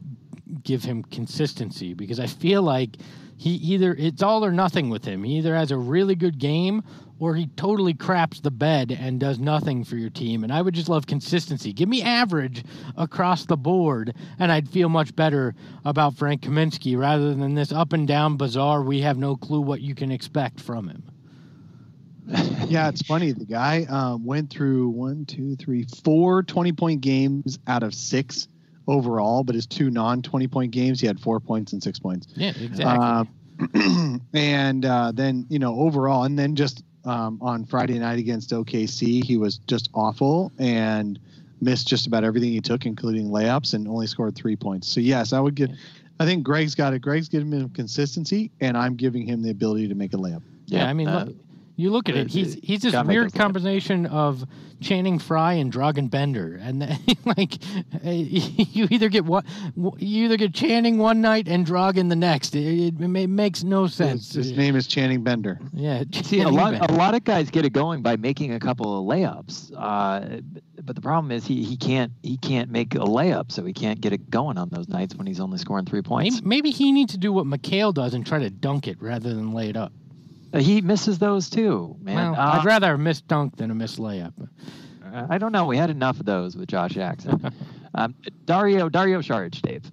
give 0.62 0.84
him 0.84 1.02
consistency 1.04 1.94
because 1.94 2.20
I 2.20 2.26
feel 2.26 2.62
like 2.62 2.96
he 3.36 3.50
either 3.50 3.94
it's 3.94 4.22
all 4.22 4.44
or 4.44 4.52
nothing 4.52 4.90
with 4.90 5.04
him. 5.04 5.22
He 5.22 5.38
either 5.38 5.54
has 5.54 5.70
a 5.70 5.76
really 5.76 6.14
good 6.14 6.38
game 6.38 6.82
or 7.20 7.34
he 7.34 7.46
totally 7.56 7.94
craps 7.94 8.40
the 8.40 8.50
bed 8.50 8.96
and 8.98 9.18
does 9.18 9.38
nothing 9.38 9.84
for 9.84 9.96
your 9.96 10.10
team. 10.10 10.44
And 10.44 10.52
I 10.52 10.62
would 10.62 10.74
just 10.74 10.88
love 10.88 11.06
consistency. 11.06 11.72
Give 11.72 11.88
me 11.88 12.02
average 12.02 12.64
across 12.96 13.46
the 13.46 13.56
board, 13.56 14.14
and 14.38 14.52
I'd 14.52 14.68
feel 14.68 14.88
much 14.88 15.14
better 15.16 15.54
about 15.84 16.14
Frank 16.14 16.42
Kaminsky 16.42 16.96
rather 16.96 17.34
than 17.34 17.54
this 17.54 17.72
up 17.72 17.92
and 17.92 18.06
down 18.06 18.36
bizarre. 18.36 18.82
We 18.82 19.00
have 19.00 19.18
no 19.18 19.36
clue 19.36 19.60
what 19.60 19.80
you 19.80 19.94
can 19.94 20.12
expect 20.12 20.60
from 20.60 20.88
him. 20.88 21.02
yeah, 22.68 22.88
it's 22.88 23.02
funny. 23.02 23.32
The 23.32 23.46
guy 23.46 23.84
um, 23.88 24.24
went 24.24 24.50
through 24.50 24.90
one, 24.90 25.24
two, 25.24 25.56
three, 25.56 25.86
four 26.04 26.42
20 26.42 26.72
point 26.72 27.00
games 27.00 27.58
out 27.66 27.82
of 27.82 27.94
six 27.94 28.48
overall, 28.88 29.44
but 29.44 29.54
his 29.54 29.66
two 29.66 29.90
non 29.90 30.22
20 30.22 30.48
point 30.48 30.72
games, 30.72 31.00
he 31.00 31.06
had 31.06 31.20
four 31.20 31.38
points 31.38 31.72
and 31.72 31.80
six 31.82 32.00
points. 32.00 32.26
Yeah, 32.34 32.52
exactly. 32.60 32.84
Um, 32.84 34.22
and 34.34 34.84
uh, 34.84 35.12
then, 35.14 35.46
you 35.48 35.58
know, 35.58 35.78
overall, 35.78 36.24
and 36.24 36.38
then 36.38 36.56
just 36.56 36.82
um, 37.04 37.38
on 37.40 37.64
Friday 37.64 37.98
night 37.98 38.18
against 38.18 38.50
OKC, 38.50 39.22
he 39.22 39.36
was 39.36 39.58
just 39.58 39.90
awful 39.94 40.50
and 40.58 41.18
missed 41.60 41.86
just 41.86 42.06
about 42.06 42.24
everything 42.24 42.50
he 42.50 42.60
took, 42.60 42.86
including 42.86 43.28
layups, 43.28 43.74
and 43.74 43.86
only 43.86 44.06
scored 44.06 44.34
three 44.34 44.56
points. 44.56 44.88
So, 44.88 45.00
yes, 45.00 45.32
I 45.32 45.40
would 45.40 45.54
give. 45.54 45.70
I 46.20 46.24
think 46.24 46.42
Greg's 46.42 46.74
got 46.74 46.94
it. 46.94 47.00
Greg's 47.00 47.28
giving 47.28 47.52
him 47.52 47.68
consistency, 47.70 48.50
and 48.60 48.76
I'm 48.76 48.96
giving 48.96 49.26
him 49.26 49.42
the 49.42 49.50
ability 49.50 49.88
to 49.88 49.94
make 49.94 50.14
a 50.14 50.16
layup. 50.16 50.42
yeah, 50.66 50.86
I 50.86 50.92
mean, 50.92 51.08
uh, 51.08 51.26
look, 51.26 51.36
you 51.78 51.90
look 51.90 52.08
at 52.08 52.16
it. 52.16 52.26
He's 52.28 52.54
he's 52.60 52.82
this 52.82 52.94
weird 53.04 53.32
combination 53.32 54.04
of 54.06 54.44
Channing 54.80 55.20
Frye 55.20 55.54
and 55.54 55.72
Dragan 55.72 56.10
Bender, 56.10 56.58
and 56.60 56.80
like 57.24 57.54
you 58.02 58.88
either 58.90 59.08
get 59.08 59.24
what 59.24 59.44
you 59.76 60.24
either 60.24 60.36
get 60.36 60.52
Channing 60.52 60.98
one 60.98 61.20
night 61.20 61.46
and 61.46 61.64
Dragan 61.64 62.08
the 62.08 62.16
next. 62.16 62.56
It, 62.56 62.88
it, 62.88 62.98
ma- 62.98 63.28
makes 63.28 63.62
no 63.62 63.86
sense. 63.86 64.34
His, 64.34 64.48
his 64.48 64.58
name 64.58 64.74
is 64.74 64.88
Channing 64.88 65.22
Bender. 65.22 65.60
Yeah, 65.72 66.02
See, 66.12 66.40
a 66.40 66.48
lot, 66.48 66.72
Bender. 66.72 66.92
a 66.92 66.96
lot 66.96 67.14
of 67.14 67.22
guys 67.22 67.48
get 67.48 67.64
it 67.64 67.72
going 67.72 68.02
by 68.02 68.16
making 68.16 68.54
a 68.54 68.58
couple 68.58 68.98
of 68.98 69.06
layups. 69.06 69.72
Uh, 69.76 70.40
but 70.82 70.96
the 70.96 71.02
problem 71.02 71.30
is 71.30 71.46
he, 71.46 71.62
he 71.62 71.76
can't 71.76 72.10
he 72.24 72.38
can't 72.38 72.70
make 72.72 72.96
a 72.96 72.98
layup, 72.98 73.52
so 73.52 73.64
he 73.64 73.72
can't 73.72 74.00
get 74.00 74.12
it 74.12 74.30
going 74.30 74.58
on 74.58 74.68
those 74.70 74.88
nights 74.88 75.14
when 75.14 75.28
he's 75.28 75.38
only 75.38 75.58
scoring 75.58 75.84
three 75.84 76.02
points. 76.02 76.42
Maybe, 76.42 76.48
maybe 76.48 76.70
he 76.70 76.90
needs 76.90 77.12
to 77.12 77.18
do 77.18 77.32
what 77.32 77.46
Mikal 77.46 77.94
does 77.94 78.14
and 78.14 78.26
try 78.26 78.40
to 78.40 78.50
dunk 78.50 78.88
it 78.88 79.00
rather 79.00 79.32
than 79.32 79.52
lay 79.52 79.68
it 79.68 79.76
up. 79.76 79.92
He 80.56 80.80
misses 80.80 81.18
those 81.18 81.50
too, 81.50 81.96
man. 82.00 82.32
Well, 82.32 82.40
Uh, 82.40 82.58
I'd 82.58 82.64
rather 82.64 82.94
a 82.94 82.98
missed 82.98 83.26
dunk 83.28 83.56
than 83.56 83.70
a 83.70 83.74
missed 83.74 83.98
layup. 83.98 84.32
I 85.30 85.38
don't 85.38 85.52
know. 85.52 85.64
We 85.66 85.76
had 85.76 85.90
enough 85.90 86.20
of 86.20 86.26
those 86.26 86.56
with 86.56 86.68
Josh 86.68 86.92
Jackson. 86.92 87.52
um, 87.94 88.14
Dario 88.44 88.88
Dario 88.88 89.20
Saric, 89.20 89.60
Dave. 89.62 89.90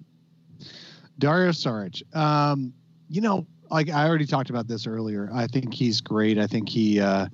Dario 1.18 1.50
Saric. 1.50 2.02
Um, 2.14 2.74
you 3.08 3.20
know, 3.20 3.46
like 3.70 3.90
I 3.90 4.06
already 4.06 4.26
talked 4.26 4.50
about 4.50 4.68
this 4.68 4.86
earlier. 4.86 5.30
I 5.32 5.46
think 5.46 5.72
he's 5.72 6.00
great. 6.00 6.38
I 6.38 6.46
think 6.46 6.68
he 6.68 7.00
uh, 7.00 7.26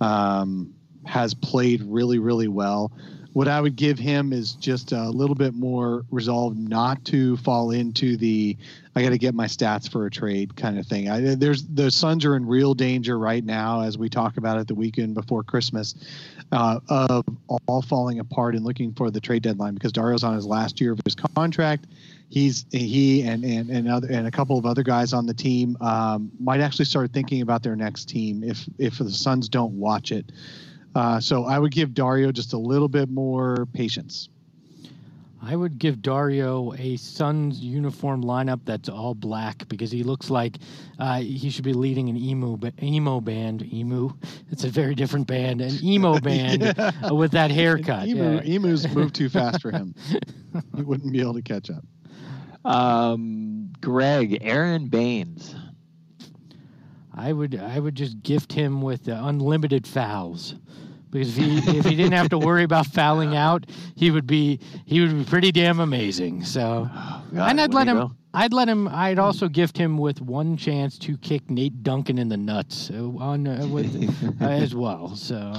um, 0.00 0.74
has 1.06 1.34
played 1.34 1.82
really, 1.84 2.18
really 2.18 2.48
well. 2.48 2.92
What 3.32 3.46
I 3.48 3.60
would 3.60 3.76
give 3.76 3.98
him 3.98 4.32
is 4.32 4.54
just 4.54 4.92
a 4.92 5.08
little 5.08 5.36
bit 5.36 5.54
more 5.54 6.04
resolve 6.10 6.56
not 6.56 7.04
to 7.06 7.36
fall 7.38 7.70
into 7.70 8.16
the 8.16 8.56
I 8.96 9.02
got 9.02 9.10
to 9.10 9.18
get 9.18 9.34
my 9.34 9.46
stats 9.46 9.90
for 9.90 10.06
a 10.06 10.10
trade 10.10 10.56
kind 10.56 10.78
of 10.78 10.86
thing. 10.86 11.08
I, 11.08 11.34
there's 11.36 11.64
the 11.64 11.90
Suns 11.90 12.24
are 12.24 12.34
in 12.34 12.46
real 12.46 12.74
danger 12.74 13.18
right 13.18 13.44
now 13.44 13.82
as 13.82 13.96
we 13.96 14.08
talk 14.08 14.36
about 14.36 14.58
it 14.58 14.66
the 14.66 14.74
weekend 14.74 15.14
before 15.14 15.44
Christmas 15.44 15.94
uh, 16.50 16.80
of 16.88 17.24
all 17.66 17.82
falling 17.82 18.18
apart 18.18 18.56
and 18.56 18.64
looking 18.64 18.92
for 18.92 19.10
the 19.10 19.20
trade 19.20 19.42
deadline 19.42 19.74
because 19.74 19.92
Dario's 19.92 20.24
on 20.24 20.34
his 20.34 20.46
last 20.46 20.80
year 20.80 20.92
of 20.92 21.00
his 21.04 21.14
contract 21.14 21.86
he's 22.30 22.64
he 22.70 23.22
and 23.22 23.44
and 23.44 23.68
and 23.68 23.88
other 23.88 24.08
and 24.08 24.26
a 24.26 24.30
couple 24.30 24.56
of 24.56 24.64
other 24.64 24.82
guys 24.82 25.12
on 25.12 25.26
the 25.26 25.34
team 25.34 25.76
um, 25.80 26.30
might 26.38 26.60
actually 26.60 26.84
start 26.84 27.12
thinking 27.12 27.42
about 27.42 27.62
their 27.62 27.76
next 27.76 28.08
team 28.08 28.42
if 28.42 28.64
if 28.78 28.98
the 28.98 29.10
Suns 29.10 29.48
don't 29.48 29.78
watch 29.78 30.12
it. 30.12 30.32
Uh, 30.94 31.20
so 31.20 31.44
I 31.44 31.58
would 31.58 31.72
give 31.72 31.94
Dario 31.94 32.32
just 32.32 32.52
a 32.52 32.58
little 32.58 32.88
bit 32.88 33.08
more 33.08 33.66
patience. 33.72 34.28
I 35.42 35.56
would 35.56 35.78
give 35.78 36.02
Dario 36.02 36.74
a 36.74 36.96
Suns 36.98 37.60
uniform 37.60 38.22
lineup 38.22 38.60
that's 38.66 38.90
all 38.90 39.14
black 39.14 39.66
because 39.68 39.90
he 39.90 40.02
looks 40.02 40.28
like 40.28 40.58
uh, 40.98 41.20
he 41.20 41.48
should 41.48 41.64
be 41.64 41.72
leading 41.72 42.10
an 42.10 42.16
emo 42.18 42.58
ba- 42.58 42.74
emo 42.82 43.22
band. 43.22 43.62
Emu, 43.72 44.10
it's 44.50 44.64
a 44.64 44.68
very 44.68 44.94
different 44.94 45.26
band. 45.26 45.62
An 45.62 45.72
emo 45.82 46.18
band 46.20 46.60
Yeah. 46.62 46.90
uh, 47.10 47.14
with 47.14 47.30
that 47.32 47.50
haircut. 47.50 48.06
Emu, 48.06 48.34
Yeah. 48.34 48.40
Emus 48.42 48.86
moved 48.94 49.14
too 49.14 49.30
fast 49.30 49.62
for 49.62 49.70
him. 49.70 49.94
he 50.76 50.82
wouldn't 50.82 51.10
be 51.10 51.20
able 51.22 51.34
to 51.34 51.42
catch 51.42 51.70
up. 51.70 51.84
Um, 52.70 53.72
Greg, 53.80 54.38
Aron 54.42 54.88
Baynes. 54.88 55.54
I 57.14 57.32
would 57.32 57.58
I 57.58 57.78
would 57.78 57.94
just 57.94 58.22
gift 58.22 58.52
him 58.52 58.82
with 58.82 59.08
uh, 59.08 59.20
unlimited 59.24 59.86
fouls. 59.86 60.54
Because 61.10 61.36
if 61.36 61.64
he 61.64 61.78
if 61.78 61.84
he 61.84 61.96
didn't 61.96 62.12
have 62.12 62.28
to 62.28 62.38
worry 62.38 62.62
about 62.62 62.86
fouling 62.94 63.36
out, 63.36 63.66
he 63.96 64.10
would 64.10 64.26
be 64.26 64.60
he 64.86 65.00
would 65.00 65.16
be 65.16 65.24
pretty 65.24 65.50
damn 65.50 65.80
amazing. 65.80 66.44
So 66.44 66.88
God, 67.34 67.50
and 67.50 67.60
I'd 67.60 67.74
let 67.74 67.88
him. 67.88 67.96
go. 67.96 68.12
I'd 68.32 68.52
let 68.52 68.68
him. 68.68 68.86
I'd 68.86 69.18
also 69.18 69.48
gift 69.48 69.76
him 69.76 69.98
with 69.98 70.20
one 70.20 70.56
chance 70.56 70.96
to 70.98 71.16
kick 71.18 71.50
Nate 71.50 71.82
Duncan 71.82 72.16
in 72.16 72.28
the 72.28 72.36
nuts 72.36 72.90
uh, 72.90 73.08
on 73.18 73.46
uh, 73.46 73.66
with 73.66 73.92
uh, 74.40 74.44
as 74.44 74.74
well. 74.74 75.16
So 75.16 75.54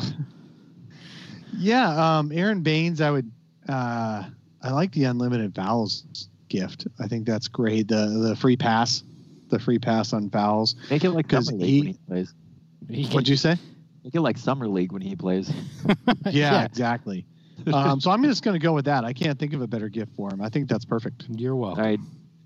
Yeah, 1.57 2.17
um, 2.19 2.31
Aron 2.31 2.61
Baynes, 2.61 3.01
I 3.01 3.11
would. 3.11 3.29
Uh, 3.67 4.23
I 4.63 4.71
like 4.71 4.91
the 4.93 5.05
unlimited 5.05 5.53
fouls 5.55 6.27
gift. 6.49 6.87
I 6.99 7.07
think 7.07 7.25
that's 7.25 7.47
great. 7.47 7.87
The 7.89 8.07
the 8.23 8.35
free 8.37 8.55
pass, 8.57 9.03
the 9.51 9.59
free 9.59 9.77
pass 9.79 10.13
on 10.13 10.29
fouls. 10.29 10.75
Make 10.89 11.03
it 11.03 11.11
like 11.11 11.27
'Cause 11.27 11.45
summer 11.45 11.59
league 11.59 11.69
he- 11.69 11.79
when 11.79 11.87
he 11.87 11.99
plays. 12.07 12.33
he 12.89 13.05
What'd 13.07 13.27
you 13.29 13.35
say? 13.37 13.55
Make 14.03 14.15
it 14.15 14.21
like 14.21 14.37
summer 14.37 14.67
league 14.67 14.91
when 14.91 15.01
he 15.03 15.15
plays. 15.15 15.51
Yeah, 16.29 16.63
exactly. 16.63 17.25
um, 17.73 18.01
so 18.01 18.09
I'm 18.09 18.23
just 18.23 18.43
going 18.43 18.55
to 18.59 18.63
go 18.63 18.73
with 18.73 18.85
that. 18.85 19.05
I 19.05 19.13
can't 19.13 19.37
think 19.37 19.53
of 19.53 19.61
a 19.61 19.67
better 19.67 19.87
gift 19.89 20.15
for 20.15 20.33
him. 20.33 20.41
I 20.41 20.49
think 20.49 20.67
that's 20.67 20.85
perfect. 20.85 21.25
You're 21.29 21.55
welcome. 21.55 21.83
All 21.83 21.89
right, 21.89 21.99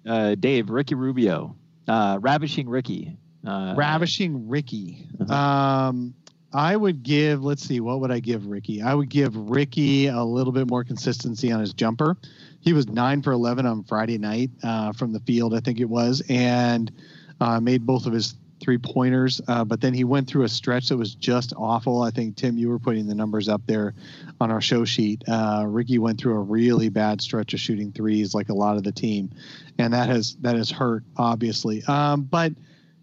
uh, 0.05 0.35
Dave, 0.35 0.69
Ricky 0.69 0.95
Rubio, 0.95 1.55
uh, 1.87 2.17
ravishing 2.21 2.67
Ricky. 2.67 3.15
Uh, 3.47 3.75
Ravishing 3.77 4.49
Ricky. 4.49 5.07
Uh-huh. 5.21 5.31
Um, 5.33 6.15
I 6.51 6.75
would 6.75 7.03
give. 7.03 7.43
Let's 7.43 7.63
see. 7.63 7.79
What 7.79 7.99
would 8.01 8.11
I 8.11 8.19
give 8.19 8.47
Ricky? 8.47 8.81
I 8.81 8.95
would 8.95 9.09
give 9.09 9.35
Ricky 9.37 10.07
a 10.07 10.23
little 10.23 10.51
bit 10.51 10.67
more 10.67 10.83
consistency 10.83 11.51
on 11.51 11.59
his 11.59 11.71
jumper. 11.73 12.17
He 12.65 12.73
was 12.73 12.87
nine 12.87 13.21
for 13.21 13.31
eleven 13.31 13.67
on 13.67 13.83
Friday 13.83 14.17
night 14.17 14.49
uh, 14.63 14.91
from 14.91 15.13
the 15.13 15.19
field, 15.19 15.53
I 15.53 15.59
think 15.59 15.79
it 15.79 15.85
was, 15.85 16.23
and 16.27 16.91
uh, 17.39 17.59
made 17.59 17.85
both 17.85 18.07
of 18.07 18.13
his 18.13 18.33
three 18.59 18.79
pointers. 18.79 19.39
Uh, 19.47 19.63
but 19.63 19.81
then 19.81 19.93
he 19.93 20.03
went 20.03 20.27
through 20.27 20.43
a 20.43 20.49
stretch 20.49 20.89
that 20.89 20.97
was 20.97 21.13
just 21.13 21.53
awful. 21.55 22.01
I 22.01 22.09
think 22.09 22.37
Tim, 22.37 22.57
you 22.57 22.69
were 22.69 22.79
putting 22.79 23.05
the 23.05 23.13
numbers 23.13 23.47
up 23.47 23.61
there 23.67 23.93
on 24.41 24.49
our 24.49 24.61
show 24.61 24.83
sheet. 24.83 25.23
Uh, 25.27 25.65
Ricky 25.67 25.99
went 25.99 26.19
through 26.19 26.35
a 26.37 26.41
really 26.41 26.89
bad 26.89 27.21
stretch 27.21 27.53
of 27.53 27.59
shooting 27.59 27.91
threes, 27.91 28.33
like 28.33 28.49
a 28.49 28.55
lot 28.55 28.77
of 28.77 28.83
the 28.83 28.91
team, 28.91 29.29
and 29.77 29.93
that 29.93 30.09
has 30.09 30.35
that 30.41 30.55
has 30.55 30.71
hurt 30.71 31.03
obviously. 31.17 31.83
Um, 31.83 32.23
but 32.23 32.53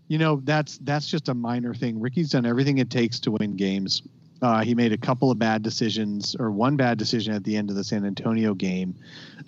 you 0.09 0.19
know 0.19 0.41
that's 0.43 0.79
that's 0.79 1.07
just 1.07 1.29
a 1.29 1.35
minor 1.35 1.73
thing. 1.73 2.01
Ricky's 2.01 2.31
done 2.31 2.47
everything 2.47 2.79
it 2.79 2.91
takes 2.91 3.21
to 3.21 3.31
win 3.31 3.55
games. 3.55 4.03
Uh, 4.43 4.63
he 4.63 4.75
made 4.75 4.93
a 4.93 4.99
couple 4.99 5.31
of 5.31 5.39
bad 5.39 5.63
decisions, 5.63 6.35
or 6.39 6.51
one 6.51 6.77
bad 6.77 6.99
decision 6.99 7.33
at 7.33 7.45
the 7.45 7.57
end 7.57 7.71
of 7.71 7.77
the 7.77 7.85
San 7.85 8.05
Antonio 8.05 8.55
game, 8.55 8.95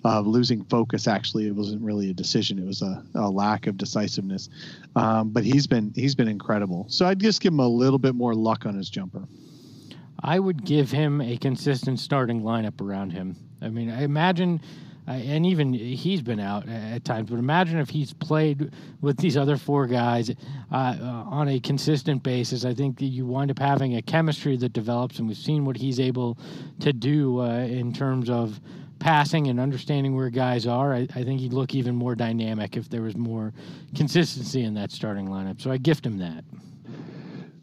of 0.05 0.25
losing 0.25 0.63
focus. 0.65 1.07
Actually, 1.07 1.47
it 1.47 1.55
wasn't 1.55 1.81
really 1.81 2.09
a 2.09 2.13
decision; 2.13 2.57
it 2.57 2.65
was 2.65 2.81
a, 2.81 3.03
a 3.13 3.29
lack 3.29 3.67
of 3.67 3.77
decisiveness. 3.77 4.49
Um, 4.95 5.29
but 5.29 5.43
he's 5.43 5.67
been 5.67 5.91
he's 5.95 6.15
been 6.15 6.29
incredible. 6.29 6.85
So 6.87 7.05
I'd 7.05 7.19
just 7.19 7.41
give 7.41 7.51
him 7.51 7.59
a 7.59 7.67
little 7.67 7.99
bit 7.99 8.15
more 8.15 8.33
luck 8.33 8.65
on 8.65 8.75
his 8.75 8.89
jumper. 8.89 9.27
I 10.19 10.39
would 10.39 10.63
give 10.63 10.91
him 10.91 11.21
a 11.21 11.37
consistent 11.37 11.99
starting 11.99 12.41
lineup 12.41 12.81
around 12.81 13.11
him. 13.11 13.35
I 13.61 13.69
mean, 13.69 13.91
I 13.91 14.03
imagine, 14.03 14.61
uh, 15.07 15.11
and 15.11 15.45
even 15.45 15.73
he's 15.73 16.21
been 16.21 16.39
out 16.39 16.67
at 16.67 17.05
times, 17.05 17.29
but 17.29 17.37
imagine 17.37 17.77
if 17.77 17.89
he's 17.89 18.13
played 18.13 18.71
with 19.01 19.17
these 19.17 19.37
other 19.37 19.57
four 19.57 19.85
guys 19.85 20.31
uh, 20.71 20.97
on 21.01 21.47
a 21.47 21.59
consistent 21.59 22.23
basis. 22.23 22.65
I 22.65 22.73
think 22.73 22.99
you 23.01 23.25
wind 23.25 23.51
up 23.51 23.59
having 23.59 23.95
a 23.95 24.01
chemistry 24.01 24.57
that 24.57 24.73
develops, 24.73 25.19
and 25.19 25.27
we've 25.27 25.37
seen 25.37 25.65
what 25.65 25.77
he's 25.77 25.99
able 25.99 26.37
to 26.79 26.91
do 26.91 27.41
uh, 27.41 27.59
in 27.59 27.93
terms 27.93 28.29
of 28.29 28.59
passing 28.99 29.47
and 29.47 29.59
understanding 29.59 30.15
where 30.15 30.29
guys 30.29 30.65
are. 30.65 30.93
I, 30.93 31.07
I 31.15 31.23
think 31.23 31.39
he'd 31.39 31.53
look 31.53 31.75
even 31.75 31.95
more 31.95 32.15
dynamic 32.15 32.77
if 32.77 32.89
there 32.89 33.01
was 33.01 33.15
more 33.15 33.53
consistency 33.95 34.63
in 34.63 34.73
that 34.75 34.91
starting 34.91 35.27
lineup. 35.27 35.61
So 35.61 35.71
I 35.71 35.77
gift 35.77 36.05
him 36.05 36.17
that. 36.19 36.43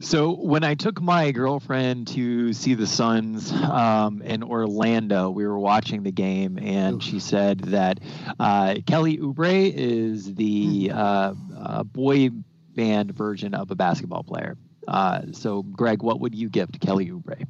So 0.03 0.35
when 0.35 0.65
I 0.65 0.75
took 0.75 1.01
my 1.01 1.31
girlfriend 1.31 2.09
to 2.09 2.53
see 2.53 2.75
the 2.75 2.89
Suns 2.89 3.53
um, 3.53 4.21
in 4.23 4.43
Orlando, 4.43 5.31
we 5.31 5.47
were 5.47 5.61
watching 5.61 6.03
the 6.03 6.11
game, 6.11 6.59
and 6.59 7.01
she 7.01 7.21
said 7.21 7.61
that 7.61 8.01
uh, 8.41 8.75
Kelly 8.85 9.19
Oubre 9.19 9.73
is 9.73 10.35
the 10.35 10.91
uh, 10.93 11.35
uh, 11.57 11.83
boy 11.85 12.31
band 12.75 13.13
version 13.13 13.55
of 13.55 13.71
a 13.71 13.77
basketball 13.77 14.25
player. 14.25 14.57
Uh, 14.89 15.23
so, 15.31 15.63
Greg, 15.63 16.03
what 16.03 16.19
would 16.19 16.35
you 16.35 16.51
give 16.51 16.73
to 16.73 16.81
Kelly 16.81 17.09
Oubre? 17.09 17.47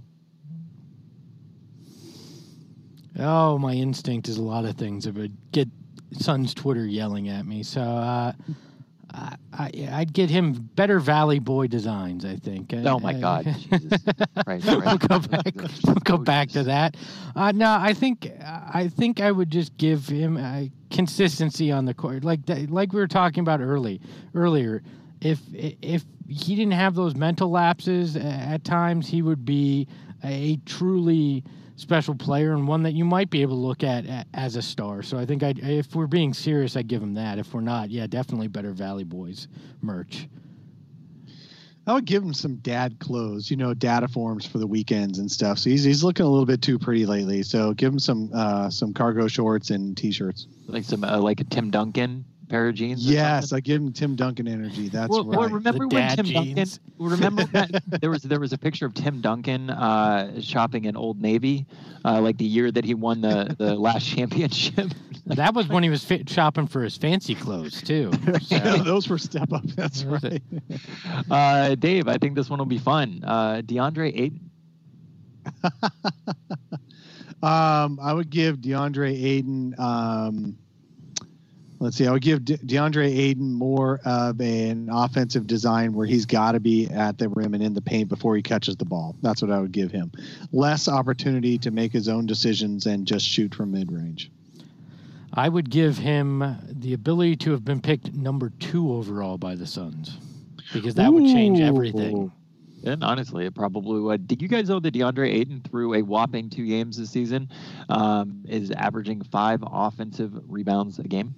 Oh, 3.19 3.57
my 3.57 3.73
instinct 3.73 4.29
is 4.29 4.37
a 4.37 4.43
lot 4.43 4.67
of 4.67 4.77
things. 4.77 5.07
It 5.07 5.15
would 5.15 5.37
get 5.53 5.69
Sun's 6.13 6.53
Twitter 6.53 6.87
yelling 6.87 7.31
at 7.31 7.47
me. 7.47 7.63
So 7.63 7.81
uh, 7.81 8.33
I, 9.15 9.37
I, 9.53 9.89
I'd 9.93 10.13
get 10.13 10.31
him 10.31 10.53
better 10.75 10.99
Valley 10.99 11.39
Boy 11.39 11.67
designs. 11.67 12.25
I 12.25 12.37
think. 12.37 12.73
Oh 12.75 12.99
my 12.99 13.15
Uh, 13.15 13.21
God! 13.21 13.45
Jesus 13.71 14.03
Christ, 14.45 14.67
we'll 14.67 14.99
go 14.99 15.19
back. 15.19 15.55
We'll 15.85 15.95
go 16.05 16.19
back 16.19 16.49
to 16.51 16.63
that. 16.65 16.97
Uh, 17.37 17.53
no, 17.53 17.77
I 17.79 17.93
think 17.93 18.31
I 18.43 18.89
think 18.89 19.21
I 19.21 19.31
would 19.31 19.51
just 19.51 19.77
give 19.77 20.09
him 20.09 20.37
uh, 20.37 20.65
consistency 20.91 21.71
on 21.71 21.85
the 21.85 21.95
court, 21.95 22.25
like 22.25 22.41
like 22.69 22.93
we 22.93 23.01
were 23.01 23.07
talking 23.09 23.41
about 23.41 23.61
early 23.61 24.01
earlier. 24.35 24.83
If 25.21 25.41
if 25.53 26.05
he 26.29 26.57
didn't 26.57 26.73
have 26.73 26.95
those 26.95 27.15
mental 27.15 27.51
lapses 27.51 28.17
uh, 28.17 28.21
at 28.21 28.65
times, 28.65 29.09
he 29.09 29.23
would 29.23 29.45
be 29.45 29.87
a 30.25 30.59
truly 30.67 31.45
special 31.83 32.15
player 32.15 32.53
and 32.55 32.67
one 32.67 32.83
that 32.85 32.93
you 32.93 33.05
might 33.05 33.29
be 33.29 33.43
able 33.43 33.57
to 33.57 33.61
look 33.67 33.83
at 33.83 34.07
a- 34.07 34.25
as 34.33 34.57
a 34.57 34.63
star. 34.63 35.03
So 35.03 35.19
I 35.19 35.27
think 35.27 35.43
I, 35.43 35.53
if 35.59 35.95
we're 35.95 36.07
being 36.07 36.33
serious, 36.33 36.77
I'd 36.77 36.87
give 36.89 37.03
him 37.03 37.15
that. 37.15 37.39
If 37.39 37.53
we're 37.53 37.61
not, 37.61 37.91
yeah, 37.91 38.07
definitely 38.07 38.49
better 38.49 38.73
Valley 38.73 39.05
Boys 39.05 39.49
merch. 39.83 40.29
I 41.85 41.95
would 41.95 42.05
give 42.05 42.23
him 42.23 42.33
some 42.33 42.57
dad 42.57 43.01
clothes, 43.01 43.51
you 43.51 43.57
know, 43.57 43.75
data 43.75 44.07
forms 44.07 44.47
for 44.47 44.59
the 44.59 44.67
weekends 44.69 45.19
and 45.19 45.29
stuff. 45.31 45.59
So 45.59 45.69
he's 45.69 45.83
he's 45.83 46.05
looking 46.05 46.25
a 46.25 46.29
little 46.29 46.47
bit 46.47 46.63
too 46.63 46.79
pretty 46.79 47.05
lately. 47.07 47.43
So 47.43 47.75
give 47.75 47.93
him 47.93 47.99
some 47.99 48.31
uh, 48.33 48.71
some 48.71 48.95
cargo 48.95 49.27
shorts 49.27 49.71
and 49.71 49.97
t-shirts. 49.97 50.47
like 50.69 50.85
some 50.85 51.03
uh, 51.03 51.19
like 51.19 51.41
a 51.41 51.45
Tim 51.45 51.71
Duncan 51.71 52.25
pair 52.53 52.69
of 52.69 52.75
jeans. 52.75 53.05
Yes, 53.05 53.49
something? 53.49 53.57
I 53.57 53.61
give 53.61 53.83
him 53.83 53.93
Tim 53.93 54.15
Duncan 54.15 54.47
energy. 54.47 54.91
That's 54.91 55.09
well, 55.09 55.25
right. 55.25 55.39
well, 55.39 55.49
remember 55.49 55.89
The 55.89 55.95
when 55.95 56.17
Tim 56.17 56.27
jeans. 56.27 56.79
Duncan? 56.79 56.89
Remember 56.99 57.45
that 57.47 57.83
there 58.01 58.11
was 58.11 58.23
there 58.23 58.39
was 58.39 58.53
a 58.53 58.59
picture 58.59 58.87
of 58.87 58.95
Tim 58.95 59.21
Duncan 59.21 59.71
uh, 59.71 60.41
shopping 60.41 60.85
in 60.85 60.97
Old 60.97 61.21
Navy, 61.21 61.67
uh, 62.05 62.21
like 62.21 62.37
the 62.37 62.45
year 62.45 62.71
that 62.71 62.85
he 62.85 62.95
won 62.95 63.23
the 63.23 63.57
the 63.59 63.75
last 63.89 64.07
championship. 64.07 64.93
That 65.27 65.55
was 65.55 65.67
when 65.67 65.83
he 65.83 65.89
was 65.89 66.05
fit 66.05 66.29
shopping 66.29 66.69
for 66.69 66.83
his 66.85 66.97
fancy 66.97 67.35
clothes 67.35 67.83
too. 67.83 68.13
So. 68.43 68.59
Those 68.59 69.09
were 69.09 69.19
step 69.19 69.53
up. 69.53 69.65
That's 69.75 70.05
right. 70.05 70.43
Uh, 71.31 71.75
Dave, 71.75 72.07
I 72.07 72.19
think 72.19 72.37
this 72.37 72.51
one 72.51 72.59
will 72.59 72.67
be 72.67 72.79
fun. 72.79 73.23
Uh, 73.25 73.63
DeAndre 73.65 74.13
Ayton. 74.15 74.51
Um, 77.43 77.99
I 78.01 78.13
would 78.13 78.31
give 78.31 78.59
DeAndre 78.59 79.21
Ayton. 79.21 79.75
Um, 79.77 80.59
let's 81.83 81.97
see. 81.97 82.07
I 82.07 82.13
would 82.13 82.23
give 82.23 82.45
De- 82.45 82.59
DeAndre 82.59 83.07
Ayton 83.07 83.53
more 83.53 84.01
of 84.05 84.41
an 84.41 84.89
offensive 84.91 85.47
design 85.47 85.93
where 85.93 86.07
he's 86.07 86.25
got 86.25 86.53
to 86.53 86.61
be 86.61 86.89
at 86.89 87.19
the 87.19 87.29
rim 87.29 87.55
and 87.55 87.63
in 87.63 87.75
the 87.75 87.83
paint 87.83 88.09
before 88.09 88.37
he 88.37 88.43
catches 88.43 88.77
the 88.77 88.85
ball. 88.85 89.17
That's 89.21 89.43
what 89.43 89.51
I 89.51 89.61
would 89.61 89.73
give 89.73 89.91
him. 89.91 90.13
Less 90.53 90.89
opportunity 90.89 91.59
to 91.59 91.71
make 91.71 91.93
his 91.93 92.09
own 92.09 92.27
decisions 92.27 92.87
and 92.87 93.07
just 93.07 93.27
shoot 93.27 93.55
from 93.55 93.73
mid 93.73 93.91
range. 93.91 94.31
I 95.35 95.49
would 95.49 95.71
give 95.71 95.99
him 95.99 96.57
the 96.69 96.93
ability 96.93 97.37
to 97.37 97.53
have 97.53 97.65
been 97.65 97.81
picked 97.81 98.13
number 98.13 98.51
two 98.61 98.93
overall 98.93 99.39
by 99.39 99.57
the 99.57 99.67
Suns 99.67 100.19
because 100.73 100.95
that 100.95 101.13
would 101.13 101.25
change 101.25 101.59
everything. 101.59 102.31
And 102.85 103.03
honestly, 103.03 103.47
it 103.47 103.55
probably 103.55 104.01
would. 104.01 104.27
Did 104.27 104.43
you 104.43 104.49
guys 104.49 104.69
know 104.69 104.81
that 104.81 104.93
DeAndre 104.93 105.33
Ayton, 105.33 105.63
through 105.63 105.95
a 105.95 106.03
whopping 106.03 106.51
two 106.51 106.67
games 106.67 106.97
this 106.97 107.11
season, 107.11 107.49
um, 107.89 108.45
is 108.49 108.73
averaging 108.73 109.23
five 109.23 109.63
offensive 109.65 110.33
rebounds 110.49 110.99
a 110.99 111.05
game? 111.05 111.35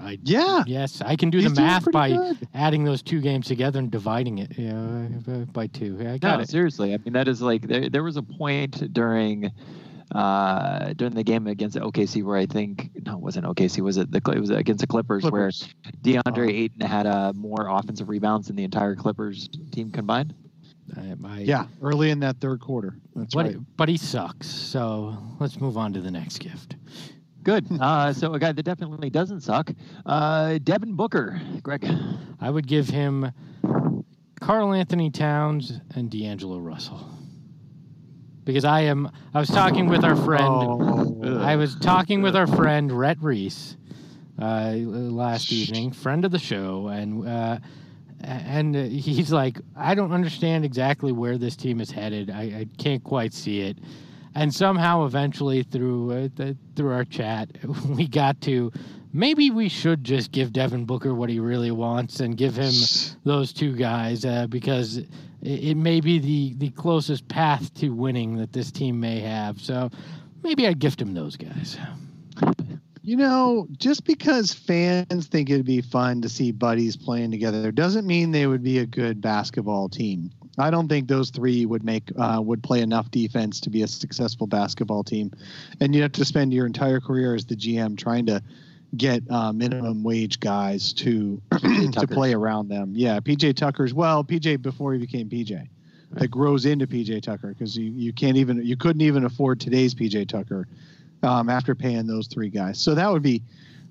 I, 0.00 0.18
Yeah. 0.22 0.64
yes, 0.66 1.00
I 1.00 1.16
can 1.16 1.30
do 1.30 1.38
He's 1.38 1.52
the 1.52 1.60
math 1.60 1.90
by 1.90 2.10
good. 2.10 2.48
adding 2.54 2.84
those 2.84 3.02
two 3.02 3.20
games 3.20 3.46
together 3.46 3.78
and 3.78 3.90
dividing 3.90 4.38
it 4.38 4.56
you 4.58 4.68
know, 4.72 5.46
by 5.52 5.66
two. 5.68 5.98
Yeah, 6.00 6.12
I 6.14 6.18
got 6.18 6.36
no, 6.36 6.42
it. 6.42 6.48
seriously. 6.48 6.94
I 6.94 6.98
mean, 6.98 7.12
that 7.14 7.28
is 7.28 7.40
like 7.42 7.62
there, 7.66 7.88
there 7.88 8.02
was 8.02 8.16
a 8.16 8.22
point 8.22 8.92
during 8.92 9.50
uh, 10.14 10.92
during 10.94 11.14
the 11.14 11.22
game 11.22 11.46
against 11.46 11.76
OKC 11.76 12.22
where 12.22 12.36
I 12.36 12.46
think 12.46 12.90
no, 13.04 13.14
it 13.14 13.20
wasn't 13.20 13.46
OKC. 13.46 13.80
Was 13.82 13.96
it 13.98 14.10
the 14.10 14.22
it 14.34 14.40
was 14.40 14.50
against 14.50 14.80
the 14.80 14.86
Clippers, 14.86 15.22
Clippers. 15.22 15.68
where 15.84 15.92
DeAndre 16.02 16.48
Uh, 16.48 16.50
Ayton 16.50 16.80
had 16.80 17.06
uh, 17.06 17.32
more 17.34 17.66
offensive 17.68 18.08
rebounds 18.08 18.46
than 18.46 18.56
the 18.56 18.64
entire 18.64 18.94
Clippers 18.96 19.48
team 19.70 19.90
combined? 19.90 20.34
I, 20.96 21.14
I, 21.24 21.38
Yeah, 21.40 21.66
early 21.82 22.10
in 22.10 22.20
that 22.20 22.40
third 22.40 22.60
quarter. 22.60 22.96
That's 23.14 23.34
but, 23.34 23.44
right. 23.46 23.56
but 23.76 23.88
he 23.90 23.98
sucks. 23.98 24.46
So 24.48 25.18
let's 25.38 25.60
move 25.60 25.76
on 25.76 25.92
to 25.92 26.00
the 26.00 26.10
next 26.10 26.38
gift. 26.38 26.76
Good. 27.48 27.66
Uh, 27.80 28.12
so 28.12 28.34
a 28.34 28.38
guy 28.38 28.52
that 28.52 28.62
definitely 28.62 29.08
doesn't 29.08 29.40
suck, 29.40 29.70
uh, 30.04 30.58
Devin 30.62 30.94
Booker. 30.94 31.40
Greg. 31.62 31.88
I 32.40 32.50
would 32.50 32.66
give 32.66 32.88
him 32.88 33.32
Karl-Anthony 34.40 35.10
Towns 35.10 35.80
and 35.94 36.10
D'Angelo 36.10 36.58
Russell. 36.58 37.08
Because 38.44 38.64
I 38.64 38.82
am, 38.82 39.10
I 39.32 39.40
was 39.40 39.48
talking 39.48 39.86
with 39.86 40.04
our 40.04 40.16
friend. 40.16 40.44
Oh. 40.44 41.40
I 41.40 41.56
was 41.56 41.76
talking 41.76 42.20
with 42.20 42.36
our 42.36 42.46
friend 42.46 42.92
Rhett 42.92 43.18
Reese 43.22 43.76
uh, 44.38 44.74
last 44.76 45.50
evening, 45.50 45.92
friend 45.92 46.26
of 46.26 46.32
the 46.32 46.38
show, 46.38 46.88
and 46.88 47.26
uh, 47.26 47.58
and 48.20 48.74
he's 48.74 49.32
like, 49.32 49.58
I 49.74 49.94
don't 49.94 50.12
understand 50.12 50.64
exactly 50.64 51.12
where 51.12 51.38
this 51.38 51.56
team 51.56 51.80
is 51.80 51.90
headed. 51.90 52.30
I, 52.30 52.42
I 52.42 52.66
can't 52.76 53.02
quite 53.02 53.32
see 53.32 53.60
it. 53.60 53.78
And 54.34 54.54
somehow, 54.54 55.04
eventually, 55.04 55.62
through 55.62 56.12
uh, 56.12 56.28
the, 56.34 56.56
through 56.76 56.92
our 56.92 57.04
chat, 57.04 57.50
we 57.88 58.06
got 58.06 58.40
to 58.42 58.72
maybe 59.12 59.50
we 59.50 59.68
should 59.68 60.04
just 60.04 60.32
give 60.32 60.52
Devin 60.52 60.84
Booker 60.84 61.14
what 61.14 61.30
he 61.30 61.40
really 61.40 61.70
wants 61.70 62.20
and 62.20 62.36
give 62.36 62.56
him 62.56 62.72
those 63.24 63.52
two 63.52 63.74
guys 63.74 64.24
uh, 64.24 64.46
because 64.46 64.98
it, 64.98 65.08
it 65.42 65.76
may 65.76 66.00
be 66.00 66.18
the 66.18 66.54
the 66.58 66.70
closest 66.70 67.28
path 67.28 67.72
to 67.74 67.90
winning 67.90 68.36
that 68.36 68.52
this 68.52 68.70
team 68.70 69.00
may 69.00 69.20
have. 69.20 69.60
So 69.60 69.90
maybe 70.42 70.66
I'd 70.66 70.78
gift 70.78 71.00
him 71.00 71.14
those 71.14 71.36
guys. 71.36 71.78
You 73.02 73.16
know, 73.16 73.66
just 73.78 74.04
because 74.04 74.52
fans 74.52 75.28
think 75.28 75.48
it'd 75.48 75.64
be 75.64 75.80
fun 75.80 76.20
to 76.20 76.28
see 76.28 76.52
buddies 76.52 76.94
playing 76.94 77.30
together 77.30 77.72
doesn't 77.72 78.06
mean 78.06 78.32
they 78.32 78.46
would 78.46 78.62
be 78.62 78.78
a 78.78 78.86
good 78.86 79.22
basketball 79.22 79.88
team. 79.88 80.30
I 80.58 80.70
don't 80.70 80.88
think 80.88 81.08
those 81.08 81.30
three 81.30 81.66
would 81.66 81.84
make 81.84 82.10
uh, 82.18 82.40
would 82.42 82.62
play 82.62 82.80
enough 82.80 83.10
defense 83.10 83.60
to 83.60 83.70
be 83.70 83.82
a 83.82 83.88
successful 83.88 84.46
basketball 84.46 85.04
team, 85.04 85.32
and 85.80 85.94
you 85.94 86.02
have 86.02 86.12
to 86.12 86.24
spend 86.24 86.52
your 86.52 86.66
entire 86.66 87.00
career 87.00 87.34
as 87.34 87.46
the 87.46 87.56
GM 87.56 87.96
trying 87.96 88.26
to 88.26 88.42
get 88.96 89.22
uh, 89.30 89.52
minimum 89.52 90.02
wage 90.02 90.40
guys 90.40 90.92
to 90.94 91.40
to 91.92 92.06
play 92.08 92.34
around 92.34 92.68
them. 92.68 92.92
Yeah, 92.94 93.20
PJ 93.20 93.56
Tucker's 93.56 93.94
well, 93.94 94.24
PJ 94.24 94.62
before 94.62 94.92
he 94.92 94.98
became 94.98 95.28
PJ, 95.28 95.68
that 96.12 96.28
grows 96.28 96.66
into 96.66 96.86
PJ 96.86 97.22
Tucker 97.22 97.48
because 97.48 97.76
you 97.76 97.92
you 97.92 98.12
can't 98.12 98.36
even 98.36 98.64
you 98.64 98.76
couldn't 98.76 99.02
even 99.02 99.24
afford 99.24 99.60
today's 99.60 99.94
PJ 99.94 100.28
Tucker 100.28 100.66
um, 101.22 101.48
after 101.48 101.74
paying 101.74 102.06
those 102.06 102.26
three 102.26 102.48
guys. 102.48 102.80
So 102.80 102.94
that 102.94 103.10
would 103.10 103.22
be 103.22 103.42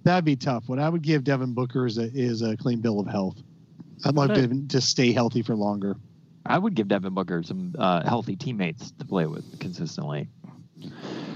that 0.03 0.15
would 0.15 0.25
be 0.25 0.35
tough. 0.35 0.67
What 0.67 0.79
I 0.79 0.89
would 0.89 1.01
give 1.01 1.23
Devin 1.23 1.53
Booker 1.53 1.85
is 1.85 1.97
a 1.97 2.11
is 2.13 2.41
a 2.41 2.57
clean 2.57 2.81
bill 2.81 2.99
of 2.99 3.07
health. 3.07 3.37
I'd 4.05 4.15
love 4.15 4.33
to 4.33 4.47
to 4.47 4.81
stay 4.81 5.11
healthy 5.11 5.41
for 5.41 5.55
longer. 5.55 5.95
I 6.47 6.57
would 6.57 6.75
give 6.75 6.87
Devin 6.87 7.13
Booker 7.13 7.43
some 7.43 7.75
uh, 7.77 8.07
healthy 8.07 8.35
teammates 8.35 8.91
to 8.99 9.05
play 9.05 9.25
with 9.25 9.59
consistently. 9.59 10.29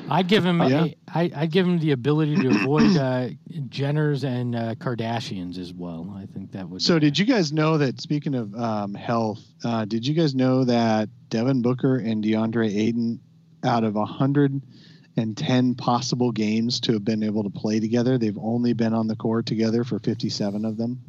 I'd 0.10 0.28
give 0.28 0.46
him. 0.46 0.62
Yeah. 0.62 0.86
a- 0.86 0.96
I, 1.14 1.32
I'd 1.36 1.52
give 1.52 1.66
him 1.68 1.80
the 1.80 1.92
ability 1.92 2.36
to 2.38 2.48
avoid 2.50 2.96
uh, 2.98 3.30
Jenners 3.70 4.24
and 4.24 4.56
uh, 4.56 4.76
Kardashians 4.76 5.58
as 5.58 5.74
well. 5.74 6.14
I 6.18 6.26
think 6.26 6.52
that 6.52 6.70
would. 6.70 6.82
So 6.82 7.00
did 7.00 7.18
you 7.18 7.26
guys 7.26 7.52
know 7.52 7.78
that 7.78 8.00
speaking 8.02 8.36
of 8.36 8.54
um, 8.56 8.94
health, 8.94 9.42
uh, 9.64 9.86
did 9.86 10.06
you 10.06 10.14
guys 10.14 10.36
know 10.36 10.64
that 10.66 11.10
Devin 11.30 11.62
Booker 11.62 11.98
and 11.98 12.24
DeAndre 12.24 12.74
Ayton, 12.76 13.20
out 13.64 13.84
of 13.84 13.96
110 13.96 15.76
possible 15.76 16.32
games 16.32 16.80
to 16.82 16.94
have 16.94 17.06
been 17.06 17.24
able 17.24 17.44
to 17.44 17.50
play 17.50 17.80
together, 17.80 18.18
they've 18.18 18.38
only 18.38 18.74
been 18.74 18.94
on 18.94 19.08
the 19.08 19.16
court 19.16 19.46
together 19.46 19.84
for 19.84 20.00
57 20.00 20.66
of 20.66 20.78
them. 20.78 21.02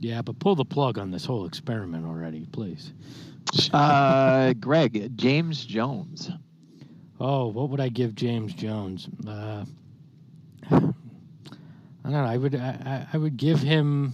Yeah, 0.00 0.22
but 0.22 0.38
pull 0.38 0.54
the 0.54 0.64
plug 0.64 0.98
on 0.98 1.10
this 1.10 1.24
whole 1.24 1.44
experiment 1.46 2.06
already, 2.06 2.46
please. 2.52 2.92
Uh, 3.72 4.52
Greg, 4.60 5.16
James 5.16 5.64
Jones. 5.64 6.30
Oh, 7.20 7.48
what 7.48 7.70
would 7.70 7.80
I 7.80 7.88
give 7.88 8.14
James 8.14 8.54
Jones? 8.54 9.08
Uh, 9.26 9.64
I 10.70 12.10
don't 12.10 12.12
know. 12.12 12.24
I 12.24 12.36
would. 12.36 12.54
I, 12.54 13.06
I 13.12 13.18
would 13.18 13.36
give 13.36 13.60
him 13.60 14.12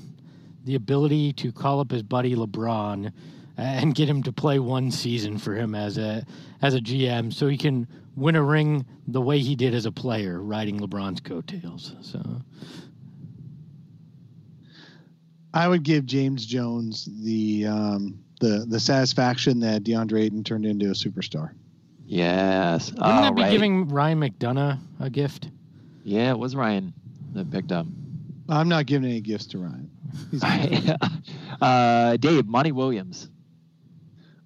the 0.64 0.74
ability 0.74 1.32
to 1.34 1.52
call 1.52 1.80
up 1.80 1.90
his 1.90 2.02
buddy 2.02 2.34
LeBron 2.34 3.12
and 3.56 3.94
get 3.94 4.08
him 4.08 4.22
to 4.22 4.32
play 4.32 4.58
one 4.58 4.90
season 4.90 5.38
for 5.38 5.54
him 5.54 5.74
as 5.74 5.98
a 5.98 6.24
as 6.62 6.74
a 6.74 6.80
GM, 6.80 7.32
so 7.32 7.46
he 7.46 7.58
can 7.58 7.86
win 8.16 8.36
a 8.36 8.42
ring 8.42 8.86
the 9.06 9.20
way 9.20 9.38
he 9.38 9.54
did 9.54 9.74
as 9.74 9.86
a 9.86 9.92
player, 9.92 10.40
riding 10.40 10.80
LeBron's 10.80 11.20
coattails. 11.20 11.94
So 12.00 12.20
I 15.54 15.68
would 15.68 15.84
give 15.84 16.04
James 16.04 16.44
Jones 16.44 17.08
the 17.22 17.66
um, 17.66 18.18
the 18.40 18.66
the 18.68 18.80
satisfaction 18.80 19.60
that 19.60 19.84
DeAndre 19.84 20.22
Ayton 20.22 20.42
turned 20.44 20.66
into 20.66 20.86
a 20.86 20.94
superstar. 20.94 21.52
Yes. 22.06 22.90
wouldn't 22.90 23.06
All 23.06 23.22
that 23.22 23.34
be 23.34 23.42
right. 23.42 23.50
giving 23.50 23.88
Ryan 23.88 24.20
McDonough 24.20 24.78
a 25.00 25.08
gift? 25.08 25.48
Yeah, 26.04 26.32
it 26.32 26.38
was 26.38 26.54
Ryan 26.54 26.92
that 27.32 27.50
picked 27.50 27.72
up. 27.72 27.86
I'm 28.48 28.68
not 28.68 28.84
giving 28.86 29.08
any 29.08 29.20
gifts 29.22 29.46
to 29.46 29.58
Ryan. 29.58 29.90
He's 30.30 30.42
uh, 31.62 32.16
Dave, 32.18 32.46
Monty 32.46 32.72
Williams. 32.72 33.30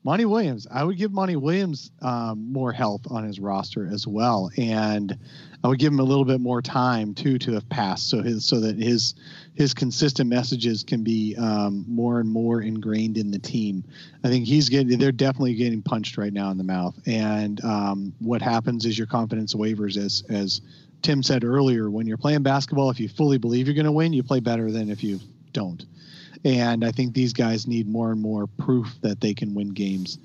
Monty 0.08 0.24
Williams. 0.24 0.66
I 0.70 0.84
would 0.84 0.96
give 0.96 1.12
Monty 1.12 1.36
Williams 1.36 1.90
um, 2.00 2.50
more 2.50 2.72
health 2.72 3.02
on 3.10 3.24
his 3.24 3.38
roster 3.38 3.86
as 3.86 4.06
well, 4.06 4.50
and 4.56 5.14
I 5.62 5.68
would 5.68 5.78
give 5.78 5.92
him 5.92 6.00
a 6.00 6.02
little 6.02 6.24
bit 6.24 6.40
more 6.40 6.62
time 6.62 7.12
too 7.12 7.38
to 7.40 7.52
have 7.52 7.68
passed, 7.68 8.08
so 8.08 8.22
his 8.22 8.46
so 8.46 8.58
that 8.60 8.78
his 8.78 9.16
his 9.54 9.74
consistent 9.74 10.30
messages 10.30 10.82
can 10.82 11.04
be 11.04 11.36
um, 11.36 11.84
more 11.86 12.20
and 12.20 12.30
more 12.30 12.62
ingrained 12.62 13.18
in 13.18 13.30
the 13.30 13.38
team. 13.38 13.84
I 14.24 14.28
think 14.28 14.46
he's 14.46 14.70
getting 14.70 14.98
they're 14.98 15.12
definitely 15.12 15.56
getting 15.56 15.82
punched 15.82 16.16
right 16.16 16.32
now 16.32 16.50
in 16.52 16.56
the 16.56 16.64
mouth, 16.64 16.98
and 17.04 17.62
um, 17.62 18.14
what 18.18 18.40
happens 18.40 18.86
is 18.86 18.96
your 18.96 19.08
confidence 19.08 19.54
wavers 19.54 19.98
as 19.98 20.24
as 20.30 20.62
Tim 21.02 21.22
said 21.22 21.44
earlier. 21.44 21.90
When 21.90 22.06
you're 22.06 22.16
playing 22.16 22.44
basketball, 22.44 22.88
if 22.88 22.98
you 22.98 23.10
fully 23.10 23.36
believe 23.36 23.66
you're 23.66 23.74
going 23.74 23.84
to 23.84 23.92
win, 23.92 24.14
you 24.14 24.22
play 24.22 24.40
better 24.40 24.70
than 24.72 24.88
if 24.88 25.04
you 25.04 25.20
don't. 25.52 25.84
And 26.44 26.84
I 26.84 26.92
think 26.92 27.14
these 27.14 27.32
guys 27.32 27.66
need 27.66 27.88
more 27.88 28.12
and 28.12 28.20
more 28.20 28.46
proof 28.46 28.94
that 29.02 29.20
they 29.20 29.34
can 29.34 29.54
win 29.54 29.70
games. 29.70 30.18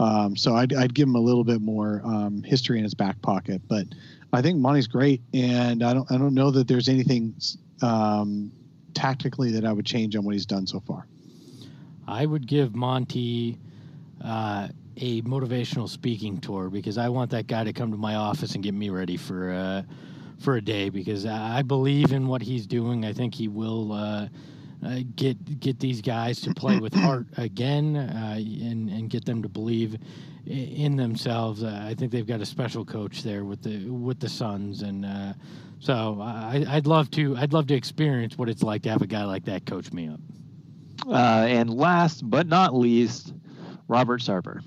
Um, 0.00 0.36
so 0.36 0.54
I'd, 0.54 0.72
I'd 0.74 0.94
give 0.94 1.08
him 1.08 1.16
a 1.16 1.20
little 1.20 1.44
bit 1.44 1.60
more 1.60 2.00
um, 2.04 2.42
history 2.42 2.78
in 2.78 2.84
his 2.84 2.94
back 2.94 3.20
pocket. 3.22 3.60
But 3.68 3.86
I 4.32 4.42
think 4.42 4.58
Monty's 4.58 4.86
great, 4.86 5.20
and 5.32 5.82
I 5.82 5.94
don't 5.94 6.10
I 6.10 6.18
don't 6.18 6.34
know 6.34 6.50
that 6.50 6.68
there's 6.68 6.88
anything 6.88 7.34
um, 7.82 8.52
tactically 8.94 9.52
that 9.52 9.64
I 9.64 9.72
would 9.72 9.86
change 9.86 10.16
on 10.16 10.24
what 10.24 10.32
he's 10.32 10.46
done 10.46 10.66
so 10.66 10.80
far. 10.80 11.06
I 12.06 12.26
would 12.26 12.46
give 12.46 12.74
Monty 12.74 13.58
uh, 14.22 14.68
a 14.96 15.22
motivational 15.22 15.88
speaking 15.88 16.40
tour 16.40 16.68
because 16.68 16.98
I 16.98 17.08
want 17.08 17.30
that 17.30 17.46
guy 17.46 17.64
to 17.64 17.72
come 17.72 17.90
to 17.90 17.96
my 17.96 18.16
office 18.16 18.54
and 18.54 18.62
get 18.62 18.74
me 18.74 18.90
ready 18.90 19.16
for 19.16 19.50
uh, 19.50 19.82
for 20.38 20.56
a 20.56 20.60
day 20.60 20.90
because 20.90 21.26
I 21.26 21.62
believe 21.62 22.12
in 22.12 22.28
what 22.28 22.42
he's 22.42 22.66
doing. 22.66 23.04
I 23.04 23.12
think 23.12 23.34
he 23.34 23.48
will 23.48 23.92
uh, 23.92 24.28
uh, 24.84 25.00
get 25.16 25.60
get 25.60 25.80
these 25.80 26.00
guys 26.00 26.40
to 26.42 26.54
play 26.54 26.78
with 26.78 26.94
heart 26.94 27.26
again 27.36 27.96
uh, 27.96 28.34
and 28.36 28.88
and 28.88 29.10
get 29.10 29.24
them 29.24 29.42
to 29.42 29.48
believe 29.48 29.98
in 30.46 30.96
themselves. 30.96 31.62
Uh, 31.62 31.84
I 31.84 31.94
think 31.94 32.12
they've 32.12 32.26
got 32.26 32.40
a 32.40 32.46
special 32.46 32.84
coach 32.84 33.22
there 33.22 33.44
with 33.44 33.62
the 33.62 33.88
with 33.90 34.20
the 34.20 34.28
Suns 34.28 34.82
and. 34.82 35.04
Uh, 35.04 35.32
so 35.80 36.18
I, 36.20 36.64
I'd 36.68 36.88
love 36.88 37.08
to. 37.12 37.36
I'd 37.36 37.52
love 37.52 37.68
to 37.68 37.74
experience 37.74 38.36
what 38.36 38.48
it's 38.48 38.64
like 38.64 38.82
to 38.82 38.90
have 38.90 39.00
a 39.02 39.06
guy 39.06 39.24
like 39.24 39.44
that 39.44 39.64
coach 39.64 39.92
me 39.92 40.08
up. 40.08 40.18
Uh, 41.06 41.46
and 41.48 41.70
last 41.70 42.28
but 42.28 42.48
not 42.48 42.74
least, 42.74 43.32
Robert 43.86 44.20
Sarver. 44.20 44.60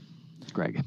Greg. 0.53 0.85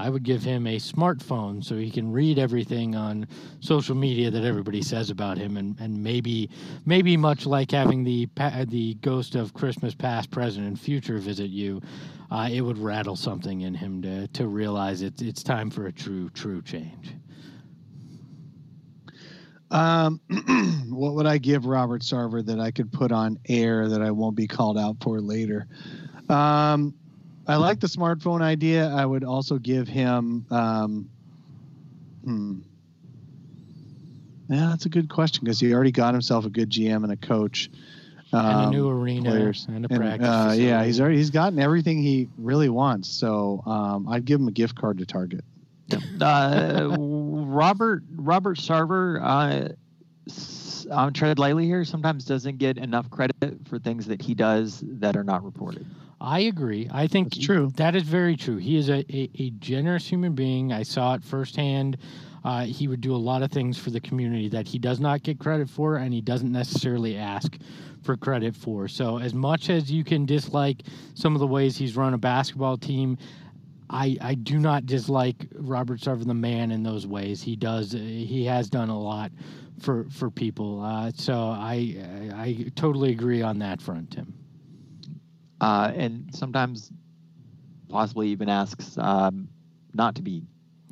I 0.00 0.08
would 0.08 0.22
give 0.22 0.42
him 0.42 0.66
a 0.66 0.76
smartphone 0.76 1.62
so 1.62 1.76
he 1.76 1.90
can 1.90 2.10
read 2.10 2.38
everything 2.38 2.96
on 2.96 3.26
social 3.60 3.94
media 3.94 4.30
that 4.30 4.44
everybody 4.44 4.80
says 4.82 5.10
about 5.10 5.36
him, 5.36 5.56
and, 5.56 5.78
and 5.78 6.02
maybe 6.02 6.48
maybe 6.86 7.16
much 7.16 7.44
like 7.46 7.70
having 7.70 8.02
the 8.02 8.28
the 8.68 8.94
ghost 9.02 9.34
of 9.34 9.52
Christmas 9.52 9.94
past, 9.94 10.30
present, 10.30 10.66
and 10.66 10.80
future 10.80 11.18
visit 11.18 11.50
you, 11.50 11.82
uh, 12.30 12.48
it 12.50 12.62
would 12.62 12.78
rattle 12.78 13.16
something 13.16 13.60
in 13.60 13.74
him 13.74 14.00
to 14.02 14.26
to 14.28 14.48
realize 14.48 15.02
it's 15.02 15.20
it's 15.20 15.42
time 15.42 15.70
for 15.70 15.86
a 15.86 15.92
true 15.92 16.30
true 16.30 16.62
change. 16.62 17.14
Um, 19.70 20.20
what 20.88 21.14
would 21.14 21.26
I 21.26 21.38
give 21.38 21.66
Robert 21.66 22.02
Sarver 22.02 22.44
that 22.46 22.58
I 22.58 22.70
could 22.70 22.90
put 22.90 23.12
on 23.12 23.38
air 23.48 23.88
that 23.88 24.02
I 24.02 24.10
won't 24.10 24.34
be 24.34 24.48
called 24.48 24.78
out 24.78 24.96
for 25.00 25.20
later? 25.20 25.68
Um, 26.28 26.94
I 27.50 27.56
like 27.56 27.80
the 27.80 27.86
smartphone 27.86 28.42
idea. 28.42 28.88
I 28.88 29.04
would 29.04 29.24
also 29.24 29.58
give 29.58 29.88
him. 29.88 30.46
Um, 30.50 31.10
hmm. 32.24 32.58
Yeah, 34.48 34.68
that's 34.70 34.86
a 34.86 34.88
good 34.88 35.08
question 35.08 35.44
because 35.44 35.60
he 35.60 35.72
already 35.72 35.92
got 35.92 36.12
himself 36.12 36.44
a 36.44 36.50
good 36.50 36.70
GM 36.70 37.04
and 37.04 37.12
a 37.12 37.16
coach. 37.16 37.70
and 38.32 38.46
a 38.46 38.64
um, 38.64 38.70
new 38.70 38.88
arena 38.88 39.30
players. 39.30 39.66
and 39.68 39.84
a 39.84 39.88
and, 39.90 40.00
practice. 40.00 40.28
uh, 40.28 40.54
yeah, 40.58 40.84
he's 40.84 41.00
already 41.00 41.18
he's 41.18 41.30
gotten 41.30 41.58
everything 41.58 42.02
he 42.02 42.28
really 42.36 42.68
wants. 42.68 43.08
So 43.08 43.62
um, 43.66 44.08
I'd 44.08 44.24
give 44.24 44.40
him 44.40 44.48
a 44.48 44.52
gift 44.52 44.74
card 44.74 44.98
to 44.98 45.06
Target. 45.06 45.44
Uh, 46.20 46.96
Robert 46.98 48.02
Robert 48.16 48.58
Sarver. 48.58 49.20
Uh, 49.22 49.68
s- 50.28 50.86
um, 50.90 51.12
tread 51.12 51.38
lightly 51.38 51.66
here. 51.66 51.84
Sometimes 51.84 52.24
doesn't 52.24 52.58
get 52.58 52.78
enough 52.78 53.10
credit 53.10 53.34
for 53.68 53.78
things 53.78 54.06
that 54.06 54.20
he 54.20 54.34
does 54.34 54.82
that 54.84 55.16
are 55.16 55.24
not 55.24 55.44
reported. 55.44 55.86
I 56.20 56.40
agree. 56.40 56.88
I 56.92 57.06
think 57.06 57.34
That's 57.34 57.46
true. 57.46 57.72
That 57.76 57.96
is 57.96 58.02
very 58.02 58.36
true. 58.36 58.58
He 58.58 58.76
is 58.76 58.90
a, 58.90 59.04
a, 59.14 59.30
a 59.38 59.50
generous 59.50 60.06
human 60.06 60.34
being. 60.34 60.72
I 60.72 60.82
saw 60.82 61.14
it 61.14 61.24
firsthand. 61.24 61.96
Uh, 62.44 62.64
he 62.64 62.88
would 62.88 63.00
do 63.00 63.14
a 63.14 63.16
lot 63.16 63.42
of 63.42 63.50
things 63.50 63.78
for 63.78 63.90
the 63.90 64.00
community 64.00 64.48
that 64.48 64.66
he 64.66 64.78
does 64.78 65.00
not 65.00 65.22
get 65.22 65.38
credit 65.38 65.68
for, 65.68 65.96
and 65.96 66.12
he 66.12 66.20
doesn't 66.20 66.52
necessarily 66.52 67.16
ask 67.16 67.56
for 68.02 68.16
credit 68.16 68.56
for. 68.56 68.88
So, 68.88 69.18
as 69.18 69.34
much 69.34 69.68
as 69.70 69.90
you 69.90 70.04
can 70.04 70.26
dislike 70.26 70.82
some 71.14 71.34
of 71.34 71.40
the 71.40 71.46
ways 71.46 71.76
he's 71.76 71.96
run 71.96 72.14
a 72.14 72.18
basketball 72.18 72.78
team, 72.78 73.18
I, 73.90 74.16
I 74.20 74.34
do 74.34 74.58
not 74.58 74.86
dislike 74.86 75.46
Robert 75.54 76.00
Sarver 76.00 76.26
the 76.26 76.34
man 76.34 76.70
in 76.70 76.82
those 76.82 77.06
ways. 77.06 77.42
He 77.42 77.56
does 77.56 77.92
he 77.92 78.44
has 78.44 78.70
done 78.70 78.88
a 78.88 78.98
lot 78.98 79.32
for 79.80 80.06
for 80.10 80.30
people. 80.30 80.80
Uh, 80.82 81.10
so 81.14 81.34
I 81.34 81.96
I 82.34 82.70
totally 82.74 83.10
agree 83.10 83.42
on 83.42 83.58
that 83.58 83.82
front, 83.82 84.12
Tim. 84.12 84.39
Uh, 85.60 85.92
and 85.94 86.34
sometimes 86.34 86.90
possibly 87.88 88.28
even 88.28 88.48
asks 88.48 88.96
um, 88.98 89.48
not 89.94 90.14
to 90.16 90.22
be. 90.22 90.44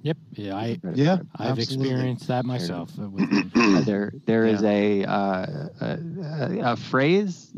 Yep. 0.02 0.16
Yeah. 0.34 0.56
I, 0.56 0.78
yeah. 0.94 1.18
I've 1.36 1.58
Absolutely. 1.58 1.88
experienced 1.90 2.28
that 2.28 2.44
myself. 2.44 2.92
there 3.84 4.12
there 4.26 4.44
is 4.46 4.62
Yeah. 4.62 4.68
a, 4.70 5.04
uh, 5.04 5.68
a 5.80 5.98
a 6.72 6.76
phrase 6.76 7.52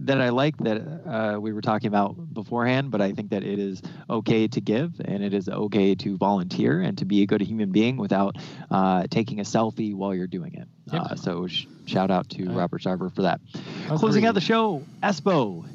that 0.00 0.20
I 0.20 0.30
like 0.30 0.56
that 0.58 0.78
uh, 1.06 1.38
we 1.40 1.52
were 1.52 1.60
talking 1.60 1.86
about 1.88 2.32
beforehand, 2.34 2.90
but 2.90 3.00
I 3.00 3.12
think 3.12 3.30
that 3.30 3.44
it 3.44 3.58
is 3.58 3.82
okay 4.10 4.48
to 4.48 4.60
give 4.60 5.00
and 5.04 5.22
it 5.22 5.32
is 5.34 5.48
okay 5.48 5.94
to 5.96 6.16
volunteer 6.16 6.80
and 6.80 6.96
to 6.98 7.04
be 7.04 7.22
a 7.22 7.26
good 7.26 7.40
human 7.42 7.70
being 7.70 7.96
without 7.98 8.36
uh, 8.70 9.04
taking 9.10 9.38
a 9.38 9.44
selfie 9.44 9.94
while 9.94 10.14
you're 10.14 10.26
doing 10.26 10.54
it. 10.54 10.66
Yep. 10.92 11.02
Uh, 11.02 11.14
so 11.16 11.46
sh- 11.46 11.66
shout 11.86 12.10
out 12.10 12.28
to 12.30 12.50
Robert 12.50 12.82
Sarver 12.82 13.14
for 13.14 13.22
that. 13.22 13.40
Closing 13.88 14.24
out 14.26 14.34
the 14.34 14.40
show, 14.40 14.82
Espo, 15.02 15.68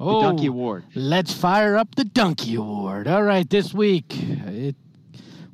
the 0.00 0.06
oh, 0.06 0.22
Donkey 0.22 0.46
Award. 0.46 0.84
let's 0.94 1.32
fire 1.32 1.76
up 1.76 1.94
the 1.94 2.04
Donkey 2.04 2.54
Award. 2.54 3.06
All 3.06 3.22
right, 3.22 3.48
this 3.48 3.74
week 3.74 4.06
it, 4.08 4.74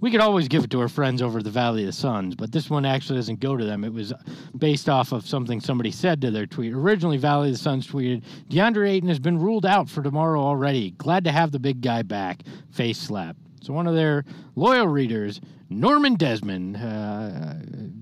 we 0.01 0.13
could 0.13 0.21
always 0.21 0.47
give 0.47 0.63
it 0.63 0.71
to 0.71 0.81
our 0.81 0.89
friends 0.89 1.21
over 1.21 1.39
at 1.39 1.45
the 1.45 1.51
Valley 1.51 1.83
of 1.83 1.87
the 1.87 1.93
Suns, 1.93 2.37
but 2.37 2.53
this 2.53 2.71
one 2.71 2.85
actually 2.85 3.19
doesn't 3.19 3.41
go 3.41 3.57
to 3.57 3.65
them. 3.65 3.83
It 3.83 3.93
was 3.93 4.13
based 4.57 4.89
off 4.89 5.11
of 5.11 5.27
something 5.27 5.61
somebody 5.61 5.91
said 5.91 6.21
to 6.21 6.31
their 6.31 6.47
tweet. 6.47 6.73
Originally, 6.73 7.17
Valley 7.17 7.49
of 7.49 7.55
the 7.55 7.59
Suns 7.59 7.89
tweeted, 7.89 8.23
DeAndre 8.49 8.89
Ayton 8.89 9.09
has 9.09 9.19
been 9.19 9.37
ruled 9.37 9.67
out 9.67 9.91
for 9.91 10.01
tomorrow 10.01 10.41
already. 10.41 10.93
Glad 10.93 11.25
to 11.25 11.33
have 11.33 11.51
the 11.51 11.59
big 11.59 11.81
guy 11.81 12.03
back. 12.03 12.43
Face 12.71 12.99
slap. 12.99 13.37
So 13.63 13.73
one 13.73 13.89
of 13.89 13.97
their 13.97 14.25
loyal 14.55 14.87
readers, 14.87 15.41
Norman 15.71 16.15
Desmond, 16.15 16.77
uh, 16.77 17.55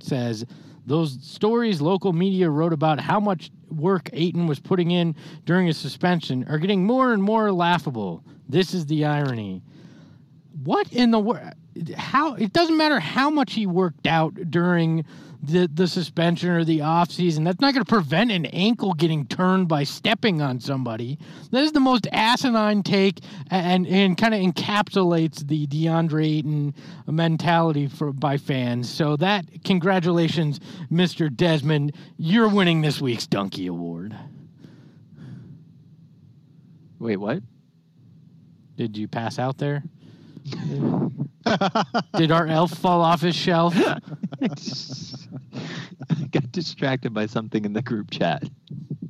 says, 0.03 0.45
those 0.87 1.19
stories 1.23 1.81
local 1.81 2.13
media 2.13 2.51
wrote 2.51 2.73
about 2.73 3.01
how 3.01 3.21
much 3.21 3.51
work 3.71 4.11
Ayton 4.13 4.47
was 4.47 4.61
putting 4.61 4.91
in 4.91 5.15
during 5.45 5.67
his 5.67 5.77
suspension 5.77 6.45
are 6.49 6.59
getting 6.59 6.85
more 6.85 7.13
and 7.13 7.23
more 7.23 7.53
laughable. 7.53 8.25
This 8.49 8.75
is 8.75 8.87
the 8.87 9.05
irony. 9.05 9.63
What 10.63 10.93
in 10.93 11.11
the 11.11 11.19
world? 11.19 11.53
How 11.97 12.35
it 12.35 12.53
doesn't 12.53 12.77
matter 12.77 13.01
how 13.01 13.31
much 13.31 13.55
he 13.55 13.67
worked 13.67 14.07
out 14.07 14.35
during 14.51 15.05
the 15.47 15.69
the 15.73 15.87
suspension 15.87 16.51
or 16.51 16.65
the 16.65 16.81
offseason. 16.81 17.45
That's 17.45 17.61
not 17.61 17.75
going 17.75 17.85
to 17.85 17.89
prevent 17.89 18.31
an 18.31 18.47
ankle 18.47 18.95
getting 18.95 19.27
turned 19.27 19.69
by 19.69 19.85
stepping 19.85 20.41
on 20.41 20.61
somebody. 20.61 21.19
That 21.51 21.65
is 21.65 21.73
the 21.73 21.81
most 21.81 22.07
asinine 22.13 22.83
take, 22.83 23.21
and 23.51 23.87
and 23.87 24.17
kind 24.17 24.35
of 24.35 24.41
encapsulates 24.41 25.47
the 25.47 25.67
DeAndre 25.67 26.39
Ayton 26.39 26.75
mentality 27.07 27.87
for 27.89 28.13
by 28.13 28.37
fans. 28.37 28.91
So 28.91 29.17
that 29.17 29.45
congratulations, 29.65 30.61
Mr. 30.91 31.35
Desmond, 31.35 31.95
you're 32.17 32.49
winning 32.49 32.81
this 32.81 33.01
week's 33.01 33.27
Donkey 33.27 33.67
Award. 33.67 34.17
Wait, 36.99 37.17
what? 37.17 37.43
Did 38.77 38.97
you 38.97 39.09
pass 39.09 39.39
out 39.39 39.59
there? 39.59 39.85
Did 42.17 42.31
our 42.31 42.47
elf 42.47 42.73
fall 42.73 43.01
off 43.01 43.21
his 43.21 43.35
shelf? 43.35 43.75
Got 46.31 46.53
distracted 46.53 47.13
by 47.15 47.27
something 47.27 47.65
in 47.65 47.73
the 47.73 47.83
group 47.83 48.11
chat. 48.11 48.45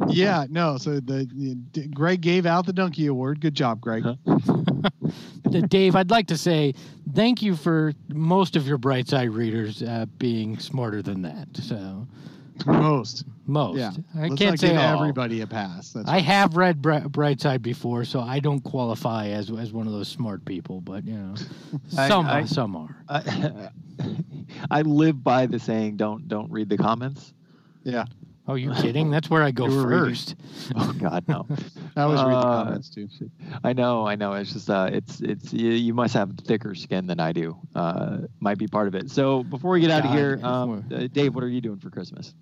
yeah, 0.09 0.47
no. 0.48 0.77
So 0.78 1.01
the, 1.01 1.28
the 1.73 1.89
Greg 1.89 2.20
gave 2.20 2.47
out 2.47 2.66
the 2.66 2.73
donkey 2.73 3.06
award. 3.06 3.40
Good 3.40 3.55
job, 3.55 3.81
Greg. 3.81 4.05
Dave, 5.69 5.97
I'd 5.97 6.11
like 6.11 6.27
to 6.28 6.36
say 6.36 6.74
thank 7.15 7.43
you 7.43 7.56
for 7.56 7.93
most 8.09 8.56
of 8.56 8.66
your 8.66 8.78
bright 8.78 9.09
side 9.09 9.31
readers 9.31 9.82
uh, 9.82 10.06
being 10.19 10.59
smarter 10.59 11.02
than 11.02 11.23
that. 11.23 11.48
So 11.55 12.06
Most. 12.66 13.24
Most, 13.46 13.76
Yeah. 13.78 13.90
I 14.16 14.28
Let's 14.28 14.34
can't 14.40 14.52
not 14.52 14.58
say 14.58 14.68
give 14.68 14.76
all. 14.78 15.00
everybody 15.00 15.40
a 15.42 15.46
pass. 15.46 15.90
That's 15.92 16.08
I 16.08 16.20
have 16.20 16.56
read 16.56 16.80
Bri- 16.82 17.00
Brightside 17.00 17.62
before, 17.62 18.04
so 18.04 18.20
I 18.20 18.40
don't 18.40 18.60
qualify 18.60 19.28
as 19.28 19.50
as 19.50 19.72
one 19.72 19.86
of 19.86 19.92
those 19.92 20.08
smart 20.08 20.44
people. 20.44 20.80
But 20.80 21.04
you 21.04 21.14
know, 21.14 21.34
some 21.88 22.26
I- 22.28 22.40
are, 22.42 22.46
some 22.46 22.76
are. 22.76 22.96
I, 23.08 23.68
I 24.70 24.82
live 24.82 25.22
by 25.22 25.46
the 25.46 25.58
saying, 25.58 25.96
"Don't 25.96 26.28
don't 26.28 26.50
read 26.50 26.68
the 26.68 26.76
comments." 26.78 27.32
yeah. 27.84 28.04
Oh, 28.46 28.56
you 28.56 28.72
kidding? 28.82 29.10
That's 29.10 29.30
where 29.30 29.42
I 29.42 29.52
go 29.52 29.66
You 29.66 29.76
were 29.76 29.86
reading. 29.86 30.04
first. 30.04 30.34
Oh 30.76 30.92
God, 30.98 31.24
no! 31.28 31.46
I 31.96 32.04
was 32.04 32.20
reading 32.20 32.32
the 32.40 32.46
Uh, 32.46 32.64
comments 32.64 32.90
too. 32.90 33.08
I 33.64 33.72
know, 33.72 34.06
I 34.06 34.16
know. 34.16 34.34
It's 34.34 34.52
just, 34.52 34.68
uh, 34.68 34.90
it's, 34.92 35.22
it's. 35.22 35.50
You, 35.54 35.70
you 35.70 35.94
must 35.94 36.12
have 36.12 36.30
thicker 36.44 36.74
skin 36.74 37.06
than 37.06 37.20
I 37.20 37.32
do. 37.32 37.56
Uh, 37.74 38.18
might 38.40 38.58
be 38.58 38.66
part 38.66 38.86
of 38.86 38.94
it. 38.94 39.10
So 39.10 39.44
before 39.44 39.70
we 39.72 39.80
get 39.80 39.90
out 39.90 40.04
of 40.04 40.10
here, 40.12 40.38
um, 40.42 40.84
uh, 40.94 41.06
Dave, 41.10 41.34
what 41.34 41.42
are 41.42 41.48
you 41.48 41.62
doing 41.62 41.78
for 41.78 41.88
Christmas? 41.88 42.34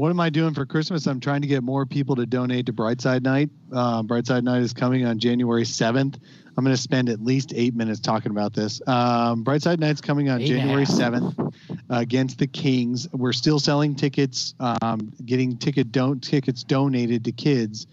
What 0.00 0.08
am 0.08 0.18
I 0.18 0.30
doing 0.30 0.54
for 0.54 0.64
Christmas? 0.64 1.06
I'm 1.06 1.20
trying 1.20 1.42
to 1.42 1.46
get 1.46 1.62
more 1.62 1.84
people 1.84 2.16
to 2.16 2.24
donate 2.24 2.64
to 2.64 2.72
Brightside 2.72 3.22
Night. 3.22 3.50
Uh, 3.70 4.02
Brightside 4.02 4.44
Night 4.44 4.62
is 4.62 4.72
coming 4.72 5.04
on 5.04 5.18
January 5.18 5.64
7th. 5.64 6.18
I'm 6.56 6.64
going 6.64 6.74
to 6.74 6.80
spend 6.80 7.10
at 7.10 7.22
least 7.22 7.52
eight 7.54 7.74
minutes 7.74 8.00
talking 8.00 8.30
about 8.30 8.54
this. 8.54 8.80
Um, 8.86 9.44
Brightside 9.44 9.78
Night's 9.78 10.00
coming 10.00 10.30
on 10.30 10.40
a 10.40 10.46
January 10.46 10.86
half. 10.86 10.94
7th 10.94 11.54
against 11.90 12.38
the 12.38 12.46
Kings. 12.46 13.12
We're 13.12 13.34
still 13.34 13.58
selling 13.58 13.94
tickets, 13.94 14.54
um, 14.58 15.12
getting 15.26 15.58
ticket 15.58 15.92
don't 15.92 16.24
tickets 16.24 16.64
donated 16.64 17.22
to 17.26 17.32
kids 17.32 17.86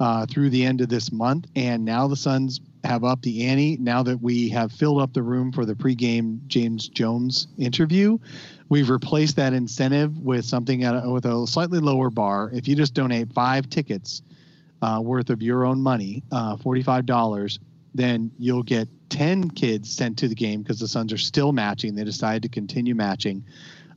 uh, 0.00 0.26
through 0.26 0.50
the 0.50 0.66
end 0.66 0.82
of 0.82 0.90
this 0.90 1.12
month. 1.12 1.46
And 1.56 1.82
now 1.82 2.08
the 2.08 2.16
Suns 2.16 2.60
have 2.84 3.04
up 3.04 3.22
the 3.22 3.46
ante. 3.46 3.78
Now 3.78 4.02
that 4.02 4.20
we 4.20 4.50
have 4.50 4.70
filled 4.70 5.00
up 5.00 5.14
the 5.14 5.22
room 5.22 5.50
for 5.50 5.64
the 5.64 5.74
pregame 5.74 6.46
James 6.46 6.88
Jones 6.88 7.48
interview, 7.56 8.18
we've 8.68 8.90
replaced 8.90 9.36
that 9.36 9.52
incentive 9.52 10.18
with 10.18 10.44
something 10.44 10.84
at 10.84 11.04
a, 11.04 11.10
with 11.10 11.26
a 11.26 11.46
slightly 11.46 11.78
lower 11.80 12.10
bar. 12.10 12.50
If 12.52 12.66
you 12.68 12.74
just 12.74 12.94
donate 12.94 13.32
five 13.32 13.68
tickets 13.68 14.22
uh, 14.82 15.00
worth 15.02 15.30
of 15.30 15.42
your 15.42 15.64
own 15.64 15.80
money, 15.80 16.22
uh, 16.32 16.56
forty-five 16.56 17.06
dollars, 17.06 17.58
then 17.94 18.30
you'll 18.38 18.62
get 18.62 18.88
ten 19.08 19.50
kids 19.50 19.90
sent 19.90 20.18
to 20.18 20.28
the 20.28 20.34
game 20.34 20.62
because 20.62 20.80
the 20.80 20.88
Suns 20.88 21.12
are 21.12 21.18
still 21.18 21.52
matching. 21.52 21.94
They 21.94 22.04
decided 22.04 22.42
to 22.42 22.48
continue 22.48 22.94
matching 22.94 23.44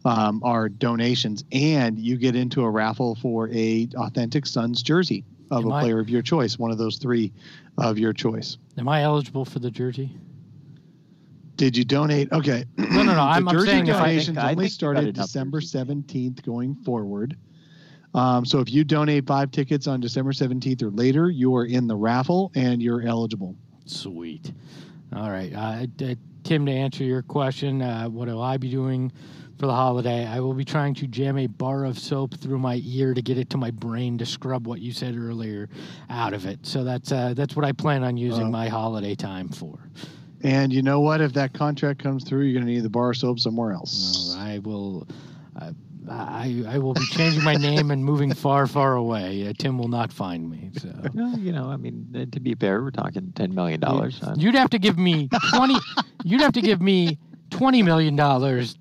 um, 0.06 0.42
our 0.44 0.70
donations, 0.70 1.44
and 1.52 1.98
you 2.00 2.18
get 2.18 2.36
into 2.36 2.62
a 2.64 2.70
raffle 2.70 3.16
for 3.16 3.50
a 3.50 3.90
authentic 3.96 4.46
Suns 4.46 4.82
jersey 4.84 5.26
of 5.50 5.66
Am 5.66 5.72
a 5.72 5.76
I- 5.76 5.82
player 5.82 6.00
of 6.00 6.10
your 6.10 6.22
choice, 6.22 6.60
one 6.60 6.72
of 6.72 6.78
those 6.78 6.98
three 6.98 7.34
of 7.78 7.98
your 7.98 8.14
choice. 8.14 8.58
Am 8.78 8.88
I 8.88 9.04
eligible 9.04 9.46
for 9.46 9.60
the 9.60 9.72
jersey? 9.72 10.12
Did 11.58 11.76
you 11.76 11.84
donate? 11.84 12.32
Okay. 12.32 12.66
No, 12.78 13.04
no, 13.04 13.14
no. 13.16 13.22
I'm, 13.22 13.48
I'm 13.48 13.54
jersey 13.56 13.68
saying 13.68 13.88
if 13.88 13.96
I, 13.96 14.00
donations 14.00 14.38
I 14.38 14.42
think 14.42 14.52
only 14.58 14.66
you 14.66 14.70
started 14.70 15.16
December 15.16 15.60
17th 15.60 16.44
going 16.46 16.76
forward. 16.76 17.36
Um, 18.14 18.46
so 18.46 18.60
if 18.60 18.72
you 18.72 18.84
donate 18.84 19.28
five 19.28 19.52
tickets 19.52 19.86
on 19.88 20.00
December 20.00 20.32
17th 20.32 20.82
or 20.82 20.90
later, 20.92 21.30
you 21.30 21.56
are 21.56 21.66
in 21.66 21.88
the 21.88 21.96
raffle 21.96 22.52
and 22.56 22.82
you're 22.82 23.02
eligible. 23.02 23.56
Sweet. 23.86 24.54
All 25.16 25.30
right. 25.30 25.54
Uh, 25.54 25.86
d- 25.98 26.18
Tim, 26.44 26.66
to 26.66 26.72
answer 26.72 27.04
your 27.04 27.22
question, 27.22 27.82
uh, 27.82 28.08
what 28.08 28.28
will 28.28 28.42
I 28.42 28.58
be 28.58 28.70
doing 28.72 29.12
for 29.60 29.66
the 29.66 29.74
holiday? 29.74 30.26
I 30.26 30.40
will 30.40 30.54
be 30.54 30.64
trying 30.66 30.94
to 30.96 31.08
jam 31.08 31.38
a 31.38 31.48
bar 31.48 31.86
of 31.86 32.00
soap 32.00 32.36
through 32.36 32.60
my 32.60 32.82
ear 32.86 33.14
to 33.14 33.22
get 33.22 33.38
it 33.38 33.50
to 33.52 33.58
my 33.58 33.72
brain 33.72 34.18
to 34.20 34.26
scrub 34.26 34.66
what 34.68 34.80
you 34.80 34.92
said 34.94 35.18
earlier 35.18 35.70
out 36.10 36.34
of 36.34 36.46
it. 36.46 36.66
So 36.66 36.84
that's 36.84 37.12
uh, 37.12 37.34
that's 37.36 37.56
what 37.56 37.66
I 37.66 37.72
plan 37.72 38.04
on 38.04 38.16
using 38.18 38.46
Uh, 38.48 38.50
my 38.50 38.68
holiday 38.70 39.16
time 39.16 39.50
for. 39.50 39.78
And 40.44 40.72
you 40.72 40.82
know 40.82 41.00
what? 41.00 41.22
If 41.22 41.34
that 41.34 41.54
contract 41.54 42.02
comes 42.02 42.24
through, 42.24 42.44
you're 42.44 42.54
going 42.54 42.66
to 42.66 42.72
need 42.72 42.84
the 42.84 42.90
bar 42.90 43.14
soap 43.14 43.40
somewhere 43.40 43.72
else. 43.72 44.34
Well, 44.36 44.40
I 44.40 44.60
will. 44.60 45.08
Uh, 45.60 45.72
I, 46.10 46.64
I 46.68 46.78
will 46.78 46.94
be 46.94 47.06
changing 47.08 47.44
my 47.44 47.56
name 47.56 47.92
and 47.92 48.04
moving 48.04 48.34
far, 48.34 48.66
far 48.66 48.96
away. 48.96 49.46
Uh, 49.48 49.54
Tim 49.58 49.78
will 49.78 49.90
not 49.90 50.14
find 50.14 50.50
me. 50.50 50.72
So 50.78 50.90
No, 51.14 51.36
you 51.36 51.52
know, 51.52 51.70
I 51.70 51.76
mean, 51.76 52.08
uh, 52.16 52.26
to 52.32 52.40
be 52.40 52.56
fair, 52.56 52.82
we're 52.82 52.92
talking 52.92 53.34
ten 53.36 53.54
million 53.54 53.80
dollars. 53.80 54.22
Uh, 54.24 54.34
you'd 54.38 54.56
have 54.56 54.70
to 54.70 54.80
give 54.80 54.98
me 54.98 55.30
twenty. 55.54 55.76
you'd 56.24 56.42
have 56.42 56.54
to 56.54 56.62
give 56.62 56.82
me 56.82 57.18
twenty 57.50 57.84
million 57.84 58.16
dollars 58.16 58.78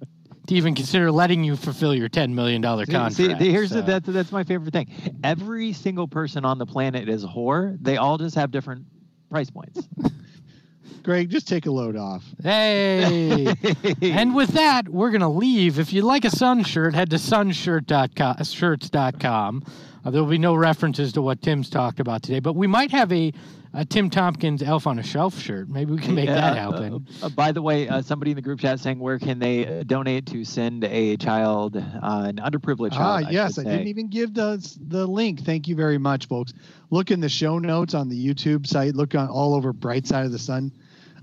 to 0.46 0.54
even 0.54 0.76
consider 0.76 1.10
letting 1.10 1.42
you 1.42 1.56
fulfill 1.56 1.94
your 1.94 2.08
ten 2.08 2.34
million 2.34 2.60
dollar 2.60 2.86
See- 2.86 2.92
contract. 2.92 3.40
See, 3.40 3.50
here's 3.50 3.70
so. 3.70 3.76
the, 3.76 3.82
that's 3.82 4.08
that's 4.08 4.30
my 4.32 4.44
favorite 4.44 4.72
thing. 4.72 4.88
Every 5.24 5.72
single 5.72 6.06
person 6.06 6.44
on 6.44 6.58
the 6.58 6.66
planet 6.66 7.08
is 7.08 7.24
a 7.24 7.28
whore. 7.28 7.76
They 7.80 7.96
all 7.96 8.18
just 8.18 8.36
have 8.36 8.52
different 8.52 8.84
price 9.30 9.50
points. 9.50 9.88
Greg, 11.02 11.30
just 11.30 11.46
take 11.46 11.66
a 11.66 11.70
load 11.70 11.96
off. 11.96 12.24
Hey. 12.42 13.54
and 14.02 14.34
with 14.34 14.50
that, 14.50 14.88
we're 14.88 15.10
going 15.10 15.20
to 15.20 15.28
leave. 15.28 15.78
If 15.78 15.92
you'd 15.92 16.04
like 16.04 16.24
a 16.24 16.30
sun 16.30 16.64
shirt, 16.64 16.94
head 16.94 17.10
to 17.10 17.16
sunshirts.com. 17.16 19.64
Uh, 20.06 20.10
there 20.10 20.22
will 20.22 20.30
be 20.30 20.38
no 20.38 20.54
references 20.54 21.12
to 21.12 21.20
what 21.20 21.42
Tim's 21.42 21.68
talked 21.68 21.98
about 21.98 22.22
today, 22.22 22.38
but 22.38 22.54
we 22.54 22.68
might 22.68 22.92
have 22.92 23.10
a, 23.12 23.32
a 23.74 23.84
Tim 23.84 24.08
Tompkins 24.08 24.62
Elf 24.62 24.86
on 24.86 25.00
a 25.00 25.02
Shelf 25.02 25.36
shirt. 25.36 25.68
Maybe 25.68 25.92
we 25.94 25.98
can 26.00 26.14
make 26.14 26.26
Yeah, 26.28 26.34
that 26.36 26.58
uh, 26.58 26.72
happen. 26.72 27.08
uh, 27.24 27.28
by 27.30 27.50
the 27.50 27.60
way, 27.60 27.88
uh, 27.88 28.02
somebody 28.02 28.30
in 28.30 28.36
the 28.36 28.42
group 28.42 28.60
chat 28.60 28.78
saying 28.78 29.00
where 29.00 29.18
can 29.18 29.40
they 29.40 29.66
uh, 29.80 29.82
donate 29.82 30.24
to 30.26 30.44
send 30.44 30.84
a 30.84 31.16
child, 31.16 31.76
uh, 31.76 31.80
an 32.02 32.36
underprivileged 32.36 32.92
Ah, 32.92 33.20
child? 33.20 33.32
yes, 33.32 33.58
I 33.58 33.62
should 33.64 33.68
didn't 33.70 33.88
even 33.88 34.06
give 34.06 34.32
the 34.32 34.64
the 34.86 35.04
link. 35.08 35.40
Thank 35.40 35.66
you 35.66 35.74
very 35.74 35.98
much, 35.98 36.28
folks. 36.28 36.52
Look 36.90 37.10
in 37.10 37.18
the 37.18 37.28
show 37.28 37.58
notes 37.58 37.92
on 37.92 38.08
the 38.08 38.16
YouTube 38.28 38.64
site. 38.64 38.94
Look 38.94 39.16
on 39.16 39.26
all 39.28 39.54
over 39.54 39.72
Bright 39.72 40.06
Side 40.06 40.24
of 40.24 40.30
the 40.30 40.38
Sun, 40.38 40.70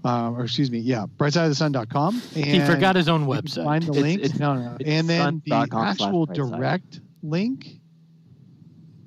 uh, 0.04 0.32
or 0.32 0.44
excuse 0.44 0.70
me, 0.70 0.80
yeah, 0.80 1.06
brightsideofthesun.com. 1.18 2.22
And 2.36 2.46
he 2.46 2.60
forgot 2.60 2.98
his 2.98 3.08
own 3.08 3.28
website. 3.28 3.64
Find 3.64 3.84
the 3.84 3.92
It's- 3.92 4.04
link. 4.04 4.22
it's- 4.24 4.40
no, 4.40 4.56
no, 4.56 4.78
and 4.86 5.08
then 5.08 5.42
the 5.46 5.56
actual 5.74 6.26
direct 6.26 7.00
link 7.22 7.80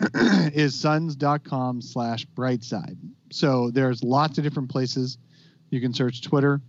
is 0.52 0.78
suns.com 0.78 1.82
slash 1.82 2.26
brightside. 2.36 2.96
So 3.30 3.70
there's 3.70 4.02
lots 4.02 4.38
of 4.38 4.44
different 4.44 4.70
places. 4.70 5.18
You 5.70 5.80
can 5.80 5.92
search 5.92 6.22
Twitter 6.22 6.60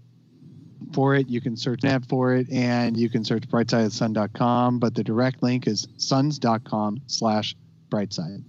for 0.94 1.16
it. 1.16 1.30
You 1.30 1.42
can 1.42 1.56
search 1.58 1.82
Snap 1.82 2.06
for 2.08 2.36
it, 2.36 2.50
and 2.52 2.98
you 2.98 3.10
can 3.10 3.24
search 3.24 3.44
brightsideofthesun.com. 3.44 4.80
But 4.80 4.96
the 4.96 5.04
direct 5.04 5.44
link 5.44 5.68
is 5.68 5.88
suns.com 5.98 7.02
slash 7.08 7.56
brightside. 7.90 8.44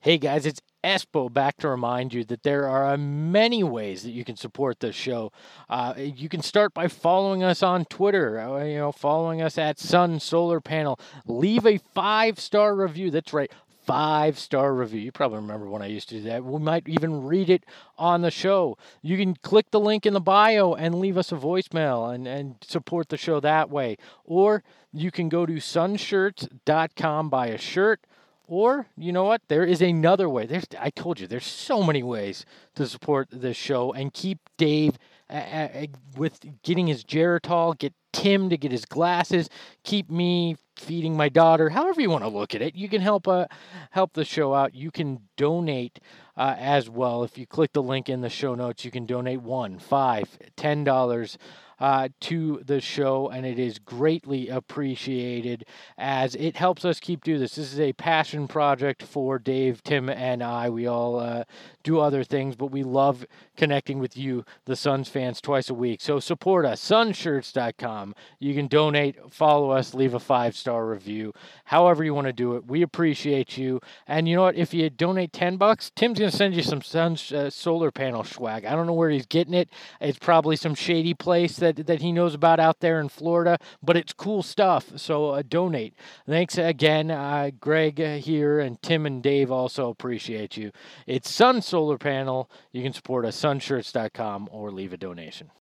Hey 0.00 0.18
guys, 0.18 0.46
it's 0.46 0.60
Espo 0.84 1.32
back 1.32 1.56
to 1.58 1.68
remind 1.68 2.12
you 2.12 2.24
that 2.24 2.42
there 2.42 2.68
are 2.68 2.92
uh, 2.92 2.96
many 2.96 3.62
ways 3.62 4.02
that 4.02 4.10
you 4.10 4.24
can 4.24 4.36
support 4.36 4.80
this 4.80 4.96
show. 4.96 5.32
Uh, 5.68 5.94
you 5.96 6.28
can 6.28 6.42
start 6.42 6.74
by 6.74 6.88
following 6.88 7.42
us 7.42 7.62
on 7.62 7.84
Twitter, 7.84 8.40
uh, 8.40 8.64
you 8.64 8.78
know, 8.78 8.92
following 8.92 9.40
us 9.40 9.58
at 9.58 9.78
Sun 9.78 10.20
Solar 10.20 10.60
Panel. 10.60 10.98
Leave 11.26 11.66
a 11.66 11.78
five 11.94 12.40
star 12.40 12.74
review. 12.74 13.10
That's 13.10 13.32
right, 13.32 13.50
five 13.84 14.38
star 14.38 14.74
review. 14.74 15.00
You 15.00 15.12
probably 15.12 15.38
remember 15.38 15.68
when 15.68 15.82
I 15.82 15.86
used 15.86 16.08
to 16.10 16.16
do 16.16 16.22
that. 16.22 16.44
We 16.44 16.58
might 16.58 16.88
even 16.88 17.24
read 17.24 17.50
it 17.50 17.64
on 17.98 18.22
the 18.22 18.30
show. 18.30 18.76
You 19.02 19.16
can 19.16 19.34
click 19.34 19.70
the 19.70 19.80
link 19.80 20.06
in 20.06 20.14
the 20.14 20.20
bio 20.20 20.74
and 20.74 20.96
leave 20.96 21.18
us 21.18 21.32
a 21.32 21.36
voicemail 21.36 22.12
and, 22.14 22.26
and 22.26 22.56
support 22.62 23.08
the 23.08 23.16
show 23.16 23.40
that 23.40 23.70
way. 23.70 23.96
Or 24.24 24.62
you 24.92 25.10
can 25.10 25.28
go 25.28 25.46
to 25.46 25.54
sunshirts.com, 25.54 27.28
buy 27.30 27.46
a 27.48 27.58
shirt. 27.58 28.00
Or 28.48 28.86
you 28.96 29.12
know 29.12 29.24
what? 29.24 29.42
There 29.48 29.64
is 29.64 29.80
another 29.80 30.28
way. 30.28 30.46
There's 30.46 30.66
I 30.78 30.90
told 30.90 31.20
you 31.20 31.26
there's 31.26 31.46
so 31.46 31.82
many 31.82 32.02
ways 32.02 32.44
to 32.74 32.86
support 32.86 33.28
this 33.30 33.56
show 33.56 33.92
and 33.92 34.12
keep 34.12 34.38
Dave 34.58 34.98
uh, 35.30 35.86
with 36.16 36.40
getting 36.62 36.86
his 36.86 37.04
Geritol, 37.04 37.78
get 37.78 37.94
Tim 38.12 38.50
to 38.50 38.58
get 38.58 38.70
his 38.70 38.84
glasses, 38.84 39.48
keep 39.84 40.10
me 40.10 40.56
feeding 40.76 41.16
my 41.16 41.28
daughter. 41.30 41.70
However 41.70 42.00
you 42.00 42.10
want 42.10 42.24
to 42.24 42.28
look 42.28 42.54
at 42.54 42.60
it, 42.60 42.74
you 42.74 42.88
can 42.88 43.00
help 43.00 43.26
uh, 43.26 43.46
help 43.90 44.12
the 44.12 44.24
show 44.24 44.52
out. 44.52 44.74
You 44.74 44.90
can 44.90 45.20
donate 45.36 46.00
uh, 46.36 46.54
as 46.58 46.90
well. 46.90 47.24
If 47.24 47.38
you 47.38 47.46
click 47.46 47.72
the 47.72 47.82
link 47.82 48.08
in 48.08 48.20
the 48.20 48.28
show 48.28 48.54
notes, 48.54 48.84
you 48.84 48.90
can 48.90 49.06
donate 49.06 49.40
one, 49.40 49.78
five, 49.78 50.36
ten 50.56 50.84
dollars 50.84 51.38
uh, 51.82 52.08
to 52.20 52.62
the 52.64 52.80
show, 52.80 53.28
and 53.28 53.44
it 53.44 53.58
is 53.58 53.80
greatly 53.80 54.48
appreciated 54.48 55.64
as 55.98 56.36
it 56.36 56.56
helps 56.56 56.84
us 56.84 57.00
keep 57.00 57.24
do 57.24 57.38
this. 57.38 57.56
This 57.56 57.72
is 57.72 57.80
a 57.80 57.92
passion 57.94 58.46
project 58.46 59.02
for 59.02 59.36
Dave, 59.40 59.82
Tim, 59.82 60.08
and 60.08 60.44
I. 60.44 60.70
We 60.70 60.86
all 60.86 61.18
uh, 61.18 61.42
do 61.82 62.00
other 62.00 62.24
things, 62.24 62.56
but 62.56 62.66
we 62.66 62.82
love 62.82 63.24
connecting 63.56 63.98
with 63.98 64.16
you, 64.16 64.44
the 64.64 64.76
Suns 64.76 65.08
fans, 65.08 65.40
twice 65.40 65.68
a 65.68 65.74
week. 65.74 66.00
So 66.00 66.20
support 66.20 66.64
us, 66.64 66.80
sunshirts.com. 66.80 68.14
You 68.38 68.54
can 68.54 68.66
donate, 68.66 69.16
follow 69.32 69.70
us, 69.70 69.94
leave 69.94 70.14
a 70.14 70.20
five 70.20 70.56
star 70.56 70.86
review, 70.86 71.32
however 71.64 72.04
you 72.04 72.14
want 72.14 72.26
to 72.26 72.32
do 72.32 72.56
it. 72.56 72.66
We 72.66 72.82
appreciate 72.82 73.56
you. 73.56 73.80
And 74.06 74.28
you 74.28 74.36
know 74.36 74.42
what? 74.42 74.56
If 74.56 74.74
you 74.74 74.90
donate 74.90 75.32
10 75.32 75.56
bucks, 75.56 75.90
Tim's 75.94 76.18
going 76.18 76.30
to 76.30 76.36
send 76.36 76.54
you 76.54 76.62
some 76.62 76.82
sun 76.82 77.16
uh, 77.34 77.50
solar 77.50 77.90
panel 77.90 78.24
swag. 78.24 78.64
I 78.64 78.72
don't 78.72 78.86
know 78.86 78.92
where 78.92 79.10
he's 79.10 79.26
getting 79.26 79.54
it. 79.54 79.68
It's 80.00 80.18
probably 80.18 80.56
some 80.56 80.74
shady 80.74 81.14
place 81.14 81.56
that, 81.56 81.86
that 81.86 82.00
he 82.00 82.12
knows 82.12 82.34
about 82.34 82.60
out 82.60 82.80
there 82.80 83.00
in 83.00 83.08
Florida, 83.08 83.58
but 83.82 83.96
it's 83.96 84.12
cool 84.12 84.42
stuff. 84.42 84.92
So 84.96 85.30
uh, 85.30 85.42
donate. 85.46 85.94
Thanks 86.26 86.58
again, 86.58 87.10
uh, 87.10 87.50
Greg 87.60 88.00
uh, 88.00 88.16
here, 88.16 88.60
and 88.60 88.80
Tim 88.82 89.06
and 89.06 89.22
Dave 89.22 89.50
also 89.50 89.88
appreciate 89.88 90.56
you. 90.56 90.72
It's 91.06 91.30
Sun 91.30 91.62
Solar 91.72 91.96
Panel. 91.96 92.50
You 92.70 92.82
can 92.82 92.92
support 92.92 93.24
us, 93.24 93.34
sunshirts.com, 93.40 94.50
or 94.52 94.70
leave 94.70 94.92
a 94.92 94.98
donation. 94.98 95.48